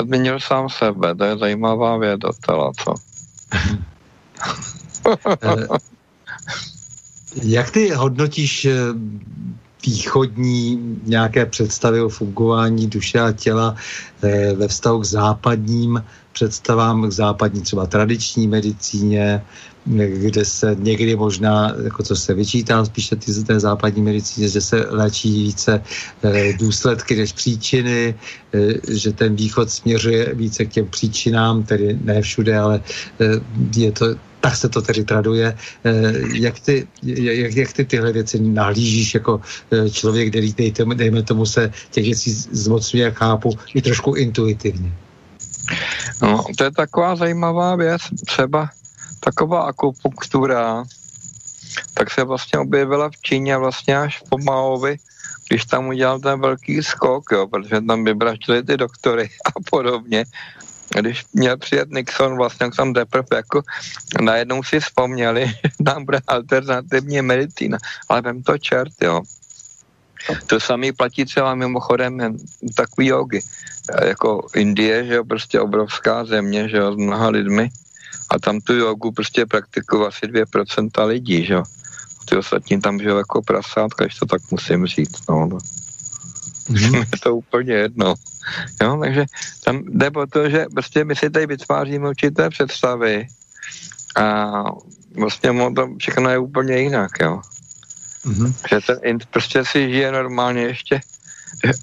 změnil 0.05 0.41
sám 0.41 0.69
sebe. 0.69 1.15
To 1.15 1.24
je 1.24 1.39
zajímavá 1.39 1.97
věc 1.97 2.20
docela, 2.20 2.73
co? 2.85 2.95
uh, 5.45 5.77
jak 7.43 7.70
ty 7.70 7.91
hodnotíš 7.91 8.65
eh, 8.65 8.77
východní 9.87 10.79
nějaké 11.03 11.47
představy 11.47 12.01
o 12.01 12.09
fungování 12.09 12.87
duše 12.87 13.20
a 13.20 13.33
těla 13.33 13.77
ve 14.55 14.69
vztahu 14.69 15.01
k 15.01 15.05
západním 15.05 16.05
představám, 16.33 17.09
k 17.09 17.13
západní 17.13 17.63
třeba 17.63 17.87
tradiční 17.87 18.49
medicíně, 18.49 19.43
kde 19.85 20.45
se 20.45 20.77
někdy 20.79 21.17
možná, 21.17 21.75
jako 21.85 22.03
co 22.03 22.17
se 22.17 22.35
vyčítá 22.35 22.85
spíše 22.85 23.17
ty, 23.17 23.45
té 23.45 23.61
západní 23.61 24.03
medicíně, 24.03 24.49
že 24.49 24.61
se 24.61 24.87
léčí 24.91 25.43
více 25.43 25.83
e, 26.23 26.53
důsledky 26.53 27.17
než 27.17 27.33
příčiny, 27.33 28.15
e, 28.55 28.95
že 28.97 29.13
ten 29.13 29.37
východ 29.37 29.71
směřuje 29.71 30.35
více 30.35 30.65
k 30.65 30.71
těm 30.71 30.87
příčinám, 30.87 31.63
tedy 31.63 31.99
ne 32.05 32.23
všude, 32.23 32.59
ale 32.59 32.81
e, 33.21 33.25
je 33.81 33.93
to 33.93 34.07
tak 34.43 34.57
se 34.57 34.69
to 34.69 34.83
tedy 34.83 35.05
traduje. 35.05 35.57
Jak 36.35 36.61
ty, 36.61 36.87
jak, 37.03 37.57
jak 37.57 37.73
ty 37.73 37.85
tyhle 37.85 38.13
věci 38.13 38.41
nahlížíš 38.41 39.15
jako 39.15 39.41
člověk, 39.91 40.29
který, 40.29 40.55
dejme 40.95 41.23
tomu, 41.23 41.47
se 41.47 41.71
těch 41.91 42.05
věcí 42.05 42.31
zmocňuje, 42.51 43.11
chápu, 43.11 43.59
i 43.75 43.83
trošku 43.83 44.15
intuitivně? 44.15 44.93
No, 46.23 46.45
to 46.59 46.65
je 46.65 46.71
taková 46.71 47.17
zajímavá 47.17 47.77
věc. 47.77 48.03
Třeba 48.27 48.71
taková 49.21 49.63
akupunktura, 49.63 50.85
tak 51.95 52.11
se 52.11 52.25
vlastně 52.25 52.59
objevila 52.59 53.11
v 53.11 53.23
Číně 53.23 53.57
vlastně 53.57 53.99
až 53.99 54.23
po 54.29 54.39
Maovi, 54.39 54.97
když 55.49 55.65
tam 55.65 55.89
udělal 55.89 56.21
ten 56.21 56.41
velký 56.41 56.83
skok, 56.83 57.25
jo, 57.33 57.47
protože 57.47 57.81
tam 57.81 58.05
vybraštili 58.05 58.63
ty 58.63 58.77
doktory 58.77 59.31
a 59.45 59.61
podobně. 59.71 60.25
Když 61.01 61.25
měl 61.33 61.57
přijet 61.57 61.91
Nixon, 61.91 62.37
vlastně 62.37 62.71
tam 62.71 62.95
teprve 62.95 63.37
jako 63.37 63.63
najednou 64.21 64.63
si 64.63 64.81
vzpomněli, 64.81 65.47
že 65.65 65.85
tam 65.85 66.05
bude 66.05 66.21
alternativní 66.27 67.23
medicína, 67.23 67.79
ale 68.09 68.23
vem 68.23 68.43
to 68.43 68.59
čert, 68.59 68.93
jo. 69.01 69.23
To 70.47 70.61
samé 70.61 70.93
platí 70.93 71.24
třeba 71.24 71.55
mimochodem 71.55 72.39
takový 72.74 73.07
jogy, 73.07 73.40
jako 74.05 74.47
Indie, 74.55 75.05
že 75.07 75.15
jo, 75.15 75.24
prostě 75.24 75.61
obrovská 75.61 76.24
země, 76.24 76.69
že 76.69 76.77
jo, 76.77 76.93
s 76.93 76.97
mnoha 76.97 77.28
lidmi, 77.28 77.70
a 78.31 78.39
tam 78.39 78.61
tu 78.61 78.74
jogu 78.74 79.12
prostě 79.12 79.47
praktikují 79.47 80.07
asi 80.07 80.27
2% 80.27 81.07
lidí, 81.07 81.44
že 81.44 81.55
jo. 81.55 81.62
Ty 82.24 82.36
ostatní 82.36 82.81
tam 82.81 82.99
žijou 82.99 83.16
jako 83.16 83.43
prasátka, 83.43 84.05
když 84.05 84.19
to 84.19 84.27
tak 84.27 84.43
musím 84.51 84.86
říct, 84.86 85.28
no. 85.28 85.47
no. 85.47 85.59
Mm-hmm. 86.70 86.99
je 87.12 87.19
to 87.23 87.36
úplně 87.36 87.73
jedno. 87.74 88.15
Jo, 88.82 88.99
takže 89.01 89.24
tam 89.65 89.82
jde 89.86 90.11
o 90.11 90.27
to, 90.27 90.49
že 90.49 90.66
prostě 90.74 91.05
my 91.05 91.16
si 91.16 91.31
tady 91.31 91.47
vytváříme 91.47 92.09
určité 92.09 92.51
představy 92.51 93.27
a 94.16 94.62
vlastně 95.15 95.51
to 95.77 95.89
všechno 95.99 96.31
je 96.31 96.39
úplně 96.39 96.78
jinak, 96.78 97.11
jo. 97.20 97.40
Mm-hmm. 98.27 98.55
Že 98.69 98.81
ten 98.81 99.19
prostě 99.31 99.65
si 99.65 99.93
žije 99.93 100.12
normálně 100.12 100.62
ještě, 100.62 101.01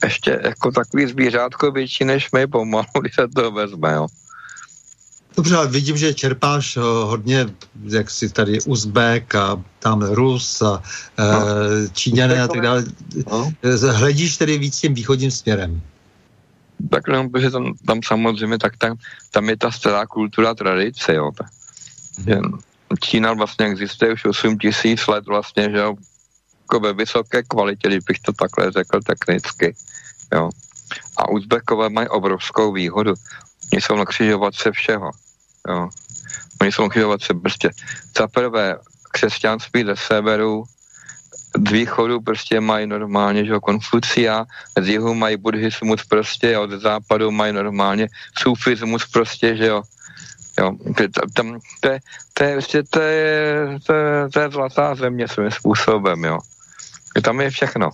ještě 0.03 0.40
jako 0.44 0.72
takový 0.72 1.06
zvířátko 1.06 1.72
větší 1.72 2.06
než 2.06 2.28
my 2.36 2.48
pomalu, 2.48 2.88
když 3.02 3.16
se 3.16 3.28
to 3.28 3.52
vezme, 3.52 3.94
jo. 3.94 4.07
Dobře, 5.36 5.56
ale 5.56 5.68
vidím, 5.68 5.98
že 5.98 6.14
čerpáš 6.14 6.78
eh, 6.78 6.82
hodně, 6.82 7.45
jak 7.84 8.10
si 8.10 8.30
tady 8.30 8.61
Uzbek 8.61 9.36
a 9.36 9.64
tam 9.80 10.02
Rus 10.02 10.61
a 10.61 10.84
eh, 11.20 11.24
no. 11.24 11.90
Číňané 11.94 12.41
a 12.41 12.48
tak 12.48 12.61
dále. 12.61 12.84
No. 13.32 13.52
Hledíš 13.91 14.38
tedy 14.38 14.57
víc 14.57 14.80
tím 14.80 14.94
východním 14.94 15.32
směrem? 15.32 15.82
Tak 16.90 17.07
no, 17.07 17.30
protože 17.30 17.52
tam, 17.52 17.74
tam 17.88 17.99
samozřejmě, 18.03 18.57
tak 18.57 18.78
tam, 18.78 18.98
tam 19.32 19.49
je 19.49 19.57
ta 19.57 19.72
stará 19.72 20.06
kultura 20.06 20.56
tradice, 20.56 21.14
jo. 21.14 21.32
Hmm. 22.28 22.60
Čína 22.99 23.34
vlastně 23.34 23.66
existuje 23.66 24.14
už 24.14 24.26
8 24.26 24.57
tisíc 24.57 25.07
let 25.07 25.26
vlastně, 25.28 25.70
že 25.72 25.78
jo, 25.78 25.95
jako 26.70 26.80
ve 26.80 26.94
vysoké 26.94 27.44
kvalitě, 27.44 27.88
když 27.88 28.04
bych 28.04 28.20
to 28.20 28.34
takhle 28.34 28.72
řekl 28.72 29.02
technicky, 29.02 29.76
jo. 30.34 30.50
A 31.18 31.30
Uzbekové 31.30 31.90
mají 31.90 32.08
obrovskou 32.08 32.74
výhodu. 32.74 33.14
Oni 33.74 33.82
jsou 33.82 33.96
na 33.96 34.06
křižovatce 34.06 34.72
všeho. 34.72 35.12
Jo. 35.70 35.90
Oni 36.62 36.72
jsou 36.72 36.90
se 37.22 37.34
prostě 37.34 37.70
za 38.18 38.28
prvé 38.28 38.78
křesťanství 39.12 39.84
ze 39.84 39.96
severu, 39.96 40.64
z 41.68 41.72
východu 41.72 42.22
prostě 42.22 42.62
mají 42.62 42.88
normálně, 42.88 43.46
že 43.46 43.60
Konfucia, 43.62 44.46
z 44.82 44.88
jihu 44.88 45.14
mají 45.14 45.38
buddhismus 45.38 46.06
prostě, 46.06 46.58
od 46.58 46.70
západu 46.72 47.32
mají 47.32 47.54
normálně 47.54 48.08
sufismus 48.38 49.06
prostě, 49.10 49.56
že 49.56 49.66
jo. 49.66 49.82
Jo, 50.60 50.72
tam, 51.34 51.60
to, 51.80 51.88
je, 51.88 52.00
to, 52.34 52.44
je, 52.44 52.60
to, 52.90 53.00
je, 53.02 53.80
to, 53.86 53.94
je, 53.94 54.30
to 54.34 54.40
je 54.40 54.50
zlatá 54.50 54.96
země 54.96 55.28
svým 55.28 55.52
způsobem, 55.52 56.24
jo. 56.24 56.40
Tam 57.22 57.41
je 57.41 57.49
všechno. 57.49 57.90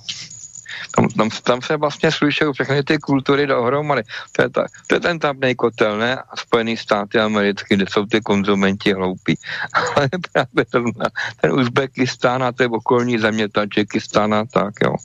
Tam, 0.95 1.07
tam, 1.07 1.29
tam 1.43 1.61
se 1.61 1.77
vlastně 1.77 2.11
slušují 2.11 2.53
všechny 2.53 2.83
ty 2.83 2.97
kultury 2.97 3.47
dohromady. 3.47 4.03
To 4.31 4.41
je, 4.41 4.49
ta, 4.49 4.65
to 4.87 4.95
je 4.95 4.99
ten 4.99 5.19
tamnej 5.19 5.55
kotel, 5.55 5.97
ne? 5.97 6.17
Spojený 6.35 6.77
státy 6.77 7.19
americké, 7.19 7.75
kde 7.75 7.85
jsou 7.89 8.05
ty 8.05 8.21
konzumenti 8.21 8.93
hloupí. 8.93 9.37
Ale 9.95 10.09
právě 10.31 10.65
ten, 10.65 10.83
ten 11.41 11.51
Uzbekistán 11.51 12.43
a 12.43 12.51
ty 12.51 12.65
okolní 12.65 13.17
země, 13.19 13.49
Tadžikistán 13.49 14.33
a 14.33 14.45
tak, 14.45 14.73
jo. 14.83 14.95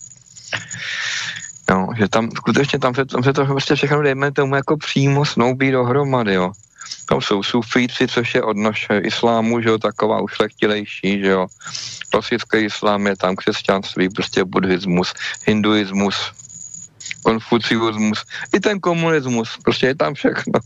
Jo, 1.70 1.88
že 1.96 2.08
tam 2.08 2.30
skutečně 2.30 2.78
tam 2.78 2.94
se, 2.94 3.04
tam 3.04 3.22
se 3.22 3.32
to 3.32 3.46
prostě 3.46 3.74
všechno 3.74 4.02
dejme 4.02 4.32
tomu 4.32 4.54
jako 4.54 4.76
přímo 4.76 5.24
snoubí 5.24 5.70
dohromady, 5.70 6.34
jo. 6.34 6.52
Tam 7.08 7.20
jsou 7.20 7.42
sufíci, 7.42 8.08
což 8.08 8.34
je 8.34 8.42
odnož 8.42 8.86
islámu, 9.02 9.60
že 9.60 9.68
jo, 9.68 9.78
taková 9.78 10.20
ušlechtilejší, 10.20 11.20
že 11.20 11.30
jo. 11.30 11.46
Klasický 12.10 12.58
islám 12.58 13.06
je 13.06 13.16
tam 13.16 13.36
křesťanství, 13.36 14.08
prostě 14.08 14.44
buddhismus, 14.44 15.14
hinduismus, 15.46 16.14
konfuciusmus, 17.22 18.24
i 18.52 18.60
ten 18.60 18.80
komunismus, 18.80 19.48
prostě 19.62 19.86
je 19.86 19.94
tam 19.94 20.14
všechno. 20.14 20.52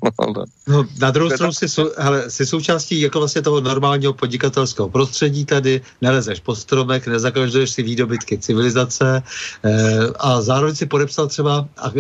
No, 0.67 0.87
na 0.99 1.11
druhou 1.11 1.31
stranu 1.31 1.53
jsi, 1.53 1.69
sou, 1.69 1.91
hele, 1.99 2.31
jsi 2.31 2.47
součástí 2.47 3.01
jako 3.01 3.19
vlastně 3.19 3.43
toho 3.43 3.61
normálního 3.61 4.13
podnikatelského 4.13 4.89
prostředí 4.89 5.45
tady, 5.45 5.81
nelezeš 6.01 6.41
pod 6.41 6.55
stromek, 6.55 7.07
nezakažduješ 7.07 7.71
si 7.71 7.83
výdobytky 7.83 8.39
civilizace 8.39 9.23
eh, 9.65 9.99
a 10.19 10.41
zároveň 10.41 10.75
si 10.75 10.87
podepsal 10.87 11.29
třeba 11.29 11.69
eh, 11.87 11.91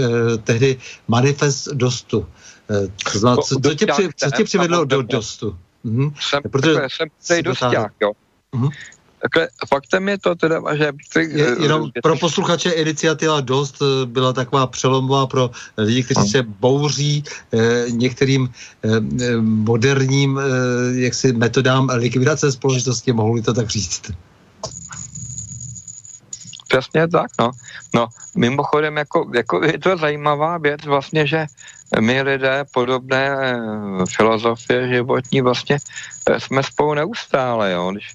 tehdy 0.44 0.76
manifest 1.08 1.68
dostu. 1.68 2.26
Eh, 2.70 2.88
co, 3.12 3.18
znamená, 3.18 3.42
co, 3.42 3.60
co, 3.60 3.74
tě, 3.74 3.86
při, 3.86 4.08
co 4.16 4.30
tě 4.30 4.44
přivedlo 4.44 4.84
do 4.84 5.02
dostu? 5.02 5.56
Mhm. 5.84 6.14
Jsem, 6.20 6.42
Protože 6.50 6.80
jsem 7.20 7.42
dosták, 7.42 7.92
jo. 8.00 8.12
Mhm. 8.54 8.68
Takhle, 9.24 9.48
faktem 9.68 10.08
je 10.08 10.18
to 10.18 10.34
teda, 10.34 10.60
že... 10.76 10.92
Je, 11.18 11.56
jenom 11.62 11.90
pro 12.02 12.16
posluchače 12.16 12.70
iniciativa 12.70 13.40
Dost 13.40 13.82
eh, 13.82 14.06
byla 14.06 14.32
taková 14.32 14.66
přelomová 14.66 15.26
pro 15.26 15.50
lidi, 15.76 16.02
kteří 16.02 16.20
no. 16.20 16.26
se 16.28 16.42
bouří 16.42 17.24
eh, 17.52 17.84
některým 17.90 18.48
eh, 18.84 18.88
eh, 19.24 19.36
moderním 19.40 20.38
eh, 20.38 20.44
jaksi 21.00 21.32
metodám 21.32 21.88
likvidace 21.88 22.52
společnosti, 22.52 23.12
mohli 23.12 23.42
to 23.42 23.54
tak 23.54 23.70
říct. 23.70 24.12
Přesně 26.68 27.08
tak, 27.08 27.30
no. 27.40 27.50
No, 27.94 28.08
mimochodem, 28.36 28.96
jako, 28.96 29.30
jako 29.34 29.64
je 29.64 29.78
to 29.78 29.96
zajímavá 29.96 30.58
věc 30.58 30.84
vlastně, 30.84 31.26
že 31.26 31.46
my 32.00 32.22
lidé 32.22 32.64
podobné 32.74 33.36
eh, 33.36 33.56
filozofie 34.16 34.88
životní 34.88 35.40
vlastně 35.40 35.78
eh, 36.30 36.40
jsme 36.40 36.62
spolu 36.62 36.94
neustále, 36.94 37.72
jo. 37.72 37.92
Když 37.92 38.14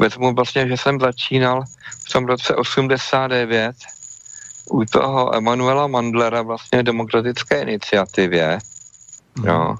vezmu 0.00 0.34
vlastně, 0.34 0.68
že 0.68 0.76
jsem 0.76 1.00
začínal 1.00 1.64
v 2.08 2.12
tom 2.12 2.26
roce 2.26 2.54
89 2.54 3.76
u 4.70 4.84
toho 4.84 5.34
Emanuela 5.34 5.86
Mandlera 5.86 6.42
vlastně 6.42 6.82
demokratické 6.82 7.62
iniciativě, 7.62 8.58
mm. 9.38 9.44
jo. 9.46 9.76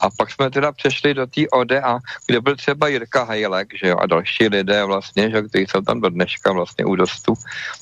A 0.00 0.10
pak 0.10 0.30
jsme 0.30 0.50
teda 0.50 0.72
přešli 0.72 1.14
do 1.14 1.26
té 1.26 1.48
ODA, 1.48 1.98
kde 2.26 2.40
byl 2.40 2.56
třeba 2.56 2.88
Jirka 2.88 3.24
Hajlek, 3.24 3.68
že 3.82 3.88
jo, 3.88 3.96
a 3.96 4.06
další 4.06 4.48
lidé 4.48 4.84
vlastně, 4.84 5.30
že, 5.30 5.42
kteří 5.42 5.66
jsou 5.66 5.80
tam 5.80 6.00
do 6.00 6.08
dneška 6.08 6.52
vlastně 6.52 6.84
u 6.84 6.96
dostu. 6.96 7.34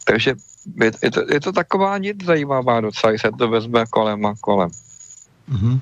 Takže 0.05 0.35
je, 0.83 0.91
je, 1.03 1.11
to, 1.11 1.21
je 1.33 1.41
to 1.41 1.53
taková 1.53 1.99
nic 1.99 2.25
zajímavá 2.25 2.81
docela, 2.81 3.11
když 3.11 3.23
se 3.23 3.31
to 3.39 3.49
vezme 3.49 3.85
kolem 3.91 4.27
a 4.27 4.35
kolem. 4.41 4.71
Mm-hmm. 5.51 5.81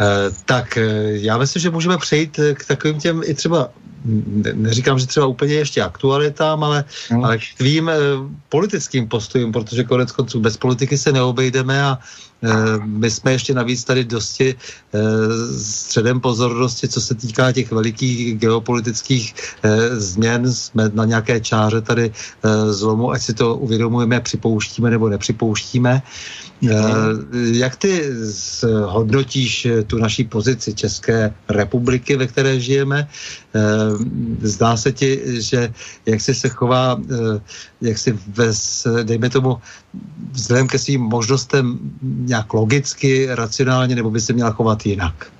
E, 0.00 0.30
tak 0.44 0.76
e, 0.76 0.82
já 1.18 1.38
myslím, 1.38 1.62
že 1.62 1.70
můžeme 1.70 1.98
přejít 1.98 2.40
k 2.54 2.64
takovým 2.64 3.00
těm 3.00 3.22
i 3.24 3.34
třeba 3.34 3.70
ne, 4.04 4.52
neříkám, 4.52 4.98
že 4.98 5.06
třeba 5.06 5.26
úplně 5.26 5.54
ještě 5.54 5.82
aktualitám, 5.82 6.64
ale, 6.64 6.84
no. 7.10 7.24
ale 7.24 7.38
k 7.38 7.42
tvým 7.56 7.90
politickým 8.48 9.08
postojům, 9.08 9.52
protože 9.52 9.84
konec 9.84 10.12
konců 10.12 10.40
bez 10.40 10.56
politiky 10.56 10.98
se 10.98 11.12
neobejdeme 11.12 11.82
a 11.82 11.98
my 12.84 13.10
jsme 13.10 13.32
ještě 13.32 13.54
navíc 13.54 13.84
tady 13.84 14.04
dosti 14.04 14.54
středem 15.58 16.20
pozornosti, 16.20 16.88
co 16.88 17.00
se 17.00 17.14
týká 17.14 17.52
těch 17.52 17.70
velikých 17.70 18.38
geopolitických 18.38 19.34
změn. 19.92 20.52
Jsme 20.52 20.90
na 20.94 21.04
nějaké 21.04 21.40
čáře 21.40 21.80
tady 21.80 22.12
zlomu, 22.70 23.10
ať 23.10 23.22
si 23.22 23.34
to 23.34 23.56
uvědomujeme, 23.56 24.20
připouštíme 24.20 24.90
nebo 24.90 25.08
nepřipouštíme. 25.08 26.02
Eh, 26.02 26.47
jak 27.52 27.76
ty 27.76 28.02
hodnotíš 28.84 29.66
eh, 29.66 29.82
tu 29.82 29.98
naší 29.98 30.24
pozici 30.24 30.74
České 30.74 31.34
republiky, 31.48 32.16
ve 32.16 32.26
které 32.26 32.60
žijeme? 32.60 33.08
Eh, 33.54 33.60
zdá 34.42 34.76
se 34.76 34.92
ti, 34.92 35.20
že 35.42 35.72
jak 36.06 36.20
si 36.20 36.34
se 36.34 36.48
chová, 36.48 37.00
jak 37.80 37.98
si 37.98 38.18
ves, 38.26 38.86
dejme 39.02 39.30
tomu, 39.30 39.60
vzhledem 40.32 40.68
ke 40.68 40.78
svým 40.78 41.00
možnostem 41.00 41.78
nějak 42.02 42.54
logicky, 42.54 43.26
racionálně, 43.30 43.94
nebo 43.94 44.10
by 44.10 44.20
se 44.20 44.32
měla 44.32 44.50
chovat 44.50 44.86
jinak? 44.86 45.30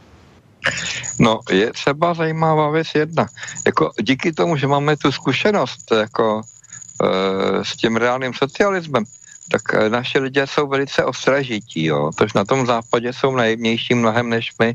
No, 1.19 1.41
je 1.51 1.73
třeba 1.73 2.15
zajímavá 2.15 2.71
věc 2.71 2.89
jedna. 2.95 3.27
Jako 3.67 3.91
díky 4.03 4.33
tomu, 4.33 4.57
že 4.57 4.67
máme 4.67 4.97
tu 4.97 5.13
zkušenost 5.13 5.93
jako 5.99 6.43
e, 6.43 7.65
s 7.65 7.77
tím 7.77 7.97
reálným 7.97 8.35
socialismem, 8.35 9.05
tak 9.51 9.63
eh, 9.75 9.91
naše 9.91 10.19
lidé 10.19 10.47
jsou 10.47 10.67
velice 10.67 11.05
ostražití, 11.05 11.85
jo. 11.85 12.11
Tož 12.17 12.33
na 12.33 12.45
tom 12.45 12.67
západě 12.67 13.13
jsou 13.13 13.37
najemnější 13.37 13.95
mnohem 13.95 14.29
než 14.29 14.53
my 14.59 14.75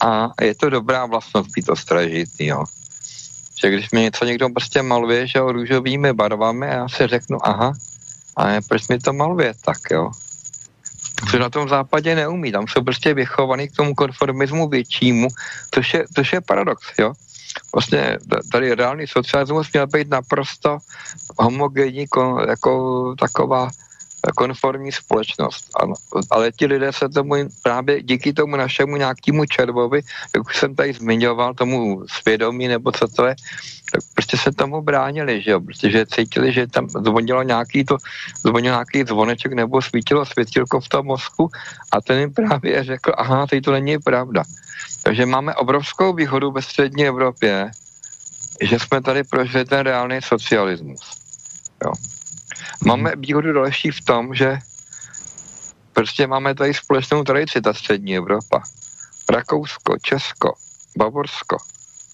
a 0.00 0.28
je 0.40 0.54
to 0.54 0.70
dobrá 0.70 1.06
vlastnost 1.06 1.50
být 1.50 1.68
ostražitý, 1.68 2.46
jo. 2.46 2.64
Že 3.60 3.70
když 3.70 3.90
mi 3.90 4.00
něco 4.00 4.24
někdo 4.24 4.48
prostě 4.48 4.82
maluje, 4.82 5.26
že 5.26 5.40
o 5.40 5.52
růžovými 5.52 6.12
barvami, 6.12 6.66
já 6.66 6.88
si 6.88 7.06
řeknu, 7.06 7.38
aha, 7.46 7.72
a 8.36 8.44
proč 8.68 8.88
mi 8.88 8.98
to 8.98 9.12
maluje 9.12 9.54
tak, 9.64 9.78
jo. 9.90 10.10
Co 11.30 11.38
na 11.38 11.50
tom 11.50 11.68
západě 11.68 12.14
neumí, 12.14 12.52
tam 12.52 12.68
jsou 12.68 12.82
prostě 12.82 13.14
vychovaný 13.14 13.68
k 13.68 13.76
tomu 13.76 13.94
konformismu 13.94 14.68
většímu, 14.68 15.28
což 15.70 15.94
je, 15.94 16.04
což 16.14 16.32
je 16.32 16.40
paradox, 16.40 16.86
jo 16.98 17.12
vlastně 17.74 18.18
tady 18.52 18.74
reálný 18.74 19.06
socialismus 19.06 19.72
měl 19.72 19.86
být 19.86 20.08
naprosto 20.08 20.78
homogenní, 21.38 22.06
jako 22.48 23.14
taková 23.18 23.68
konformní 24.32 24.92
společnost. 24.92 25.70
Ano. 25.80 25.94
Ale 26.30 26.52
ti 26.52 26.66
lidé 26.66 26.92
se 26.92 27.08
tomu 27.08 27.34
právě 27.62 28.02
díky 28.02 28.32
tomu 28.32 28.56
našemu 28.56 28.96
nějakému 28.96 29.44
červovi, 29.44 30.00
jak 30.34 30.46
už 30.48 30.56
jsem 30.56 30.74
tady 30.74 30.92
zmiňoval, 30.92 31.54
tomu 31.54 32.02
svědomí 32.08 32.68
nebo 32.68 32.92
co 32.92 33.08
to 33.08 33.26
je, 33.26 33.34
tak 33.92 34.00
prostě 34.14 34.36
se 34.36 34.52
tomu 34.52 34.82
bránili, 34.82 35.42
že 35.42 35.50
jo, 35.50 35.60
protože 35.60 36.06
cítili, 36.06 36.52
že 36.52 36.66
tam 36.66 36.88
zvonilo 36.88 37.42
nějaký 37.42 37.84
to, 37.84 37.96
zvonil 38.44 38.72
nějaký 38.72 39.02
zvoneček 39.02 39.52
nebo 39.52 39.82
svítilo 39.82 40.26
světilko 40.26 40.80
v 40.80 40.88
tom 40.88 41.06
mozku 41.06 41.50
a 41.92 42.00
ten 42.00 42.18
jim 42.18 42.32
právě 42.32 42.84
řekl, 42.84 43.12
aha, 43.16 43.46
teď 43.46 43.64
to 43.64 43.72
není 43.72 43.98
pravda. 43.98 44.42
Takže 45.02 45.26
máme 45.26 45.54
obrovskou 45.54 46.12
výhodu 46.12 46.50
ve 46.50 46.62
střední 46.62 47.06
Evropě, 47.06 47.70
že 48.60 48.78
jsme 48.78 49.02
tady 49.02 49.24
prožili 49.24 49.64
ten 49.64 49.78
reálný 49.78 50.18
socialismus. 50.22 51.00
Jo. 51.84 51.92
Máme 52.84 53.12
výhodu 53.16 53.52
další 53.52 53.90
v 53.90 54.00
tom, 54.04 54.34
že 54.34 54.58
prostě 55.92 56.26
máme 56.26 56.54
tady 56.54 56.74
společnou 56.74 57.24
tradici, 57.24 57.60
ta 57.60 57.74
střední 57.74 58.16
Evropa. 58.16 58.62
Rakousko, 59.30 59.96
Česko, 60.02 60.54
Bavorsko, 60.98 61.56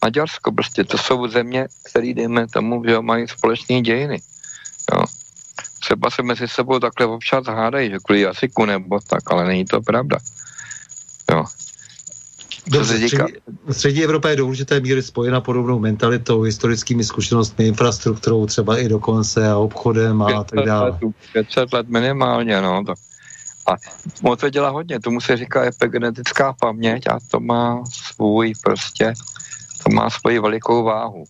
Maďarsko, 0.04 0.52
prostě 0.52 0.84
to 0.84 0.98
jsou 0.98 1.28
země, 1.28 1.68
které 1.90 2.14
dejme 2.14 2.48
tomu, 2.48 2.84
že 2.84 3.00
mají 3.00 3.28
společné 3.28 3.80
dějiny. 3.80 4.22
Jo. 4.94 5.04
Třeba 5.80 6.10
se 6.10 6.22
mezi 6.22 6.48
sebou 6.48 6.78
takhle 6.78 7.06
občas 7.06 7.46
hádají, 7.46 7.90
že 7.90 7.98
kvůli 7.98 8.20
jazyku 8.20 8.64
nebo 8.64 9.00
tak, 9.00 9.32
ale 9.32 9.46
není 9.46 9.64
to 9.64 9.80
pravda. 9.80 10.18
Jo. 11.30 11.44
Dobře, 12.66 12.94
střední, 12.94 13.32
střední 13.70 14.04
Evropa 14.04 14.28
je 14.28 14.36
do 14.36 14.46
určité 14.46 14.80
míry 14.80 15.02
spojena 15.02 15.40
podobnou 15.40 15.78
mentalitou, 15.78 16.42
historickými 16.42 17.04
zkušenostmi, 17.04 17.66
infrastrukturou 17.66 18.46
třeba 18.46 18.78
i 18.78 18.88
dokonce 18.88 19.50
a 19.50 19.56
obchodem 19.56 20.22
a 20.22 20.44
tak 20.44 20.66
dále. 20.66 20.98
500 21.32 21.72
let 21.72 21.88
minimálně, 21.88 22.60
no. 22.60 22.84
To. 22.84 22.94
A 23.66 23.76
moc 24.22 24.40
to 24.40 24.50
dělá 24.50 24.68
hodně, 24.68 25.00
tomu 25.00 25.20
se 25.20 25.36
říká 25.36 25.64
epigenetická 25.64 26.52
paměť 26.60 27.06
a 27.06 27.18
to 27.30 27.40
má 27.40 27.84
svůj 27.92 28.52
prostě, 28.62 29.12
to 29.84 29.94
má 29.94 30.10
svoji 30.10 30.38
velikou 30.38 30.84
váhu. 30.84 31.24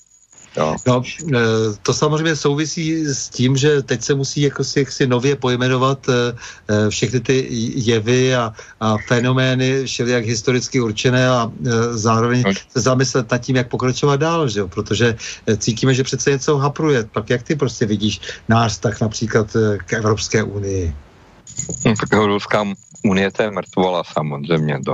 Jo. 0.56 0.76
No, 0.86 1.02
e, 1.34 1.38
to 1.82 1.94
samozřejmě 1.94 2.36
souvisí 2.36 3.04
s 3.04 3.28
tím, 3.28 3.56
že 3.56 3.82
teď 3.82 4.02
se 4.02 4.14
musí 4.14 4.40
jako 4.40 4.64
si, 4.64 4.86
si 4.88 5.06
nově 5.06 5.36
pojmenovat 5.36 6.08
e, 6.08 6.12
e, 6.68 6.90
všechny 6.90 7.20
ty 7.20 7.46
jevy 7.74 8.36
a, 8.36 8.52
a 8.80 8.96
fenomény, 9.08 9.84
všelijak 9.84 10.24
historicky 10.24 10.80
určené 10.80 11.28
a 11.28 11.52
zároveň 11.92 12.44
se 12.68 12.80
zamyslet 12.80 13.30
nad 13.30 13.38
tím, 13.38 13.56
jak 13.56 13.68
pokračovat 13.68 14.16
dál, 14.16 14.48
že 14.48 14.60
jo? 14.60 14.68
protože 14.68 15.16
cítíme, 15.58 15.94
že 15.94 16.04
přece 16.04 16.30
něco 16.30 16.56
hapruje. 16.56 17.04
Pak 17.04 17.30
jak 17.30 17.42
ty 17.42 17.56
prostě 17.56 17.86
vidíš 17.86 18.20
náš 18.48 18.78
tak 18.78 19.00
například 19.00 19.56
k 19.86 19.92
Evropské 19.92 20.42
unii? 20.42 20.94
No, 21.84 21.94
tak 21.96 22.12
Evropská 22.12 22.64
unie 23.04 23.30
to 23.30 23.42
je 23.42 23.50
mrtvola 23.50 24.04
samozřejmě. 24.04 24.80
To. 24.84 24.92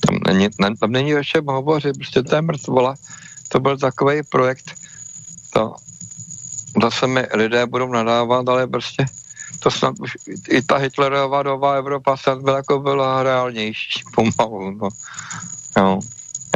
Tam, 0.00 0.18
není, 0.26 0.48
tam 0.80 0.92
není 0.92 1.14
o 1.16 1.24
čem 1.24 1.44
hovořit, 1.46 1.96
prostě 1.96 2.22
to 2.22 2.34
je 2.34 2.42
mrtvola. 2.42 2.94
To 3.48 3.60
byl 3.60 3.78
takový 3.78 4.22
projekt, 4.28 4.70
to 5.50 5.74
zase 6.82 7.06
mi 7.06 7.26
lidé 7.34 7.66
budou 7.66 7.92
nadávat, 7.92 8.48
ale 8.48 8.66
prostě 8.66 9.06
to 9.58 9.70
snad 9.70 9.94
už 10.00 10.16
i 10.48 10.62
ta 10.62 10.76
Hitlerová 10.76 11.42
doba 11.42 11.74
Evropa 11.74 12.16
snad 12.16 12.38
byla 12.38 12.56
jako 12.56 12.78
byla 12.78 13.22
reálnější 13.22 14.02
pomalu, 14.14 14.70
no. 14.70 14.88
Jo. 15.76 16.00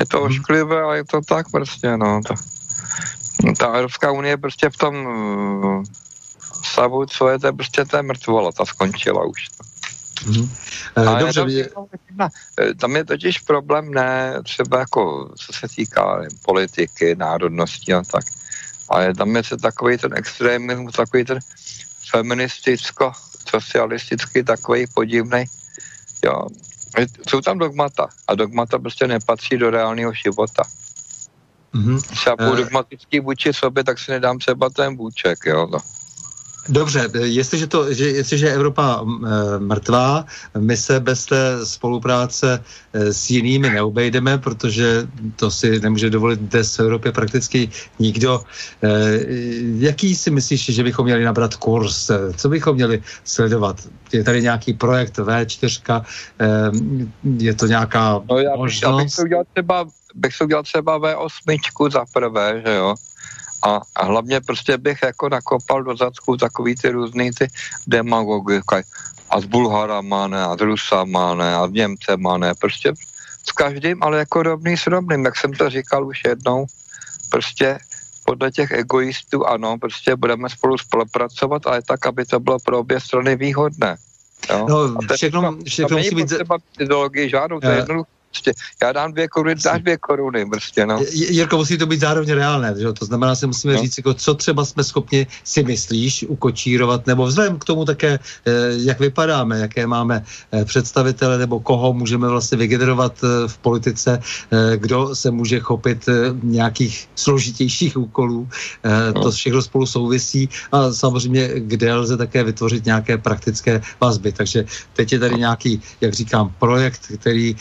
Je 0.01 0.07
to 0.07 0.19
mhm. 0.19 0.27
ošklivé, 0.27 0.83
ale 0.83 0.97
je 0.97 1.05
to 1.05 1.21
tak 1.21 1.51
prostě, 1.51 1.97
no. 1.97 2.21
To, 2.27 2.35
ta 3.59 3.66
Evropská 3.66 4.11
unie 4.11 4.37
prostě 4.37 4.71
v 4.71 4.77
tom 4.77 5.07
uh, 5.07 5.85
stavu, 6.65 7.07
co 7.07 7.29
je, 7.29 7.39
to 7.39 7.47
je 7.47 7.53
prostě 7.53 7.85
to 7.85 7.97
je 7.97 8.03
mrtvola, 8.03 8.53
ta 8.53 8.65
skončila 8.65 9.25
už. 9.25 9.49
No. 9.59 9.75
Mm-hmm. 10.33 10.49
Ale 10.97 11.21
Dobře, 11.21 11.41
je... 11.49 11.69
Tam 12.81 12.97
je 12.97 13.05
totiž 13.05 13.39
problém 13.39 13.95
ne 13.95 14.35
třeba 14.43 14.79
jako, 14.79 15.31
co 15.37 15.53
se 15.53 15.69
týká 15.77 16.23
politiky, 16.43 17.15
národnosti 17.15 17.95
a 17.95 18.03
tak 18.03 18.25
ale 18.89 19.15
tam 19.15 19.36
je 19.36 19.44
se 19.44 19.56
takový 19.56 19.98
ten 19.98 20.15
extremismus, 20.16 20.94
takový 20.94 21.24
ten 21.24 21.39
feministicko, 22.11 23.12
socialistický, 23.51 24.43
takový 24.43 24.86
podivný. 24.94 25.44
Jo. 26.24 26.47
Jsou 27.28 27.40
tam 27.40 27.59
dogmata 27.59 28.09
a 28.28 28.35
dogmata 28.35 28.78
prostě 28.78 29.06
nepatří 29.06 29.56
do 29.56 29.70
reálného 29.70 30.12
života. 30.12 30.62
Mm-hmm. 31.74 32.01
Třeba 32.01 32.51
uh, 32.51 32.56
dogmatický 32.56 33.20
vůči 33.20 33.52
sobě, 33.52 33.85
tak 33.85 33.98
si 33.98 34.11
nedám 34.11 34.39
třeba 34.39 34.70
ten 34.70 34.97
vůček, 34.97 35.39
jo. 35.47 35.66
No. 35.73 35.78
Dobře, 36.69 37.11
jestliže, 37.23 37.66
to, 37.66 37.95
že, 37.95 38.09
jestliže 38.09 38.47
je 38.47 38.55
Evropa 38.55 39.01
e, 39.05 39.59
mrtvá, 39.59 40.24
my 40.59 40.77
se 40.77 41.01
bez 41.01 41.27
té 41.27 41.66
spolupráce 41.66 42.65
e, 42.93 43.12
s 43.12 43.31
jinými 43.31 43.70
neobejdeme, 43.70 44.39
protože 44.39 45.09
to 45.36 45.51
si 45.51 45.81
nemůže 45.81 46.11
dovolit 46.11 46.41
dnes 46.41 46.78
v 46.78 46.81
Evropě 46.81 47.12
prakticky 47.12 47.70
nikdo. 47.99 48.41
E, 48.82 48.89
jaký 49.78 50.16
si 50.16 50.31
myslíš, 50.31 50.65
že 50.65 50.82
bychom 50.82 51.05
měli 51.05 51.24
nabrat 51.24 51.55
kurz? 51.55 52.11
Co 52.36 52.49
bychom 52.49 52.74
měli 52.74 53.03
sledovat? 53.24 53.77
Je 54.12 54.24
tady 54.24 54.43
nějaký 54.43 54.73
projekt 54.73 55.19
V4, 55.19 56.05
e, 56.41 56.70
je 57.39 57.55
to 57.55 57.66
nějaká 57.66 58.23
no 58.31 58.39
já 58.39 58.51
bych, 58.51 58.59
možnost? 58.59 58.82
Já 58.82 59.05
bych 59.05 59.15
to 59.16 59.23
udělal 59.23 59.45
třeba, 59.53 59.85
bych 60.15 60.39
to 60.39 60.45
udělal 60.45 60.62
třeba 60.62 61.01
V8 61.01 61.91
za 61.91 62.05
prvé, 62.12 62.62
že 62.66 62.74
jo? 62.74 62.95
A, 63.65 63.81
a 63.95 64.05
hlavně 64.05 64.41
prostě 64.41 64.78
bych 64.78 64.99
jako 65.03 65.28
nakopal 65.28 65.82
do 65.82 65.97
zadku 65.97 66.36
takový 66.36 66.74
ty 66.74 66.91
různý 66.91 67.31
ty 67.32 67.47
demagogy, 67.86 68.61
a 69.31 69.41
s 69.41 69.45
Bulharama 69.45 70.27
ne, 70.27 70.45
a 70.45 70.57
s 70.57 70.61
Rusama 70.61 71.35
ne, 71.35 71.55
a 71.55 71.66
s 71.66 71.70
Němcema 71.70 72.39
ne, 72.39 72.55
prostě 72.55 72.93
s 73.49 73.53
každým, 73.53 74.03
ale 74.03 74.19
jako 74.19 74.43
rovný 74.43 74.77
s 74.77 74.86
rovným, 74.86 75.24
jak 75.24 75.36
jsem 75.36 75.53
to 75.53 75.70
říkal 75.70 76.07
už 76.07 76.20
jednou, 76.24 76.66
prostě 77.31 77.78
podle 78.24 78.51
těch 78.51 78.70
egoistů, 78.70 79.47
ano, 79.47 79.78
prostě 79.78 80.16
budeme 80.16 80.49
spolu 80.49 80.78
spolupracovat, 80.78 81.66
ale 81.66 81.82
tak, 81.82 82.07
aby 82.07 82.24
to 82.24 82.41
bylo 82.41 82.59
pro 82.59 82.78
obě 82.78 83.01
strany 83.01 83.36
výhodné. 83.36 83.97
Jo? 84.51 84.66
No, 84.69 84.97
všechno, 85.15 85.57
všechno 85.65 85.97
musí 85.97 86.15
být... 86.15 86.27
Třeba 86.27 86.59
ideologii 86.78 87.31
žádnou, 87.31 87.61
to 87.61 87.69
je 87.69 87.77
jednoduché 87.77 88.11
prostě, 88.35 88.52
já 88.82 88.93
dám 88.93 89.12
dvě 89.12 89.28
koruny, 89.28 89.55
dáš 89.55 89.82
dvě 89.82 89.97
koruny, 89.97 90.47
prostě, 90.47 90.86
no. 90.86 91.01
Jirko, 91.12 91.56
musí 91.56 91.78
to 91.78 91.86
být 91.86 92.01
zároveň 92.01 92.31
reálné, 92.31 92.74
že? 92.78 92.93
to 92.93 93.05
znamená, 93.05 93.35
že 93.35 93.47
musíme 93.47 93.74
no. 93.74 93.82
říct, 93.82 93.98
jako, 93.98 94.15
co 94.15 94.35
třeba 94.35 94.65
jsme 94.65 94.85
schopni 94.85 95.27
si 95.44 95.62
myslíš 95.62 96.24
ukočírovat, 96.28 97.06
nebo 97.06 97.27
vzhledem 97.27 97.59
k 97.59 97.65
tomu 97.65 97.85
také, 97.85 98.19
eh, 98.19 98.52
jak 98.82 99.01
vypadáme, 99.01 99.59
jaké 99.59 99.86
máme 99.86 100.24
eh, 100.52 100.65
představitele, 100.65 101.39
nebo 101.39 101.61
koho 101.61 101.93
můžeme 101.93 102.28
vlastně 102.28 102.59
vygenerovat 102.59 103.15
eh, 103.23 103.48
v 103.48 103.56
politice, 103.59 104.19
kdo 104.77 105.15
se 105.15 105.31
může 105.31 105.61
chopit 105.61 106.09
nějakých 106.43 107.09
složitějších 107.15 107.97
úkolů, 107.97 108.48
no. 109.15 109.23
to 109.23 109.31
všechno 109.31 109.62
spolu 109.62 109.86
souvisí 109.86 110.48
a 110.73 110.93
samozřejmě, 110.93 111.51
kde 111.56 111.94
lze 111.94 112.16
také 112.16 112.44
vytvořit 112.44 112.85
nějaké 112.85 113.19
praktické 113.19 113.82
vazby. 114.01 114.32
Takže 114.32 114.65
teď 114.93 115.12
je 115.12 115.19
tady 115.19 115.35
nějaký, 115.35 115.82
jak 116.01 116.12
říkám, 116.15 116.55
projekt, 116.59 117.01
který 117.20 117.56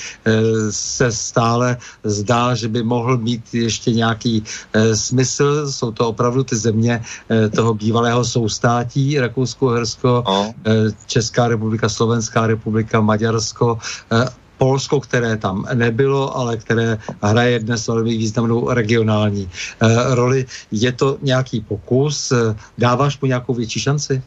se 0.69 1.11
stále 1.11 1.77
zdá, 2.03 2.55
že 2.55 2.67
by 2.67 2.83
mohl 2.83 3.17
mít 3.17 3.53
ještě 3.53 3.91
nějaký 3.91 4.43
smysl. 4.93 5.71
Jsou 5.71 5.91
to 5.91 6.07
opravdu 6.07 6.43
ty 6.43 6.55
země 6.55 7.01
toho 7.55 7.73
bývalého 7.73 8.25
soustátí, 8.25 9.19
Rakousko-Hersko, 9.19 10.23
no. 10.27 10.53
Česká 11.05 11.47
republika, 11.47 11.89
Slovenská 11.89 12.47
republika, 12.47 13.01
Maďarsko, 13.01 13.77
Polsko, 14.57 14.99
které 14.99 15.37
tam 15.37 15.65
nebylo, 15.73 16.37
ale 16.37 16.57
které 16.57 16.97
hraje 17.23 17.59
dnes 17.59 17.87
velmi 17.87 18.17
významnou 18.17 18.69
regionální 18.69 19.49
eh, 19.49 20.15
roli. 20.15 20.45
Je 20.71 20.91
to 20.91 21.17
nějaký 21.21 21.61
pokus? 21.61 22.33
Dáváš 22.77 23.19
mu 23.21 23.27
nějakou 23.27 23.53
větší 23.53 23.79
šanci? 23.79 24.23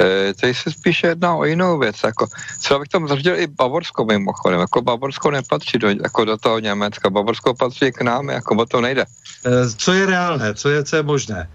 E, 0.00 0.34
tady 0.34 0.54
se 0.54 0.70
spíše 0.70 1.06
jedná 1.06 1.34
o 1.34 1.44
jinou 1.44 1.78
věc. 1.78 1.96
Jako, 2.04 2.26
třeba 2.60 2.80
bych 2.80 2.88
tam 2.88 3.08
zařadil 3.08 3.40
i 3.40 3.46
Bavorsko 3.46 4.04
mimochodem. 4.04 4.60
Jako 4.60 4.82
Bavorsko 4.82 5.30
nepatří 5.30 5.78
do, 5.78 5.88
jako 5.88 6.24
do 6.24 6.36
toho 6.36 6.58
Německa. 6.58 7.10
Bavorsko 7.10 7.54
patří 7.54 7.92
k 7.92 8.02
nám, 8.02 8.28
jako 8.28 8.54
o 8.54 8.66
to 8.66 8.80
nejde. 8.80 9.04
E, 9.46 9.70
co 9.76 9.92
je 9.92 10.06
reálné? 10.06 10.54
Co 10.54 10.68
je, 10.68 10.84
co 10.84 10.96
je 10.96 11.02
možné? 11.02 11.50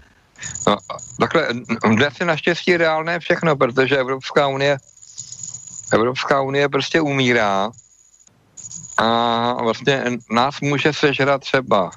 No, 0.66 0.76
takhle, 1.20 1.48
dnes 1.94 2.14
je 2.20 2.26
naštěstí 2.26 2.76
reálné 2.76 3.18
všechno, 3.18 3.56
protože 3.56 3.96
Evropská 3.96 4.46
unie 4.46 4.78
Evropská 5.92 6.40
unie 6.40 6.68
prostě 6.68 7.00
umírá 7.00 7.70
a 8.98 9.62
vlastně 9.62 10.04
nás 10.30 10.60
může 10.60 10.92
sežrat 10.92 11.40
třeba 11.40 11.90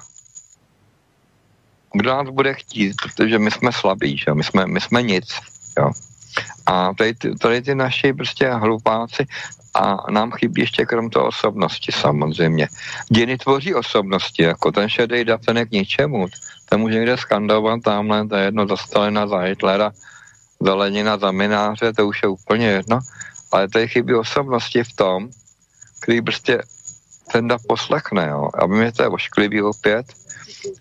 kdo 1.96 2.10
nás 2.10 2.28
bude 2.28 2.54
chtít, 2.54 2.94
protože 3.02 3.38
my 3.38 3.50
jsme 3.50 3.72
slabí, 3.72 4.16
že? 4.18 4.34
My, 4.34 4.44
jsme, 4.44 4.66
my 4.66 4.80
jsme 4.80 5.02
nic. 5.02 5.34
Jo? 5.78 5.90
A 6.66 6.94
tady, 6.94 7.14
tady 7.40 7.62
ty 7.62 7.74
naši 7.74 8.12
prostě 8.12 8.50
hlupáci 8.50 9.26
a 9.74 10.10
nám 10.10 10.32
chybí 10.32 10.60
ještě 10.60 10.86
krom 10.86 11.10
toho 11.10 11.26
osobnosti 11.26 11.92
samozřejmě. 11.92 12.68
Děny 13.12 13.38
tvoří 13.38 13.74
osobnosti, 13.74 14.42
jako 14.42 14.72
ten 14.72 14.88
šedý 14.88 15.24
datenek 15.24 15.68
k 15.68 15.72
ničemu. 15.72 16.26
Ten 16.68 16.80
může 16.80 16.94
někde 16.94 17.16
skandovat 17.16 17.80
tamhle, 17.84 18.26
to 18.26 18.36
je 18.36 18.44
jedno 18.44 18.66
za 18.66 18.76
Stalina, 18.76 19.26
za 19.26 19.38
Hitlera, 19.38 19.92
za 20.60 20.74
Lenina, 20.74 21.18
za 21.18 21.30
Mináře, 21.30 21.92
to 21.92 22.06
už 22.06 22.22
je 22.22 22.28
úplně 22.28 22.66
jedno 22.66 22.98
ale 23.52 23.68
tady 23.68 23.88
chybí 23.88 24.14
osobnosti 24.14 24.84
v 24.84 24.92
tom, 24.92 25.28
který 26.00 26.22
prostě 26.22 26.62
ten 27.32 27.48
da 27.48 27.58
poslechne, 27.68 28.28
jo. 28.28 28.50
A 28.54 28.66
mě 28.66 28.92
to 28.92 29.02
je 29.02 29.08
ošklivý 29.08 29.62
opět, 29.62 30.06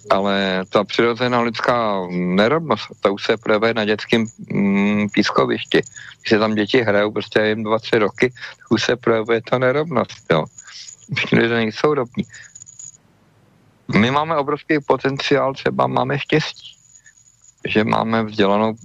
ale 0.10 0.64
ta 0.70 0.84
přirozená 0.84 1.42
lidská 1.42 2.08
nerovnost, 2.10 2.88
ta 3.02 3.12
už 3.12 3.24
se 3.24 3.38
projeví 3.38 3.74
na 3.76 3.86
dětském 3.86 4.26
mm, 4.52 5.10
pískovišti. 5.10 5.82
Když 6.22 6.30
se 6.30 6.40
tam 6.40 6.56
děti 6.56 6.82
hrajou 6.82 7.12
prostě 7.12 7.40
jim 7.40 7.64
dva, 7.64 7.80
tři 7.80 7.98
roky, 7.98 8.30
tak 8.30 8.72
už 8.72 8.84
se 8.84 8.96
projevuje 8.96 9.42
ta 9.50 9.58
nerovnost, 9.58 10.26
jo. 10.32 10.46
Všichni 11.16 11.40
lidé 11.40 11.56
nejsou 11.56 11.94
rovní. 11.94 12.24
My 14.00 14.12
máme 14.12 14.38
obrovský 14.38 14.80
potenciál, 14.88 15.54
třeba 15.54 15.88
máme 15.88 16.20
štěstí, 16.20 16.78
že 17.68 17.84
máme 17.84 18.24
vzdělanou 18.24 18.76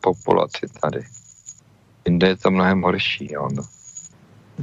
populaci 0.00 0.66
tady. 0.80 1.04
Jinde 2.04 2.28
je 2.28 2.36
to 2.36 2.50
mnohem 2.50 2.82
horší. 2.82 3.32
Jo, 3.32 3.48
no. 3.52 3.62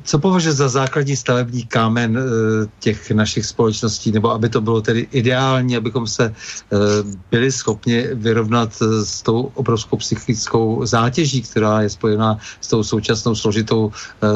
Co 0.03 0.19
považuje 0.19 0.53
za 0.53 0.69
základní 0.69 1.15
stavební 1.15 1.63
kámen 1.65 2.17
e, 2.17 2.21
těch 2.79 3.11
našich 3.11 3.45
společností, 3.45 4.11
nebo 4.11 4.31
aby 4.31 4.49
to 4.49 4.61
bylo 4.61 4.81
tedy 4.81 5.07
ideální, 5.11 5.77
abychom 5.77 6.07
se 6.07 6.25
e, 6.25 6.33
byli 7.31 7.51
schopni 7.51 8.07
vyrovnat 8.13 8.69
e, 8.81 9.05
s 9.05 9.21
tou 9.21 9.51
obrovskou 9.53 9.97
psychickou 9.97 10.85
zátěží, 10.85 11.41
která 11.41 11.81
je 11.81 11.89
spojená 11.89 12.37
s 12.61 12.67
tou 12.67 12.83
současnou 12.83 13.35
složitou 13.35 13.91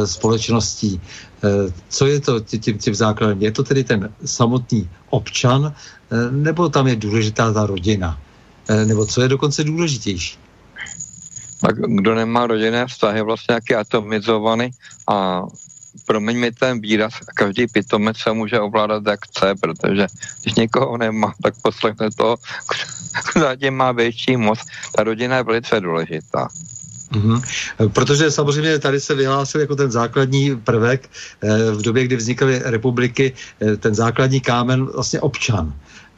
společností. 0.05 1.01
Co 1.89 2.05
je 2.05 2.19
to 2.19 2.39
tím, 2.39 2.77
tím 2.77 2.95
základem? 2.95 3.41
Je 3.41 3.51
to 3.51 3.63
tedy 3.63 3.84
ten 3.84 4.09
samotný 4.25 4.89
občan, 5.09 5.73
nebo 6.31 6.69
tam 6.69 6.88
je 6.88 6.95
důležitá 6.95 7.53
ta 7.53 7.65
rodina? 7.65 8.19
Nebo 8.85 9.05
co 9.05 9.21
je 9.21 9.27
dokonce 9.27 9.63
důležitější? 9.63 10.38
Tak 11.64 11.76
kdo 11.80 12.15
nemá 12.15 12.48
rodinné 12.48 12.88
vztahy, 12.88 13.22
vlastně 13.22 13.56
jaký 13.56 13.76
atomizovaný 13.76 14.72
a 15.07 15.44
promiň 16.06 16.38
mi 16.38 16.52
ten 16.52 16.81
výraz, 16.81 17.14
každý 17.35 17.68
pitomec 17.68 18.18
se 18.18 18.34
může 18.34 18.60
ovládat 18.60 19.03
jak 19.07 19.26
chce, 19.26 19.56
protože 19.61 20.07
když 20.44 20.53
někoho 20.56 20.98
nemá, 20.98 21.34
tak 21.44 21.53
poslechne 21.61 22.11
to, 22.11 22.35
kdo 23.34 23.41
zatím 23.41 23.73
má 23.73 23.91
větší 23.91 24.38
moc. 24.38 24.60
Ta 24.95 25.03
rodina 25.03 25.38
je 25.38 25.44
velice 25.44 25.80
důležitá. 25.80 26.48
Mm-hmm. 27.14 27.41
Protože 27.94 28.31
samozřejmě 28.31 28.80
tady 28.80 28.99
se 28.99 29.15
vyhlásil 29.15 29.61
jako 29.61 29.76
ten 29.76 29.91
základní 29.91 30.56
prvek 30.56 31.10
eh, 31.41 31.72
v 31.72 31.81
době, 31.81 32.03
kdy 32.03 32.15
vznikaly 32.15 32.61
republiky, 32.65 33.34
eh, 33.61 33.77
ten 33.77 33.95
základní 33.95 34.41
kámen 34.41 34.85
vlastně 34.85 35.22
občan. 35.22 35.73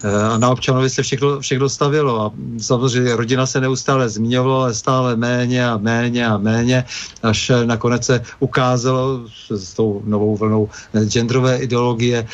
Eh, 0.06 0.24
a 0.24 0.38
na 0.38 0.50
občanovi 0.50 0.90
se 0.90 1.04
všechno, 1.04 1.40
všechno 1.40 1.70
stavilo 1.70 2.22
a 2.22 2.32
samozřejmě 2.62 3.16
rodina 3.16 3.46
se 3.46 3.62
neustále 3.62 4.10
zmiňovala, 4.10 4.64
ale 4.64 4.74
stále 4.74 5.16
méně 5.16 5.68
a 5.68 5.78
méně 5.78 6.28
a 6.28 6.38
méně, 6.38 6.86
až 7.24 7.52
nakonec 7.66 8.06
se 8.06 8.22
ukázalo 8.40 9.26
s 9.50 9.74
tou 9.74 10.02
novou 10.06 10.38
vlnou 10.38 10.70
genderové 11.10 11.58
ideologie, 11.58 12.28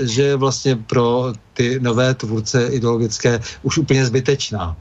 že 0.00 0.36
vlastně 0.36 0.76
pro 0.76 1.32
ty 1.56 1.80
nové 1.80 2.14
tvůrce 2.14 2.66
ideologické 2.66 3.40
už 3.62 3.78
úplně 3.78 4.06
zbytečná. 4.06 4.76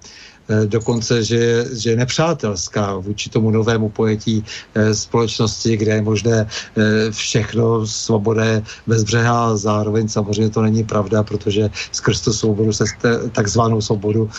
Eh, 0.49 0.65
dokonce, 0.65 1.23
že 1.23 1.35
je, 1.35 1.65
že 1.73 1.89
je 1.89 1.95
nepřátelská 1.95 2.97
vůči 2.97 3.30
tomu 3.30 3.52
novému 3.52 3.89
pojetí 3.89 4.45
eh, 4.76 4.93
společnosti, 4.93 5.77
kde 5.77 5.91
je 5.91 6.02
možné 6.02 6.38
eh, 6.45 7.11
všechno, 7.11 7.88
svoboda 7.88 8.45
je 8.45 8.61
bezbřehá, 8.88 9.57
zároveň 9.57 10.07
samozřejmě 10.07 10.49
to 10.49 10.61
není 10.61 10.84
pravda, 10.84 11.23
protože 11.23 11.69
skrz 11.91 12.22
tu 12.22 12.34
svobodu, 12.34 12.73
se, 12.73 12.85
takzvanou 13.31 13.81
svobodu 13.81 14.30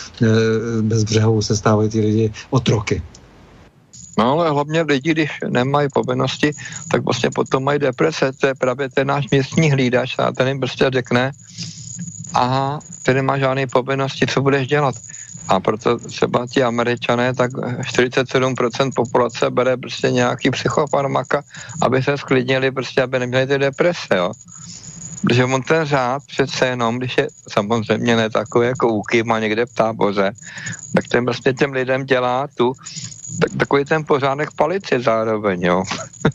bezbřehou 0.81 1.41
se 1.41 1.57
stávají 1.57 1.89
ty 1.89 1.99
lidi 1.99 2.33
otroky. 2.49 3.01
No 4.17 4.31
ale 4.31 4.49
hlavně 4.49 4.81
lidi, 4.81 5.11
když 5.11 5.31
nemají 5.49 5.87
povinnosti, 5.93 6.51
tak 6.91 7.03
vlastně 7.03 7.29
potom 7.29 7.63
mají 7.63 7.79
deprese. 7.79 8.31
To 8.33 8.47
je 8.47 8.55
právě 8.55 8.89
ten 8.89 9.07
náš 9.07 9.25
místní 9.31 9.71
hlídač 9.71 10.15
a 10.19 10.31
ten 10.31 10.47
jim 10.47 10.59
prostě 10.59 10.89
řekne, 10.93 11.31
aha, 12.33 12.79
ty 13.03 13.13
nemá 13.13 13.37
žádné 13.37 13.67
povinnosti, 13.67 14.27
co 14.27 14.41
budeš 14.41 14.67
dělat. 14.67 14.95
A 15.47 15.59
proto 15.59 15.97
třeba 15.97 16.47
ti 16.47 16.63
američané, 16.63 17.33
tak 17.33 17.51
47% 17.51 18.91
populace 18.95 19.49
bere 19.49 19.77
prostě 19.77 20.11
nějaký 20.11 20.51
psychofarmaka, 20.51 21.43
aby 21.81 22.03
se 22.03 22.17
sklidnili, 22.17 22.71
prostě 22.71 23.01
aby 23.01 23.19
neměli 23.19 23.47
ty 23.47 23.57
deprese, 23.57 24.15
jo. 24.15 24.31
Protože 25.21 25.45
on 25.45 25.61
ten 25.61 25.85
řád 25.85 26.23
přece 26.27 26.67
jenom, 26.67 26.97
když 26.97 27.17
je 27.17 27.27
samozřejmě 27.49 28.15
ne 28.15 28.29
takový 28.29 28.67
jako 28.67 28.87
úky, 28.87 29.23
má 29.23 29.39
někde 29.39 29.65
v 29.65 29.73
táboře, 29.73 30.31
tak 30.95 31.07
ten 31.07 31.25
prostě 31.25 31.53
těm 31.53 31.71
lidem 31.71 32.05
dělá 32.05 32.47
tu, 32.55 32.73
tak, 33.41 33.57
takový 33.57 33.85
ten 33.85 34.03
pořádek 34.03 34.51
palici 34.51 34.99
zároveň, 34.99 35.61
jo. 35.61 35.83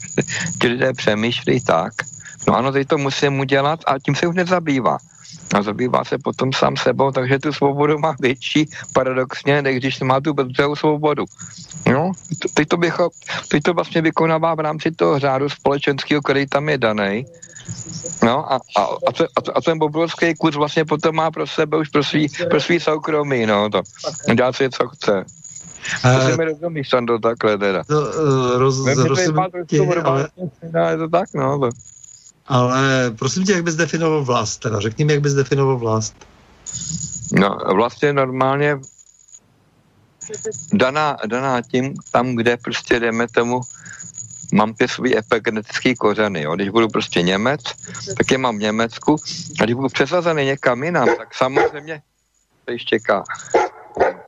Ti 0.61 0.69
lidé 0.69 0.93
přemýšlí 0.93 1.61
tak, 1.61 1.93
no 2.49 2.57
ano, 2.57 2.73
teď 2.73 2.89
to 2.89 2.99
musím 2.99 3.41
udělat 3.41 3.81
a 3.87 3.99
tím 3.99 4.15
se 4.15 4.27
už 4.27 4.35
nezabývá 4.35 4.99
a 5.55 5.63
zabývá 5.63 6.05
se 6.05 6.19
potom 6.19 6.53
sám 6.53 6.77
sebou, 6.77 7.11
takže 7.11 7.39
tu 7.39 7.53
svobodu 7.53 7.99
má 7.99 8.15
větší 8.21 8.69
paradoxně, 8.93 9.63
než 9.63 9.77
když 9.77 10.01
má 10.01 10.21
tu 10.21 10.35
bezbřehou 10.35 10.77
svobodu. 10.77 11.25
No, 11.91 12.13
teď 12.55 12.69
to, 12.69 12.77
bych, 12.77 12.95
teď 13.49 13.63
to 13.63 13.75
vlastně 13.75 14.03
vykonává 14.03 14.55
v 14.55 14.61
rámci 14.61 14.91
toho 14.91 15.19
řádu 15.19 15.49
společenského, 15.49 16.23
který 16.23 16.47
tam 16.47 16.69
je 16.69 16.79
daný. 16.79 17.27
No 18.23 18.53
a, 18.53 18.61
a, 18.77 18.83
a, 19.09 19.13
to, 19.13 19.25
a, 19.37 19.41
to, 19.41 19.57
a 19.57 19.61
ten 19.61 19.79
bobrovský 19.79 20.35
kurz 20.35 20.57
vlastně 20.57 20.85
potom 20.85 21.15
má 21.15 21.31
pro 21.31 21.47
sebe 21.47 21.79
už 21.79 21.89
pro 21.89 22.05
svý, 22.05 22.29
pro 22.51 22.61
svý 22.61 22.81
soukromí, 22.81 23.47
no 23.47 23.71
to. 23.71 23.83
Dá 24.35 24.53
si, 24.53 24.71
co 24.71 24.89
chce. 24.89 25.25
To 26.03 26.31
si 26.31 26.37
mi 26.37 26.45
rozumíš, 26.45 26.89
Sando, 26.89 27.19
takhle 27.19 27.59
teda. 27.59 27.85
To, 27.85 28.01
uh, 28.01 28.59
roz, 28.59 28.87
rozumím 28.87 29.39
ale... 30.05 30.29
Je 30.91 30.97
to 30.97 31.09
tak, 31.09 31.29
no. 31.35 31.59
To. 31.59 31.69
Ale 32.53 33.11
prosím 33.19 33.45
tě, 33.45 33.53
jak 33.53 33.65
bys 33.65 33.75
definoval 33.75 34.25
vlast? 34.25 34.61
Teda 34.61 34.81
řekni 34.81 35.05
mi, 35.05 35.13
jak 35.13 35.23
bys 35.23 35.35
definoval 35.35 35.79
vlast. 35.79 36.15
No, 37.33 37.59
vlastně 37.75 38.13
normálně 38.13 38.79
daná, 40.73 41.17
daná 41.27 41.63
tím, 41.63 41.95
tam, 42.11 42.37
kde 42.37 42.57
prostě 42.57 43.01
jdeme 43.01 43.29
tomu 43.29 43.61
mám 44.53 44.75
ty 44.75 44.89
svý 44.89 45.19
epigenetický 45.19 45.95
kořeny. 45.95 46.43
Jo. 46.43 46.55
Když 46.55 46.69
budu 46.69 46.89
prostě 46.89 47.23
Němec, 47.23 47.61
tak 48.17 48.31
je 48.31 48.39
mám 48.39 48.57
v 48.59 48.61
Německu. 48.61 49.17
A 49.61 49.65
když 49.65 49.75
budu 49.75 49.89
přesazený 49.89 50.45
někam 50.45 50.83
jinam, 50.83 51.09
tak 51.19 51.35
samozřejmě 51.35 52.03
to 52.65 52.73
ještě 52.73 52.97
čeká. 52.97 53.25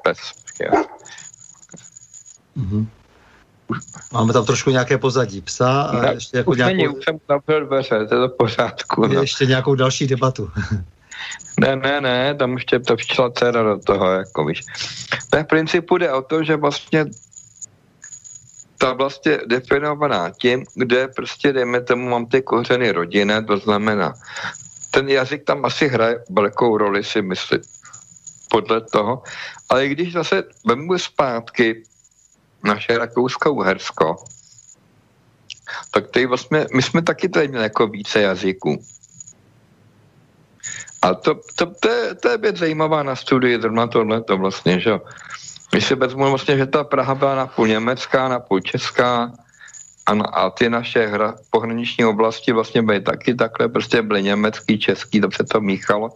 Pes. 0.03 0.19
Mm-hmm. 2.57 2.87
Máme 4.13 4.33
tam 4.33 4.45
trošku 4.45 4.71
nějaké 4.71 4.99
pozadí 4.99 5.41
psa 5.41 5.83
a 5.83 6.01
Ne, 6.03 6.15
ještě 6.15 6.39
jako 6.39 6.51
už 6.51 6.57
nějakou, 6.57 6.77
není, 6.77 6.89
už 6.89 7.05
jsem 7.05 7.19
zavřel 7.29 7.67
dveře, 7.67 8.07
to 8.07 8.15
je 8.15 8.21
to 8.21 8.29
pořádku. 8.29 9.07
No. 9.07 9.21
ještě 9.21 9.47
nějakou 9.47 9.75
další 9.75 10.07
debatu. 10.07 10.51
Ne, 11.61 11.77
ne, 11.77 12.01
ne, 12.01 12.35
tam 12.35 12.53
ještě 12.53 12.79
to 12.79 12.97
přišla 12.97 13.31
dcera 13.31 13.63
do 13.63 13.79
toho, 13.79 14.07
jako 14.13 14.45
víš. 14.45 14.63
Tak 15.31 15.47
v 15.47 15.49
principu 15.49 15.99
jde 15.99 16.13
o 16.13 16.23
to, 16.23 16.45
že 16.45 16.57
vlastně 16.57 17.05
ta 18.79 18.93
vlastně 18.93 19.39
definovaná 19.47 20.31
tím, 20.31 20.65
kde 20.75 21.09
prostě, 21.09 21.53
dejme 21.53 21.81
tomu, 21.81 22.09
mám 22.09 22.27
ty 22.27 22.43
kořeny 22.43 22.93
rodinné, 22.93 23.45
to 23.45 23.57
znamená, 23.57 24.15
ten 24.91 25.09
jazyk 25.09 25.45
tam 25.45 25.65
asi 25.65 25.89
hraje 25.89 26.25
velkou 26.31 26.79
roli, 26.79 27.05
si 27.05 27.23
myslím, 27.23 27.61
podle 28.51 28.81
toho. 28.81 29.23
Ale 29.69 29.89
když 29.89 30.13
zase 30.13 30.43
vemu 30.67 30.99
zpátky 30.99 31.83
naše 32.65 32.99
Rakousko-Uhersko, 32.99 34.17
tak 35.91 36.11
tady 36.11 36.27
vlastně, 36.27 36.67
my 36.75 36.83
jsme 36.83 37.03
taky 37.03 37.29
tady 37.29 37.49
měli 37.49 37.65
jako 37.65 37.87
více 37.87 38.21
jazyků. 38.21 38.85
A 41.03 41.15
to, 41.15 41.35
to, 41.57 41.67
to, 41.67 41.89
je, 41.89 42.15
to 42.15 42.29
je 42.29 42.39
věc 42.39 42.57
zajímavá 42.57 43.03
na 43.03 43.17
studii, 43.17 43.61
zrovna 43.61 43.87
tohle 43.87 44.23
to 44.23 44.37
vlastně, 44.37 44.81
že. 44.81 45.01
Když 45.71 45.87
si 45.87 45.95
vezmu 45.95 46.31
vlastně, 46.31 46.57
že 46.57 46.67
ta 46.67 46.85
Praha 46.85 47.15
byla 47.15 47.35
napůl 47.35 47.67
německá, 47.67 48.29
napůl 48.29 48.61
česká 48.61 49.33
a, 50.07 50.15
na- 50.15 50.25
a 50.25 50.51
ty 50.51 50.71
naše 50.71 51.07
hra, 51.07 51.35
pohraniční 51.51 52.05
oblasti 52.05 52.53
vlastně 52.53 52.83
byly 52.83 53.01
taky 53.01 53.35
takhle, 53.35 53.69
prostě 53.69 54.03
byly 54.03 54.23
německý, 54.23 54.79
český, 54.79 55.21
to 55.21 55.29
se 55.35 55.45
to 55.45 55.61
míchalo. 55.61 56.11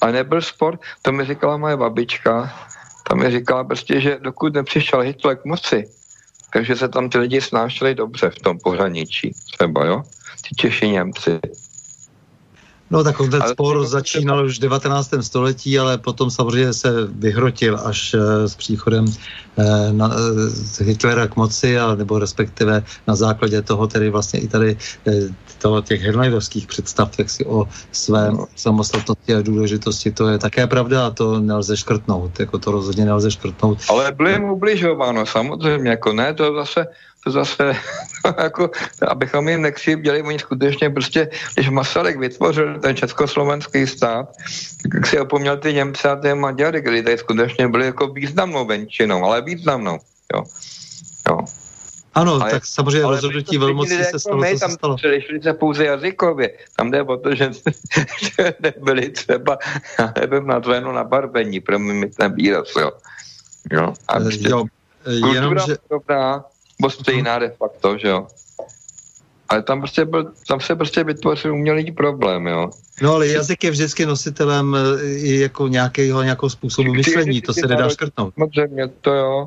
A 0.00 0.10
nebyl 0.10 0.42
sport, 0.42 0.80
to 1.02 1.12
mi 1.12 1.24
říkala 1.24 1.56
moje 1.56 1.76
babička, 1.76 2.54
tam 3.08 3.18
mi 3.18 3.30
říkala 3.30 3.64
prostě, 3.64 4.00
že 4.00 4.18
dokud 4.20 4.54
nepřišel 4.54 5.00
Hitler 5.00 5.36
k 5.36 5.44
moci, 5.44 5.88
takže 6.52 6.76
se 6.76 6.88
tam 6.88 7.10
ty 7.10 7.18
lidi 7.18 7.40
snášeli 7.40 7.94
dobře 7.94 8.30
v 8.30 8.38
tom 8.38 8.58
pohraničí, 8.58 9.32
třeba, 9.52 9.84
jo, 9.84 10.02
ty 10.48 10.54
Češi, 10.54 10.88
Němci. 10.88 11.40
No 12.90 13.04
tak 13.04 13.20
on 13.20 13.30
ten 13.30 13.42
Ale- 13.42 13.52
spor 13.52 13.86
začínal 13.86 14.44
už 14.46 14.58
v 14.58 14.60
19. 14.60 15.10
století, 15.22 15.78
ale 15.78 15.98
potom 15.98 16.30
samozřejmě 16.30 16.72
se 16.72 16.88
vyhrotil 17.06 17.80
až 17.84 18.14
eh, 18.14 18.48
s 18.48 18.54
příchodem 18.54 19.04
eh, 19.58 19.92
na, 19.92 20.10
z 20.46 20.80
Hitlera 20.80 21.26
k 21.26 21.36
moci, 21.36 21.78
a, 21.78 21.94
nebo 21.94 22.18
respektive 22.18 22.82
na 23.06 23.16
základě 23.16 23.62
toho 23.62 23.86
tedy 23.86 24.10
vlastně 24.10 24.40
i 24.40 24.48
tady 24.48 24.76
eh, 25.08 25.12
toho, 25.58 25.82
těch 25.82 26.02
Hitlerovských 26.02 26.66
představ, 26.66 27.18
jak 27.18 27.30
si 27.30 27.44
o 27.46 27.68
svém 27.92 28.36
No. 28.36 28.46
samostatnosti 28.56 29.34
a 29.34 29.42
důležitosti, 29.42 30.12
to 30.12 30.28
je 30.28 30.38
také 30.38 30.66
pravda 30.66 31.06
a 31.06 31.10
to 31.10 31.40
nelze 31.40 31.76
škrtnout, 31.76 32.40
jako 32.40 32.58
to 32.58 32.70
rozhodně 32.70 33.04
nelze 33.04 33.30
škrtnout. 33.30 33.78
Ale 33.88 34.12
bylo 34.12 34.28
jim 34.28 34.44
ubližováno, 34.44 35.26
samozřejmě, 35.26 35.90
jako 35.90 36.12
ne, 36.12 36.34
to 36.34 36.54
zase, 36.54 36.86
to 37.24 37.30
zase, 37.30 37.72
jako, 38.42 38.70
abychom 39.08 39.48
jim 39.48 39.62
nekřivděli, 39.62 40.22
oni 40.22 40.38
skutečně 40.38 40.90
prostě, 40.90 41.28
když 41.54 41.68
Masaryk 41.70 42.16
vytvořil 42.18 42.80
ten 42.80 42.96
československý 42.96 43.86
stát, 43.86 44.28
tak 44.92 45.06
si 45.06 45.20
opomněl 45.20 45.56
ty 45.56 45.72
Němce 45.74 46.10
a 46.10 46.16
ty 46.16 46.34
Maďary, 46.34 46.80
kdy 46.80 47.02
tady 47.02 47.18
skutečně 47.18 47.68
byli 47.68 47.86
jako 47.86 48.06
významnou 48.06 48.64
menšinou, 48.64 49.24
ale 49.24 49.42
významnou, 49.42 49.98
jo. 50.34 50.44
jo. 51.28 51.38
Ano, 52.14 52.32
Ale- 52.34 52.50
tak 52.50 52.66
samozřejmě 52.66 53.02
Ale 53.02 53.16
rozhodnutí 53.16 53.58
to 53.58 53.64
velmocí 53.64 53.90
lidé 53.92 54.04
se 54.04 54.08
jako 54.08 54.18
stalo, 54.18 54.36
my 54.40 54.50
co 54.50 54.56
se 54.58 54.60
tam 54.60 54.70
stalo. 54.70 54.96
Přešli 54.96 55.42
se 55.42 55.52
pouze 55.52 55.84
jazykově. 55.84 56.50
Tam 56.76 56.90
jde 56.90 57.02
o 57.02 57.16
to, 57.16 57.34
že, 57.34 57.50
že 58.22 58.54
nebyli 58.60 59.10
třeba, 59.10 59.58
já 59.98 60.12
nevím, 60.20 60.46
na 60.46 60.60
trénu 60.60 60.92
na 60.92 61.04
barbení, 61.04 61.60
pro 61.60 61.78
mě 61.78 62.08
ten 62.08 62.34
výraz, 62.34 62.68
jo. 62.80 62.90
jo. 63.72 63.94
A 64.08 64.16
Eh, 64.16 64.20
prostě 64.20 64.48
Jo, 64.48 64.64
eh, 65.06 65.34
jenom, 65.34 65.58
že... 65.66 65.76
podobná, 65.88 66.44
bo 66.80 66.90
stejná 66.90 67.38
de 67.38 67.50
facto, 67.50 67.98
že 67.98 68.08
jo. 68.08 68.26
Ale 69.48 69.62
tam, 69.62 69.80
prostě 69.80 70.04
byl, 70.04 70.32
tam 70.48 70.60
se 70.60 70.76
prostě 70.76 71.04
vytvořil 71.04 71.54
umělý 71.54 71.92
problém, 71.92 72.46
jo. 72.46 72.70
No 73.02 73.14
ale 73.14 73.28
jazyk 73.28 73.64
je 73.64 73.70
vždycky 73.70 74.06
nositelem 74.06 74.76
eh, 74.76 75.02
jako 75.18 75.68
nějakého, 75.68 76.22
nějakého 76.22 76.50
způsobu 76.50 76.94
myšlení, 76.94 77.40
to 77.40 77.54
se 77.54 77.66
nedá 77.66 77.88
škrtnout. 77.88 78.34
Samozřejmě, 78.34 78.88
to 78.88 79.14
jo. 79.14 79.46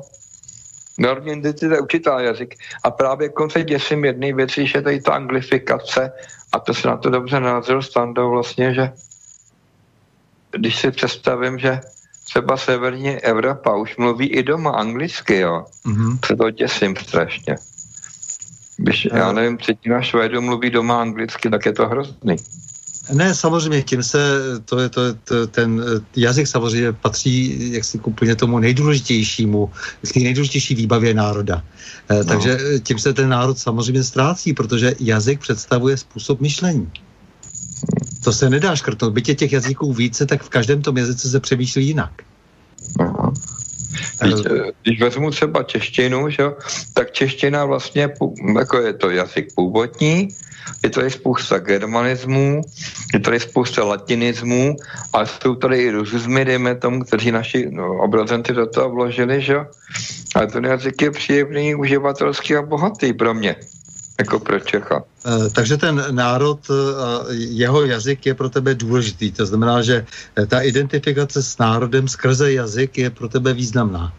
Národní 0.98 1.32
identita 1.32 1.74
je 1.74 1.80
učitelný 1.80 2.24
jazyk. 2.24 2.54
A 2.84 2.90
právě 2.90 3.28
konce 3.28 3.64
děsím 3.64 4.04
jedné 4.04 4.32
věci, 4.32 4.66
že 4.66 4.82
tady 4.82 5.00
ta 5.00 5.12
anglifikace, 5.12 6.12
a 6.52 6.58
to 6.58 6.74
se 6.74 6.88
na 6.88 6.96
to 6.96 7.10
dobře 7.10 7.40
narazil 7.40 7.82
standou 7.82 8.30
vlastně, 8.30 8.74
že 8.74 8.92
když 10.50 10.78
si 10.78 10.90
představím, 10.90 11.58
že 11.58 11.80
třeba 12.28 12.56
severní 12.56 13.10
Evropa 13.10 13.76
už 13.76 13.96
mluví 13.96 14.26
i 14.26 14.42
doma 14.42 14.70
anglicky, 14.70 15.36
jo, 15.38 15.64
Mhm. 15.84 16.18
se 16.24 16.36
to 16.36 16.50
děsím 16.50 16.96
strašně. 16.96 17.56
Když, 18.76 19.08
já 19.14 19.32
nevím, 19.32 19.56
třetina 19.56 20.02
Švédů 20.02 20.40
mluví 20.40 20.70
doma 20.70 21.00
anglicky, 21.00 21.50
tak 21.50 21.66
je 21.66 21.72
to 21.72 21.88
hrozný. 21.88 22.36
Ne, 23.12 23.34
samozřejmě, 23.34 23.82
tím 23.82 24.02
se, 24.02 24.18
to 24.64 24.78
je, 24.78 24.88
to, 24.88 25.00
to, 25.24 25.46
ten 25.46 25.80
eh, 25.80 26.00
jazyk 26.16 26.46
samozřejmě 26.46 26.92
patří 26.92 27.56
jak 27.72 27.84
si 27.84 27.98
k 27.98 28.06
úplně 28.06 28.36
tomu 28.36 28.58
nejdůležitějšímu, 28.58 29.70
k 30.12 30.16
nejdůležitější 30.16 30.74
výbavě 30.74 31.14
národa. 31.14 31.64
No. 32.10 32.16
No. 32.16 32.24
Takže 32.24 32.58
eh, 32.60 32.78
tím 32.78 32.98
se 32.98 33.12
ten 33.12 33.28
národ 33.28 33.58
samozřejmě 33.58 34.02
ztrácí, 34.02 34.52
protože 34.52 34.94
jazyk 35.00 35.40
představuje 35.40 35.96
způsob 35.96 36.40
myšlení. 36.40 36.92
To 38.24 38.32
se 38.32 38.50
nedá 38.50 38.76
škrtnout. 38.76 39.28
Je 39.28 39.34
těch 39.34 39.52
jazyků 39.52 39.92
více, 39.92 40.26
tak 40.26 40.42
v 40.42 40.48
každém 40.48 40.82
tom 40.82 40.96
jazyce 40.96 41.28
se 41.28 41.40
přemýšlí 41.40 41.86
jinak. 41.86 42.12
Aha. 43.00 43.32
Když, 44.20 44.34
eh, 44.46 44.72
když 44.82 45.00
vezmu 45.00 45.30
třeba 45.30 45.62
češtinu, 45.62 46.30
že 46.30 46.42
jo, 46.42 46.56
tak 46.94 47.12
čeština 47.12 47.64
vlastně, 47.64 48.08
jako 48.58 48.76
je 48.78 48.92
to 48.92 49.10
jazyk 49.10 49.54
původní, 49.54 50.28
je 50.82 50.90
tady 50.90 51.10
spousta 51.10 51.58
germanismů, 51.58 52.62
je 53.14 53.20
tady 53.20 53.40
spousta 53.40 53.84
latinismů, 53.84 54.76
a 55.12 55.26
jsou 55.26 55.54
tady 55.54 55.76
i 55.82 55.90
rusizmy, 55.90 56.44
dejme 56.44 56.74
tomu, 56.74 57.04
kteří 57.04 57.32
naši 57.32 57.66
no, 57.70 57.98
obrazenci 57.98 58.52
do 58.52 58.66
toho 58.66 58.90
vložili, 58.90 59.42
že. 59.42 59.56
Ale 60.34 60.46
ten 60.46 60.64
jazyk 60.64 61.02
je 61.02 61.10
příjemný, 61.10 61.74
uživatelský 61.74 62.56
a 62.56 62.62
bohatý 62.62 63.12
pro 63.12 63.34
mě, 63.34 63.56
jako 64.18 64.38
pro 64.38 64.60
Čecha. 64.60 65.02
Eh, 65.26 65.50
Takže 65.54 65.76
ten 65.76 66.04
národ, 66.10 66.58
eh, 66.70 66.74
jeho 67.34 67.84
jazyk 67.84 68.26
je 68.26 68.34
pro 68.34 68.50
tebe 68.50 68.74
důležitý. 68.74 69.32
To 69.32 69.46
znamená, 69.46 69.82
že 69.82 70.02
eh, 70.02 70.46
ta 70.46 70.60
identifikace 70.60 71.42
s 71.42 71.58
národem 71.58 72.08
skrze 72.08 72.52
jazyk 72.52 72.98
je 72.98 73.10
pro 73.10 73.28
tebe 73.28 73.54
významná. 73.54 74.12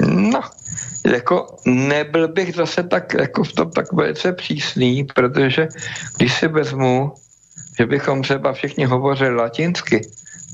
No, 0.00 0.40
jako 1.04 1.56
nebyl 1.66 2.28
bych 2.28 2.54
zase 2.54 2.82
tak 2.82 3.14
jako 3.14 3.44
v 3.44 3.52
tom 3.52 3.70
tak 3.70 3.92
velice 3.92 4.32
přísný, 4.32 5.04
protože 5.04 5.68
když 6.16 6.32
si 6.34 6.48
vezmu, 6.48 7.12
že 7.78 7.86
bychom 7.86 8.22
třeba 8.22 8.52
všichni 8.52 8.84
hovořili 8.84 9.36
latinsky, 9.36 10.00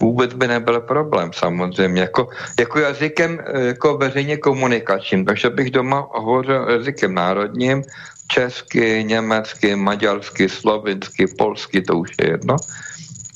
vůbec 0.00 0.34
by 0.34 0.48
nebyl 0.48 0.80
problém 0.80 1.30
samozřejmě, 1.34 2.00
jako, 2.00 2.28
jako 2.58 2.78
jazykem 2.78 3.38
jako 3.54 3.98
veřejně 3.98 4.36
komunikačním, 4.36 5.24
takže 5.24 5.50
bych 5.50 5.70
doma 5.70 6.06
hovořil 6.10 6.66
jazykem 6.70 7.14
národním, 7.14 7.82
česky, 8.28 9.04
německy, 9.04 9.76
maďarsky, 9.76 10.48
slovinsky, 10.48 11.26
polsky, 11.26 11.82
to 11.82 11.98
už 11.98 12.10
je 12.20 12.30
jedno. 12.30 12.56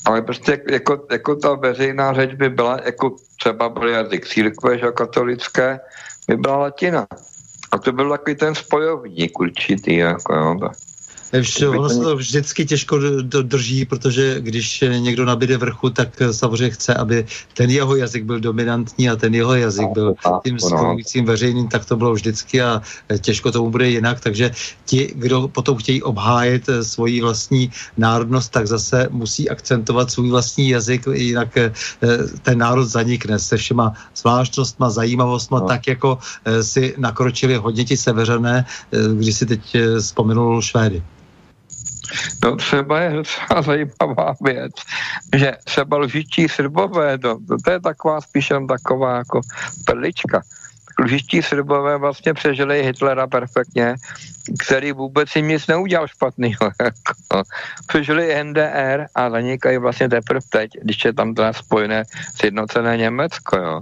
Ale 0.05 0.21
prostě 0.21 0.61
jako, 0.71 1.05
jako 1.11 1.35
ta 1.35 1.53
veřejná 1.53 2.13
řeč 2.13 2.33
by 2.33 2.49
byla, 2.49 2.79
jako 2.85 3.15
třeba 3.39 3.69
byl 3.69 3.87
jazyk 3.87 4.27
církve, 4.27 4.79
že 4.79 4.91
katolické, 4.91 5.79
by 6.27 6.37
byla 6.37 6.57
latina. 6.57 7.07
A 7.71 7.77
to 7.77 7.91
byl 7.91 8.09
takový 8.09 8.35
ten 8.35 8.55
spojovník 8.55 9.39
určitý, 9.39 9.95
jako 9.95 10.35
jo. 10.35 10.57
tak. 10.59 10.92
Vž, 11.41 11.61
ono 11.61 11.89
se 11.89 11.99
to 11.99 12.15
vždycky 12.15 12.65
těžko 12.65 12.99
drží, 13.41 13.85
protože 13.85 14.37
když 14.39 14.83
někdo 14.97 15.25
nabíde 15.25 15.57
vrchu, 15.57 15.89
tak 15.89 16.21
eh, 16.21 16.33
samozřejmě 16.33 16.69
chce, 16.69 16.93
aby 16.93 17.25
ten 17.53 17.69
jeho 17.69 17.95
jazyk 17.95 18.23
byl 18.23 18.39
dominantní 18.39 19.09
a 19.09 19.15
ten 19.15 19.35
jeho 19.35 19.55
jazyk 19.55 19.89
byl 19.93 20.13
tím 20.43 20.57
no. 20.61 20.67
spojujícím 20.69 21.25
veřejným, 21.25 21.67
tak 21.67 21.85
to 21.85 21.95
bylo 21.95 22.13
vždycky 22.13 22.61
a 22.61 22.81
eh, 23.09 23.19
těžko 23.19 23.51
tomu 23.51 23.69
bude 23.69 23.89
jinak, 23.89 24.19
takže 24.19 24.51
ti, 24.85 25.13
kdo 25.15 25.47
potom 25.47 25.77
chtějí 25.77 26.03
obhájit 26.03 26.69
eh, 26.69 26.83
svoji 26.83 27.21
vlastní 27.21 27.71
národnost, 27.97 28.51
tak 28.51 28.67
zase 28.67 29.07
musí 29.11 29.49
akcentovat 29.49 30.11
svůj 30.11 30.29
vlastní 30.29 30.69
jazyk, 30.69 31.07
jinak 31.13 31.57
eh, 31.57 31.73
ten 32.41 32.57
národ 32.57 32.85
zanikne 32.85 33.39
se 33.39 33.57
všema 33.57 33.93
zvláštnostma, 34.15 34.89
zajímavostma, 34.89 35.59
No. 35.59 35.67
tak 35.67 35.87
jako 35.87 36.17
eh, 36.45 36.63
si 36.63 36.93
nakročili 36.97 37.55
hodně 37.55 37.85
ti 37.85 37.97
severané, 37.97 38.65
eh, 38.91 38.97
když 39.15 39.35
si 39.35 39.45
teď 39.45 39.75
eh, 39.75 39.99
vzpomenul 39.99 40.61
Švédy. 40.61 41.03
No 42.43 42.55
třeba 42.55 42.99
je 42.99 43.11
docela 43.11 43.61
zajímavá 43.61 44.35
věc, 44.41 44.73
že 45.35 45.51
třeba 45.63 45.97
lžičí 45.97 46.47
srbové, 46.49 47.17
no, 47.23 47.39
to, 47.47 47.57
to 47.65 47.71
je 47.71 47.79
taková 47.79 48.21
spíš 48.21 48.49
jenom 48.49 48.67
taková 48.67 49.17
jako 49.17 49.41
perlička. 49.85 50.41
Lužiští 50.99 51.41
Srbové 51.41 51.97
vlastně 51.97 52.33
přežili 52.33 52.83
Hitlera 52.83 53.27
perfektně, 53.27 53.95
který 54.65 54.91
vůbec 54.91 55.35
jim 55.35 55.47
nic 55.47 55.67
neudělal 55.67 56.07
špatného. 56.07 56.71
Jako. 56.83 57.43
přežili 57.87 58.43
NDR 58.43 59.05
a 59.15 59.29
zanikají 59.29 59.77
vlastně 59.77 60.09
teprve 60.09 60.39
teď, 60.49 60.71
když 60.81 61.05
je 61.05 61.13
tam 61.13 61.33
teda 61.33 61.53
spojené 61.53 62.03
sjednocené 62.35 62.97
Německo. 62.97 63.57
Jo. 63.57 63.81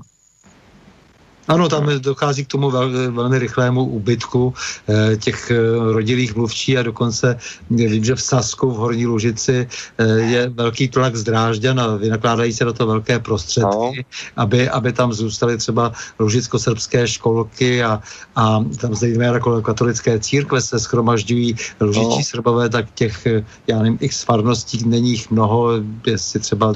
Ano, 1.51 1.69
tam 1.69 1.89
dochází 1.99 2.45
k 2.45 2.47
tomu 2.47 2.71
vel, 2.71 3.11
velmi 3.11 3.39
rychlému 3.39 3.83
úbytku 3.83 4.53
eh, 4.87 5.17
těch 5.17 5.51
eh, 5.51 5.57
rodilých 5.91 6.35
mluvčí 6.35 6.77
a 6.77 6.83
dokonce 6.83 7.37
vím, 7.69 8.03
že 8.03 8.15
v 8.15 8.21
Sasku 8.21 8.71
v 8.71 8.75
Horní 8.75 9.05
Lužici 9.05 9.67
eh, 9.67 10.05
je 10.07 10.49
velký 10.49 10.87
tlak 10.87 11.15
zdrážďan 11.15 11.79
a 11.79 11.95
vynakládají 11.95 12.53
se 12.53 12.63
do 12.63 12.73
to 12.73 12.87
velké 12.87 13.19
prostředky, 13.19 13.67
no. 13.67 13.91
aby, 14.35 14.69
aby 14.69 14.93
tam 14.93 15.13
zůstaly 15.13 15.57
třeba 15.57 15.91
lužicko-srbské 16.19 17.07
školky 17.07 17.83
a, 17.83 17.99
a 18.35 18.63
tam 18.79 18.95
zejména 18.95 19.39
katolické 19.61 20.19
církve 20.19 20.61
se 20.61 20.79
schromažďují 20.79 21.55
lužičí 21.81 22.17
no. 22.17 22.23
srbové, 22.23 22.69
tak 22.69 22.85
těch, 22.95 23.27
já 23.67 23.77
nevím, 23.79 23.97
x 24.01 24.23
farností 24.23 24.87
není 24.87 25.11
jich 25.11 25.31
mnoho, 25.31 25.71
jestli 26.07 26.39
třeba 26.39 26.73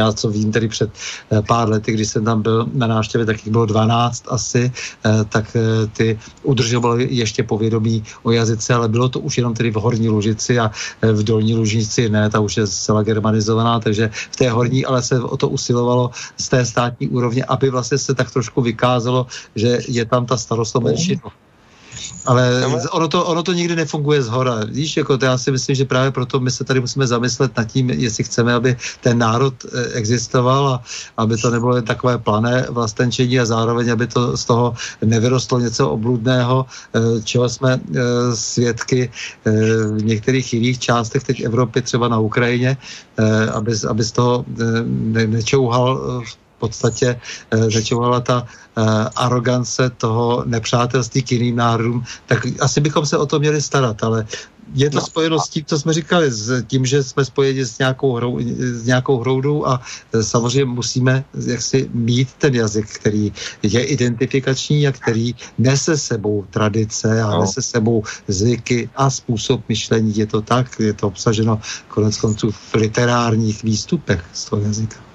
já 0.00 0.12
co 0.12 0.30
vím 0.30 0.52
tedy 0.52 0.68
před 0.68 0.90
eh, 1.30 1.42
pár 1.44 1.68
lety, 1.68 1.92
když 1.92 2.08
jsem 2.08 2.24
tam 2.24 2.42
byl 2.42 2.66
na 2.72 2.86
návštěvě, 2.86 3.26
tak 3.26 3.36
jich 3.44 3.52
bylo 3.52 3.66
12 3.66 4.24
asi, 4.28 4.72
eh, 4.72 5.24
tak 5.28 5.56
eh, 5.56 5.86
ty 5.92 6.18
udržovali 6.42 7.08
ještě 7.10 7.42
povědomí 7.44 8.02
o 8.22 8.32
jazyce, 8.32 8.74
ale 8.74 8.88
bylo 8.88 9.08
to 9.08 9.20
už 9.20 9.36
jenom 9.36 9.52
tedy 9.54 9.70
v 9.70 9.76
Horní 9.76 10.08
Lužici 10.08 10.58
a 10.58 10.72
v 11.02 11.20
Dolní 11.22 11.54
Lužici 11.54 12.08
ne, 12.08 12.30
ta 12.30 12.40
už 12.40 12.56
je 12.56 12.66
zcela 12.66 13.02
germanizovaná, 13.02 13.80
takže 13.80 14.10
v 14.12 14.36
té 14.36 14.50
Horní 14.50 14.84
ale 14.84 15.02
se 15.02 15.20
o 15.20 15.36
to 15.36 15.48
usilovalo 15.48 16.10
z 16.38 16.48
té 16.48 16.64
státní 16.64 17.08
úrovně, 17.08 17.44
aby 17.44 17.70
vlastně 17.70 17.98
se 17.98 18.14
tak 18.14 18.30
trošku 18.30 18.62
vykázalo, 18.62 19.26
že 19.54 19.78
je 19.88 20.04
tam 20.04 20.26
ta 20.26 20.36
starost 20.36 20.76
o. 20.76 21.49
Ale 22.26 22.66
ono 22.90 23.08
to, 23.08 23.24
ono 23.24 23.42
to 23.42 23.52
nikdy 23.52 23.76
nefunguje 23.76 24.22
z 24.22 24.28
hora. 24.28 24.64
Víš, 24.64 24.96
jako 24.96 25.18
to 25.18 25.24
já 25.24 25.38
si 25.38 25.50
myslím, 25.50 25.76
že 25.76 25.84
právě 25.84 26.10
proto 26.10 26.40
my 26.40 26.50
se 26.50 26.64
tady 26.64 26.80
musíme 26.80 27.06
zamyslet 27.06 27.56
nad 27.56 27.64
tím, 27.64 27.90
jestli 27.90 28.24
chceme, 28.24 28.54
aby 28.54 28.76
ten 29.00 29.18
národ 29.18 29.54
eh, 29.64 29.84
existoval 29.92 30.68
a 30.68 30.82
aby 31.16 31.36
to 31.36 31.50
nebylo 31.50 31.76
jen 31.76 31.84
takové 31.84 32.18
plané 32.18 32.66
vlastenčení 32.70 33.40
a 33.40 33.44
zároveň, 33.44 33.92
aby 33.92 34.06
to 34.06 34.36
z 34.36 34.44
toho 34.44 34.74
nevyrostlo 35.04 35.58
něco 35.58 35.90
obludného, 35.90 36.66
eh, 36.66 37.22
čeho 37.22 37.48
jsme 37.48 37.80
eh, 37.80 38.00
svědky 38.36 39.10
v 39.44 40.02
některých 40.02 40.54
jiných 40.54 40.78
částech 40.78 41.24
teď 41.24 41.40
Evropy, 41.40 41.82
třeba 41.82 42.08
na 42.08 42.18
Ukrajině, 42.18 42.76
aby, 43.52 43.72
aby 43.88 44.04
z 44.04 44.12
toho 44.12 44.44
nečouhal 45.26 46.22
v 46.24 46.49
podstatě 46.60 47.20
začovala 47.68 48.20
ta 48.20 48.42
uh, 48.42 48.84
arogance 49.16 49.90
toho 49.96 50.44
nepřátelství 50.46 51.22
k 51.22 51.32
jiným 51.32 51.56
národům, 51.56 52.04
tak 52.26 52.46
asi 52.60 52.80
bychom 52.80 53.06
se 53.06 53.18
o 53.18 53.26
to 53.26 53.38
měli 53.38 53.62
starat, 53.62 54.04
ale 54.04 54.26
je 54.74 54.90
to 54.90 54.96
no. 54.96 55.06
spojeno 55.06 55.38
s 55.38 55.48
tím, 55.48 55.64
co 55.64 55.78
jsme 55.78 55.92
říkali, 55.92 56.30
s 56.30 56.62
tím, 56.66 56.86
že 56.86 57.02
jsme 57.02 57.24
spojeni 57.24 57.64
s 57.64 57.78
nějakou, 57.78 58.14
hrou, 58.14 58.38
s 58.58 58.84
nějakou 58.86 59.18
hroudou 59.18 59.66
a 59.66 59.80
eh, 60.14 60.22
samozřejmě 60.22 60.64
musíme 60.64 61.24
jaksi 61.46 61.90
mít 61.94 62.28
ten 62.38 62.54
jazyk, 62.54 62.86
který 62.90 63.32
je 63.62 63.84
identifikační 63.84 64.86
a 64.86 64.92
který 64.92 65.34
nese 65.58 65.96
sebou 65.96 66.44
tradice 66.50 67.22
a 67.22 67.30
no. 67.30 67.40
nese 67.40 67.62
sebou 67.62 68.02
zvyky 68.28 68.90
a 68.96 69.10
způsob 69.10 69.60
myšlení. 69.68 70.16
Je 70.16 70.26
to 70.26 70.42
tak, 70.42 70.80
je 70.80 70.92
to 70.92 71.06
obsaženo 71.06 71.60
konec 71.88 72.16
konců 72.16 72.50
v 72.50 72.74
literárních 72.74 73.62
výstupech 73.62 74.24
z 74.32 74.44
toho 74.44 74.62
jazyka. 74.62 75.09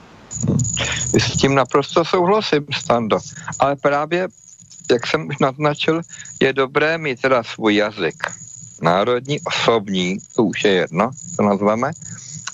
S 1.19 1.37
tím 1.37 1.55
naprosto 1.55 2.05
souhlasím, 2.05 2.65
Stando. 2.73 3.19
Ale 3.59 3.75
právě, 3.75 4.27
jak 4.91 5.07
jsem 5.07 5.27
už 5.27 5.37
naznačil, 5.39 6.01
je 6.39 6.53
dobré 6.53 6.97
mít 6.97 7.21
teda 7.21 7.43
svůj 7.43 7.75
jazyk. 7.75 8.23
Národní, 8.81 9.39
osobní, 9.39 10.17
to 10.35 10.43
už 10.43 10.63
je 10.63 10.71
jedno, 10.71 11.11
to 11.37 11.43
nazveme. 11.43 11.91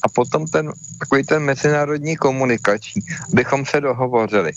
A 0.03 0.09
potom 0.09 0.47
ten, 0.47 0.71
takový 0.99 1.23
ten 1.23 1.43
mezinárodní 1.43 2.15
komunikační, 2.15 3.01
bychom 3.33 3.65
se 3.65 3.81
dohovořili, 3.81 4.51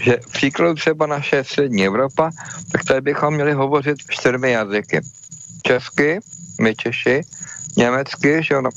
že 0.00 0.16
příklad 0.32 0.74
třeba 0.74 1.06
naše 1.06 1.44
střední 1.44 1.86
Evropa, 1.86 2.30
tak 2.72 2.84
tady 2.84 3.00
bychom 3.00 3.34
měli 3.34 3.52
hovořit 3.52 3.96
čtyřmi 4.08 4.50
jazyky. 4.50 5.00
Česky, 5.62 6.20
my 6.60 6.74
Češi, 6.76 7.20
německy, 7.76 8.42
že 8.42 8.56
ono, 8.56 8.70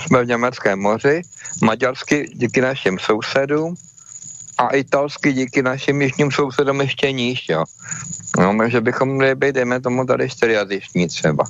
jsme 0.00 0.24
v 0.24 0.26
Německém 0.26 0.78
moři, 0.78 1.22
maďarsky 1.62 2.30
díky 2.34 2.60
našim 2.60 2.98
sousedům 2.98 3.74
a 4.58 4.68
italsky 4.68 5.32
díky 5.32 5.62
našim 5.62 6.02
jižním 6.02 6.30
sousedům 6.30 6.80
ještě 6.80 7.12
níž, 7.12 7.48
jo. 7.48 7.64
No, 8.38 8.56
takže 8.58 8.80
bychom 8.80 9.08
měli 9.08 9.34
být, 9.34 9.54
dejme 9.54 9.80
tomu, 9.80 10.06
tady 10.06 10.30
čtyřjazyční 10.30 11.08
třeba. 11.08 11.44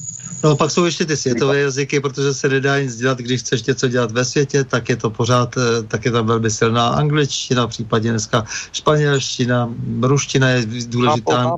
No 0.44 0.56
pak 0.56 0.70
jsou 0.70 0.84
ještě 0.84 1.04
ty 1.06 1.16
světové 1.16 1.60
jazyky, 1.60 2.00
protože 2.00 2.34
se 2.34 2.48
nedá 2.48 2.80
nic 2.80 2.96
dělat, 2.96 3.18
když 3.18 3.40
chceš 3.40 3.62
něco 3.62 3.88
dělat 3.88 4.10
ve 4.10 4.24
světě, 4.24 4.64
tak 4.64 4.88
je 4.88 4.96
to 4.96 5.10
pořád, 5.10 5.56
eh, 5.56 5.82
tak 5.82 6.04
je 6.04 6.10
tam 6.10 6.26
velmi 6.26 6.50
silná 6.50 6.88
angličtina, 6.88 7.66
případně 7.66 8.10
dneska 8.10 8.44
španělština, 8.72 9.74
ruština 10.02 10.48
je 10.48 10.66
důležitá 10.86 11.56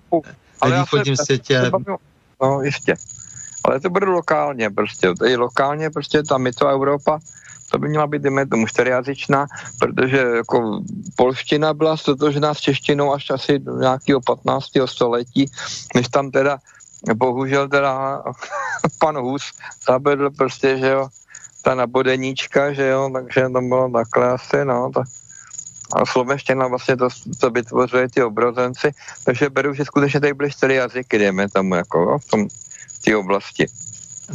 ve 0.64 0.81
východním 0.81 1.16
světě. 1.16 1.70
no, 2.43 2.62
jistě. 2.62 2.94
Ale 3.64 3.80
to 3.80 3.90
bude 3.90 4.06
lokálně 4.06 4.70
prostě. 4.70 5.14
I 5.26 5.36
lokálně 5.36 5.90
prostě 5.90 6.22
ta 6.22 6.39
mito 6.39 6.68
Evropa, 6.68 7.18
to 7.70 7.78
by 7.78 7.89
měla 7.89 8.06
být, 8.06 8.22
dejme 8.22 8.47
tomu, 8.47 8.66
čtyřjazyčná, 8.66 9.47
protože 9.78 10.18
jako 10.18 10.80
polština 11.16 11.74
byla 11.74 11.97
stotožná 11.97 12.55
s 12.55 12.59
češtinou 12.59 13.12
až 13.12 13.30
asi 13.30 13.59
do 13.59 13.78
nějakého 13.78 14.20
15. 14.20 14.66
století, 14.86 15.51
než 15.94 16.09
tam 16.09 16.30
teda, 16.30 16.59
bohužel 17.14 17.68
teda 17.68 18.22
pan 18.98 19.16
Hus 19.16 19.43
zabedl 19.89 20.30
prostě, 20.30 20.78
že 20.78 20.89
jo, 20.89 21.09
ta 21.62 21.74
nabodeníčka, 21.74 22.72
že 22.72 22.86
jo, 22.86 23.10
takže 23.12 23.48
to 23.48 23.60
bylo 23.60 23.90
takhle 23.90 24.28
asi, 24.28 24.64
no, 24.64 24.90
tak 24.94 25.06
a 25.93 26.06
slovenština 26.06 26.66
vlastně 26.66 26.97
to, 26.97 27.09
to 27.40 27.51
vytvořuje 27.51 28.09
ty 28.09 28.22
obrozenci, 28.22 28.90
takže 29.24 29.51
beru, 29.51 29.74
že 29.74 29.84
skutečně 29.84 30.20
tady 30.20 30.34
byly 30.34 30.51
čtyři 30.51 30.74
jazyky, 30.74 31.18
dejme 31.18 31.48
tomu, 31.48 31.74
jako 31.74 32.01
jo, 32.01 32.18
v 32.18 32.24
tom 32.24 32.48
té 33.02 33.16
oblasti. 33.16 33.66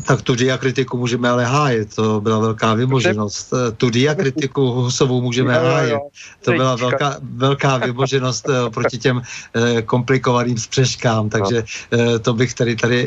Tak 0.05 0.21
tu 0.21 0.35
diakritiku 0.35 0.97
můžeme 0.97 1.29
ale 1.29 1.45
hájet, 1.45 1.95
to 1.95 2.21
byla 2.21 2.39
velká 2.39 2.73
vymoženost. 2.73 3.53
Tu 3.77 3.89
diakritiku 3.89 4.71
Husovou 4.71 5.21
můžeme 5.21 5.53
hájet. 5.53 6.01
To 6.43 6.51
byla 6.51 6.75
velká, 6.75 7.17
velká 7.21 7.77
vymoženost 7.77 8.49
eh, 8.49 8.69
proti 8.69 8.97
těm 8.97 9.21
eh, 9.21 9.81
komplikovaným 9.81 10.57
spřeškám, 10.57 11.29
takže 11.29 11.63
eh, 11.91 12.19
to 12.19 12.33
bych 12.33 12.53
tady, 12.53 12.75
tady 12.75 12.99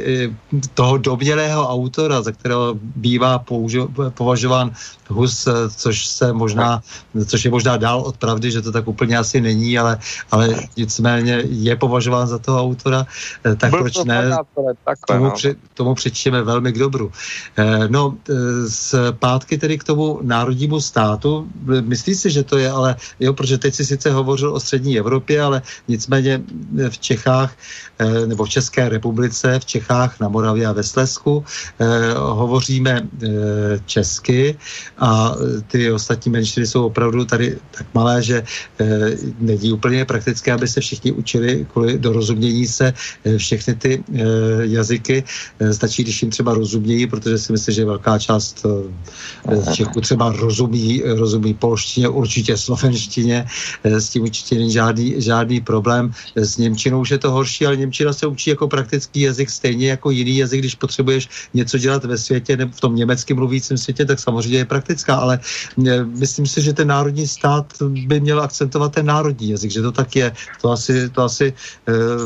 toho 0.74 0.98
domělého 0.98 1.68
autora, 1.68 2.22
za 2.22 2.32
kterého 2.32 2.74
bývá 2.80 3.38
použil, 3.38 3.88
považován 4.14 4.72
Hus, 5.08 5.48
což 5.76 6.06
se 6.06 6.32
možná, 6.32 6.82
což 7.26 7.44
je 7.44 7.50
možná 7.50 7.76
dál 7.76 8.00
od 8.00 8.16
pravdy, 8.16 8.50
že 8.50 8.62
to 8.62 8.72
tak 8.72 8.88
úplně 8.88 9.18
asi 9.18 9.40
není, 9.40 9.78
ale, 9.78 9.98
ale 10.30 10.54
nicméně 10.76 11.42
je 11.44 11.76
považován 11.76 12.26
za 12.26 12.38
toho 12.38 12.62
autora, 12.62 13.06
tak 13.42 13.70
Byl 13.70 13.80
proč 13.80 14.04
ne? 14.04 14.30
Tomu, 15.06 15.24
no. 15.24 15.30
při, 15.30 15.56
tomu 15.74 15.94
přičteme 15.94 16.42
velmi 16.42 16.72
dobru. 16.80 17.12
Eh, 17.56 17.88
no, 17.92 18.16
zpátky 18.68 19.58
tedy 19.60 19.78
k 19.78 19.84
tomu 19.84 20.24
národnímu 20.24 20.80
státu. 20.80 21.44
Myslíš 21.84 22.16
si, 22.16 22.28
že 22.30 22.42
to 22.42 22.56
je, 22.56 22.70
ale 22.70 22.96
jo, 23.20 23.36
protože 23.36 23.60
teď 23.60 23.72
si 23.74 23.84
sice 23.84 24.08
hovořil 24.10 24.56
o 24.56 24.60
střední 24.60 24.96
Evropě, 24.96 25.36
ale 25.42 25.62
nicméně 25.88 26.40
v 26.88 26.96
Čechách 26.98 27.52
eh, 27.52 28.26
nebo 28.26 28.44
v 28.48 28.52
České 28.56 28.88
republice, 28.88 29.60
v 29.60 29.66
Čechách, 29.68 30.20
na 30.20 30.28
Moravě 30.32 30.64
a 30.66 30.72
ve 30.72 30.82
Slesku 30.82 31.44
eh, 31.44 32.16
hovoříme 32.16 33.04
česky 33.86 34.56
a 34.98 35.34
ty 35.68 35.92
ostatní 35.92 36.32
menšiny 36.32 36.66
jsou 36.66 36.86
opravdu 36.88 37.24
tady 37.24 37.58
tak 37.70 37.86
malé, 37.94 38.22
že 38.22 38.42
není 39.38 39.72
úplně 39.72 40.04
praktické, 40.04 40.52
aby 40.52 40.68
se 40.68 40.80
všichni 40.80 41.12
učili 41.12 41.66
kvůli 41.72 41.98
dorozumění 41.98 42.66
se 42.66 42.94
všechny 43.36 43.74
ty 43.74 43.90
jazyky. 44.60 45.24
Stačí, 45.72 46.02
když 46.02 46.22
jim 46.22 46.30
třeba 46.30 46.54
rozumějí, 46.70 47.06
protože 47.06 47.38
si 47.38 47.52
myslím, 47.52 47.74
že 47.74 47.84
velká 47.84 48.18
část 48.18 48.66
eh, 48.66 49.72
Čechů 49.74 50.00
třeba 50.00 50.32
rozumí, 50.32 51.02
rozumí 51.02 51.54
polštině, 51.54 52.08
určitě 52.08 52.56
slovenštině, 52.56 53.46
eh, 53.84 54.00
s 54.00 54.08
tím 54.08 54.22
určitě 54.22 54.54
není 54.54 54.72
žádný, 54.72 55.14
žádný 55.18 55.60
problém. 55.60 56.12
S 56.36 56.56
Němčinou 56.56 57.00
už 57.00 57.10
je 57.10 57.18
to 57.18 57.30
horší, 57.30 57.66
ale 57.66 57.76
Němčina 57.76 58.12
se 58.12 58.26
učí 58.26 58.50
jako 58.50 58.68
praktický 58.68 59.20
jazyk 59.20 59.50
stejně 59.50 59.88
jako 59.98 60.10
jiný 60.10 60.36
jazyk, 60.46 60.60
když 60.60 60.74
potřebuješ 60.74 61.28
něco 61.54 61.78
dělat 61.78 62.04
ve 62.04 62.18
světě, 62.18 62.56
nebo 62.56 62.72
v 62.72 62.80
tom 62.80 62.94
německém 62.94 63.36
mluvícím 63.36 63.78
světě, 63.78 64.04
tak 64.04 64.18
samozřejmě 64.18 64.58
je 64.58 64.64
praktická, 64.64 65.16
ale 65.16 65.40
eh, 65.86 66.04
myslím 66.04 66.46
si, 66.46 66.62
že 66.62 66.72
ten 66.72 66.88
národní 66.88 67.26
stát 67.26 67.66
by 67.82 68.20
měl 68.20 68.40
akcentovat 68.40 68.94
ten 68.94 69.06
národní 69.06 69.50
jazyk, 69.50 69.70
že 69.70 69.82
to 69.82 69.92
tak 69.92 70.16
je. 70.16 70.32
To 70.62 70.70
asi, 70.70 71.10
to 71.10 71.22
asi 71.22 71.52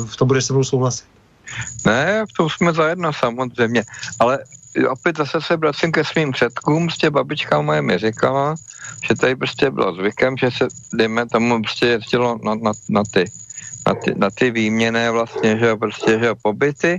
v 0.05 0.15
tom 0.16 0.29
bude 0.29 0.43
se 0.43 0.53
mnou 0.53 0.65
souhlasit. 0.65 1.14
Ne, 1.86 2.24
v 2.31 2.32
tom 2.32 2.51
jsme 2.51 2.72
zajedno 2.72 3.12
samozřejmě, 3.12 3.85
ale 4.18 4.39
opět 4.89 5.16
zase 5.16 5.40
se 5.40 5.56
vracím 5.56 5.93
ke 5.93 6.05
svým 6.05 6.32
předkům, 6.32 6.86
prostě 6.86 7.10
babička 7.10 7.60
moje 7.60 7.82
mi 7.82 7.98
říkala, 7.98 8.55
že 9.09 9.14
tady 9.14 9.36
prostě 9.36 9.70
bylo 9.70 9.94
zvykem, 9.94 10.36
že 10.36 10.51
se, 10.51 10.68
dejme 10.94 11.26
tomu, 11.26 11.62
prostě 11.62 11.86
jezdilo 11.86 12.39
na, 12.43 12.55
na, 12.55 12.72
na 12.89 13.02
ty 13.12 13.31
na 13.86 13.94
ty, 13.94 14.14
na 14.16 14.31
ty 14.31 14.51
výměné 14.51 15.10
vlastně, 15.10 15.59
že 15.59 15.66
jo, 15.66 15.76
prostě, 15.76 16.18
že 16.18 16.26
jo, 16.26 16.35
pobyty 16.43 16.98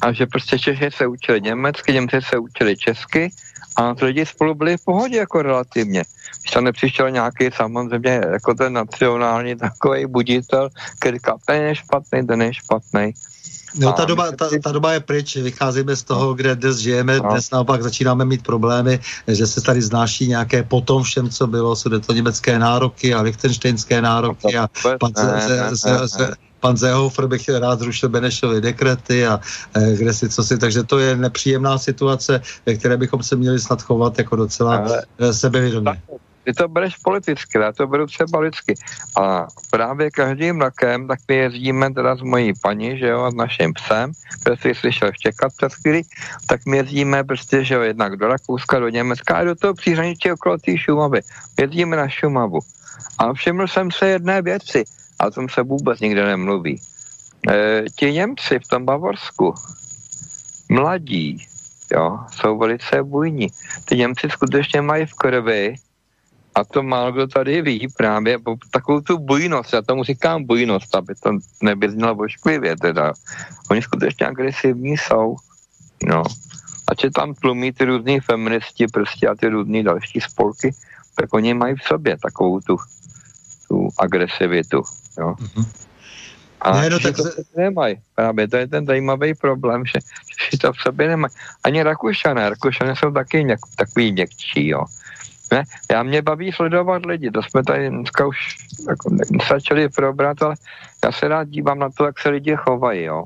a 0.00 0.12
že 0.12 0.26
prostě 0.26 0.58
Češi 0.58 0.90
se 0.90 1.06
učili 1.06 1.40
německy, 1.40 1.92
Němci 1.92 2.16
se 2.22 2.38
učili 2.38 2.76
česky 2.76 3.30
a 3.76 3.94
ty 3.94 4.04
lidi 4.04 4.26
spolu 4.26 4.54
byli 4.54 4.76
v 4.76 4.84
pohodě 4.84 5.16
jako 5.16 5.42
relativně. 5.42 6.02
Když 6.40 6.50
tam 6.50 6.64
nepřišel 6.64 7.10
nějaký 7.10 7.50
samozřejmě 7.56 8.20
jako 8.32 8.54
ten 8.54 8.72
nacionální 8.72 9.56
takový 9.56 10.06
buditel, 10.06 10.68
který 10.98 11.16
říká, 11.16 11.36
ten 11.44 11.62
je 11.62 11.74
špatný, 11.74 12.26
ten 12.26 12.42
je 12.42 12.54
špatný. 12.54 13.12
No, 13.76 13.92
ta 13.92 14.04
doba, 14.04 14.32
ta, 14.32 14.48
ta 14.62 14.72
doba 14.72 14.92
je 14.92 15.00
pryč, 15.00 15.36
vycházíme 15.36 15.96
z 15.96 16.02
toho, 16.02 16.34
kde 16.34 16.56
dnes 16.56 16.76
žijeme, 16.76 17.18
no. 17.18 17.30
dnes 17.30 17.50
naopak 17.50 17.82
začínáme 17.82 18.24
mít 18.24 18.42
problémy, 18.42 19.00
že 19.28 19.46
se 19.46 19.60
tady 19.60 19.82
znáší 19.82 20.28
nějaké 20.28 20.62
potom 20.62 21.02
všem, 21.02 21.30
co 21.30 21.46
bylo, 21.46 21.76
jsou 21.76 21.98
to 21.98 22.12
německé 22.12 22.58
nároky 22.58 23.14
a 23.14 23.20
lichtenštejnské 23.20 24.02
nároky 24.02 24.58
a 24.58 24.68
pan, 25.00 25.12
ne, 25.16 25.40
se, 25.40 25.56
ne, 25.56 25.76
se, 25.76 25.90
ne, 25.90 26.08
se, 26.08 26.34
pan 26.60 26.76
Zehofer 26.76 27.26
bych 27.26 27.48
rád 27.48 27.78
zrušil 27.78 28.08
Benešovy 28.08 28.60
dekrety 28.60 29.26
a 29.26 29.40
e, 29.74 29.96
kde 29.96 30.14
si 30.14 30.28
co 30.28 30.44
si, 30.44 30.58
takže 30.58 30.82
to 30.82 30.98
je 30.98 31.16
nepříjemná 31.16 31.78
situace, 31.78 32.40
ve 32.66 32.74
které 32.74 32.96
bychom 32.96 33.22
se 33.22 33.36
měli 33.36 33.60
snad 33.60 33.82
chovat 33.82 34.18
jako 34.18 34.36
docela 34.36 34.76
Ale, 34.76 35.02
e, 35.18 35.32
sebevědomě. 35.32 36.02
Ty 36.48 36.54
to 36.54 36.68
bereš 36.68 36.96
politicky, 36.96 37.58
já 37.58 37.72
to 37.72 37.86
beru 37.86 38.06
třeba 38.06 38.40
lidsky. 38.40 38.74
A 39.20 39.46
právě 39.70 40.10
každým 40.10 40.60
rokem, 40.60 41.08
tak 41.08 41.18
my 41.28 41.36
jezdíme 41.36 41.94
teda 41.94 42.16
s 42.16 42.22
mojí 42.22 42.52
paní, 42.62 42.98
že 42.98 43.06
jo, 43.06 43.20
a 43.20 43.30
s 43.30 43.34
naším 43.34 43.72
psem, 43.72 44.12
který 44.40 44.56
si 44.56 44.74
slyšel 44.74 45.12
štěkat 45.12 45.52
před 45.56 45.74
chvíli, 45.74 46.02
tak 46.46 46.60
my 46.66 46.76
jezdíme 46.76 47.24
prostě, 47.24 47.64
že 47.64 47.74
jo, 47.74 47.80
jednak 47.80 48.16
do 48.16 48.28
Rakouska, 48.28 48.78
do 48.78 48.88
Německa 48.88 49.36
a 49.36 49.44
do 49.44 49.54
toho 49.54 49.74
příhraničí 49.74 50.32
okolo 50.32 50.58
té 50.58 50.78
Šumavy. 50.78 51.20
Jezdíme 51.60 51.96
na 51.96 52.08
Šumavu. 52.08 52.60
A 53.18 53.32
všiml 53.32 53.68
jsem 53.68 53.90
se 53.90 54.08
jedné 54.08 54.42
věci, 54.42 54.84
a 55.18 55.26
o 55.26 55.30
tom 55.30 55.48
se 55.48 55.62
vůbec 55.62 56.00
nikde 56.00 56.26
nemluví. 56.26 56.80
E, 57.50 57.84
ti 57.96 58.12
Němci 58.12 58.58
v 58.58 58.68
tom 58.68 58.84
Bavorsku, 58.84 59.54
mladí, 60.68 61.46
jo, 61.92 62.18
jsou 62.32 62.58
velice 62.58 63.02
bujní. 63.02 63.48
Ty 63.84 63.96
Němci 63.96 64.28
skutečně 64.30 64.80
mají 64.80 65.06
v 65.06 65.14
krvi 65.14 65.74
a 66.58 66.64
to 66.64 66.82
málo 66.82 67.12
kdo 67.12 67.26
tady 67.26 67.62
ví 67.62 67.88
právě 67.96 68.38
takovou 68.70 69.00
tu 69.00 69.18
bujnost, 69.18 69.72
já 69.72 69.82
tomu 69.82 70.04
říkám 70.04 70.44
bujnost, 70.44 70.94
aby 70.94 71.14
to 71.14 71.30
nebylo 71.62 72.14
vošklivě 72.14 72.76
teda. 72.76 73.12
Oni 73.70 73.82
skutečně 73.82 74.26
agresivní 74.26 74.96
jsou, 74.96 75.36
no. 76.04 76.22
A 76.88 76.94
či 76.94 77.10
tam 77.10 77.34
tlumí 77.34 77.72
ty 77.72 77.84
různý 77.84 78.20
feministi 78.20 78.86
prostě 78.86 79.28
a 79.28 79.34
ty 79.34 79.48
různý 79.48 79.84
další 79.84 80.20
spolky, 80.20 80.74
tak 81.14 81.34
oni 81.34 81.54
mají 81.54 81.74
v 81.74 81.82
sobě 81.82 82.16
takovou 82.22 82.60
tu, 82.60 82.76
tu 83.68 83.88
agresivitu, 83.98 84.82
jo. 85.18 85.34
Mm-hmm. 85.38 85.66
A 86.60 86.80
ne, 86.80 86.90
no, 86.90 87.00
tak 87.00 87.16
to 87.16 87.22
se... 87.22 87.42
nemají. 87.56 87.96
Právě 88.14 88.48
to 88.48 88.56
je 88.56 88.66
ten 88.66 88.86
zajímavý 88.86 89.34
problém, 89.34 89.86
že, 89.86 89.98
že 90.50 90.58
to 90.58 90.72
v 90.72 90.80
sobě 90.82 91.08
nemají. 91.08 91.34
Ani 91.64 91.82
Rakušané, 91.82 92.50
Rakušané 92.50 92.96
jsou 92.96 93.10
taky 93.10 93.44
něk, 93.44 93.58
takový 93.76 94.12
měkčí, 94.12 94.68
jo. 94.68 94.84
Ne? 95.52 95.64
Já 95.90 96.02
mě 96.02 96.22
baví 96.22 96.52
sledovat 96.52 97.06
lidi, 97.06 97.30
to 97.30 97.42
jsme 97.42 97.62
tady 97.64 97.90
dneska 97.90 98.26
už 98.26 98.36
jako, 98.88 99.16
začali 99.50 99.88
probrat, 99.88 100.42
ale 100.42 100.54
já 101.04 101.12
se 101.12 101.28
rád 101.28 101.48
dívám 101.48 101.78
na 101.78 101.88
to, 101.90 102.04
jak 102.04 102.18
se 102.18 102.28
lidi 102.28 102.56
chovají, 102.56 103.02
jo. 103.02 103.24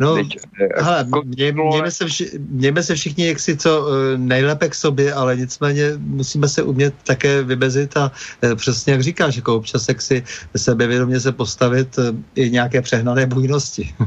No, 0.00 0.14
Teď, 0.14 0.36
eh, 0.60 0.82
hele, 0.82 0.98
jako 0.98 1.22
mě, 1.24 1.52
mějme, 1.52 1.90
se 1.90 2.06
vši, 2.06 2.30
mějme 2.38 2.82
se 2.82 2.94
všichni 2.94 3.26
jaksi 3.26 3.56
co 3.56 3.86
eh, 3.88 4.18
nejlépe 4.18 4.68
k 4.68 4.74
sobě, 4.74 5.14
ale 5.14 5.36
nicméně 5.36 5.92
musíme 5.98 6.48
se 6.48 6.62
umět 6.62 6.94
také 7.04 7.42
vybezit 7.42 7.96
a 7.96 8.12
eh, 8.42 8.54
přesně 8.54 8.92
jak 8.92 9.02
říkáš, 9.02 9.36
jako 9.36 9.56
občas 9.56 9.88
jak 9.88 10.02
si 10.02 10.24
sebevědomě 10.56 11.20
se 11.20 11.32
postavit 11.32 11.98
i 12.34 12.50
nějaké 12.50 12.82
přehnané 12.82 13.26
bujnosti. 13.26 13.94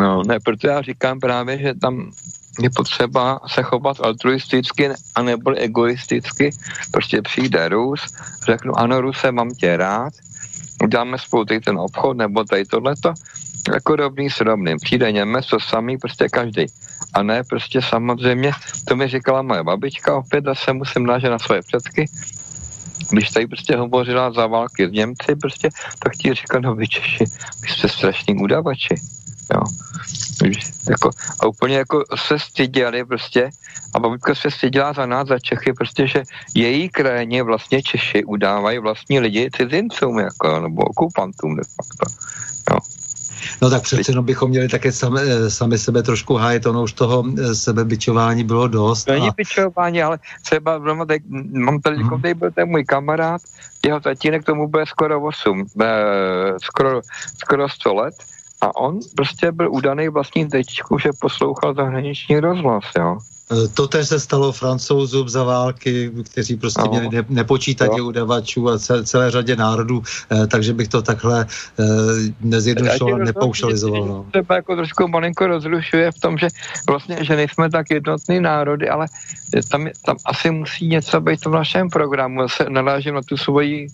No, 0.00 0.22
ne, 0.26 0.40
proto 0.44 0.66
já 0.66 0.82
říkám 0.82 1.20
právě, 1.20 1.58
že 1.58 1.74
tam 1.74 2.10
je 2.60 2.70
potřeba 2.70 3.40
se 3.46 3.62
chovat 3.62 4.00
altruisticky 4.00 4.90
a 5.14 5.22
nebo 5.22 5.50
egoisticky. 5.56 6.50
Prostě 6.90 7.22
přijde 7.22 7.68
Rus, 7.68 8.00
řeknu, 8.46 8.78
ano, 8.78 9.00
Ruse, 9.00 9.32
mám 9.32 9.50
tě 9.50 9.76
rád, 9.76 10.12
uděláme 10.82 11.18
spolu 11.18 11.44
tady 11.44 11.60
ten 11.60 11.78
obchod 11.78 12.16
nebo 12.16 12.44
tady 12.44 12.64
tohleto, 12.64 13.14
jako 13.74 13.96
rovný 13.96 14.30
s 14.30 14.40
rovným. 14.40 14.76
Přijde 14.78 15.12
Němec, 15.12 15.46
to 15.46 15.60
samý, 15.60 15.98
prostě 15.98 16.28
každý. 16.28 16.66
A 17.14 17.22
ne, 17.22 17.44
prostě 17.44 17.82
samozřejmě, 17.82 18.52
to 18.84 18.96
mi 18.96 19.08
říkala 19.08 19.42
moje 19.42 19.62
babička, 19.62 20.16
opět 20.16 20.44
se 20.52 20.72
musím 20.72 21.06
nážet 21.06 21.30
na 21.30 21.38
svoje 21.38 21.62
předky, 21.62 22.06
když 23.10 23.30
tady 23.30 23.46
prostě 23.46 23.76
hovořila 23.76 24.32
za 24.32 24.46
války 24.46 24.88
s 24.88 24.92
Němci, 24.92 25.36
prostě, 25.36 25.68
tak 25.98 26.12
ti 26.16 26.34
říkal, 26.34 26.60
no 26.60 26.74
vy 26.74 26.88
Češi, 26.88 27.24
vy 27.62 27.68
jste 27.68 27.88
strašní 27.88 28.34
udavači. 28.34 28.94
Jo. 29.52 29.60
Jako, 30.90 31.10
a 31.40 31.46
úplně 31.46 31.76
jako 31.76 32.04
se 32.26 32.38
styděli 32.38 33.04
prostě 33.04 33.50
a 33.94 33.98
babička 33.98 34.34
se 34.34 34.50
styděla 34.50 34.92
za 34.92 35.06
nás, 35.06 35.28
za 35.28 35.38
Čechy, 35.38 35.72
prostě, 35.72 36.06
že 36.06 36.22
její 36.54 36.88
krajině 36.88 37.42
vlastně 37.42 37.82
Češi 37.82 38.24
udávají 38.24 38.78
vlastní 38.78 39.20
lidi 39.20 39.50
cizincům, 39.56 40.18
jako, 40.18 40.60
nebo 40.60 40.82
okupantům 40.82 41.56
de 41.56 41.62
facto. 41.76 42.24
Jo. 42.70 42.78
No 43.62 43.70
tak 43.70 43.82
přece 43.82 44.12
jenom 44.12 44.24
bychom 44.24 44.50
měli 44.50 44.68
také 44.68 44.92
sami, 44.92 45.20
sami 45.48 45.78
sebe 45.78 46.02
trošku 46.02 46.34
hájet, 46.34 46.66
ono 46.66 46.82
už 46.82 46.92
toho 46.92 47.24
eh, 47.38 47.54
sebebičování 47.54 48.44
bylo 48.44 48.68
dost. 48.68 49.08
Není 49.08 49.28
a... 49.28 49.32
bičování, 49.36 50.02
ale 50.02 50.18
třeba 50.42 50.78
mám 50.78 51.06
tady, 51.06 51.22
hmm. 51.96 52.20
tady 52.22 52.34
byl 52.34 52.50
ten 52.50 52.68
můj 52.68 52.84
kamarád, 52.84 53.40
jeho 53.86 54.00
tatínek 54.00 54.44
tomu 54.44 54.68
bude 54.68 54.86
skoro 54.86 55.20
8, 55.20 55.66
eh, 55.82 55.86
skoro, 56.62 57.00
skoro 57.38 57.68
100 57.68 57.94
let 57.94 58.14
a 58.64 58.76
on 58.76 58.98
prostě 59.16 59.52
byl 59.52 59.72
udaný 59.72 60.08
vlastní 60.08 60.48
tečku, 60.48 60.98
že 60.98 61.10
poslouchal 61.20 61.74
zahraniční 61.74 62.40
rozhlas, 62.40 62.84
jo. 62.98 63.18
E, 63.52 63.68
to 63.68 63.88
tež 63.88 64.08
se 64.08 64.20
stalo 64.20 64.52
francouzům 64.52 65.28
za 65.28 65.44
války, 65.44 66.10
kteří 66.32 66.56
prostě 66.56 66.82
no. 66.84 66.90
měli 66.90 67.08
ne, 67.08 67.24
nepočítaně 67.28 68.02
udavačů 68.02 68.68
a 68.68 68.78
celé, 68.78 69.04
celé 69.04 69.30
řadě 69.30 69.56
národů, 69.56 70.02
eh, 70.30 70.46
takže 70.46 70.72
bych 70.72 70.88
to 70.88 71.02
takhle 71.02 71.46
eh, 71.78 71.84
nezjednodušoval, 72.40 73.18
nepoušalizoval. 73.18 74.06
No. 74.06 74.26
Třeba 74.30 74.54
jako 74.54 74.76
trošku 74.76 75.08
malinko 75.08 75.46
rozrušuje 75.46 76.12
v 76.12 76.18
tom, 76.20 76.38
že 76.38 76.48
vlastně, 76.88 77.24
že 77.24 77.36
nejsme 77.36 77.70
tak 77.70 77.90
jednotný 77.90 78.40
národy, 78.40 78.88
ale 78.88 79.06
tam, 79.70 79.88
tam 80.04 80.16
asi 80.24 80.50
musí 80.50 80.88
něco 80.88 81.20
být 81.20 81.44
v 81.44 81.50
našem 81.50 81.90
programu. 81.90 82.42
Já 82.42 82.48
se 82.48 82.64
nalážím 82.68 83.14
na 83.14 83.22
tu 83.22 83.36
svoji, 83.36 83.86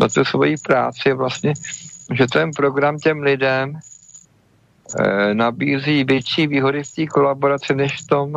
na, 0.00 0.08
tu 0.08 0.24
svoji 0.24 0.56
práci 0.56 1.12
vlastně, 1.12 1.54
že 2.14 2.26
ten 2.26 2.50
program 2.50 2.98
těm 2.98 3.22
lidem 3.22 3.78
nabízí 5.32 6.04
větší 6.04 6.46
výhody 6.46 6.82
v 6.84 6.94
té 6.94 7.06
kolaboraci, 7.06 7.74
než 7.74 8.02
v 8.02 8.06
tom, 8.06 8.32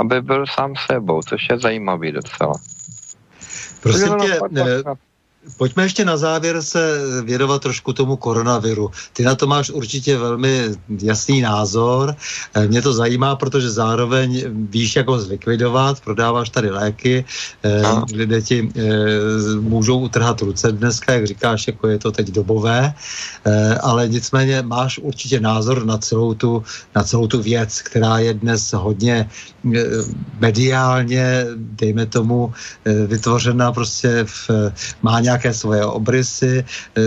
aby 0.00 0.22
byl 0.22 0.44
sám 0.46 0.74
sebou, 0.90 1.20
což 1.22 1.46
je 1.50 1.58
zajímavý 1.58 2.12
docela. 2.12 2.52
Prosím 3.80 4.14
tě, 4.20 4.38
Pojďme 5.56 5.82
ještě 5.82 6.04
na 6.04 6.16
závěr 6.16 6.62
se 6.62 7.00
věnovat 7.24 7.62
trošku 7.62 7.92
tomu 7.92 8.16
koronaviru. 8.16 8.90
Ty 9.12 9.22
na 9.22 9.34
to 9.34 9.46
máš 9.46 9.70
určitě 9.70 10.18
velmi 10.18 10.62
jasný 11.02 11.40
názor. 11.40 12.16
Eh, 12.54 12.66
mě 12.66 12.82
to 12.82 12.92
zajímá, 12.92 13.36
protože 13.36 13.70
zároveň 13.70 14.44
víš, 14.70 14.96
jak 14.96 15.08
ho 15.08 15.20
zlikvidovat, 15.20 16.00
prodáváš 16.00 16.50
tady 16.50 16.70
léky, 16.70 17.24
eh, 17.62 17.82
no. 17.82 18.04
lidé 18.14 18.42
ti 18.42 18.68
eh, 18.76 18.82
můžou 19.60 19.98
utrhat 19.98 20.42
ruce 20.42 20.72
dneska, 20.72 21.12
jak 21.12 21.26
říkáš, 21.26 21.66
jako 21.66 21.88
je 21.88 21.98
to 21.98 22.12
teď 22.12 22.26
dobové, 22.30 22.94
ale 23.80 24.08
nicméně 24.08 24.62
máš 24.62 24.98
určitě 24.98 25.40
názor 25.40 25.86
na 25.86 25.98
celou 25.98 26.34
tu, 26.34 26.62
na 26.94 27.02
celou 27.02 27.26
tu 27.26 27.42
věc, 27.42 27.82
která 27.82 28.18
je 28.18 28.34
dnes 28.34 28.72
hodně 28.72 29.30
mediálně, 30.40 31.46
dejme 31.56 32.06
tomu, 32.06 32.52
vytvořena 33.06 33.72
prostě 33.72 34.24
v, 34.24 34.50
má 35.02 35.20
nějak 35.20 35.35
nějaké 35.36 35.52
svoje 35.54 35.84
obrysy, 35.84 36.64
eh, 36.96 37.00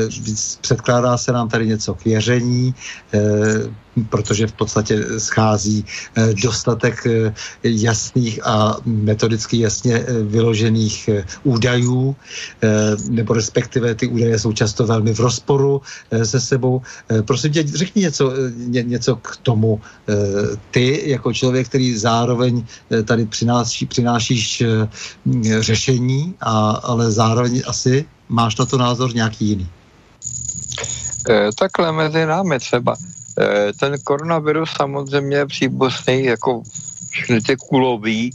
předkládá 0.61 1.18
se 1.18 1.31
nám 1.34 1.49
tady 1.49 1.68
něco 1.68 1.93
k 1.97 2.06
věření, 2.06 2.76
eh, 3.14 3.19
protože 4.03 4.47
v 4.47 4.53
podstatě 4.53 5.19
schází 5.19 5.85
eh, 6.15 6.34
dostatek 6.34 7.07
jasných 7.63 8.47
a 8.47 8.77
metodicky 8.85 9.59
jasně 9.59 10.05
vyložených 10.23 11.09
údajů, 11.43 12.15
nebo 13.09 13.34
respektive 13.34 13.95
ty 13.95 14.07
údaje 14.07 14.39
jsou 14.39 14.53
často 14.53 14.85
velmi 14.85 15.13
v 15.13 15.19
rozporu 15.19 15.81
se 16.23 16.39
sebou. 16.39 16.81
Prosím 17.26 17.51
tě, 17.53 17.63
řekni 17.67 18.01
něco, 18.01 18.34
něco 18.67 19.15
k 19.15 19.38
tomu. 19.43 19.81
Ty, 20.71 21.09
jako 21.09 21.34
člověk, 21.34 21.67
který 21.67 21.97
zároveň 21.97 22.65
tady 23.05 23.26
přináší, 23.26 23.85
přinášíš 23.85 24.63
řešení, 25.59 26.34
a, 26.41 26.69
ale 26.69 27.11
zároveň 27.11 27.61
asi 27.67 28.05
Máš 28.30 28.57
na 28.57 28.65
to 28.65 28.77
názor 28.77 29.15
nějaký 29.15 29.45
jiný? 29.45 29.69
Takhle 31.59 31.91
mezi 31.91 32.26
námi 32.26 32.59
třeba. 32.59 32.95
E, 33.40 33.74
ten 33.74 33.95
koronavirus 34.03 34.70
samozřejmě 34.72 35.38
je 35.38 35.45
příbuzný 35.45 36.24
jako 36.24 36.64
všechny 37.10 37.41
ty 37.41 37.56
kulový, 37.56 38.32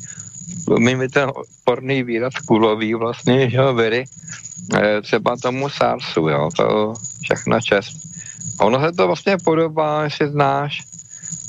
mimo 0.79 1.09
ten 1.09 1.31
porný 1.65 2.03
výraz 2.03 2.35
kulový 2.47 2.95
vlastně, 2.95 3.51
že 3.51 3.57
jo, 3.57 3.75
viry, 3.75 4.05
e, 4.75 5.03
třeba 5.03 5.37
tomu 5.37 5.69
SARSu, 5.69 6.29
jo, 6.29 6.49
to 6.57 6.95
všechno 7.23 7.61
čest. 7.61 7.97
Ono 8.61 8.81
se 8.81 8.93
to 8.93 9.07
vlastně 9.07 9.37
podobá, 9.45 10.05
jestli 10.05 10.29
znáš, 10.29 10.83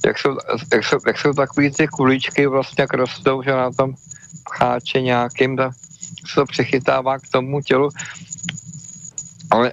jak 0.05 0.19
jsou, 0.19 0.37
jak 0.73 0.85
jsou, 0.85 0.97
jak 1.07 1.19
jsou 1.19 1.33
takový 1.33 1.71
ty 1.71 1.87
kuličky 1.87 2.47
vlastně, 2.47 2.81
jak 2.81 2.93
rostou, 2.93 3.43
že 3.43 3.51
na 3.51 3.71
tom 3.71 3.93
cháče 4.57 5.01
nějakým, 5.01 5.57
tak 5.57 5.73
se 6.27 6.35
to 6.35 6.45
přichytává 6.45 7.19
k 7.19 7.27
tomu 7.31 7.61
tělu. 7.61 7.89
Ale 9.51 9.71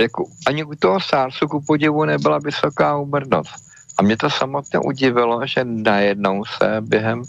jako, 0.00 0.24
ani 0.46 0.64
u 0.64 0.74
toho 0.74 1.00
SARSu 1.00 1.48
ku 1.48 1.60
podivu 1.66 2.04
nebyla 2.04 2.38
vysoká 2.38 2.96
úmrtnost. 2.96 3.54
A 3.98 4.02
mě 4.02 4.16
to 4.16 4.30
samotně 4.30 4.78
udivilo, 4.78 5.46
že 5.46 5.64
najednou 5.64 6.44
se 6.44 6.80
během 6.80 7.22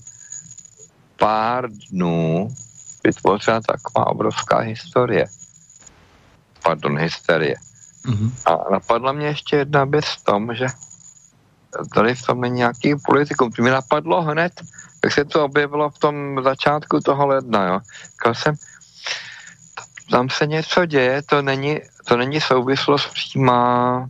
pár 1.17 1.69
dnů 1.91 2.49
vytvořila 3.03 3.61
taková 3.61 4.07
obrovská 4.07 4.57
historie. 4.57 5.25
Pardon, 6.63 6.97
hysterie. 6.97 7.55
Mm-hmm. 8.05 8.31
A 8.45 8.71
napadla 8.71 9.11
mě 9.11 9.27
ještě 9.27 9.55
jedna 9.55 9.85
věc 9.85 10.05
v 10.05 10.23
tom, 10.23 10.55
že 10.55 10.65
tady 11.95 12.15
v 12.15 12.25
tom 12.25 12.41
není 12.41 12.55
nějaký 12.55 12.95
politikum. 13.05 13.51
To 13.51 13.61
mi 13.61 13.69
napadlo 13.69 14.21
hned, 14.21 14.53
jak 15.03 15.13
se 15.13 15.25
to 15.25 15.45
objevilo 15.45 15.89
v 15.89 15.99
tom 15.99 16.43
začátku 16.43 16.99
toho 16.99 17.27
ledna, 17.27 17.67
jo. 17.67 17.79
Říkal 18.11 18.35
jsem, 18.35 18.55
tam 20.11 20.29
se 20.29 20.47
něco 20.47 20.85
děje, 20.85 21.21
to 21.21 21.41
není, 21.41 21.79
to 22.07 22.17
není 22.17 22.41
souvislost 22.41 23.13
přímá 23.13 24.07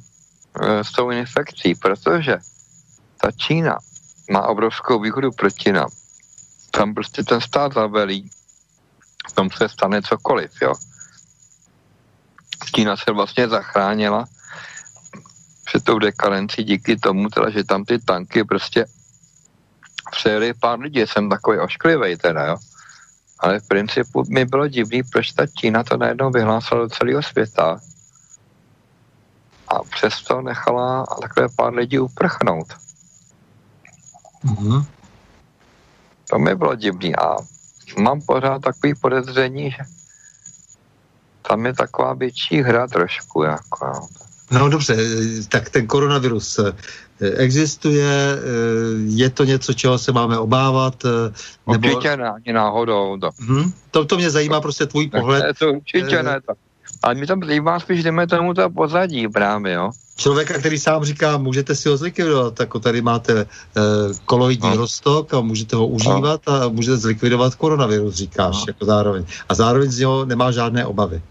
e, 0.62 0.84
s 0.84 0.92
tou 0.92 1.12
infekcí, 1.12 1.76
protože 1.76 2.38
ta 3.22 3.32
Čína 3.32 3.78
má 4.32 4.48
obrovskou 4.48 5.00
výhodu 5.00 5.32
proti 5.32 5.72
nám. 5.72 5.90
Tam 6.72 6.94
prostě 6.94 7.24
ten 7.24 7.42
stát 7.42 7.74
zavelí, 7.74 8.30
v 9.30 9.32
tom 9.32 9.52
se 9.52 9.70
stane 9.70 10.02
cokoliv, 10.02 10.52
jo. 10.62 10.74
Čína 12.76 12.98
se 12.98 13.12
vlastně 13.12 13.48
zachránila 13.48 14.26
před 15.66 15.84
tou 15.84 16.00
dekalencí 16.00 16.64
díky 16.64 16.98
tomu, 16.98 17.30
teda, 17.30 17.50
že 17.50 17.64
tam 17.64 17.86
ty 17.86 18.00
tanky 18.00 18.44
prostě 18.44 18.86
přejeli 20.12 20.54
pár 20.54 20.80
lidí. 20.80 21.02
Jsem 21.02 21.30
takový 21.30 21.60
ošklivý 21.60 22.18
teda, 22.18 22.46
jo. 22.46 22.58
Ale 23.44 23.60
v 23.60 23.68
principu 23.68 24.24
mi 24.30 24.46
bylo 24.46 24.68
divný, 24.68 25.04
proč 25.04 25.32
ta 25.32 25.48
Čína 25.48 25.84
to 25.84 25.98
najednou 25.98 26.32
vyhlásila 26.32 26.82
do 26.82 26.90
celého 26.90 27.24
světa 27.24 27.80
a 29.68 29.84
přesto 29.84 30.42
nechala 30.42 31.06
takové 31.22 31.48
pár 31.56 31.74
lidí 31.74 32.00
uprchnout. 32.00 32.68
Mm-hmm. 34.46 34.86
To 36.30 36.40
mi 36.40 36.56
bylo 36.56 36.76
divný 36.76 37.16
a 37.16 37.36
mám 37.98 38.22
pořád 38.22 38.62
takový 38.62 38.96
podezření, 38.96 39.72
že 39.72 39.84
tam 41.42 41.66
je 41.66 41.74
taková 41.74 42.14
větší 42.14 42.62
hra 42.62 42.88
trošku. 42.88 43.44
Jako, 43.44 43.86
jo. 43.86 44.08
No 44.52 44.70
dobře, 44.70 44.98
tak 45.50 45.70
ten 45.70 45.88
koronavirus 45.88 46.60
existuje, 47.22 48.10
eh, 48.10 48.40
je 49.06 49.30
to 49.30 49.44
něco, 49.44 49.74
čeho 49.74 49.98
se 49.98 50.12
máme 50.12 50.38
obávat? 50.38 51.06
Eh, 51.06 51.34
nebo... 51.72 51.88
Určitě 51.88 52.18
ne, 52.18 52.30
ani 52.30 52.54
náhodou. 52.54 53.18
To. 53.18 53.30
Hmm, 53.40 53.72
to, 53.92 54.06
to 54.06 54.18
mě 54.18 54.30
zajímá 54.30 54.62
prostě 54.62 54.86
tvůj 54.86 55.08
pohled. 55.08 55.44
Ne, 55.44 55.54
to 55.54 55.74
určitě 55.74 56.24
ne. 56.24 56.42
To. 56.42 56.54
Ale 57.04 57.16
mi 57.16 57.28
tam 57.28 57.44
zajímá 57.46 57.80
spíš, 57.80 58.04
jdeme 58.04 58.28
tomu 58.28 58.54
to 58.54 58.70
pozadí 58.70 59.28
právě, 59.28 59.74
jo. 59.74 59.92
Člověka, 60.16 60.54
který 60.60 60.80
sám 60.80 61.04
říká, 61.04 61.38
můžete 61.38 61.76
si 61.76 61.90
ho 61.90 61.98
zlikvidovat, 61.98 62.60
jako 62.60 62.80
tady 62.80 63.02
máte 63.02 63.42
e, 63.42 63.46
koloidní 64.26 64.70
no. 64.70 64.76
rostok 64.76 65.34
a 65.34 65.42
můžete 65.42 65.76
ho 65.76 65.88
užívat 65.88 66.42
no. 66.48 66.54
a 66.54 66.68
můžete 66.68 66.98
zlikvidovat 66.98 67.56
koronavirus, 67.56 68.16
říkáš, 68.16 68.56
no. 68.56 68.64
jako 68.68 68.86
zároveň. 68.86 69.26
A 69.50 69.54
zároveň 69.56 69.92
z 69.92 70.00
něho 70.00 70.26
nemá 70.26 70.52
žádné 70.52 70.86
obavy. 70.86 71.22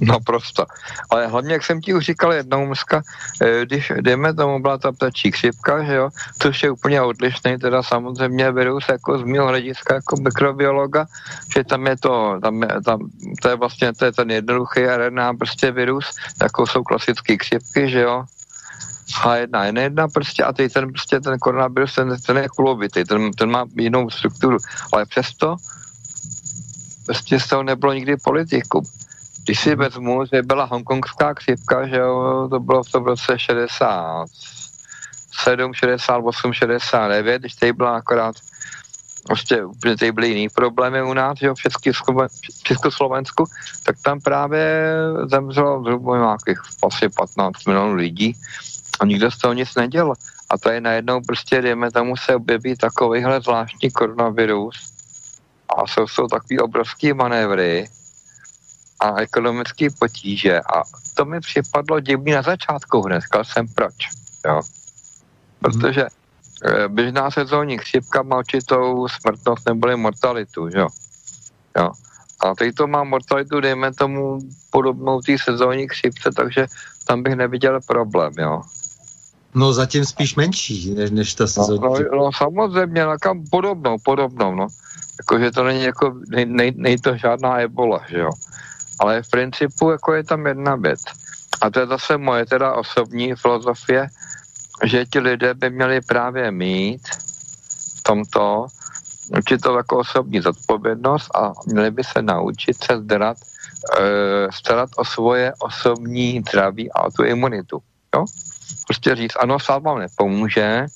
No 0.00 0.20
prosto. 0.20 0.66
Ale 1.10 1.26
hlavně, 1.26 1.52
jak 1.52 1.64
jsem 1.64 1.80
ti 1.80 1.94
už 1.94 2.04
říkal 2.04 2.32
jednou 2.32 2.66
dneska, 2.66 3.02
eh, 3.42 3.64
když 3.64 3.92
jdeme 4.00 4.34
tomu, 4.34 4.62
byla 4.62 4.78
ta 4.78 4.92
ptačí 4.92 5.30
křipka, 5.30 5.84
že 5.84 5.94
jo, 5.94 6.08
což 6.38 6.62
je 6.62 6.70
úplně 6.70 7.02
odlišný, 7.02 7.58
teda 7.58 7.82
samozřejmě 7.82 8.52
virus 8.52 8.84
jako 8.88 9.18
z 9.18 9.22
mého 9.22 9.46
hlediska 9.46 9.94
jako 9.94 10.16
mikrobiologa, 10.16 11.06
že 11.54 11.64
tam 11.64 11.86
je 11.86 11.96
to, 11.96 12.38
tam 12.42 12.62
je, 12.62 12.68
tam, 12.84 12.98
to 13.42 13.48
je 13.48 13.56
vlastně 13.56 13.92
to 13.92 14.04
je 14.04 14.12
ten 14.12 14.30
jednoduchý 14.30 14.80
RNA 14.86 15.34
prostě 15.34 15.70
virus, 15.70 16.06
jako 16.42 16.66
jsou 16.66 16.82
klasické 16.82 17.36
křipky, 17.36 17.90
že 17.90 18.00
jo, 18.00 18.24
H1N1 19.22 20.08
prostě 20.12 20.44
a 20.44 20.52
teď 20.52 20.72
ten 20.72 20.92
prostě 20.92 21.20
ten 21.20 21.38
koronavirus, 21.38 21.94
ten, 21.94 22.16
ten 22.26 22.36
je 22.36 22.48
kulovitý, 22.48 23.04
ten, 23.04 23.32
ten 23.32 23.50
má 23.50 23.64
jinou 23.76 24.10
strukturu, 24.10 24.58
ale 24.92 25.06
přesto 25.06 25.56
prostě 27.06 27.40
z 27.40 27.46
toho 27.46 27.62
nebylo 27.62 27.92
nikdy 27.92 28.16
politikum. 28.16 28.84
Když 29.46 29.60
si 29.60 29.74
vezmu, 29.74 30.24
že 30.32 30.42
byla 30.42 30.64
hongkongská 30.64 31.34
křipka, 31.34 31.86
že 31.86 31.96
jo, 31.96 32.48
to 32.50 32.60
bylo 32.60 32.82
v 32.82 32.90
tom 32.90 33.04
roce 33.04 33.38
67, 33.38 35.74
68, 35.74 36.52
69, 36.52 37.38
když 37.38 37.54
tady 37.54 37.72
byla 37.72 37.96
akorát 37.96 38.36
prostě 39.26 39.64
úplně 39.64 39.96
tady 39.96 40.12
byly 40.12 40.28
jiný 40.28 40.48
problémy 40.48 41.02
u 41.02 41.14
nás, 41.14 41.38
že 41.38 41.46
jo, 41.46 41.54
v 41.54 41.62
Československu, 42.62 43.44
tak 43.86 43.96
tam 44.04 44.20
právě 44.20 44.94
zemřelo 45.24 45.82
zhruba 45.82 46.16
nějakých 46.16 46.60
asi 46.86 47.08
15 47.08 47.66
milionů 47.66 47.94
lidí 47.94 48.36
a 49.00 49.04
nikdo 49.04 49.30
z 49.30 49.38
toho 49.38 49.54
nic 49.54 49.74
nedělal. 49.74 50.14
A 50.50 50.58
to 50.58 50.70
je 50.70 50.80
najednou 50.80 51.20
prostě, 51.20 51.62
dejme 51.62 51.90
tomu, 51.90 52.16
se 52.16 52.34
objeví 52.34 52.76
takovýhle 52.76 53.40
zvláštní 53.40 53.90
koronavirus 53.90 54.76
a 55.68 55.86
jsou 55.86 56.06
to 56.16 56.28
takový 56.28 56.58
obrovský 56.58 57.12
manévry, 57.12 57.88
a 59.00 59.20
ekonomické 59.20 59.88
potíže. 59.98 60.60
A 60.60 60.82
to 61.14 61.24
mi 61.24 61.40
připadlo 61.40 62.00
divný 62.00 62.32
na 62.32 62.42
začátku 62.42 63.02
hned. 63.02 63.20
Říkal 63.20 63.44
jsem 63.44 63.68
proč. 63.68 63.94
Jo. 64.46 64.60
Protože 65.60 66.04
e, 66.04 66.88
běžná 66.88 67.30
sezónní 67.30 67.78
chřipka 67.78 68.22
má 68.22 68.38
určitou 68.38 69.08
smrtnost 69.08 69.68
neboli 69.68 69.96
mortalitu. 69.96 70.68
Jo. 70.74 70.88
Jo. 71.78 71.90
A 72.40 72.54
teď 72.54 72.74
to 72.74 72.86
má 72.86 73.04
mortalitu, 73.04 73.60
dejme 73.60 73.94
tomu, 73.94 74.38
podobnou 74.70 75.20
té 75.20 75.38
sezónní 75.38 75.88
chřipce, 75.88 76.30
takže 76.36 76.66
tam 77.06 77.22
bych 77.22 77.34
neviděl 77.34 77.80
problém, 77.86 78.32
jo. 78.38 78.62
No 79.54 79.72
zatím 79.72 80.04
spíš 80.04 80.36
menší, 80.36 80.94
než, 80.94 81.10
než 81.10 81.34
ta 81.34 81.46
sezónní 81.46 81.80
no, 81.82 81.98
no, 82.12 82.16
no 82.16 82.30
samozřejmě, 82.32 83.04
no, 83.04 83.16
kam 83.20 83.44
podobnou, 83.50 83.96
podobnou, 84.04 84.54
no. 84.54 84.66
Jakože 85.20 85.50
to 85.50 85.64
není 85.64 85.82
jako, 85.82 86.14
nej, 86.28 86.46
nej, 86.46 86.72
nej 86.76 86.98
to 86.98 87.16
žádná 87.16 87.60
ebola, 87.60 88.00
že 88.08 88.18
jo. 88.18 88.30
Ale 88.98 89.22
v 89.22 89.30
principu 89.30 89.90
jako 89.90 90.14
je 90.14 90.24
tam 90.24 90.46
jedna 90.46 90.76
věc. 90.76 91.00
A 91.60 91.70
to 91.70 91.80
je 91.80 91.86
zase 91.86 92.18
moje 92.18 92.46
teda 92.46 92.74
osobní 92.74 93.34
filozofie, 93.34 94.08
že 94.84 95.06
ti 95.06 95.18
lidé 95.18 95.54
by 95.54 95.70
měli 95.70 96.00
právě 96.00 96.50
mít 96.50 97.02
v 97.98 98.02
tomto 98.02 98.66
určitou 99.28 99.76
jako 99.76 99.98
osobní 99.98 100.40
zodpovědnost 100.40 101.36
a 101.36 101.52
měli 101.66 101.90
by 101.90 102.04
se 102.04 102.22
naučit 102.22 102.84
se 102.84 102.98
zdarat, 102.98 103.36
e, 104.00 104.52
starat 104.52 104.90
o 104.96 105.04
svoje 105.04 105.52
osobní 105.58 106.40
zdraví 106.40 106.92
a 106.92 107.02
o 107.02 107.10
tu 107.10 107.24
imunitu. 107.24 107.78
Jo? 108.14 108.24
Prostě 108.86 109.14
říct, 109.14 109.36
ano, 109.40 109.58
sám 109.58 109.82
vám 109.82 109.98
nepomůže, 109.98 110.86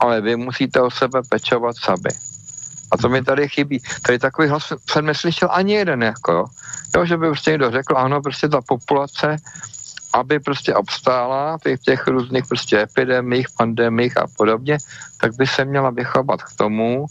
ale 0.00 0.20
vy 0.20 0.36
musíte 0.36 0.80
o 0.80 0.90
sebe 0.90 1.20
pečovat 1.28 1.76
sami. 1.76 2.10
A 2.90 2.96
to 2.96 3.08
mi 3.08 3.22
tady 3.22 3.48
chybí. 3.48 3.82
Tady 4.02 4.18
takový 4.18 4.48
hlas 4.48 4.72
jsem 4.90 5.06
neslyšel 5.06 5.48
ani 5.52 5.74
jeden, 5.74 6.02
jako 6.02 6.32
jo. 6.32 6.44
jo 6.96 7.04
že 7.04 7.16
by 7.16 7.26
prostě 7.26 7.50
někdo 7.50 7.70
řekl, 7.70 7.98
ano, 7.98 8.22
prostě 8.22 8.48
ta 8.48 8.60
populace, 8.60 9.36
aby 10.12 10.40
prostě 10.40 10.74
obstála 10.74 11.58
v 11.58 11.78
těch 11.84 12.06
různých 12.06 12.46
prostě 12.46 12.82
epidemích, 12.82 13.46
pandemích 13.50 14.16
a 14.16 14.26
podobně, 14.36 14.78
tak 15.20 15.36
by 15.36 15.46
se 15.46 15.64
měla 15.64 15.90
vychovat 15.90 16.42
k 16.42 16.52
tomu, 16.56 17.06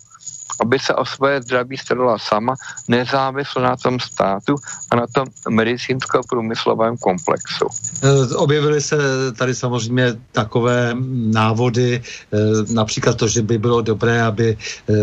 aby 0.61 0.79
se 0.79 0.93
o 0.93 1.05
svoje 1.05 1.41
zdraví 1.41 1.77
starala 1.77 2.17
sama, 2.19 2.55
nezávisle 2.87 3.63
na 3.63 3.75
tom 3.75 3.99
státu 3.99 4.55
a 4.91 4.95
na 4.95 5.07
tom 5.07 5.27
medicínsko-průmyslovém 5.49 6.97
komplexu. 6.97 7.67
E, 8.03 8.35
objevily 8.35 8.81
se 8.81 8.97
tady 9.37 9.55
samozřejmě 9.55 10.13
takové 10.31 10.95
návody, 11.15 12.01
e, 12.01 12.73
například 12.73 13.17
to, 13.17 13.27
že 13.27 13.41
by 13.41 13.57
bylo 13.57 13.81
dobré, 13.81 14.23
aby 14.23 14.57
e, 14.89 14.93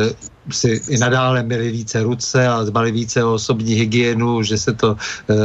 si 0.51 0.83
i 0.89 0.99
nadále 0.99 1.43
měli 1.43 1.71
více 1.71 2.03
ruce 2.03 2.49
a 2.49 2.63
dbali 2.63 2.93
více 2.93 3.25
o 3.25 3.35
osobní 3.35 3.75
hygienu, 3.75 4.43
že 4.43 4.59
se, 4.59 4.73
to, 4.73 4.97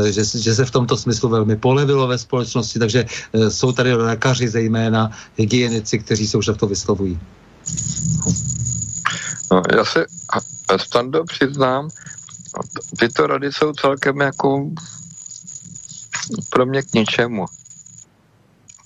že, 0.10 0.26
že 0.26 0.56
se 0.56 0.66
v 0.66 0.72
tomto 0.72 0.98
smyslu 0.98 1.30
velmi 1.30 1.56
polevilo 1.56 2.08
ve 2.08 2.18
společnosti, 2.18 2.80
takže 2.80 3.06
jsou 3.50 3.72
tady 3.72 3.94
lékaři, 3.94 4.48
zejména 4.50 5.12
hygienici, 5.38 6.00
kteří 6.00 6.28
se 6.28 6.38
už 6.38 6.46
takto 6.46 6.68
vyslovují. 6.68 7.20
No, 9.52 9.62
já 9.78 9.86
se 9.86 10.06
stando 10.78 11.24
přiznám, 11.24 11.90
tyto 13.00 13.28
rady 13.28 13.52
jsou 13.52 13.74
celkem 13.74 14.20
jako 14.20 14.70
pro 16.50 16.66
mě 16.66 16.82
k 16.82 16.94
ničemu. 16.94 17.46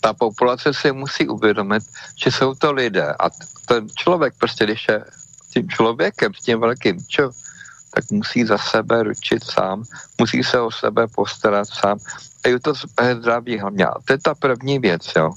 Ta 0.01 0.13
populace 0.13 0.73
si 0.73 0.91
musí 0.91 1.27
uvědomit, 1.27 1.83
že 2.23 2.31
jsou 2.31 2.55
to 2.55 2.71
lidé 2.71 3.13
a 3.13 3.29
ten 3.65 3.87
člověk 3.95 4.33
prostě, 4.37 4.63
když 4.65 4.87
je 4.89 5.05
tím 5.53 5.69
člověkem, 5.69 6.33
s 6.33 6.41
tím 6.41 6.59
velkým 6.59 7.05
čo, 7.07 7.31
tak 7.93 8.11
musí 8.11 8.45
za 8.45 8.57
sebe 8.57 9.03
ručit 9.03 9.43
sám, 9.43 9.83
musí 10.19 10.43
se 10.43 10.59
o 10.59 10.71
sebe 10.71 11.07
postarat 11.07 11.67
sám. 11.67 11.99
A 12.45 12.47
je 12.47 12.59
to 12.59 12.73
zdraví 13.19 13.59
hlavně. 13.59 13.85
A 13.85 13.93
to 14.05 14.13
je 14.13 14.19
ta 14.19 14.35
první 14.35 14.79
věc, 14.79 15.11
jo. 15.15 15.33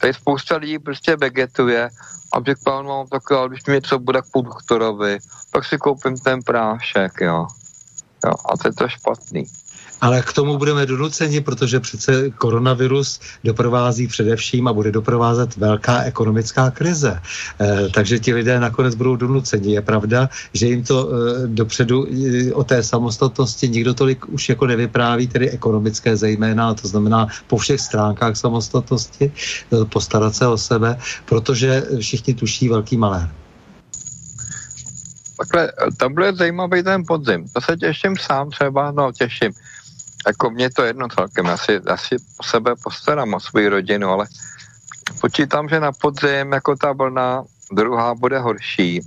Tady 0.00 0.14
spousta 0.14 0.56
lidí 0.56 0.78
prostě 0.78 1.16
vegetuje 1.16 1.90
a 2.32 2.42
řekl, 2.42 2.82
no, 2.82 3.06
tak 3.10 3.22
jo, 3.30 3.48
když 3.48 3.66
mi 3.66 3.72
něco 3.72 3.98
bude 3.98 4.22
k 4.22 4.42
doktorovi, 4.42 5.18
tak 5.50 5.64
si 5.64 5.78
koupím 5.78 6.18
ten 6.18 6.42
prášek, 6.42 7.12
jo. 7.20 7.46
jo. 8.24 8.32
A 8.52 8.56
to 8.56 8.68
je 8.68 8.72
to 8.72 8.88
špatný. 8.88 9.44
Ale 10.02 10.22
k 10.22 10.32
tomu 10.32 10.58
budeme 10.58 10.86
donuceni, 10.86 11.40
protože 11.40 11.80
přece 11.80 12.30
koronavirus 12.30 13.20
doprovází 13.44 14.06
především 14.06 14.68
a 14.68 14.72
bude 14.72 14.90
doprovázet 14.90 15.56
velká 15.56 16.02
ekonomická 16.02 16.70
krize. 16.70 17.20
E, 17.60 17.88
takže 17.88 18.18
ti 18.18 18.34
lidé 18.34 18.60
nakonec 18.60 18.94
budou 18.94 19.16
donuceni. 19.16 19.74
Je 19.74 19.82
pravda, 19.82 20.28
že 20.52 20.66
jim 20.66 20.84
to 20.84 21.08
e, 21.08 21.46
dopředu 21.46 22.06
e, 22.06 22.52
o 22.52 22.64
té 22.64 22.82
samostatnosti 22.82 23.68
nikdo 23.68 23.94
tolik 23.94 24.28
už 24.28 24.48
jako 24.48 24.66
nevypráví, 24.66 25.26
tedy 25.26 25.50
ekonomické 25.50 26.16
zejména, 26.16 26.74
to 26.74 26.88
znamená 26.88 27.26
po 27.46 27.56
všech 27.56 27.80
stránkách 27.80 28.36
samostatnosti, 28.36 29.24
e, 29.24 29.84
postarat 29.84 30.34
se 30.34 30.46
o 30.46 30.58
sebe, 30.58 30.98
protože 31.24 31.82
všichni 32.00 32.34
tuší 32.34 32.68
velký 32.68 32.96
malér. 32.96 33.30
Takhle, 35.38 35.72
tam 35.96 36.14
bude 36.14 36.32
zajímavý 36.34 36.82
ten 36.82 37.02
podzim. 37.06 37.44
To 37.52 37.60
se 37.60 37.76
těším 37.76 38.16
sám 38.16 38.50
třeba, 38.50 38.90
no 38.90 39.12
těším 39.12 39.52
jako 40.26 40.50
mě 40.50 40.70
to 40.70 40.82
jedno 40.82 41.08
celkem, 41.08 41.46
asi, 41.46 41.78
asi 41.78 42.16
po 42.36 42.42
sebe 42.42 42.74
postarám 42.82 43.34
o 43.34 43.40
svou 43.40 43.68
rodinu, 43.68 44.08
ale 44.08 44.26
počítám, 45.20 45.68
že 45.68 45.80
na 45.80 45.92
podzim 45.92 46.52
jako 46.52 46.76
ta 46.76 46.92
vlna 46.92 47.44
druhá 47.72 48.14
bude 48.14 48.38
horší. 48.38 49.00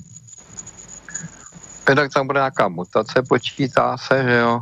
Jednak 1.89 2.13
tam 2.13 2.27
bude 2.27 2.39
nějaká 2.39 2.67
mutace, 2.67 3.21
počítá 3.29 3.97
se, 3.97 4.23
že 4.23 4.35
jo. 4.35 4.61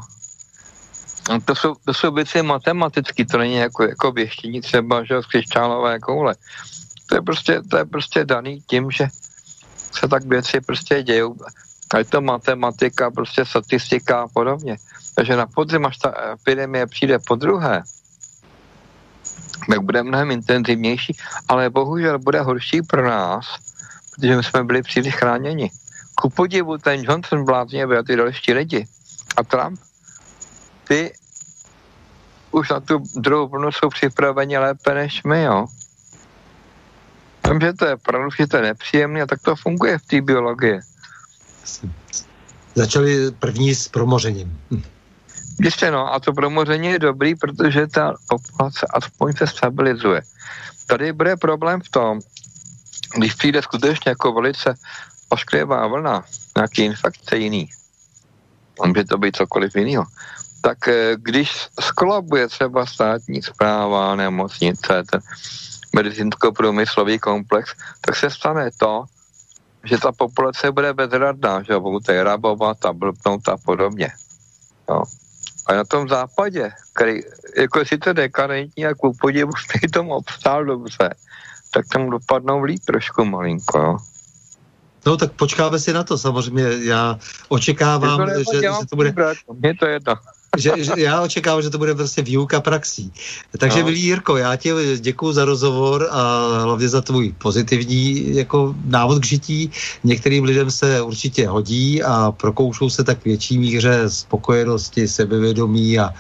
No, 1.30 1.42
to 1.42 1.56
jsou, 1.56 1.76
to 1.86 1.94
jsou 1.94 2.12
věci 2.12 2.42
matematické, 2.42 3.26
to 3.26 3.38
není 3.38 3.56
jako, 3.56 3.84
jako 3.84 4.12
věštění 4.12 4.62
třeba, 4.62 5.04
že 5.04 5.22
z 5.22 5.26
křišťálové 5.26 6.00
koule. 6.00 6.36
To 7.06 7.16
je 7.16 7.22
prostě, 7.22 7.62
to 7.70 7.78
je 7.78 7.86
prostě 7.86 8.26
daný 8.26 8.62
tím, 8.68 8.92
že 8.92 9.08
se 10.00 10.08
tak 10.08 10.26
věci 10.26 10.62
prostě 10.62 11.04
dějou. 11.04 11.36
A 11.94 11.98
je 11.98 12.06
to 12.06 12.22
matematika, 12.22 13.12
prostě 13.12 13.46
statistika 13.46 14.22
a 14.22 14.28
podobně. 14.28 14.76
Takže 15.16 15.36
na 15.36 15.46
podzim, 15.46 15.86
až 15.86 15.98
ta 15.98 16.14
epidemie 16.34 16.88
přijde 16.88 17.20
po 17.20 17.36
druhé, 17.36 17.84
tak 19.70 19.80
bude 19.80 20.04
mnohem 20.04 20.32
intenzivnější, 20.32 21.18
ale 21.48 21.70
bohužel 21.70 22.20
bude 22.20 22.42
horší 22.42 22.82
pro 22.82 23.10
nás, 23.10 23.46
protože 24.16 24.38
my 24.38 24.44
jsme 24.44 24.64
byli 24.64 24.82
příliš 24.82 25.16
chráněni. 25.16 25.72
Ku 26.16 26.30
podivu 26.30 26.78
ten 26.78 27.04
Johnson 27.04 27.46
bláznivý 27.46 27.98
a 27.98 28.04
ty 28.04 28.16
další 28.16 28.54
lidi 28.54 28.88
a 29.38 29.44
Trump, 29.44 29.80
ty 30.88 31.14
už 32.52 32.70
na 32.70 32.80
tu 32.80 33.04
druhou 33.16 33.48
vlnu 33.48 33.72
jsou 33.72 33.90
připraveni 33.90 34.58
lépe 34.58 34.94
než 34.94 35.24
my, 35.24 35.44
jo. 35.44 35.66
Vím, 37.50 37.62
že 37.62 37.74
to 37.74 37.86
je 37.86 37.98
pravda, 37.98 38.28
že 38.40 38.48
to 38.48 38.58
je 38.58 38.64
nepříjemné 38.64 39.22
a 39.22 39.26
tak 39.26 39.42
to 39.42 39.56
funguje 39.56 39.98
v 39.98 40.06
té 40.06 40.22
biologii. 40.22 40.80
Začali 42.76 43.32
první 43.32 43.76
s 43.76 43.88
promořením. 43.88 44.60
Hm. 44.72 44.84
Jistě 45.60 45.92
no, 45.92 46.14
a 46.14 46.20
to 46.20 46.34
promoření 46.34 46.88
je 46.88 47.00
dobrý, 47.00 47.36
protože 47.36 47.88
ta 47.88 48.14
populace 48.28 48.88
aspoň 48.94 49.34
se 49.34 49.48
stabilizuje. 49.48 50.22
Tady 50.88 51.14
bude 51.14 51.38
problém 51.38 51.82
v 51.82 51.90
tom, 51.90 52.20
když 53.16 53.34
přijde 53.34 53.62
skutečně 53.62 54.10
jako 54.10 54.34
velice 54.34 54.76
ošklivá 55.30 55.88
vlna, 55.88 56.24
nějaký 56.58 56.82
infekce 56.82 57.38
jiný, 57.38 57.70
může 58.86 59.04
to 59.04 59.18
být 59.18 59.36
cokoliv 59.36 59.76
jiného, 59.76 60.06
tak 60.62 60.88
eh, 60.88 61.16
když 61.18 61.68
skolabuje 61.80 62.48
třeba 62.48 62.86
státní 62.86 63.42
zpráva, 63.42 64.16
nemocnice, 64.16 65.04
ten 65.12 65.22
medicínsko-průmyslový 65.96 67.20
komplex, 67.20 67.74
tak 68.02 68.16
se 68.16 68.30
stane 68.30 68.72
to, 68.78 69.04
že 69.84 69.98
ta 69.98 70.12
populace 70.12 70.72
bude 70.72 70.94
bezradná, 70.94 71.64
že 71.64 71.80
bude 71.80 72.24
rabovat 72.24 72.86
a 72.86 72.94
blbnout 72.94 73.48
a 73.48 73.58
podobně. 73.58 74.10
A 75.66 75.74
na 75.74 75.84
tom 75.84 76.10
západě, 76.10 76.72
který 76.94 77.20
jako 77.58 77.86
si 77.86 77.98
to 77.98 78.14
dekadentní 78.14 78.86
a 78.86 78.94
ku 78.94 79.14
podivu 79.22 79.52
v 79.88 79.92
tom 79.92 80.12
obstál 80.12 80.66
dobře, 80.66 81.10
tak 81.74 81.86
tam 81.94 82.10
dopadnou 82.10 82.64
líp 82.64 82.82
trošku 82.86 83.26
malinko, 83.26 83.80
jo. 83.80 83.98
No 85.06 85.18
tak 85.18 85.32
počkáme 85.32 85.80
si 85.80 85.94
na 85.94 86.04
to, 86.04 86.18
samozřejmě 86.18 86.64
já 86.80 87.20
očekávám, 87.50 88.30
že, 88.30 88.62
že 88.62 88.70
to 88.90 88.96
bude... 88.96 89.14
Je 89.64 89.76
to 89.76 89.86
jedno 89.86 90.16
že, 90.58 90.72
že 90.78 90.92
já 90.98 91.22
očekávám, 91.22 91.62
že 91.62 91.70
to 91.70 91.78
bude 91.78 91.96
prostě 91.96 92.22
výuka 92.22 92.62
praxí. 92.62 93.14
Takže 93.58 93.80
no. 93.80 93.86
milý 93.86 94.02
Jirko, 94.02 94.38
já 94.38 94.56
ti 94.56 94.72
děkuji 94.98 95.34
za 95.34 95.46
rozhovor 95.46 96.08
a 96.12 96.48
hlavně 96.64 96.90
za 96.90 97.02
tvůj 97.02 97.34
pozitivní 97.38 98.36
jako 98.36 98.76
návod 98.86 99.20
k 99.20 99.26
žití. 99.26 99.72
Některým 100.04 100.44
lidem 100.44 100.72
se 100.72 101.02
určitě 101.02 101.48
hodí 101.48 102.04
a 102.04 102.32
prokoušou 102.32 102.90
se 102.90 103.04
tak 103.04 103.26
větší 103.26 103.58
míře 103.58 104.10
spokojenosti, 104.10 105.08
sebevědomí 105.08 106.00
a 106.00 106.14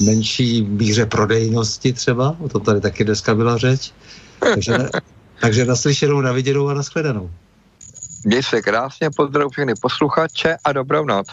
menší 0.00 0.62
míře 0.62 1.06
prodejnosti 1.06 1.92
třeba. 1.92 2.36
O 2.40 2.48
tom 2.48 2.62
tady 2.62 2.80
taky 2.80 3.04
dneska 3.04 3.34
byla 3.34 3.56
řeč. 3.56 3.92
Takže, 4.38 4.78
takže 5.40 5.64
naslyšenou, 5.64 6.20
naviděnou 6.20 6.68
a 6.68 6.74
nashledanou. 6.74 7.30
Měj 8.24 8.42
se 8.42 8.62
krásně, 8.62 9.10
pozdrav 9.16 9.52
všechny 9.52 9.74
posluchače 9.80 10.56
a 10.64 10.72
dobrou 10.72 11.04
noc. 11.04 11.26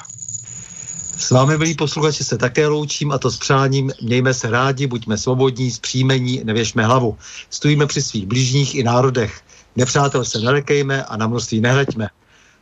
S 1.17 1.31
vámi, 1.31 1.57
milí 1.57 1.75
posluchači, 1.75 2.23
se 2.23 2.37
také 2.37 2.67
loučím 2.67 3.11
a 3.11 3.17
to 3.17 3.31
s 3.31 3.37
přáním. 3.37 3.91
Mějme 4.01 4.33
se 4.33 4.49
rádi, 4.49 4.87
buďme 4.87 5.17
svobodní, 5.17 5.71
zpříjmení, 5.71 6.41
nevěšme 6.43 6.85
hlavu. 6.85 7.17
Stojíme 7.49 7.85
při 7.85 8.01
svých 8.01 8.25
blížních 8.25 8.75
i 8.75 8.83
národech. 8.83 9.41
Nepřátel 9.75 10.25
se 10.25 10.39
nelekejme 10.39 11.03
a 11.03 11.17
na 11.17 11.27
množství 11.27 11.61
nehleďme. 11.61 12.09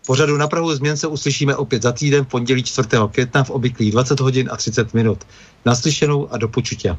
Pořadu 0.08 0.38
na 0.38 0.48
Prahu 0.48 0.76
změn 0.76 0.98
se 0.98 1.08
uslyšíme 1.08 1.56
opět 1.56 1.82
za 1.82 1.92
týden 1.92 2.26
v 2.26 2.28
pondělí 2.28 2.64
4. 2.64 2.90
května 3.12 3.44
v 3.44 3.50
obvyklých 3.50 3.92
20 3.92 4.20
hodin 4.20 4.50
a 4.52 4.58
30 4.58 4.94
minut. 4.94 5.20
Naslyšenou 5.66 6.34
a 6.34 6.38
do 6.38 6.48
počutě. 6.48 6.98